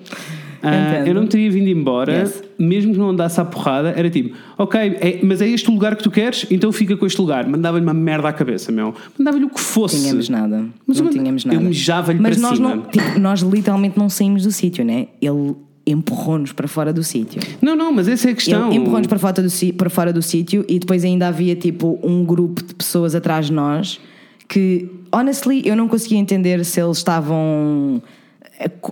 Entendo. 0.58 1.06
eu 1.08 1.14
não 1.14 1.26
teria 1.26 1.50
vindo 1.50 1.68
embora, 1.68 2.12
Yes. 2.20 2.42
mesmo 2.58 2.92
que 2.92 2.98
não 2.98 3.10
andasse 3.10 3.40
à 3.40 3.44
porrada, 3.44 3.92
era 3.96 4.08
tipo, 4.10 4.34
ok, 4.58 4.80
é- 4.80 5.20
mas 5.22 5.40
é 5.40 5.48
este 5.48 5.68
o 5.70 5.72
lugar 5.72 5.96
que 5.96 6.02
tu 6.02 6.10
queres, 6.10 6.46
então 6.50 6.70
fica 6.72 6.96
com 6.96 7.06
este 7.06 7.20
lugar. 7.20 7.46
Mandava-lhe 7.48 7.84
uma 7.84 7.94
merda 7.94 8.28
à 8.28 8.32
cabeça, 8.32 8.70
meu. 8.72 8.94
Mandava-lhe 9.18 9.44
o 9.44 9.50
que 9.50 9.60
fosse. 9.60 10.00
tínhamos 10.00 10.28
nada. 10.28 10.64
Mas 10.86 10.98
não 11.00 11.06
eu- 11.06 11.12
tínhamos 11.12 11.44
eu 11.44 11.52
nada. 11.52 11.64
mijava-lhe 11.64 12.18
Mas 12.20 12.36
para 12.38 12.48
nós, 12.48 12.56
cima. 12.56 12.74
não, 12.76 12.82
tipo, 12.82 13.18
nós 13.18 13.40
literalmente 13.40 13.98
não 13.98 14.08
saímos 14.08 14.42
do 14.44 14.50
sítio, 14.52 14.84
né? 14.84 15.08
Ele 15.20 15.54
empurrou-nos 15.86 16.52
para 16.52 16.66
fora 16.66 16.92
do 16.92 17.04
sítio. 17.04 17.40
Não, 17.62 17.76
não, 17.76 17.92
mas 17.92 18.08
essa 18.08 18.28
é 18.28 18.32
a 18.32 18.34
questão. 18.34 18.68
Ele 18.70 18.78
empurrou-nos 18.78 19.06
para 19.06 19.18
fora, 19.20 19.34
do, 19.42 19.74
para 19.74 19.88
fora 19.90 20.12
do 20.12 20.20
sítio 20.20 20.64
e 20.68 20.78
depois 20.80 21.04
ainda 21.04 21.28
havia 21.28 21.54
tipo 21.54 21.98
um 22.02 22.24
grupo 22.24 22.62
de 22.62 22.74
pessoas 22.74 23.14
atrás 23.14 23.46
de 23.46 23.52
nós 23.52 24.00
que, 24.48 24.88
honestly, 25.12 25.62
eu 25.64 25.76
não 25.76 25.86
conseguia 25.86 26.18
entender 26.18 26.64
se 26.64 26.80
eles 26.80 26.96
estavam 26.98 28.02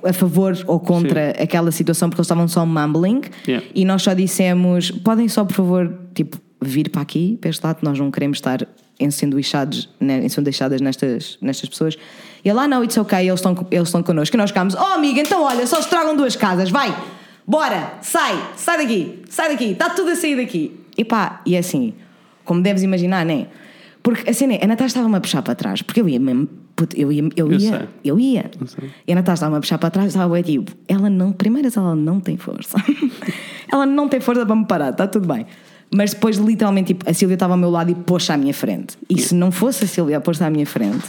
a, 0.09 0.13
favor 0.13 0.57
ou 0.67 0.79
contra 0.79 1.31
aquela 1.43 1.71
situação 1.71 2.09
porque 2.09 2.21
eles 2.21 2.27
estavam 2.27 2.47
só 2.49 2.65
mumbling 2.67 3.23
Yeah. 3.47 3.67
e 3.75 3.85
nós 3.85 4.03
só 4.03 4.13
dissemos: 4.15 4.91
podem 4.91 5.29
só, 5.29 5.45
por 5.45 5.55
favor, 5.55 5.99
tipo, 6.15 6.39
vir 6.61 6.91
para 6.91 7.03
aqui, 7.03 7.39
para 7.41 7.51
este 7.51 7.65
lado, 7.65 7.79
nós 7.83 7.99
não 7.99 8.11
queremos 8.11 8.39
estar 8.39 8.67
ensanduichados, 8.99 9.89
ensanduichadas 10.01 10.81
nestas, 10.81 11.39
nestas 11.41 11.69
pessoas. 11.69 11.97
E 12.45 12.49
ele, 12.49 12.59
ah, 12.59 12.69
não, 12.69 12.85
it's 12.85 12.97
ok, 12.97 13.19
eles 13.19 13.41
estão, 13.41 13.67
eles 13.71 13.89
estão 13.89 14.03
connosco. 14.03 14.37
E 14.37 14.39
nós 14.39 14.51
ficámos, 14.51 14.75
oh 14.75 14.95
amiga, 14.95 15.21
então 15.21 15.43
olha, 15.43 15.67
só 15.67 15.79
estragam 15.79 16.17
duas 16.17 16.37
casas, 16.37 16.71
vai, 16.71 16.95
bora, 17.47 17.95
sai, 18.03 18.39
sai 18.57 18.79
daqui, 18.79 19.23
sai 19.29 19.49
daqui, 19.51 19.73
está 19.73 19.91
tudo 19.91 20.11
a 20.11 20.17
sair 20.17 20.37
daqui. 20.37 20.81
E 20.97 21.05
pá, 21.05 21.41
e 21.45 21.55
é 21.55 21.59
assim, 21.59 21.95
como 22.45 22.63
deves 22.63 22.83
imaginar, 22.83 23.25
né? 23.25 23.47
Porque 24.05 24.29
assim, 24.29 24.47
né, 24.47 24.59
a 24.63 24.67
Natasha 24.67 24.89
estava-me 24.89 25.17
a 25.17 25.21
puxar 25.21 25.41
para 25.41 25.55
trás, 25.55 25.81
porque 25.81 25.99
eu 25.99 26.07
ia 26.07 26.21
mesmo, 26.21 26.47
puto, 26.77 26.95
eu 26.95 27.11
ia, 27.11 27.23
eu 27.23 27.51
Eu 27.51 27.53
ia, 27.53 27.59
sei. 27.59 27.89
eu 28.05 28.21
ia. 28.21 28.51
Eu. 28.61 28.89
E 29.09 29.13
a 29.13 29.15
Natasha 29.15 29.37
estava-me 29.37 29.57
a 29.57 29.61
puxar 29.61 29.79
para 29.79 29.91
trás, 29.91 30.09
estava 30.09 30.43
tipo, 30.43 30.73
ela 30.87 31.09
não, 31.09 31.33
primeiro 31.33 31.71
ela 31.75 31.97
não 31.97 32.21
tem 32.21 32.37
força. 32.37 32.77
ela 33.73 33.87
não 33.87 34.07
tem 34.07 34.21
força 34.21 34.45
para 34.45 34.55
me 34.55 34.67
parar, 34.67 34.91
está 34.91 35.07
tudo 35.07 35.27
bem. 35.27 35.47
Mas 35.91 36.13
depois, 36.13 36.37
literalmente, 36.37 36.93
tipo, 36.93 37.09
a 37.09 37.15
Silvia 37.15 37.35
estava 37.35 37.55
ao 37.55 37.59
meu 37.59 37.71
lado 37.71 37.93
e 37.93 37.95
pôs-se 37.95 38.31
à 38.31 38.37
minha 38.37 38.53
frente. 38.53 38.99
E 39.09 39.19
se 39.19 39.35
não 39.35 39.51
fosse 39.51 39.85
a 39.85 39.87
Silvia 39.87 40.19
a 40.19 40.21
pôr-se 40.21 40.45
à 40.45 40.51
minha 40.51 40.67
frente, 40.67 41.07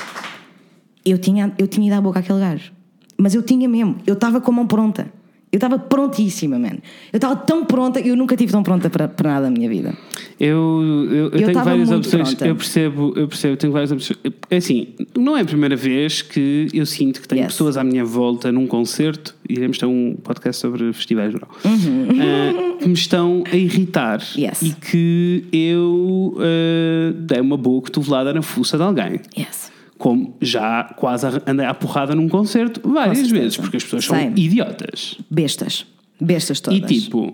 eu 1.03 1.17
tinha, 1.17 1.51
eu 1.57 1.67
tinha 1.67 1.87
ido 1.87 1.95
à 1.97 2.01
boca 2.01 2.19
àquele 2.19 2.39
gajo. 2.39 2.71
Mas 3.17 3.35
eu 3.35 3.41
tinha 3.43 3.67
mesmo, 3.67 3.97
eu 4.07 4.13
estava 4.13 4.39
com 4.39 4.51
a 4.51 4.53
mão 4.55 4.67
pronta. 4.67 5.07
Eu 5.55 5.57
estava 5.57 5.79
prontíssima, 5.79 6.59
mano. 6.59 6.79
Eu 7.13 7.17
estava 7.17 7.33
tão 7.37 7.63
pronta, 7.63 7.99
eu 8.01 8.13
nunca 8.17 8.33
estive 8.35 8.51
tão 8.51 8.61
pronta 8.61 8.89
para, 8.89 9.07
para 9.07 9.29
nada 9.35 9.45
na 9.49 9.51
minha 9.57 9.69
vida. 9.69 9.93
Eu, 10.37 11.07
eu, 11.09 11.23
eu 11.25 11.31
tenho 11.31 11.53
tava 11.53 11.69
várias 11.69 11.89
opções. 11.91 12.27
pronta. 12.33 12.45
Eu 12.47 12.55
percebo, 12.57 13.13
eu 13.15 13.27
percebo, 13.29 13.53
eu 13.53 13.57
tenho 13.57 13.71
várias 13.71 13.89
opções. 13.91 14.19
É 14.49 14.57
assim, 14.57 14.89
não 15.17 15.37
é 15.37 15.41
a 15.41 15.45
primeira 15.45 15.77
vez 15.77 16.21
que 16.21 16.67
eu 16.73 16.85
sinto 16.85 17.21
que 17.21 17.27
tenho 17.29 17.41
Yes. 17.43 17.53
pessoas 17.53 17.77
à 17.77 17.83
minha 17.85 18.03
volta 18.03 18.51
num 18.51 18.67
concerto, 18.67 19.33
iremos 19.47 19.77
ter 19.77 19.85
um 19.85 20.15
podcast 20.21 20.61
sobre 20.61 20.91
festivais 20.91 21.31
geral, 21.31 21.49
ah, 21.63 22.77
que 22.81 22.87
me 22.87 22.93
estão 22.93 23.43
a 23.49 23.55
irritar 23.55 24.19
Uhum. 24.35 24.43
Yes. 24.43 24.61
e 24.61 24.73
que 24.73 25.45
eu 25.53 26.35
ah, 26.39 27.13
dei 27.17 27.39
uma 27.39 27.55
boa 27.55 27.81
cotovelada 27.81 28.33
na 28.33 28.41
fuça 28.41 28.75
de 28.77 28.83
alguém. 28.83 29.21
Yes. 29.37 29.71
Como 29.97 30.35
já 30.41 30.83
quase 30.97 31.25
andei 31.47 31.65
à 31.65 31.73
porrada 31.73 32.13
num 32.13 32.27
concerto 32.27 32.81
várias 32.83 33.29
vezes, 33.31 33.55
porque 33.57 33.77
as 33.77 33.83
pessoas 33.83 34.05
são 34.05 34.17
Same. 34.17 34.33
idiotas. 34.41 35.17
Bestas. 35.31 35.85
Bestas 36.19 36.59
todas. 36.59 36.79
E 36.79 36.81
tipo. 36.99 37.33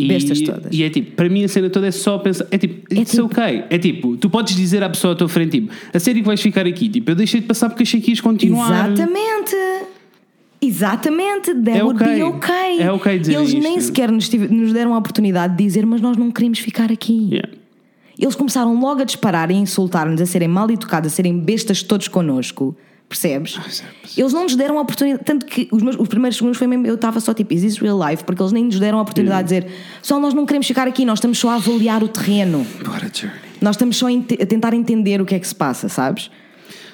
E, 0.00 0.06
Bestas 0.06 0.40
todas. 0.40 0.72
e 0.72 0.84
é 0.84 0.90
tipo, 0.90 1.16
para 1.16 1.28
mim 1.28 1.42
a 1.42 1.48
cena 1.48 1.68
toda 1.68 1.86
é 1.88 1.90
só 1.90 2.18
pensar. 2.18 2.46
É 2.52 2.56
tipo, 2.56 2.94
it's 2.94 3.10
tipo- 3.10 3.24
ok. 3.26 3.64
É 3.68 3.78
tipo, 3.78 4.16
tu 4.16 4.30
podes 4.30 4.54
dizer 4.54 4.82
à 4.82 4.88
pessoa 4.88 5.12
à 5.12 5.16
tua 5.16 5.28
frente, 5.28 5.60
tipo, 5.60 5.72
a 5.92 5.98
sério 5.98 6.22
que 6.22 6.26
vais 6.26 6.40
ficar 6.40 6.66
aqui? 6.66 6.88
Tipo, 6.88 7.10
eu 7.10 7.14
deixei 7.16 7.40
de 7.40 7.46
passar 7.46 7.68
porque 7.68 7.82
achei 7.82 8.00
que 8.00 8.10
ias 8.10 8.20
continuar. 8.20 8.90
Exatamente. 8.92 9.56
Exatamente, 10.60 11.54
that 11.54 11.78
É 11.78 11.84
would 11.84 12.02
be 12.02 12.22
ok. 12.22 12.22
ok. 12.22 12.80
É 12.80 12.90
ok 12.92 13.18
dizer 13.18 13.34
Eles 13.34 13.48
isto. 13.50 13.60
nem 13.62 13.80
sequer 13.80 14.10
nos, 14.10 14.28
tive- 14.28 14.48
nos 14.48 14.72
deram 14.72 14.92
a 14.94 14.98
oportunidade 14.98 15.56
de 15.56 15.62
dizer, 15.64 15.86
mas 15.86 16.00
nós 16.00 16.16
não 16.16 16.30
queremos 16.32 16.58
ficar 16.58 16.90
aqui. 16.90 17.28
Yeah. 17.30 17.48
Eles 18.18 18.34
começaram 18.34 18.78
logo 18.78 19.00
a 19.02 19.04
disparar 19.04 19.50
e 19.50 19.54
a 19.54 19.56
insultar-nos, 19.58 20.20
a 20.20 20.26
serem 20.26 20.48
mal 20.48 20.70
educados, 20.70 21.12
a 21.12 21.14
serem 21.14 21.38
bestas 21.38 21.82
todos 21.82 22.08
connosco. 22.08 22.76
Percebes? 23.08 23.58
Eles 24.18 24.34
não 24.34 24.42
nos 24.42 24.54
deram 24.54 24.76
a 24.76 24.82
oportunidade. 24.82 25.24
Tanto 25.24 25.46
que 25.46 25.66
os, 25.72 25.82
meus, 25.82 25.96
os 25.96 26.08
primeiros 26.08 26.36
segundos 26.36 26.58
foi 26.58 26.66
mesmo. 26.66 26.86
Eu 26.86 26.96
estava 26.96 27.20
só 27.20 27.32
tipo, 27.32 27.54
is 27.54 27.62
this 27.62 27.78
real 27.78 27.98
life? 28.06 28.22
Porque 28.22 28.42
eles 28.42 28.52
nem 28.52 28.64
nos 28.64 28.78
deram 28.78 28.98
a 28.98 29.02
oportunidade 29.02 29.48
de 29.48 29.60
dizer, 29.60 29.72
só 30.02 30.20
nós 30.20 30.34
não 30.34 30.44
queremos 30.44 30.66
ficar 30.66 30.86
aqui, 30.86 31.06
nós 31.06 31.18
estamos 31.18 31.38
só 31.38 31.50
a 31.50 31.54
avaliar 31.54 32.02
o 32.02 32.08
terreno. 32.08 32.66
What 32.86 33.06
a 33.06 33.10
journey. 33.12 33.40
Nós 33.62 33.76
estamos 33.76 33.96
só 33.96 34.08
a 34.08 34.46
tentar 34.46 34.74
entender 34.74 35.22
o 35.22 35.24
que 35.24 35.34
é 35.34 35.38
que 35.38 35.48
se 35.48 35.54
passa, 35.54 35.88
sabes? 35.88 36.30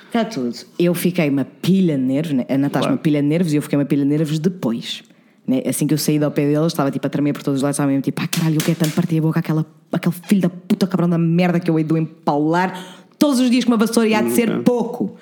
Está 0.07 0.25
tudo. 0.25 0.55
Eu 0.79 0.95
fiquei 0.95 1.29
uma 1.29 1.45
pilha 1.45 1.97
de 1.97 2.05
nervos, 2.05 2.33
né? 2.35 2.47
a 2.49 2.57
Natasha 2.57 2.83
Claro. 2.85 2.95
uma 2.95 3.03
pilha 3.03 3.21
de 3.21 3.27
nervos 3.27 3.53
e 3.53 3.57
eu 3.57 3.63
fiquei 3.63 3.77
uma 3.77 3.85
pilha 3.85 4.05
de 4.05 4.09
nervos 4.09 4.39
depois. 4.39 5.03
Né? 5.47 5.63
Assim 5.67 5.87
que 5.87 5.93
eu 5.95 5.99
saí 5.99 6.19
do 6.19 6.31
pé 6.31 6.47
deles, 6.47 6.67
estava 6.69 6.91
tipo 6.91 7.07
a 7.07 7.11
tremer 7.11 7.33
por 7.35 7.43
todos 7.43 7.59
os 7.59 7.63
lados, 7.63 7.75
estava 7.75 7.89
mesmo 7.91 8.03
tipo, 8.03 8.23
ah 8.23 8.27
caralho, 8.29 8.57
eu 8.57 8.61
quero 8.65 8.79
tanto 8.79 8.93
partir 8.95 9.19
a 9.19 9.21
boca 9.23 9.41
àquela, 9.41 9.67
aquele 9.93 10.15
filho 10.27 10.41
da 10.43 10.49
puta 10.49 10.87
cabrão 10.87 11.09
da 11.09 11.19
merda 11.19 11.61
que 11.61 11.71
eu 11.71 11.79
hei 11.79 11.85
de 11.85 11.99
empaular 11.99 12.73
todos 13.19 13.41
os 13.41 13.51
dias 13.51 13.65
com 13.65 13.71
uma 13.73 13.77
vassoura 13.77 14.09
e 14.09 14.15
há 14.15 14.23
de 14.23 14.31
ser 14.31 14.63
pouco. 14.63 15.17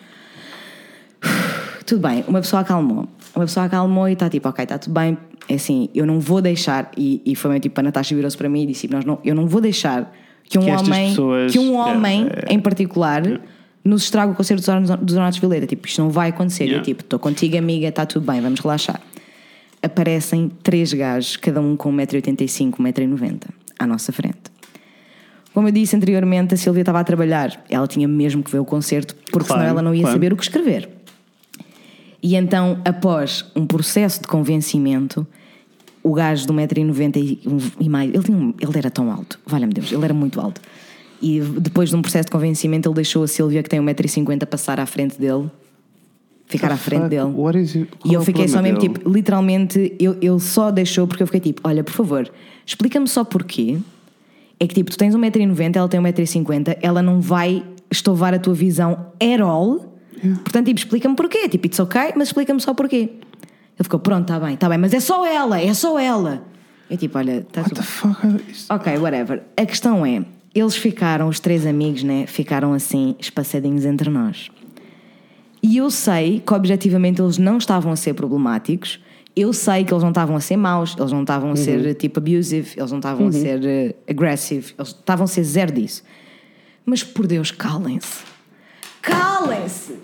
Tudo 1.87 2.01
bem, 2.09 2.25
uma 2.29 2.41
pessoa 2.41 2.63
acalmou. 2.63 3.07
Uma 3.35 3.45
pessoa 3.45 3.67
acalmou 3.67 4.09
e 4.09 4.13
está 4.13 4.29
tipo, 4.31 4.49
ok, 4.49 4.63
está 4.63 4.79
tudo 4.79 4.93
bem. 4.95 5.17
É 5.49 5.55
assim, 5.55 5.89
eu 5.95 6.07
não 6.07 6.21
vou 6.21 6.41
deixar. 6.41 6.91
E, 6.97 7.21
e 7.25 7.35
foi 7.35 7.51
meio 7.51 7.61
tipo, 7.61 7.79
a 7.81 7.83
Natasha 7.83 8.15
virou-se 8.15 8.37
para 8.37 8.49
mim 8.49 8.63
e 8.63 8.67
disse: 8.67 8.89
nós 8.89 9.05
não, 9.05 9.19
Eu 9.25 9.35
não 9.35 9.47
vou 9.47 9.61
deixar 9.61 10.13
que 10.45 10.59
um 10.59 10.65
Que 10.65 10.71
homem, 10.71 11.09
pessoas- 11.11 11.53
que 11.53 11.59
um 11.59 11.75
é, 11.75 11.79
homem 11.93 12.29
é, 12.47 12.53
em 12.55 12.61
particular, 12.61 13.23
nos 13.85 14.05
estrague 14.05 14.33
o 14.33 14.35
concerto 14.35 14.63
dos 15.03 15.15
Ornatos 15.17 15.39
Violeta. 15.39 15.67
Tipo, 15.67 15.87
isto 15.87 16.01
não 16.03 16.11
vai 16.11 16.29
acontecer. 16.31 16.65
E 16.65 16.67
Yeah. 16.69 16.81
eu, 16.81 16.85
tipo, 16.85 17.03
estou 17.03 17.19
contigo, 17.19 17.57
amiga, 17.59 17.89
está 17.89 18.07
tudo 18.07 18.31
bem, 18.31 18.41
vamos 18.41 18.61
relaxar. 18.61 19.01
Aparecem 19.83 20.51
três 20.63 20.93
gajos, 20.93 21.37
cada 21.37 21.61
um 21.61 21.77
com 21.77 21.93
1,85m, 21.93 22.71
1,90m, 22.77 23.41
à 23.79 23.87
nossa 23.87 24.13
frente. 24.13 24.39
Como 25.53 25.69
eu 25.69 25.73
disse 25.73 25.95
anteriormente, 25.97 26.55
a 26.55 26.57
Silvia 26.57 26.83
estava 26.83 27.01
a 27.01 27.05
trabalhar. 27.05 27.63
Ela 27.69 27.87
tinha 27.87 28.09
mesmo 28.09 28.43
que 28.43 28.51
ver 28.51 28.61
o 28.61 28.65
concerto, 28.65 29.15
porque 29.31 29.49
Claro, 29.49 29.63
senão 29.63 29.71
ela 29.71 29.83
não 29.83 29.95
ia 29.95 30.03
claro. 30.03 30.15
saber 30.15 30.33
o 30.33 30.37
que 30.37 30.43
escrever. 30.45 30.89
E 32.23 32.37
então, 32.37 32.81
após 32.85 33.45
um 33.55 33.67
processo 33.67 34.21
de 34.23 34.29
convencimento, 34.29 35.27
o 36.03 36.15
gajo 36.15 36.47
de 36.47 36.53
1,90m 36.53 37.17
e, 37.17 37.41
e 37.85 37.89
mais, 37.89 38.13
ele, 38.15 38.23
tinha 38.23 38.55
ele 38.61 38.79
era 38.79 38.91
tão 38.91 39.11
alto, 39.11 39.39
valha-me 39.45 39.75
Deus, 39.75 39.91
ele 39.93 40.05
era 40.05 40.15
muito 40.15 40.41
alto. 40.41 40.61
E 41.21 41.41
depois 41.41 41.91
de 41.91 41.97
um 41.97 42.03
processo 42.03 42.27
de 42.27 42.33
convencimento, 42.33 42.89
ele 42.89 42.95
deixou 42.95 43.23
a 43.23 43.29
Silvia, 43.29 43.63
que 43.63 43.69
tem 43.69 43.81
1,50m, 43.81 44.47
passar 44.47 44.81
à 44.81 44.87
frente 44.87 45.19
dele. 45.19 45.51
Ficar 46.53 46.73
à 46.73 46.77
frente 46.77 47.09
dele. 47.09 47.33
is 47.63 47.75
E 47.75 47.87
é 48.13 48.17
eu 48.17 48.21
o 48.21 48.25
fiquei 48.25 48.47
só 48.47 48.63
mesmo 48.63 48.79
dele? 48.79 48.95
tipo, 48.95 49.11
literalmente, 49.11 49.95
eu, 49.99 50.17
ele 50.21 50.41
só 50.41 50.71
deixou 50.71 51.07
porque 51.07 51.23
eu 51.23 51.27
fiquei 51.27 51.41
tipo, 51.41 51.61
olha, 51.65 51.83
por 51.83 51.93
favor, 51.93 52.31
explica-me 52.65 53.09
só 53.09 53.25
porquê. 53.25 53.79
É 54.61 54.67
que 54.67 54.75
tipo, 54.75 54.91
tu 54.91 54.97
tens 54.97 55.15
1,90m, 55.15 55.77
ela 55.77 55.89
tem 55.89 56.01
1,50m, 56.01 56.79
ela 56.81 57.03
não 57.03 57.21
vai 57.21 57.65
estovar 57.91 58.33
a 58.33 58.39
tua 58.39 58.55
visão 58.55 59.07
at 59.21 59.41
all. 59.41 59.93
Portanto, 60.45 60.67
tipo, 60.67 60.79
explica-me 60.79 61.17
porquê. 61.17 61.49
Tipo, 61.49 61.67
it's 61.67 61.81
ok, 61.81 62.13
mas 62.17 62.29
explica-me 62.29 62.61
só 62.61 62.73
porquê. 62.73 63.11
Ele 63.83 63.85
ficou, 63.85 63.99
pronto, 63.99 64.23
está 64.23 64.39
bem, 64.39 64.55
está 64.55 64.69
bem, 64.69 64.79
mas 64.79 64.95
é 64.95 65.01
só 65.01 65.27
ela, 65.27 65.61
é 65.61 65.75
só 65.75 65.99
ela. 65.99 66.43
Eu 66.89 66.97
tipo, 66.97 67.19
olha, 67.19 67.39
está 67.39 67.63
What 67.63 67.75
the 67.75 67.83
fuck? 67.83 68.45
Ok, 68.69 68.99
whatever. 68.99 69.43
A 69.57 69.67
questão 69.67 70.05
é, 70.05 70.25
eles 70.55 70.77
ficaram, 70.77 71.29
os 71.29 71.41
três 71.41 71.67
amigos, 71.67 72.03
né? 72.03 72.27
Ficaram 72.27 72.75
assim, 72.75 73.17
espaçadinhos 73.19 73.85
entre 73.85 74.11
nós. 74.11 74.51
E 75.63 75.77
eu 75.77 75.91
sei 75.91 76.41
que 76.41 76.53
objetivamente 76.53 77.23
eles 77.23 77.39
não 77.39 77.57
estavam 77.57 77.93
a 77.93 77.97
ser 77.97 78.15
problemáticos. 78.15 79.01
Eu 79.35 79.53
sei 79.53 79.85
que 79.85 79.95
eles 79.95 80.03
não 80.03 80.11
estavam 80.11 80.37
a 80.37 80.41
ser 80.41 80.57
maus, 80.57 80.95
eles 80.99 81.13
não 81.13 81.23
estavam 81.23 81.53
a 81.53 81.57
ser 81.57 81.95
tipo 81.95 82.19
abusive, 82.19 82.75
eles 82.77 82.91
não 82.91 82.99
estavam 82.99 83.29
a 83.29 83.33
ser 83.33 83.65
eh, 83.65 83.95
aggressive, 84.07 84.75
eles 84.77 84.89
estavam 84.89 85.25
a 85.25 85.27
ser 85.27 85.43
zero 85.45 85.73
disso. 85.73 86.03
Mas 86.85 87.03
por 87.03 87.27
Deus, 87.27 87.51
calem-se. 87.51 88.25
Calem-se! 89.01 89.95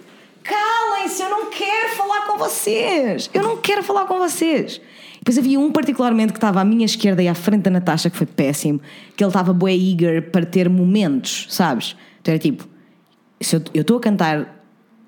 Calem-se! 0.42 1.22
Eu 1.22 1.28
não 1.28 1.50
quero 1.50 1.94
falar 1.94 2.26
com 2.26 2.38
vocês! 2.38 3.28
Eu 3.34 3.42
não 3.42 3.56
quero 3.58 3.82
falar 3.82 4.06
com 4.06 4.18
vocês! 4.18 4.80
Depois 5.18 5.36
havia 5.36 5.60
um 5.60 5.70
particularmente 5.70 6.32
que 6.32 6.38
estava 6.38 6.60
à 6.60 6.64
minha 6.64 6.86
esquerda 6.86 7.22
e 7.22 7.28
à 7.28 7.34
frente 7.34 7.62
da 7.62 7.70
Natasha, 7.70 8.08
que 8.08 8.16
foi 8.16 8.26
péssimo, 8.26 8.80
que 9.14 9.22
ele 9.22 9.28
estava 9.28 9.52
bué 9.52 9.74
eager 9.74 10.30
para 10.30 10.46
ter 10.46 10.70
momentos, 10.70 11.46
sabes? 11.50 11.94
Então 12.22 12.32
era 12.32 12.38
tipo, 12.38 12.66
se 13.40 13.56
eu 13.56 13.62
estou 13.74 13.98
a 13.98 14.00
cantar 14.00 14.57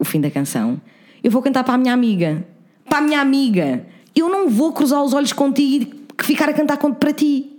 o 0.01 0.05
fim 0.05 0.21
da 0.21 0.31
canção, 0.31 0.81
eu 1.23 1.31
vou 1.31 1.43
cantar 1.43 1.63
para 1.63 1.75
a 1.75 1.79
minha 1.79 1.93
amiga. 1.93 2.45
Para 2.89 2.99
a 2.99 3.03
minha 3.03 3.21
amiga. 3.21 3.87
Eu 4.17 4.29
não 4.29 4.49
vou 4.49 4.73
cruzar 4.73 5.03
os 5.05 5.13
olhos 5.13 5.33
contigo 5.33 5.95
e 6.19 6.25
ficar 6.25 6.49
a 6.49 6.53
cantar 6.53 6.79
para 6.79 7.13
ti. 7.13 7.53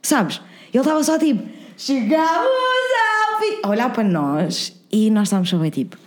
Sabes? 0.00 0.40
Ele 0.72 0.80
estava 0.80 1.02
só 1.02 1.18
tipo, 1.18 1.42
chegamos 1.76 2.16
ao 2.16 3.40
fim. 3.40 3.58
A 3.62 3.68
olhar 3.68 3.92
para 3.92 4.04
nós 4.04 4.72
e 4.90 5.10
nós 5.10 5.24
estávamos 5.24 5.50
só 5.50 5.58
bem 5.58 5.70
tipo. 5.70 5.98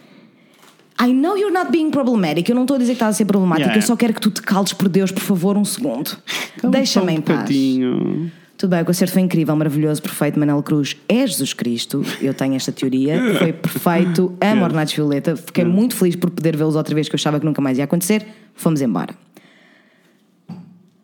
I 0.99 1.13
know 1.13 1.35
you're 1.35 1.53
not 1.53 1.71
being 1.71 1.91
problematic. 1.91 2.47
Eu 2.47 2.55
não 2.55 2.61
estou 2.61 2.75
a 2.75 2.77
dizer 2.77 2.93
que 2.93 2.97
estás 2.97 3.15
a 3.15 3.17
ser 3.17 3.25
problemático. 3.25 3.67
Yeah. 3.67 3.83
Eu 3.83 3.87
só 3.87 3.95
quero 3.95 4.13
que 4.13 4.21
tu 4.21 4.29
te 4.29 4.41
cales 4.41 4.71
por 4.71 4.87
Deus, 4.87 5.11
por 5.11 5.21
favor, 5.21 5.57
um 5.57 5.65
segundo. 5.65 6.15
Deixa-me 6.63 7.07
um 7.07 7.15
em 7.15 7.21
paz. 7.21 7.39
bocadinho. 7.39 8.31
Tudo 8.61 8.69
bem, 8.69 8.83
o 8.83 8.85
concerto 8.85 9.13
foi 9.13 9.23
incrível, 9.23 9.55
maravilhoso, 9.55 10.03
perfeito. 10.03 10.39
Manel 10.39 10.61
Cruz 10.61 10.95
é 11.09 11.25
Jesus 11.25 11.51
Cristo. 11.51 12.05
Eu 12.21 12.31
tenho 12.31 12.53
esta 12.53 12.71
teoria. 12.71 13.19
Foi 13.39 13.51
perfeito. 13.51 14.37
Amo 14.39 14.63
Ornatos 14.63 14.93
Violeta. 14.93 15.35
Fiquei 15.35 15.65
muito 15.65 15.95
feliz 15.95 16.15
por 16.15 16.29
poder 16.29 16.55
vê-los 16.55 16.75
outra 16.75 16.93
vez, 16.93 17.09
que 17.09 17.15
eu 17.15 17.17
achava 17.17 17.39
que 17.39 17.45
nunca 17.47 17.59
mais 17.59 17.79
ia 17.79 17.85
acontecer. 17.85 18.23
Fomos 18.53 18.79
embora. 18.79 19.15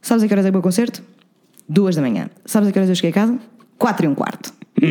Sabes 0.04 0.24
a 0.24 0.28
que 0.28 0.34
horas 0.36 0.46
é 0.46 0.50
o 0.52 0.54
meu 0.54 0.62
concerto? 0.62 1.02
Duas 1.68 1.96
da 1.96 2.02
manhã. 2.04 2.30
Sabes 2.46 2.70
a 2.70 2.72
que 2.72 2.78
horas 2.78 2.90
eu 2.90 2.96
cheguei 2.96 3.10
a 3.10 3.14
casa? 3.14 3.40
Quatro 3.80 4.06
e 4.06 4.08
um 4.08 4.14
quarto. 4.14 4.54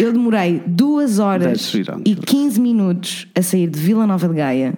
Eu 0.00 0.12
demorei 0.12 0.60
duas 0.66 1.20
horas 1.20 1.72
e 2.04 2.16
15 2.16 2.60
minutos 2.60 3.28
a 3.32 3.40
sair 3.42 3.70
de 3.70 3.78
Vila 3.78 4.08
Nova 4.08 4.28
de 4.28 4.34
Gaia 4.34 4.74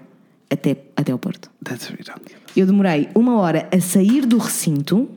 até, 0.51 0.76
até 0.94 1.10
ao 1.10 1.18
Porto. 1.18 1.51
Eu 2.55 2.66
demorei 2.66 3.09
uma 3.14 3.39
hora 3.39 3.66
a 3.72 3.80
sair 3.80 4.26
do 4.26 4.36
recinto 4.36 5.09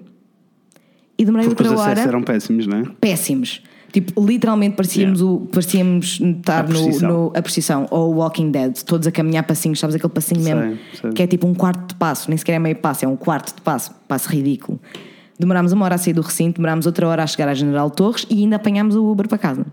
e 1.21 1.25
demorei 1.25 1.47
Porque 1.47 1.63
os 1.63 1.69
outra 1.69 1.83
hora 1.91 2.01
eram 2.01 2.21
péssimos, 2.23 2.65
não 2.67 2.79
é? 2.79 2.83
péssimos. 2.99 3.61
Tipo, 3.93 4.25
literalmente 4.25 4.75
parecíamos, 4.77 5.21
o, 5.21 5.41
parecíamos 5.51 6.19
estar 6.21 6.59
A 6.61 6.63
no, 6.63 6.69
precisão. 6.69 7.09
no- 7.11 7.33
a 7.35 7.41
precisão 7.41 7.87
ou 7.91 8.13
o 8.13 8.17
Walking 8.19 8.49
Dead, 8.49 8.73
todos 8.83 9.05
a 9.05 9.11
caminhar 9.11 9.43
passinhos, 9.45 9.79
sabes 9.79 9.95
aquele 9.97 10.13
passinho 10.13 10.41
Sei, 10.41 10.53
mesmo? 10.53 10.79
sei. 11.01 11.11
Que 11.11 11.23
é 11.23 11.27
tipo 11.27 11.45
um 11.45 11.53
quarto 11.53 11.89
de 11.89 11.95
passo, 11.95 12.29
nem 12.29 12.37
sequer 12.37 12.53
é 12.53 12.59
meio 12.59 12.77
passo, 12.77 13.03
é 13.03 13.07
um 13.07 13.17
quarto 13.17 13.53
de 13.53 13.61
passo, 13.61 13.91
passo 14.07 14.29
ridículo. 14.29 14.79
Demorámos 15.37 15.73
uma 15.73 15.83
hora 15.85 15.95
a 15.95 15.97
sair 15.97 16.13
do 16.13 16.21
recinto, 16.21 16.55
demorámos 16.57 16.85
outra 16.85 17.05
hora 17.07 17.21
a 17.23 17.27
chegar 17.27 17.49
à 17.49 17.53
General 17.53 17.89
Torres 17.89 18.25
e 18.29 18.35
ainda 18.43 18.55
apanhámos 18.55 18.95
o 18.95 19.03
Uber 19.11 19.27
para 19.27 19.37
casa. 19.37 19.65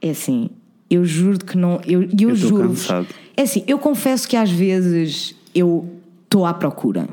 É 0.00 0.10
assim, 0.10 0.50
eu 0.90 1.04
juro 1.04 1.38
que 1.44 1.56
não. 1.56 1.80
Eu, 1.86 2.02
eu, 2.02 2.30
Eu 2.30 2.34
juro. 2.36 2.68
cansado. 2.68 3.06
É 3.36 3.42
assim, 3.42 3.64
eu 3.66 3.78
confesso 3.78 4.28
que 4.28 4.36
às 4.36 4.50
vezes 4.50 5.34
eu 5.54 5.86
estou 6.32 6.46
à 6.46 6.54
procura. 6.54 7.06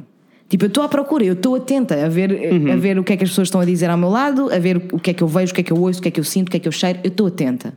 Tipo, 0.48 0.64
eu 0.66 0.68
estou 0.68 0.84
à 0.84 0.88
procura, 0.90 1.24
eu 1.24 1.34
estou 1.34 1.56
atenta 1.56 2.06
a 2.06 2.10
ver, 2.10 2.32
Uhum. 2.32 2.72
a 2.72 2.76
ver 2.76 2.98
o 2.98 3.04
que 3.04 3.14
é 3.14 3.18
que 3.18 3.24
as 3.24 3.30
pessoas 3.30 3.48
estão 3.50 3.62
a 3.62 3.66
dizer 3.66 3.90
ao 3.90 3.98
meu 3.98 4.10
lado, 4.10 4.52
a 4.52 4.58
ver 4.58 4.78
o 4.94 4.98
que 5.00 5.12
é 5.12 5.14
que 5.14 5.22
eu 5.22 5.28
vejo, 5.28 5.52
o 5.52 5.56
que 5.56 5.62
é 5.62 5.64
que 5.64 5.72
eu 5.74 5.78
ouço, 5.78 6.00
o 6.00 6.02
que 6.02 6.08
é 6.08 6.12
que 6.12 6.20
eu 6.20 6.24
sinto, 6.24 6.48
o 6.48 6.52
que 6.52 6.58
é 6.58 6.60
que 6.60 6.68
eu 6.68 6.72
cheiro. 6.72 7.00
Eu 7.04 7.10
estou 7.10 7.28
atenta. 7.28 7.74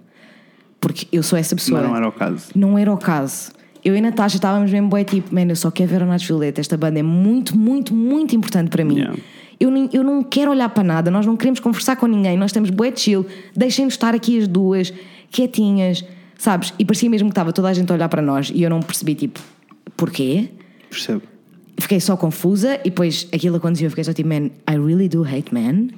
Porque 0.80 1.06
eu 1.12 1.22
sou 1.22 1.38
essa 1.38 1.54
pessoa. 1.54 1.80
Mas 1.80 1.90
não 1.90 1.96
era 1.96 2.08
o 2.08 2.12
caso. 2.12 2.46
Não 2.54 2.78
era 2.78 2.92
o 2.92 2.96
caso. 2.96 3.52
Eu 3.84 3.94
e 3.94 3.98
a 3.98 4.00
Natasha 4.00 4.36
estávamos 4.36 4.70
mesmo 4.70 4.88
bué 4.88 5.04
tipo, 5.04 5.34
man, 5.34 5.42
eu 5.48 5.56
só 5.56 5.70
quero 5.70 5.90
ver 5.90 6.02
o 6.02 6.06
Nath 6.06 6.22
Violeta. 6.22 6.60
Esta 6.60 6.76
banda 6.76 6.98
é 6.98 7.02
muito, 7.02 7.56
muito, 7.58 7.92
muito 7.92 8.34
importante 8.34 8.70
para 8.70 8.84
mim. 8.84 8.96
Yeah. 8.98 9.18
Eu, 9.60 9.70
nem- 9.70 9.90
eu 9.92 10.02
não 10.02 10.22
quero 10.22 10.50
olhar 10.50 10.68
para 10.70 10.82
nada, 10.84 11.10
nós 11.10 11.26
não 11.26 11.36
queremos 11.36 11.60
conversar 11.60 11.96
com 11.96 12.06
ninguém, 12.06 12.36
nós 12.36 12.50
estamos 12.50 12.70
bué 12.70 12.92
chill, 12.94 13.26
deixem-nos 13.56 13.94
estar 13.94 14.14
aqui 14.14 14.38
as 14.38 14.48
duas, 14.48 14.92
quietinhas, 15.30 16.04
sabes? 16.38 16.72
E 16.78 16.84
parecia 16.84 17.08
mesmo 17.10 17.28
que 17.28 17.32
estava 17.32 17.52
toda 17.52 17.68
a 17.68 17.72
gente 17.72 17.90
a 17.90 17.94
olhar 17.94 18.08
para 18.08 18.22
nós 18.22 18.50
e 18.54 18.62
eu 18.62 18.70
não 18.70 18.80
percebi, 18.80 19.14
tipo, 19.14 19.40
porquê? 19.96 20.48
Percebo. 20.90 21.22
Fiquei 21.78 22.00
só 22.00 22.16
confusa 22.16 22.76
e 22.84 22.90
depois 22.90 23.26
aquilo 23.32 23.56
aconteceu, 23.56 23.86
eu 23.86 23.90
fiquei 23.90 24.04
só 24.04 24.12
tipo, 24.12 24.28
man, 24.28 24.46
I 24.70 24.76
really 24.76 25.08
do 25.08 25.24
hate 25.24 25.52
men. 25.52 25.90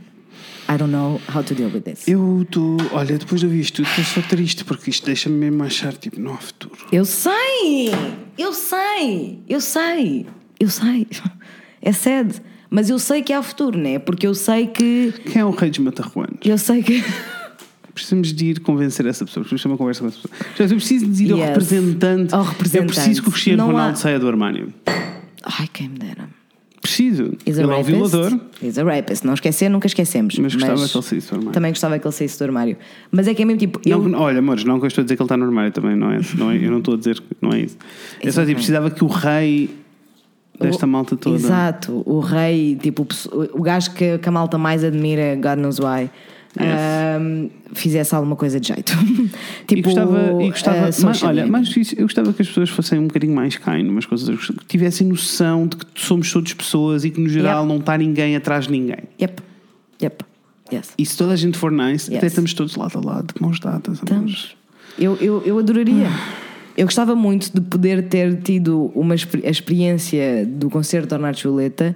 I 0.67 0.79
don't 0.79 0.91
know 0.91 1.21
how 1.35 1.43
to 1.43 1.55
deal 1.55 1.71
with 1.71 1.83
this. 1.83 2.09
Eu 2.09 2.41
estou. 2.43 2.79
Olha, 2.93 3.19
depois 3.19 3.41
de 3.41 3.47
ouvir 3.47 3.61
isto 3.61 3.83
tudo, 3.83 3.89
estou 3.89 4.05
só 4.05 4.29
triste 4.29 4.65
porque 4.65 4.89
isto 4.91 5.05
deixa-me 5.05 5.37
mesmo 5.37 5.63
achar, 5.63 5.93
tipo, 5.93 6.19
não 6.19 6.33
há 6.35 6.39
futuro. 6.39 6.75
Eu 6.91 7.05
sei! 7.05 7.91
Eu 8.39 8.53
sei! 8.55 9.41
Eu 9.49 9.61
sei! 9.61 10.27
Eu 10.59 10.69
sei! 10.69 11.07
É 11.87 11.93
sede. 11.93 12.41
Mas 12.71 12.89
eu 12.89 12.99
sei 12.99 13.21
que 13.23 13.31
há 13.31 13.43
futuro, 13.43 13.79
né? 13.79 13.99
Porque 13.99 14.27
eu 14.27 14.35
sei 14.35 14.67
que. 14.69 15.13
Quem 15.31 15.43
é 15.43 15.45
o 15.45 15.51
rei 15.51 15.69
dos 15.69 15.81
matarruanos? 15.81 16.39
Eu 16.43 16.57
sei 16.57 16.83
que. 16.83 17.05
Precisamos 17.93 18.33
de 18.33 18.47
ir 18.47 18.61
convencer 18.61 19.05
essa 19.05 19.23
pessoa. 19.27 19.45
Precisamos 19.45 19.63
ter 19.63 19.69
uma 19.69 19.77
conversa 19.77 20.01
com 20.01 20.07
essa 20.09 20.17
pessoa. 20.17 20.35
Eu 20.71 20.77
preciso 20.77 21.07
de 21.07 21.25
ir 21.27 21.33
ao 21.33 21.39
Yes. 21.39 21.49
representante. 21.49 22.35
Ao 22.35 22.41
Eu 22.41 22.47
representante. 22.49 22.87
preciso 22.95 23.23
que 23.23 23.29
o 23.29 23.33
Cristiano 23.33 23.59
Não 23.59 23.69
há- 23.69 23.73
Ronaldo 23.73 23.99
saia 23.99 24.19
do 24.19 24.27
armário. 24.27 24.73
Ai, 25.45 25.69
quem 25.73 25.89
me 25.89 25.99
dera. 25.99 26.29
Preciso. 26.81 27.33
He's 27.47 27.57
Ele 27.57 27.73
é 27.73 27.77
um 27.77 27.83
violador. 27.83 28.39
He's 28.63 28.77
a 28.77 28.85
rapist. 28.85 29.25
Não 29.25 29.33
esquecer, 29.33 29.71
nunca 29.71 29.87
esquecemos. 29.87 30.39
Mas 30.39 30.55
gostava 30.55 30.87
que 30.87 30.97
ele 30.97 31.03
saísse 31.05 31.31
do 31.31 31.35
armário. 31.37 31.53
Também 31.53 31.71
gostava 31.73 31.99
que 31.99 32.07
ele 32.07 32.15
saísse 32.15 32.39
do 32.39 32.45
armário. 32.45 32.77
Mas 33.11 33.27
é 33.27 33.33
que 33.33 33.41
é 33.41 33.45
mesmo 33.47 33.59
tipo. 33.59 33.81
Eu, 33.87 34.07
Não, 34.07 34.21
olha, 34.21 34.39
amores, 34.39 34.65
não 34.65 34.79
que 34.79 34.85
eu 34.85 34.89
estou 34.89 35.01
a 35.01 35.05
dizer 35.05 35.17
que 35.17 35.23
ele 35.23 35.25
está 35.25 35.37
no 35.37 35.45
armário 35.45 35.73
também, 35.73 35.97
não 35.97 36.11
é? 36.11 36.21
Não 36.37 36.51
é 36.51 36.57
eu 36.59 36.71
não 36.71 36.79
estou 36.81 36.95
a 36.95 36.97
dizer 36.99 37.19
que 37.21 37.27
não 37.41 37.53
é 37.53 37.61
isso. 37.61 37.79
É 38.21 38.31
só 38.31 38.43
tipo, 38.43 38.57
precisava 38.57 38.91
que 38.91 39.03
o 39.03 39.07
rei 39.07 39.71
desta 40.61 40.87
malta 40.87 41.17
toda. 41.17 41.37
Exato. 41.37 42.03
O 42.05 42.21
rei, 42.21 42.77
tipo, 42.77 43.07
o 43.55 43.63
gajo 43.63 43.93
que, 43.95 44.19
que 44.19 44.29
a 44.29 44.33
malta 44.33 44.59
mais 44.59 44.85
admira, 44.85 45.35
God 45.37 45.59
knows 45.59 45.79
why. 45.79 46.11
Ahm, 46.59 47.49
fizesse 47.73 48.15
alguma 48.15 48.37
coisa 48.37 48.61
de 48.61 48.69
jeito. 48.69 48.93
tipo, 49.67 49.81
e 49.81 49.83
gostava, 49.83 50.43
e 50.43 50.51
gostava 50.51 50.77
ah, 50.77 50.81
mais, 50.83 50.97
social 50.97 51.31
olha, 51.31 51.47
mais 51.47 51.77
isso, 51.77 51.95
eu 51.97 52.03
gostava 52.03 52.33
que 52.33 52.43
as 52.43 52.49
pessoas 52.49 52.71
fossem 52.71 52.99
um 52.99 53.07
bocadinho 53.07 53.35
mais 53.35 53.57
kind, 53.57 53.89
umas 53.89 54.07
coisas, 54.07 54.47
que 54.47 54.67
tivessem 54.67 55.07
noção 55.07 55.67
de 55.67 55.77
que 55.77 55.87
somos 55.95 56.33
todos 56.33 56.53
pessoas 56.55 57.05
e 57.05 57.11
que 57.11 57.21
no 57.21 57.29
geral 57.29 57.63
Yep. 57.63 57.69
não 57.69 57.79
está 57.81 57.99
ninguém 57.99 58.37
atrás 58.37 58.67
de 58.67 58.73
ninguém. 58.73 59.05
Yep. 59.21 59.43
Yep. 60.03 60.25
Yes. 60.73 60.93
E 60.97 61.05
se 61.05 61.17
toda 61.17 61.33
a 61.33 61.37
gente 61.37 61.59
for 61.59 61.71
nice, 61.71 62.11
Yes. 62.11 62.19
até 62.19 62.27
estamos 62.27 62.55
todos 62.55 62.75
lado 62.77 62.99
a 62.99 63.01
lado, 63.05 63.35
de 63.35 63.43
mãos 63.43 63.61
dadas. 63.61 63.99
Estamos. 63.99 64.57
Eu, 64.99 65.17
eu, 65.21 65.43
eu 65.45 65.59
adoraria. 65.59 66.09
Eu 66.77 66.87
gostava 66.87 67.15
muito 67.15 67.53
de 67.53 67.61
poder 67.61 68.09
ter 68.09 68.37
tido 68.43 68.91
uma 68.95 69.15
a 69.15 69.51
experiência 69.51 70.45
do 70.45 70.69
concerto 70.69 71.09
de 71.09 71.15
Ornato 71.15 71.41
Violeta 71.43 71.95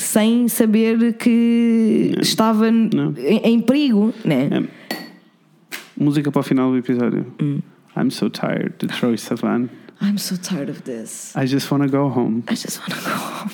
sem 0.00 0.48
saber 0.48 1.14
que 1.14 2.14
estava 2.20 2.68
n- 2.70 2.90
Não. 2.94 3.14
em, 3.18 3.38
em 3.54 3.60
perigo, 3.60 4.12
né? 4.24 4.48
É. 4.50 4.96
Música 5.96 6.30
para 6.32 6.40
o 6.40 6.42
final 6.42 6.70
do 6.70 6.78
episódio. 6.78 7.26
Hum. 7.40 7.60
I'm 7.96 8.10
so 8.10 8.30
tired 8.30 8.72
de 8.78 8.86
Troy 8.86 9.16
Sivan. 9.18 9.68
I'm 10.00 10.16
so 10.16 10.36
tired 10.38 10.70
of 10.70 10.82
this. 10.82 11.34
I 11.36 11.46
just 11.46 11.70
wanna 11.70 11.86
go 11.88 12.08
home. 12.08 12.42
I 12.48 12.54
just 12.54 12.80
wanna 12.80 13.00
go 13.02 13.10
home. 13.10 13.50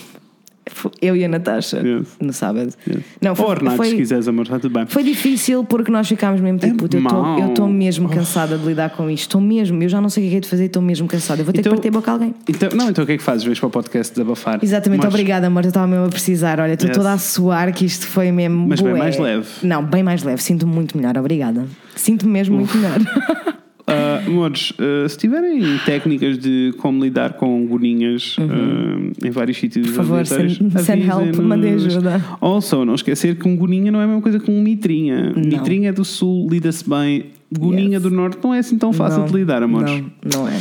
Eu 1.01 1.17
e 1.17 1.25
a 1.25 1.29
Natasha 1.29 1.79
Yes. 1.79 2.09
no 2.21 2.33
sábado. 2.33 2.73
Yes. 2.89 3.01
Não, 3.21 3.31
Ou 3.31 3.37
foi, 3.37 3.47
Ornato, 3.47 3.71
se 3.71 3.77
foi, 3.91 3.97
quiseres, 3.97 4.29
amor, 4.29 4.43
está 4.43 4.59
tudo 4.59 4.73
bem. 4.73 4.87
foi 4.87 5.03
difícil 5.03 5.65
porque 5.65 5.91
nós 5.91 6.09
ficámos 6.09 6.41
mesmo 6.41 6.59
tipo, 6.59 6.75
É 6.75 6.77
"Puta, 6.77 6.97
eu 6.97 7.49
estou- 7.49 7.69
mesmo 7.69 8.09
cansada 8.09 8.57
de 8.59 8.65
lidar 8.67 8.91
com 8.91 9.09
isto. 9.11 9.23
Estou 9.23 9.41
mesmo, 9.41 9.83
eu 9.83 9.89
já 9.89 10.01
não 10.01 10.09
sei 10.09 10.23
o 10.23 10.25
que 10.25 10.29
é 10.29 10.31
que 10.33 10.37
é 10.37 10.41
de 10.41 10.49
fazer, 10.49 10.65
estou 10.67 10.83
mesmo 10.83 11.07
cansada. 11.09 11.41
Eu 11.41 11.45
vou 11.45 11.53
ter 11.53 11.61
Então- 11.61 11.73
que 11.73 11.77
partir 11.77 11.89
a 11.89 11.93
boca 11.93 12.11
a 12.11 12.15
alguém. 12.15 12.35
Então, 12.49 12.69
não, 12.75 12.91
então 12.91 13.05
o 13.05 13.07
que 13.07 13.13
é 13.15 13.17
que 13.17 13.23
fazes? 13.23 13.45
Vês 13.45 13.59
para 13.59 13.67
o 13.67 13.71
podcast 13.71 14.13
desabafar? 14.15 14.59
Exatamente, 14.63 15.05
Mas- 15.05 15.09
obrigada, 15.15 15.47
amor. 15.47 15.65
Eu 15.65 15.69
estava 15.69 15.87
mesmo 15.87 16.07
a 16.07 16.09
precisar. 16.09 16.61
Olha, 16.61 16.73
estou 16.75 16.89
Yes. 16.89 16.97
toda 16.97 17.13
a 17.13 17.19
suar 17.19 17.73
que 17.73 17.85
isto 17.85 18.07
foi 18.07 18.31
mesmo. 18.33 18.67
Mas 18.69 18.81
bem 18.81 18.91
bué. 18.93 18.99
mais 18.99 19.19
leve. 19.19 19.47
Não, 19.63 19.83
bem 19.85 20.03
mais 20.03 20.23
leve. 20.23 20.43
Sinto-me 20.43 20.73
muito 20.73 20.97
melhor, 20.97 21.17
obrigada. 21.19 21.65
Sinto-me 21.95 22.33
mesmo 22.33 22.57
muito 22.57 22.77
melhor. 22.77 22.99
Ah, 23.89 24.21
amores, 24.27 24.73
ah, 24.79 25.09
se 25.09 25.17
tiverem 25.17 25.63
técnicas 25.85 26.37
de 26.39 26.75
como 26.79 27.05
lidar 27.05 27.35
com 27.35 27.65
goninhas 27.67 28.35
ah, 28.41 29.27
em 29.27 29.31
vários 29.31 29.59
sítios 29.59 29.87
Uhum. 29.89 29.95
Por 29.95 30.05
favor, 30.05 30.27
send- 30.27 30.79
send 30.81 31.07
help, 31.07 31.37
mandem 31.37 31.75
ajuda. 31.75 32.21
Also, 32.41 32.85
não 32.85 32.95
esquecer 32.97 33.37
que 33.37 33.47
um 33.47 33.57
goninha 33.57 33.93
não 33.93 34.01
é 34.01 34.05
a 34.05 34.07
mesma 34.07 34.23
coisa 34.23 34.41
que 34.41 34.51
um 34.51 34.61
mitrinha. 34.61 35.33
Não. 35.37 35.43
Mitrinha 35.43 35.93
do 35.93 36.05
sul 36.05 36.49
lida-se 36.51 36.89
bem. 36.89 37.27
Goninha 37.57 37.95
Yes. 37.99 38.03
do 38.03 38.11
norte 38.11 38.39
não 38.43 38.53
é 38.53 38.59
assim 38.59 38.77
tão 38.77 38.93
fácil 38.93 39.21
Não, 39.21 39.27
de 39.27 39.33
lidar, 39.35 39.63
amores. 39.63 39.89
Não, 40.25 40.41
não 40.41 40.49
é. 40.49 40.57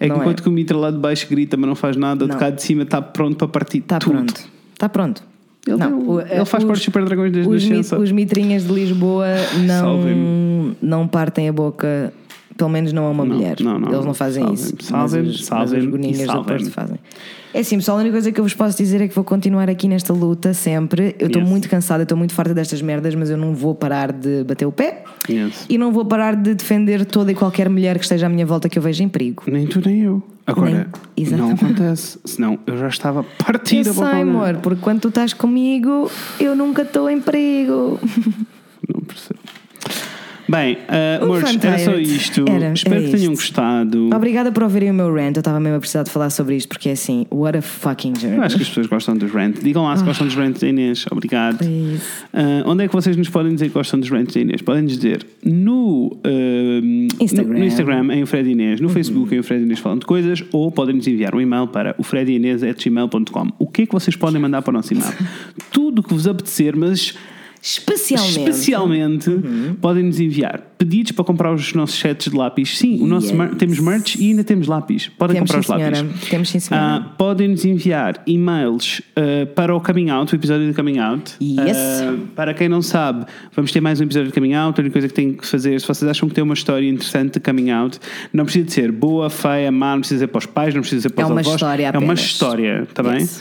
É 0.00 0.04
que 0.04 0.08
não 0.08 0.16
enquanto 0.22 0.42
que 0.42 0.48
o 0.48 0.52
mitra 0.52 0.78
lá 0.78 0.90
de 0.90 0.96
baixo 0.96 1.26
grita, 1.28 1.58
mas 1.58 1.68
não 1.68 1.74
faz 1.76 1.94
nada, 1.94 2.24
o 2.24 2.26
de 2.26 2.32
Não. 2.32 2.40
cá 2.40 2.48
de 2.48 2.62
cima 2.62 2.84
está 2.84 3.02
pronto 3.02 3.36
para 3.36 3.48
partir 3.48 3.78
Está 3.78 3.98
pronto. 3.98 4.42
Está 4.72 4.88
pronto. 4.88 5.22
Ele, 5.66 5.76
Não, 5.76 5.98
o- 6.08 6.20
ele 6.22 6.44
faz 6.46 6.64
os- 6.64 6.68
parte 6.68 6.68
dos 6.78 6.82
Super 6.82 7.04
Dragões 7.04 7.30
desde 7.32 7.48
Os, 7.52 7.62
nascença. 7.68 7.98
os 7.98 8.10
mitrinhas 8.10 8.66
de 8.66 8.72
Lisboa 8.72 9.26
não, 9.66 10.74
não 10.80 11.06
partem 11.06 11.48
a 11.48 11.52
boca, 11.52 12.12
pelo 12.62 12.70
menos 12.70 12.92
não 12.92 13.06
a 13.06 13.10
uma 13.10 13.24
Não, 13.24 13.34
mulher. 13.34 13.56
não, 13.60 13.76
não, 13.76 13.92
Eles 13.92 14.04
não 14.04 14.14
fazem 14.14 14.52
isso. 14.54 14.72
salvem-me, 14.80 15.26
mas 15.26 15.34
os, 15.40 15.46
salvem-me 15.46 15.76
mas 15.76 15.84
os 15.84 15.90
goninhas. 15.90 16.44
Porto 16.46 16.70
fazem. 16.70 16.96
É 17.52 17.58
assim, 17.58 17.76
pessoal, 17.76 17.98
a 17.98 18.00
única 18.00 18.12
coisa 18.12 18.30
que 18.30 18.38
eu 18.40 18.44
vos 18.44 18.54
posso 18.54 18.78
dizer 18.78 19.00
é 19.00 19.08
que 19.08 19.14
vou 19.14 19.24
continuar 19.24 19.68
aqui 19.68 19.88
nesta 19.88 20.12
luta 20.12 20.54
sempre. 20.54 21.16
Eu 21.18 21.26
estou 21.26 21.42
Yes. 21.42 21.50
muito 21.50 21.68
cansada, 21.68 22.04
estou 22.04 22.16
muito 22.16 22.32
farta 22.32 22.54
destas 22.54 22.80
merdas, 22.80 23.14
mas 23.16 23.30
eu 23.30 23.36
não 23.36 23.52
vou 23.52 23.74
parar 23.74 24.12
de 24.12 24.44
bater 24.44 24.64
o 24.64 24.70
pé 24.72 25.02
Yes. 25.28 25.66
e 25.68 25.76
não 25.76 25.90
vou 25.92 26.04
parar 26.04 26.36
de 26.36 26.54
defender 26.54 27.04
toda 27.04 27.32
e 27.32 27.34
qualquer 27.34 27.68
mulher 27.68 27.98
que 27.98 28.04
esteja 28.04 28.26
à 28.26 28.28
minha 28.28 28.46
volta 28.46 28.68
que 28.68 28.78
eu 28.78 28.82
vejo 28.82 29.02
em 29.02 29.08
perigo. 29.08 29.42
Nem 29.48 29.66
tu 29.66 29.82
nem 29.84 30.02
eu. 30.02 30.22
Agora, 30.46 30.88
Nem- 31.16 31.30
não 31.36 31.50
acontece. 31.50 32.18
Senão 32.24 32.58
eu 32.66 32.76
já 32.78 32.86
estava 32.88 33.20
a 33.20 33.44
partir 33.44 33.84
Eu 33.86 33.92
sei, 33.92 34.04
amor, 34.22 34.56
porque 34.62 34.80
quando 34.80 35.00
tu 35.00 35.08
estás 35.08 35.32
comigo, 35.34 36.08
eu 36.38 36.54
nunca 36.54 36.82
estou 36.82 37.10
em 37.10 37.20
perigo. 37.20 37.98
Não 38.92 39.00
percebo. 39.02 39.38
Bem, 40.52 40.74
uh, 40.74 41.24
amores, 41.24 41.56
era 41.64 41.78
só 41.78 41.94
isto. 41.94 42.44
Era, 42.46 42.74
Espero 42.74 42.96
era 42.96 43.04
que 43.04 43.10
tenham 43.10 43.32
isto. 43.32 43.42
gostado. 43.42 44.10
Obrigada 44.14 44.52
por 44.52 44.64
ouvirem 44.64 44.90
o 44.90 44.94
meu 44.94 45.10
rant. 45.10 45.34
Eu 45.34 45.40
estava 45.40 45.58
mesmo 45.58 45.78
a 45.78 45.80
precisar 45.80 46.02
de 46.02 46.10
falar 46.10 46.28
sobre 46.28 46.54
isto 46.56 46.68
porque 46.68 46.90
é 46.90 46.92
assim, 46.92 47.26
what 47.30 47.56
a 47.56 47.62
fucking 47.62 48.12
journey. 48.20 48.36
Eu 48.36 48.42
acho 48.42 48.56
que 48.56 48.62
as 48.62 48.68
pessoas 48.68 48.86
gostam 48.86 49.16
dos 49.16 49.32
rants. 49.32 49.62
Digam 49.62 49.84
lá 49.84 49.96
se 49.96 50.04
gostam 50.04 50.26
dos 50.26 50.36
rants 50.36 50.60
da 50.60 50.68
Inês. 50.68 51.06
Obrigado. 51.10 51.64
Ah, 52.34 52.64
onde 52.66 52.84
é 52.84 52.88
que 52.88 52.92
vocês 52.92 53.16
nos 53.16 53.30
podem 53.30 53.54
dizer 53.54 53.68
que 53.68 53.72
gostam 53.72 53.98
dos 53.98 54.10
rants 54.10 54.34
da 54.34 54.40
Inês? 54.42 54.60
Podem 54.60 54.84
dizer 54.84 55.26
no, 55.42 56.18
ah, 56.22 57.22
Instagram. 57.24 57.52
no, 57.54 57.58
no 57.58 57.64
Instagram 57.64 58.14
em 58.14 58.22
o 58.22 58.26
Fred 58.26 58.50
Inês, 58.50 58.78
no 58.78 58.90
Facebook 58.90 59.34
em 59.34 59.38
o 59.38 59.42
Fred 59.42 59.62
Inês 59.62 59.78
falando 59.78 60.00
de 60.00 60.06
coisas, 60.06 60.44
ou 60.52 60.70
podem 60.70 60.96
nos 60.96 61.06
enviar 61.06 61.34
um 61.34 61.40
e-mail 61.40 61.66
para 61.66 61.94
o 61.96 62.02
fredinês.gmail.com. 62.02 63.48
O 63.58 63.66
que 63.68 63.82
é 63.82 63.86
que 63.86 63.92
vocês 63.92 64.14
podem 64.16 64.38
mandar 64.38 64.60
para 64.60 64.70
o 64.70 64.74
nosso 64.74 64.92
e-mail? 64.92 65.14
Tudo 65.72 66.00
o 66.00 66.02
que 66.02 66.12
vos 66.12 66.28
apetecer, 66.28 66.76
mas 66.76 67.14
Especialmente. 67.62 68.30
especialmente 68.50 69.30
podem 69.80 70.02
nos 70.02 70.18
enviar 70.18 70.60
pedidos 70.76 71.12
para 71.12 71.24
comprar 71.24 71.54
os 71.54 71.72
nossos 71.74 71.96
sets 71.96 72.28
de 72.28 72.36
lápis. 72.36 72.76
Sim, 72.76 73.00
o 73.00 73.06
nosso 73.06 73.28
Yes. 73.28 73.36
mer- 73.36 73.54
temos 73.54 73.78
merch 73.78 74.16
e 74.16 74.30
ainda 74.30 74.42
temos 74.42 74.66
lápis. 74.66 75.08
Podem 75.16 75.34
Temos 75.36 75.48
comprar 75.52 75.62
sim, 75.62 75.72
os 75.72 75.80
lápis. 75.80 75.98
senhora. 75.98 76.18
Temos 76.28 76.48
sim, 76.50 76.58
senhora. 76.58 76.86
Ah, 76.86 77.00
podem 77.16 77.46
nos 77.48 77.64
enviar 77.64 78.20
e-mails 78.26 79.00
ah, 79.14 79.46
para 79.54 79.72
o 79.76 79.80
Coming 79.80 80.10
Out, 80.10 80.34
o 80.34 80.36
episódio 80.36 80.66
do 80.66 80.74
Coming 80.74 80.98
Out. 80.98 81.34
Yes. 81.40 81.76
Ah, 81.78 82.16
para 82.34 82.52
quem 82.52 82.68
não 82.68 82.82
sabe, 82.82 83.26
vamos 83.54 83.70
ter 83.70 83.80
mais 83.80 84.00
um 84.00 84.04
episódio 84.04 84.28
de 84.30 84.34
Coming 84.34 84.54
Out. 84.54 84.80
A 84.80 84.82
única 84.82 84.92
coisa 84.94 85.06
que 85.06 85.14
tem 85.14 85.32
que 85.32 85.46
fazer, 85.46 85.80
se 85.80 85.86
vocês 85.86 86.10
acham 86.10 86.28
que 86.28 86.34
tem 86.34 86.42
uma 86.42 86.54
história 86.54 86.88
interessante 86.88 87.34
de 87.34 87.40
Coming 87.40 87.70
Out, 87.70 88.00
não 88.32 88.44
precisa 88.44 88.64
de 88.64 88.72
ser 88.72 88.90
boa, 88.90 89.30
feia, 89.30 89.70
má, 89.70 89.92
não 89.92 90.00
precisa 90.00 90.18
ser 90.20 90.26
para 90.26 90.38
os 90.40 90.46
pais, 90.46 90.74
não 90.74 90.80
precisa 90.80 91.02
ser 91.02 91.10
para 91.10 91.22
É 91.22 91.26
os 91.26 91.30
uma 91.30 91.40
avós. 91.40 91.54
história 91.54 91.86
É 91.86 91.90
uma 91.90 91.98
apenas. 91.98 92.20
história, 92.20 92.82
está 92.88 93.04
bem? 93.04 93.20
Yes. 93.20 93.40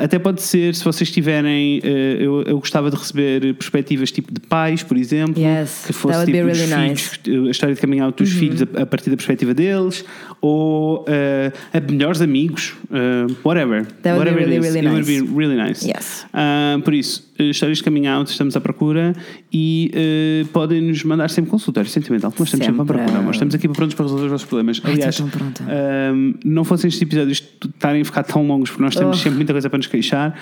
Até 0.00 0.18
pode 0.18 0.40
ser, 0.40 0.74
se 0.74 0.82
vocês 0.82 1.10
tiverem, 1.10 1.80
eu, 1.84 2.42
eu 2.44 2.58
gostava 2.58 2.90
de 2.90 2.96
receber 2.96 3.57
perspectivas 3.58 4.10
tipo 4.10 4.32
de 4.32 4.40
pais, 4.40 4.82
por 4.82 4.96
exemplo, 4.96 5.40
Yes, 5.42 5.84
que 5.86 5.92
fosse 5.92 6.24
tipo 6.24 6.38
really 6.38 6.66
filhos, 6.66 7.46
a 7.46 7.50
história 7.50 7.74
de 7.74 7.80
out 8.00 8.16
dos 8.16 8.32
filhos 8.32 8.62
a, 8.62 8.82
a 8.82 8.86
partir 8.86 9.10
da 9.10 9.16
perspectiva 9.16 9.52
deles, 9.52 10.04
ou 10.40 11.04
ah, 11.08 11.52
a 11.76 11.80
melhores 11.80 12.20
amigos, 12.20 12.74
ah, 12.90 13.26
whatever. 13.44 13.84
That 14.02 14.16
would 14.18 14.30
be 14.30 14.36
whatever 14.36 14.40
it 14.40 14.44
really, 14.50 14.56
is. 14.68 14.74
really 14.74 14.86
It 14.86 14.90
would 14.92 15.06
nice. 15.08 15.22
be 15.22 15.36
really 15.36 15.56
nice. 15.56 15.86
Yes. 15.86 16.26
Ah, 16.32 16.78
por 16.84 16.94
isso, 16.94 17.28
eh, 17.38 17.44
histórias 17.50 17.78
de 17.78 17.84
coming 17.84 18.06
out, 18.06 18.30
estamos 18.30 18.56
à 18.56 18.60
procura 18.60 19.14
e 19.52 19.90
eh, 19.94 20.46
podem 20.52 20.80
nos 20.82 21.02
mandar 21.04 21.30
sempre 21.30 21.50
consultório 21.50 21.88
sentimental, 21.90 22.32
nós 22.38 22.48
estamos 22.48 22.66
sempre, 22.66 22.80
à 22.80 22.84
Sempre. 22.84 22.98
procura. 23.04 23.22
Nós 23.22 23.36
estamos 23.36 23.54
aqui 23.54 23.68
prontos 23.68 23.94
para 23.94 24.04
resolver 24.04 24.24
os 24.26 24.30
vossos 24.30 24.46
problemas. 24.46 24.80
Ai, 24.84 24.92
Aliás. 24.94 25.20
Ahm, 25.20 26.34
não 26.44 26.64
fossem 26.64 26.88
estes 26.88 27.02
episódios 27.02 27.42
estarem 27.64 28.02
a 28.02 28.04
ficar 28.04 28.22
tão 28.22 28.46
longos, 28.46 28.70
porque 28.70 28.82
nós 28.82 28.94
temos 28.94 29.16
Oh. 29.18 29.20
sempre 29.20 29.36
muita 29.38 29.52
coisa 29.52 29.68
para 29.70 29.78
nos 29.78 29.86
queixar, 29.86 30.34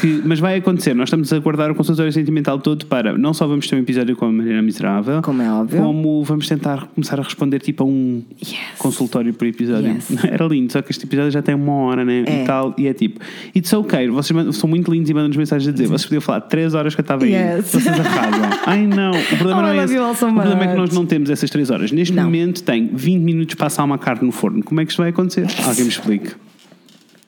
que- 0.00 0.20
mas 0.24 0.38
vai 0.40 0.56
acontecer. 0.56 0.94
Nós 0.94 1.08
estamos 1.08 1.32
a 1.32 1.38
guardar 1.38 1.70
o 1.70 1.74
consultório 1.74 2.12
sentimental 2.12 2.58
todo 2.58 2.86
para 2.86 3.16
não 3.16 3.32
só 3.34 3.46
vamos 3.46 3.68
ter 3.68 3.76
um 3.76 3.80
episódio 3.80 4.16
com 4.16 4.26
a 4.26 4.32
Mariana 4.32 4.62
Miserável, 4.62 5.22
Como 5.22 5.42
é 5.42 5.50
óbvio. 5.50 5.80
como 5.80 6.22
vamos 6.24 6.48
tentar 6.48 6.86
começar 6.94 7.18
a 7.18 7.22
responder 7.22 7.60
tipo 7.60 7.82
a 7.84 7.86
um 7.86 8.22
Yes. 8.42 8.58
consultório 8.78 9.32
por 9.34 9.43
episódio. 9.48 9.92
Yes. 9.92 10.06
Era 10.24 10.46
lindo, 10.46 10.72
só 10.72 10.82
que 10.82 10.90
este 10.90 11.04
episódio 11.04 11.30
já 11.30 11.42
tem 11.42 11.54
uma 11.54 11.72
hora, 11.74 12.04
né? 12.04 12.24
É. 12.26 12.42
E 12.42 12.44
tal, 12.46 12.74
e 12.78 12.86
é 12.86 12.94
tipo, 12.94 13.20
it's 13.54 13.72
okay, 13.72 14.08
vocês 14.08 14.56
são 14.56 14.68
muito 14.68 14.90
lindos 14.92 15.10
e 15.10 15.14
mandam-nos 15.14 15.36
mensagens 15.36 15.68
a 15.68 15.72
dizer, 15.72 15.86
vocês 15.86 16.04
podiam 16.04 16.20
falar 16.20 16.40
3 16.42 16.74
horas 16.74 16.94
que 16.94 17.00
eu 17.00 17.04
estava 17.04 17.24
aí, 17.24 17.32
Yes. 17.34 17.66
vocês 17.66 17.86
arrasam. 17.86 18.50
Ai 18.66 18.86
não, 18.86 19.10
o 19.12 19.26
problema 19.36 19.58
Oh, 19.58 19.62
não 19.62 19.68
é 19.68 19.84
esse. 19.84 19.98
o 19.98 20.14
problema 20.14 20.64
é 20.64 20.68
que 20.68 20.76
nós 20.76 20.90
não 20.92 21.06
temos 21.06 21.30
essas 21.30 21.48
3 21.50 21.70
horas. 21.70 21.92
Neste 21.92 22.14
Não. 22.14 22.24
momento 22.24 22.62
tem 22.62 22.90
20 22.92 23.20
minutos 23.22 23.54
para 23.54 23.66
assar 23.68 23.84
uma 23.84 23.98
carne 23.98 24.26
no 24.26 24.32
forno. 24.32 24.62
Como 24.62 24.80
é 24.80 24.84
que 24.84 24.90
isto 24.92 24.98
vai 25.02 25.10
acontecer? 25.10 25.46
Alguém 25.66 25.84
me 25.84 25.90
explique. 25.90 26.30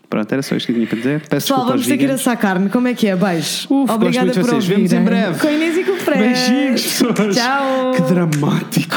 Pronto, 0.08 0.32
era 0.32 0.40
só 0.40 0.54
isto 0.54 0.66
que 0.66 0.72
eu 0.72 0.76
tinha 0.76 0.86
para 0.86 0.96
dizer. 0.98 1.20
Peço 1.28 1.48
Pessoal, 1.48 1.66
vamos 1.66 1.84
ter 1.86 1.98
que 1.98 2.04
ir 2.04 2.10
assar 2.12 2.36
carne. 2.38 2.68
Como 2.68 2.86
é 2.86 2.94
que 2.94 3.08
é? 3.08 3.16
Beijo. 3.16 3.66
Uf, 3.68 3.90
Obrigada 3.92 4.30
por 4.32 4.42
vocês. 4.42 4.52
ouvir. 4.54 4.74
Vemos 4.76 4.92
em 4.92 5.02
breve. 5.02 5.38
Com 5.40 5.48
a 5.48 5.52
Inês 5.52 5.76
e 5.78 5.82
com 5.84 5.92
o 5.92 5.96
Fred. 5.96 6.18
Beijinhos, 6.22 6.82
pessoas. 6.82 7.36
Tchau. 7.36 7.90
Que 7.96 8.02
dramático. 8.02 8.96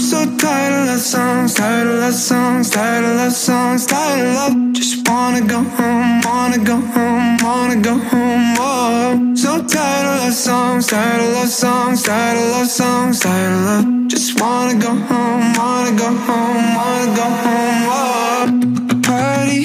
I'm 0.00 0.06
so 0.06 0.24
tired 0.38 0.80
of 0.80 0.86
love 0.86 1.00
songs, 1.00 1.52
tired 1.52 1.86
of 1.86 2.00
love 2.00 2.14
songs, 2.14 2.70
tired 2.70 3.04
of 3.04 3.16
love 3.16 3.32
songs, 3.32 3.84
tired 3.84 4.28
of 4.28 4.34
love. 4.34 4.72
Just 4.72 5.06
wanna 5.06 5.42
go 5.42 5.62
home, 5.62 6.22
wanna 6.24 6.56
go 6.64 6.76
home, 6.80 7.36
wanna 7.42 7.76
go 7.82 7.98
home. 7.98 9.36
So 9.36 9.62
tired 9.62 10.06
of 10.08 10.24
love 10.24 10.32
songs, 10.32 10.86
tired 10.86 11.20
of 11.20 11.34
love 11.34 11.50
songs, 11.50 12.02
tired 12.02 12.38
of 12.38 12.50
love 12.50 12.68
songs, 12.68 13.20
tired 13.20 13.52
of 13.52 13.60
love. 13.68 14.08
Just 14.08 14.40
wanna 14.40 14.78
go 14.80 14.88
home, 14.88 15.52
wanna 15.60 15.92
go 15.92 16.08
home, 16.28 16.74
wanna 16.80 17.08
go 17.20 17.26
home. 17.44 19.02
Party, 19.02 19.64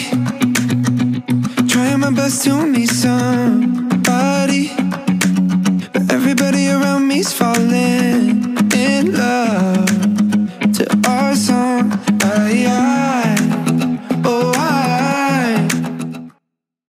trying 1.70 2.02
my 2.02 2.12
best 2.12 2.44
to 2.44 2.66
meet 2.66 2.90
somebody, 2.90 4.70
but 5.94 6.12
everybody 6.12 6.68
around 6.68 7.08
me's 7.08 7.32
falling. 7.32 8.55
yeah. 12.48 12.95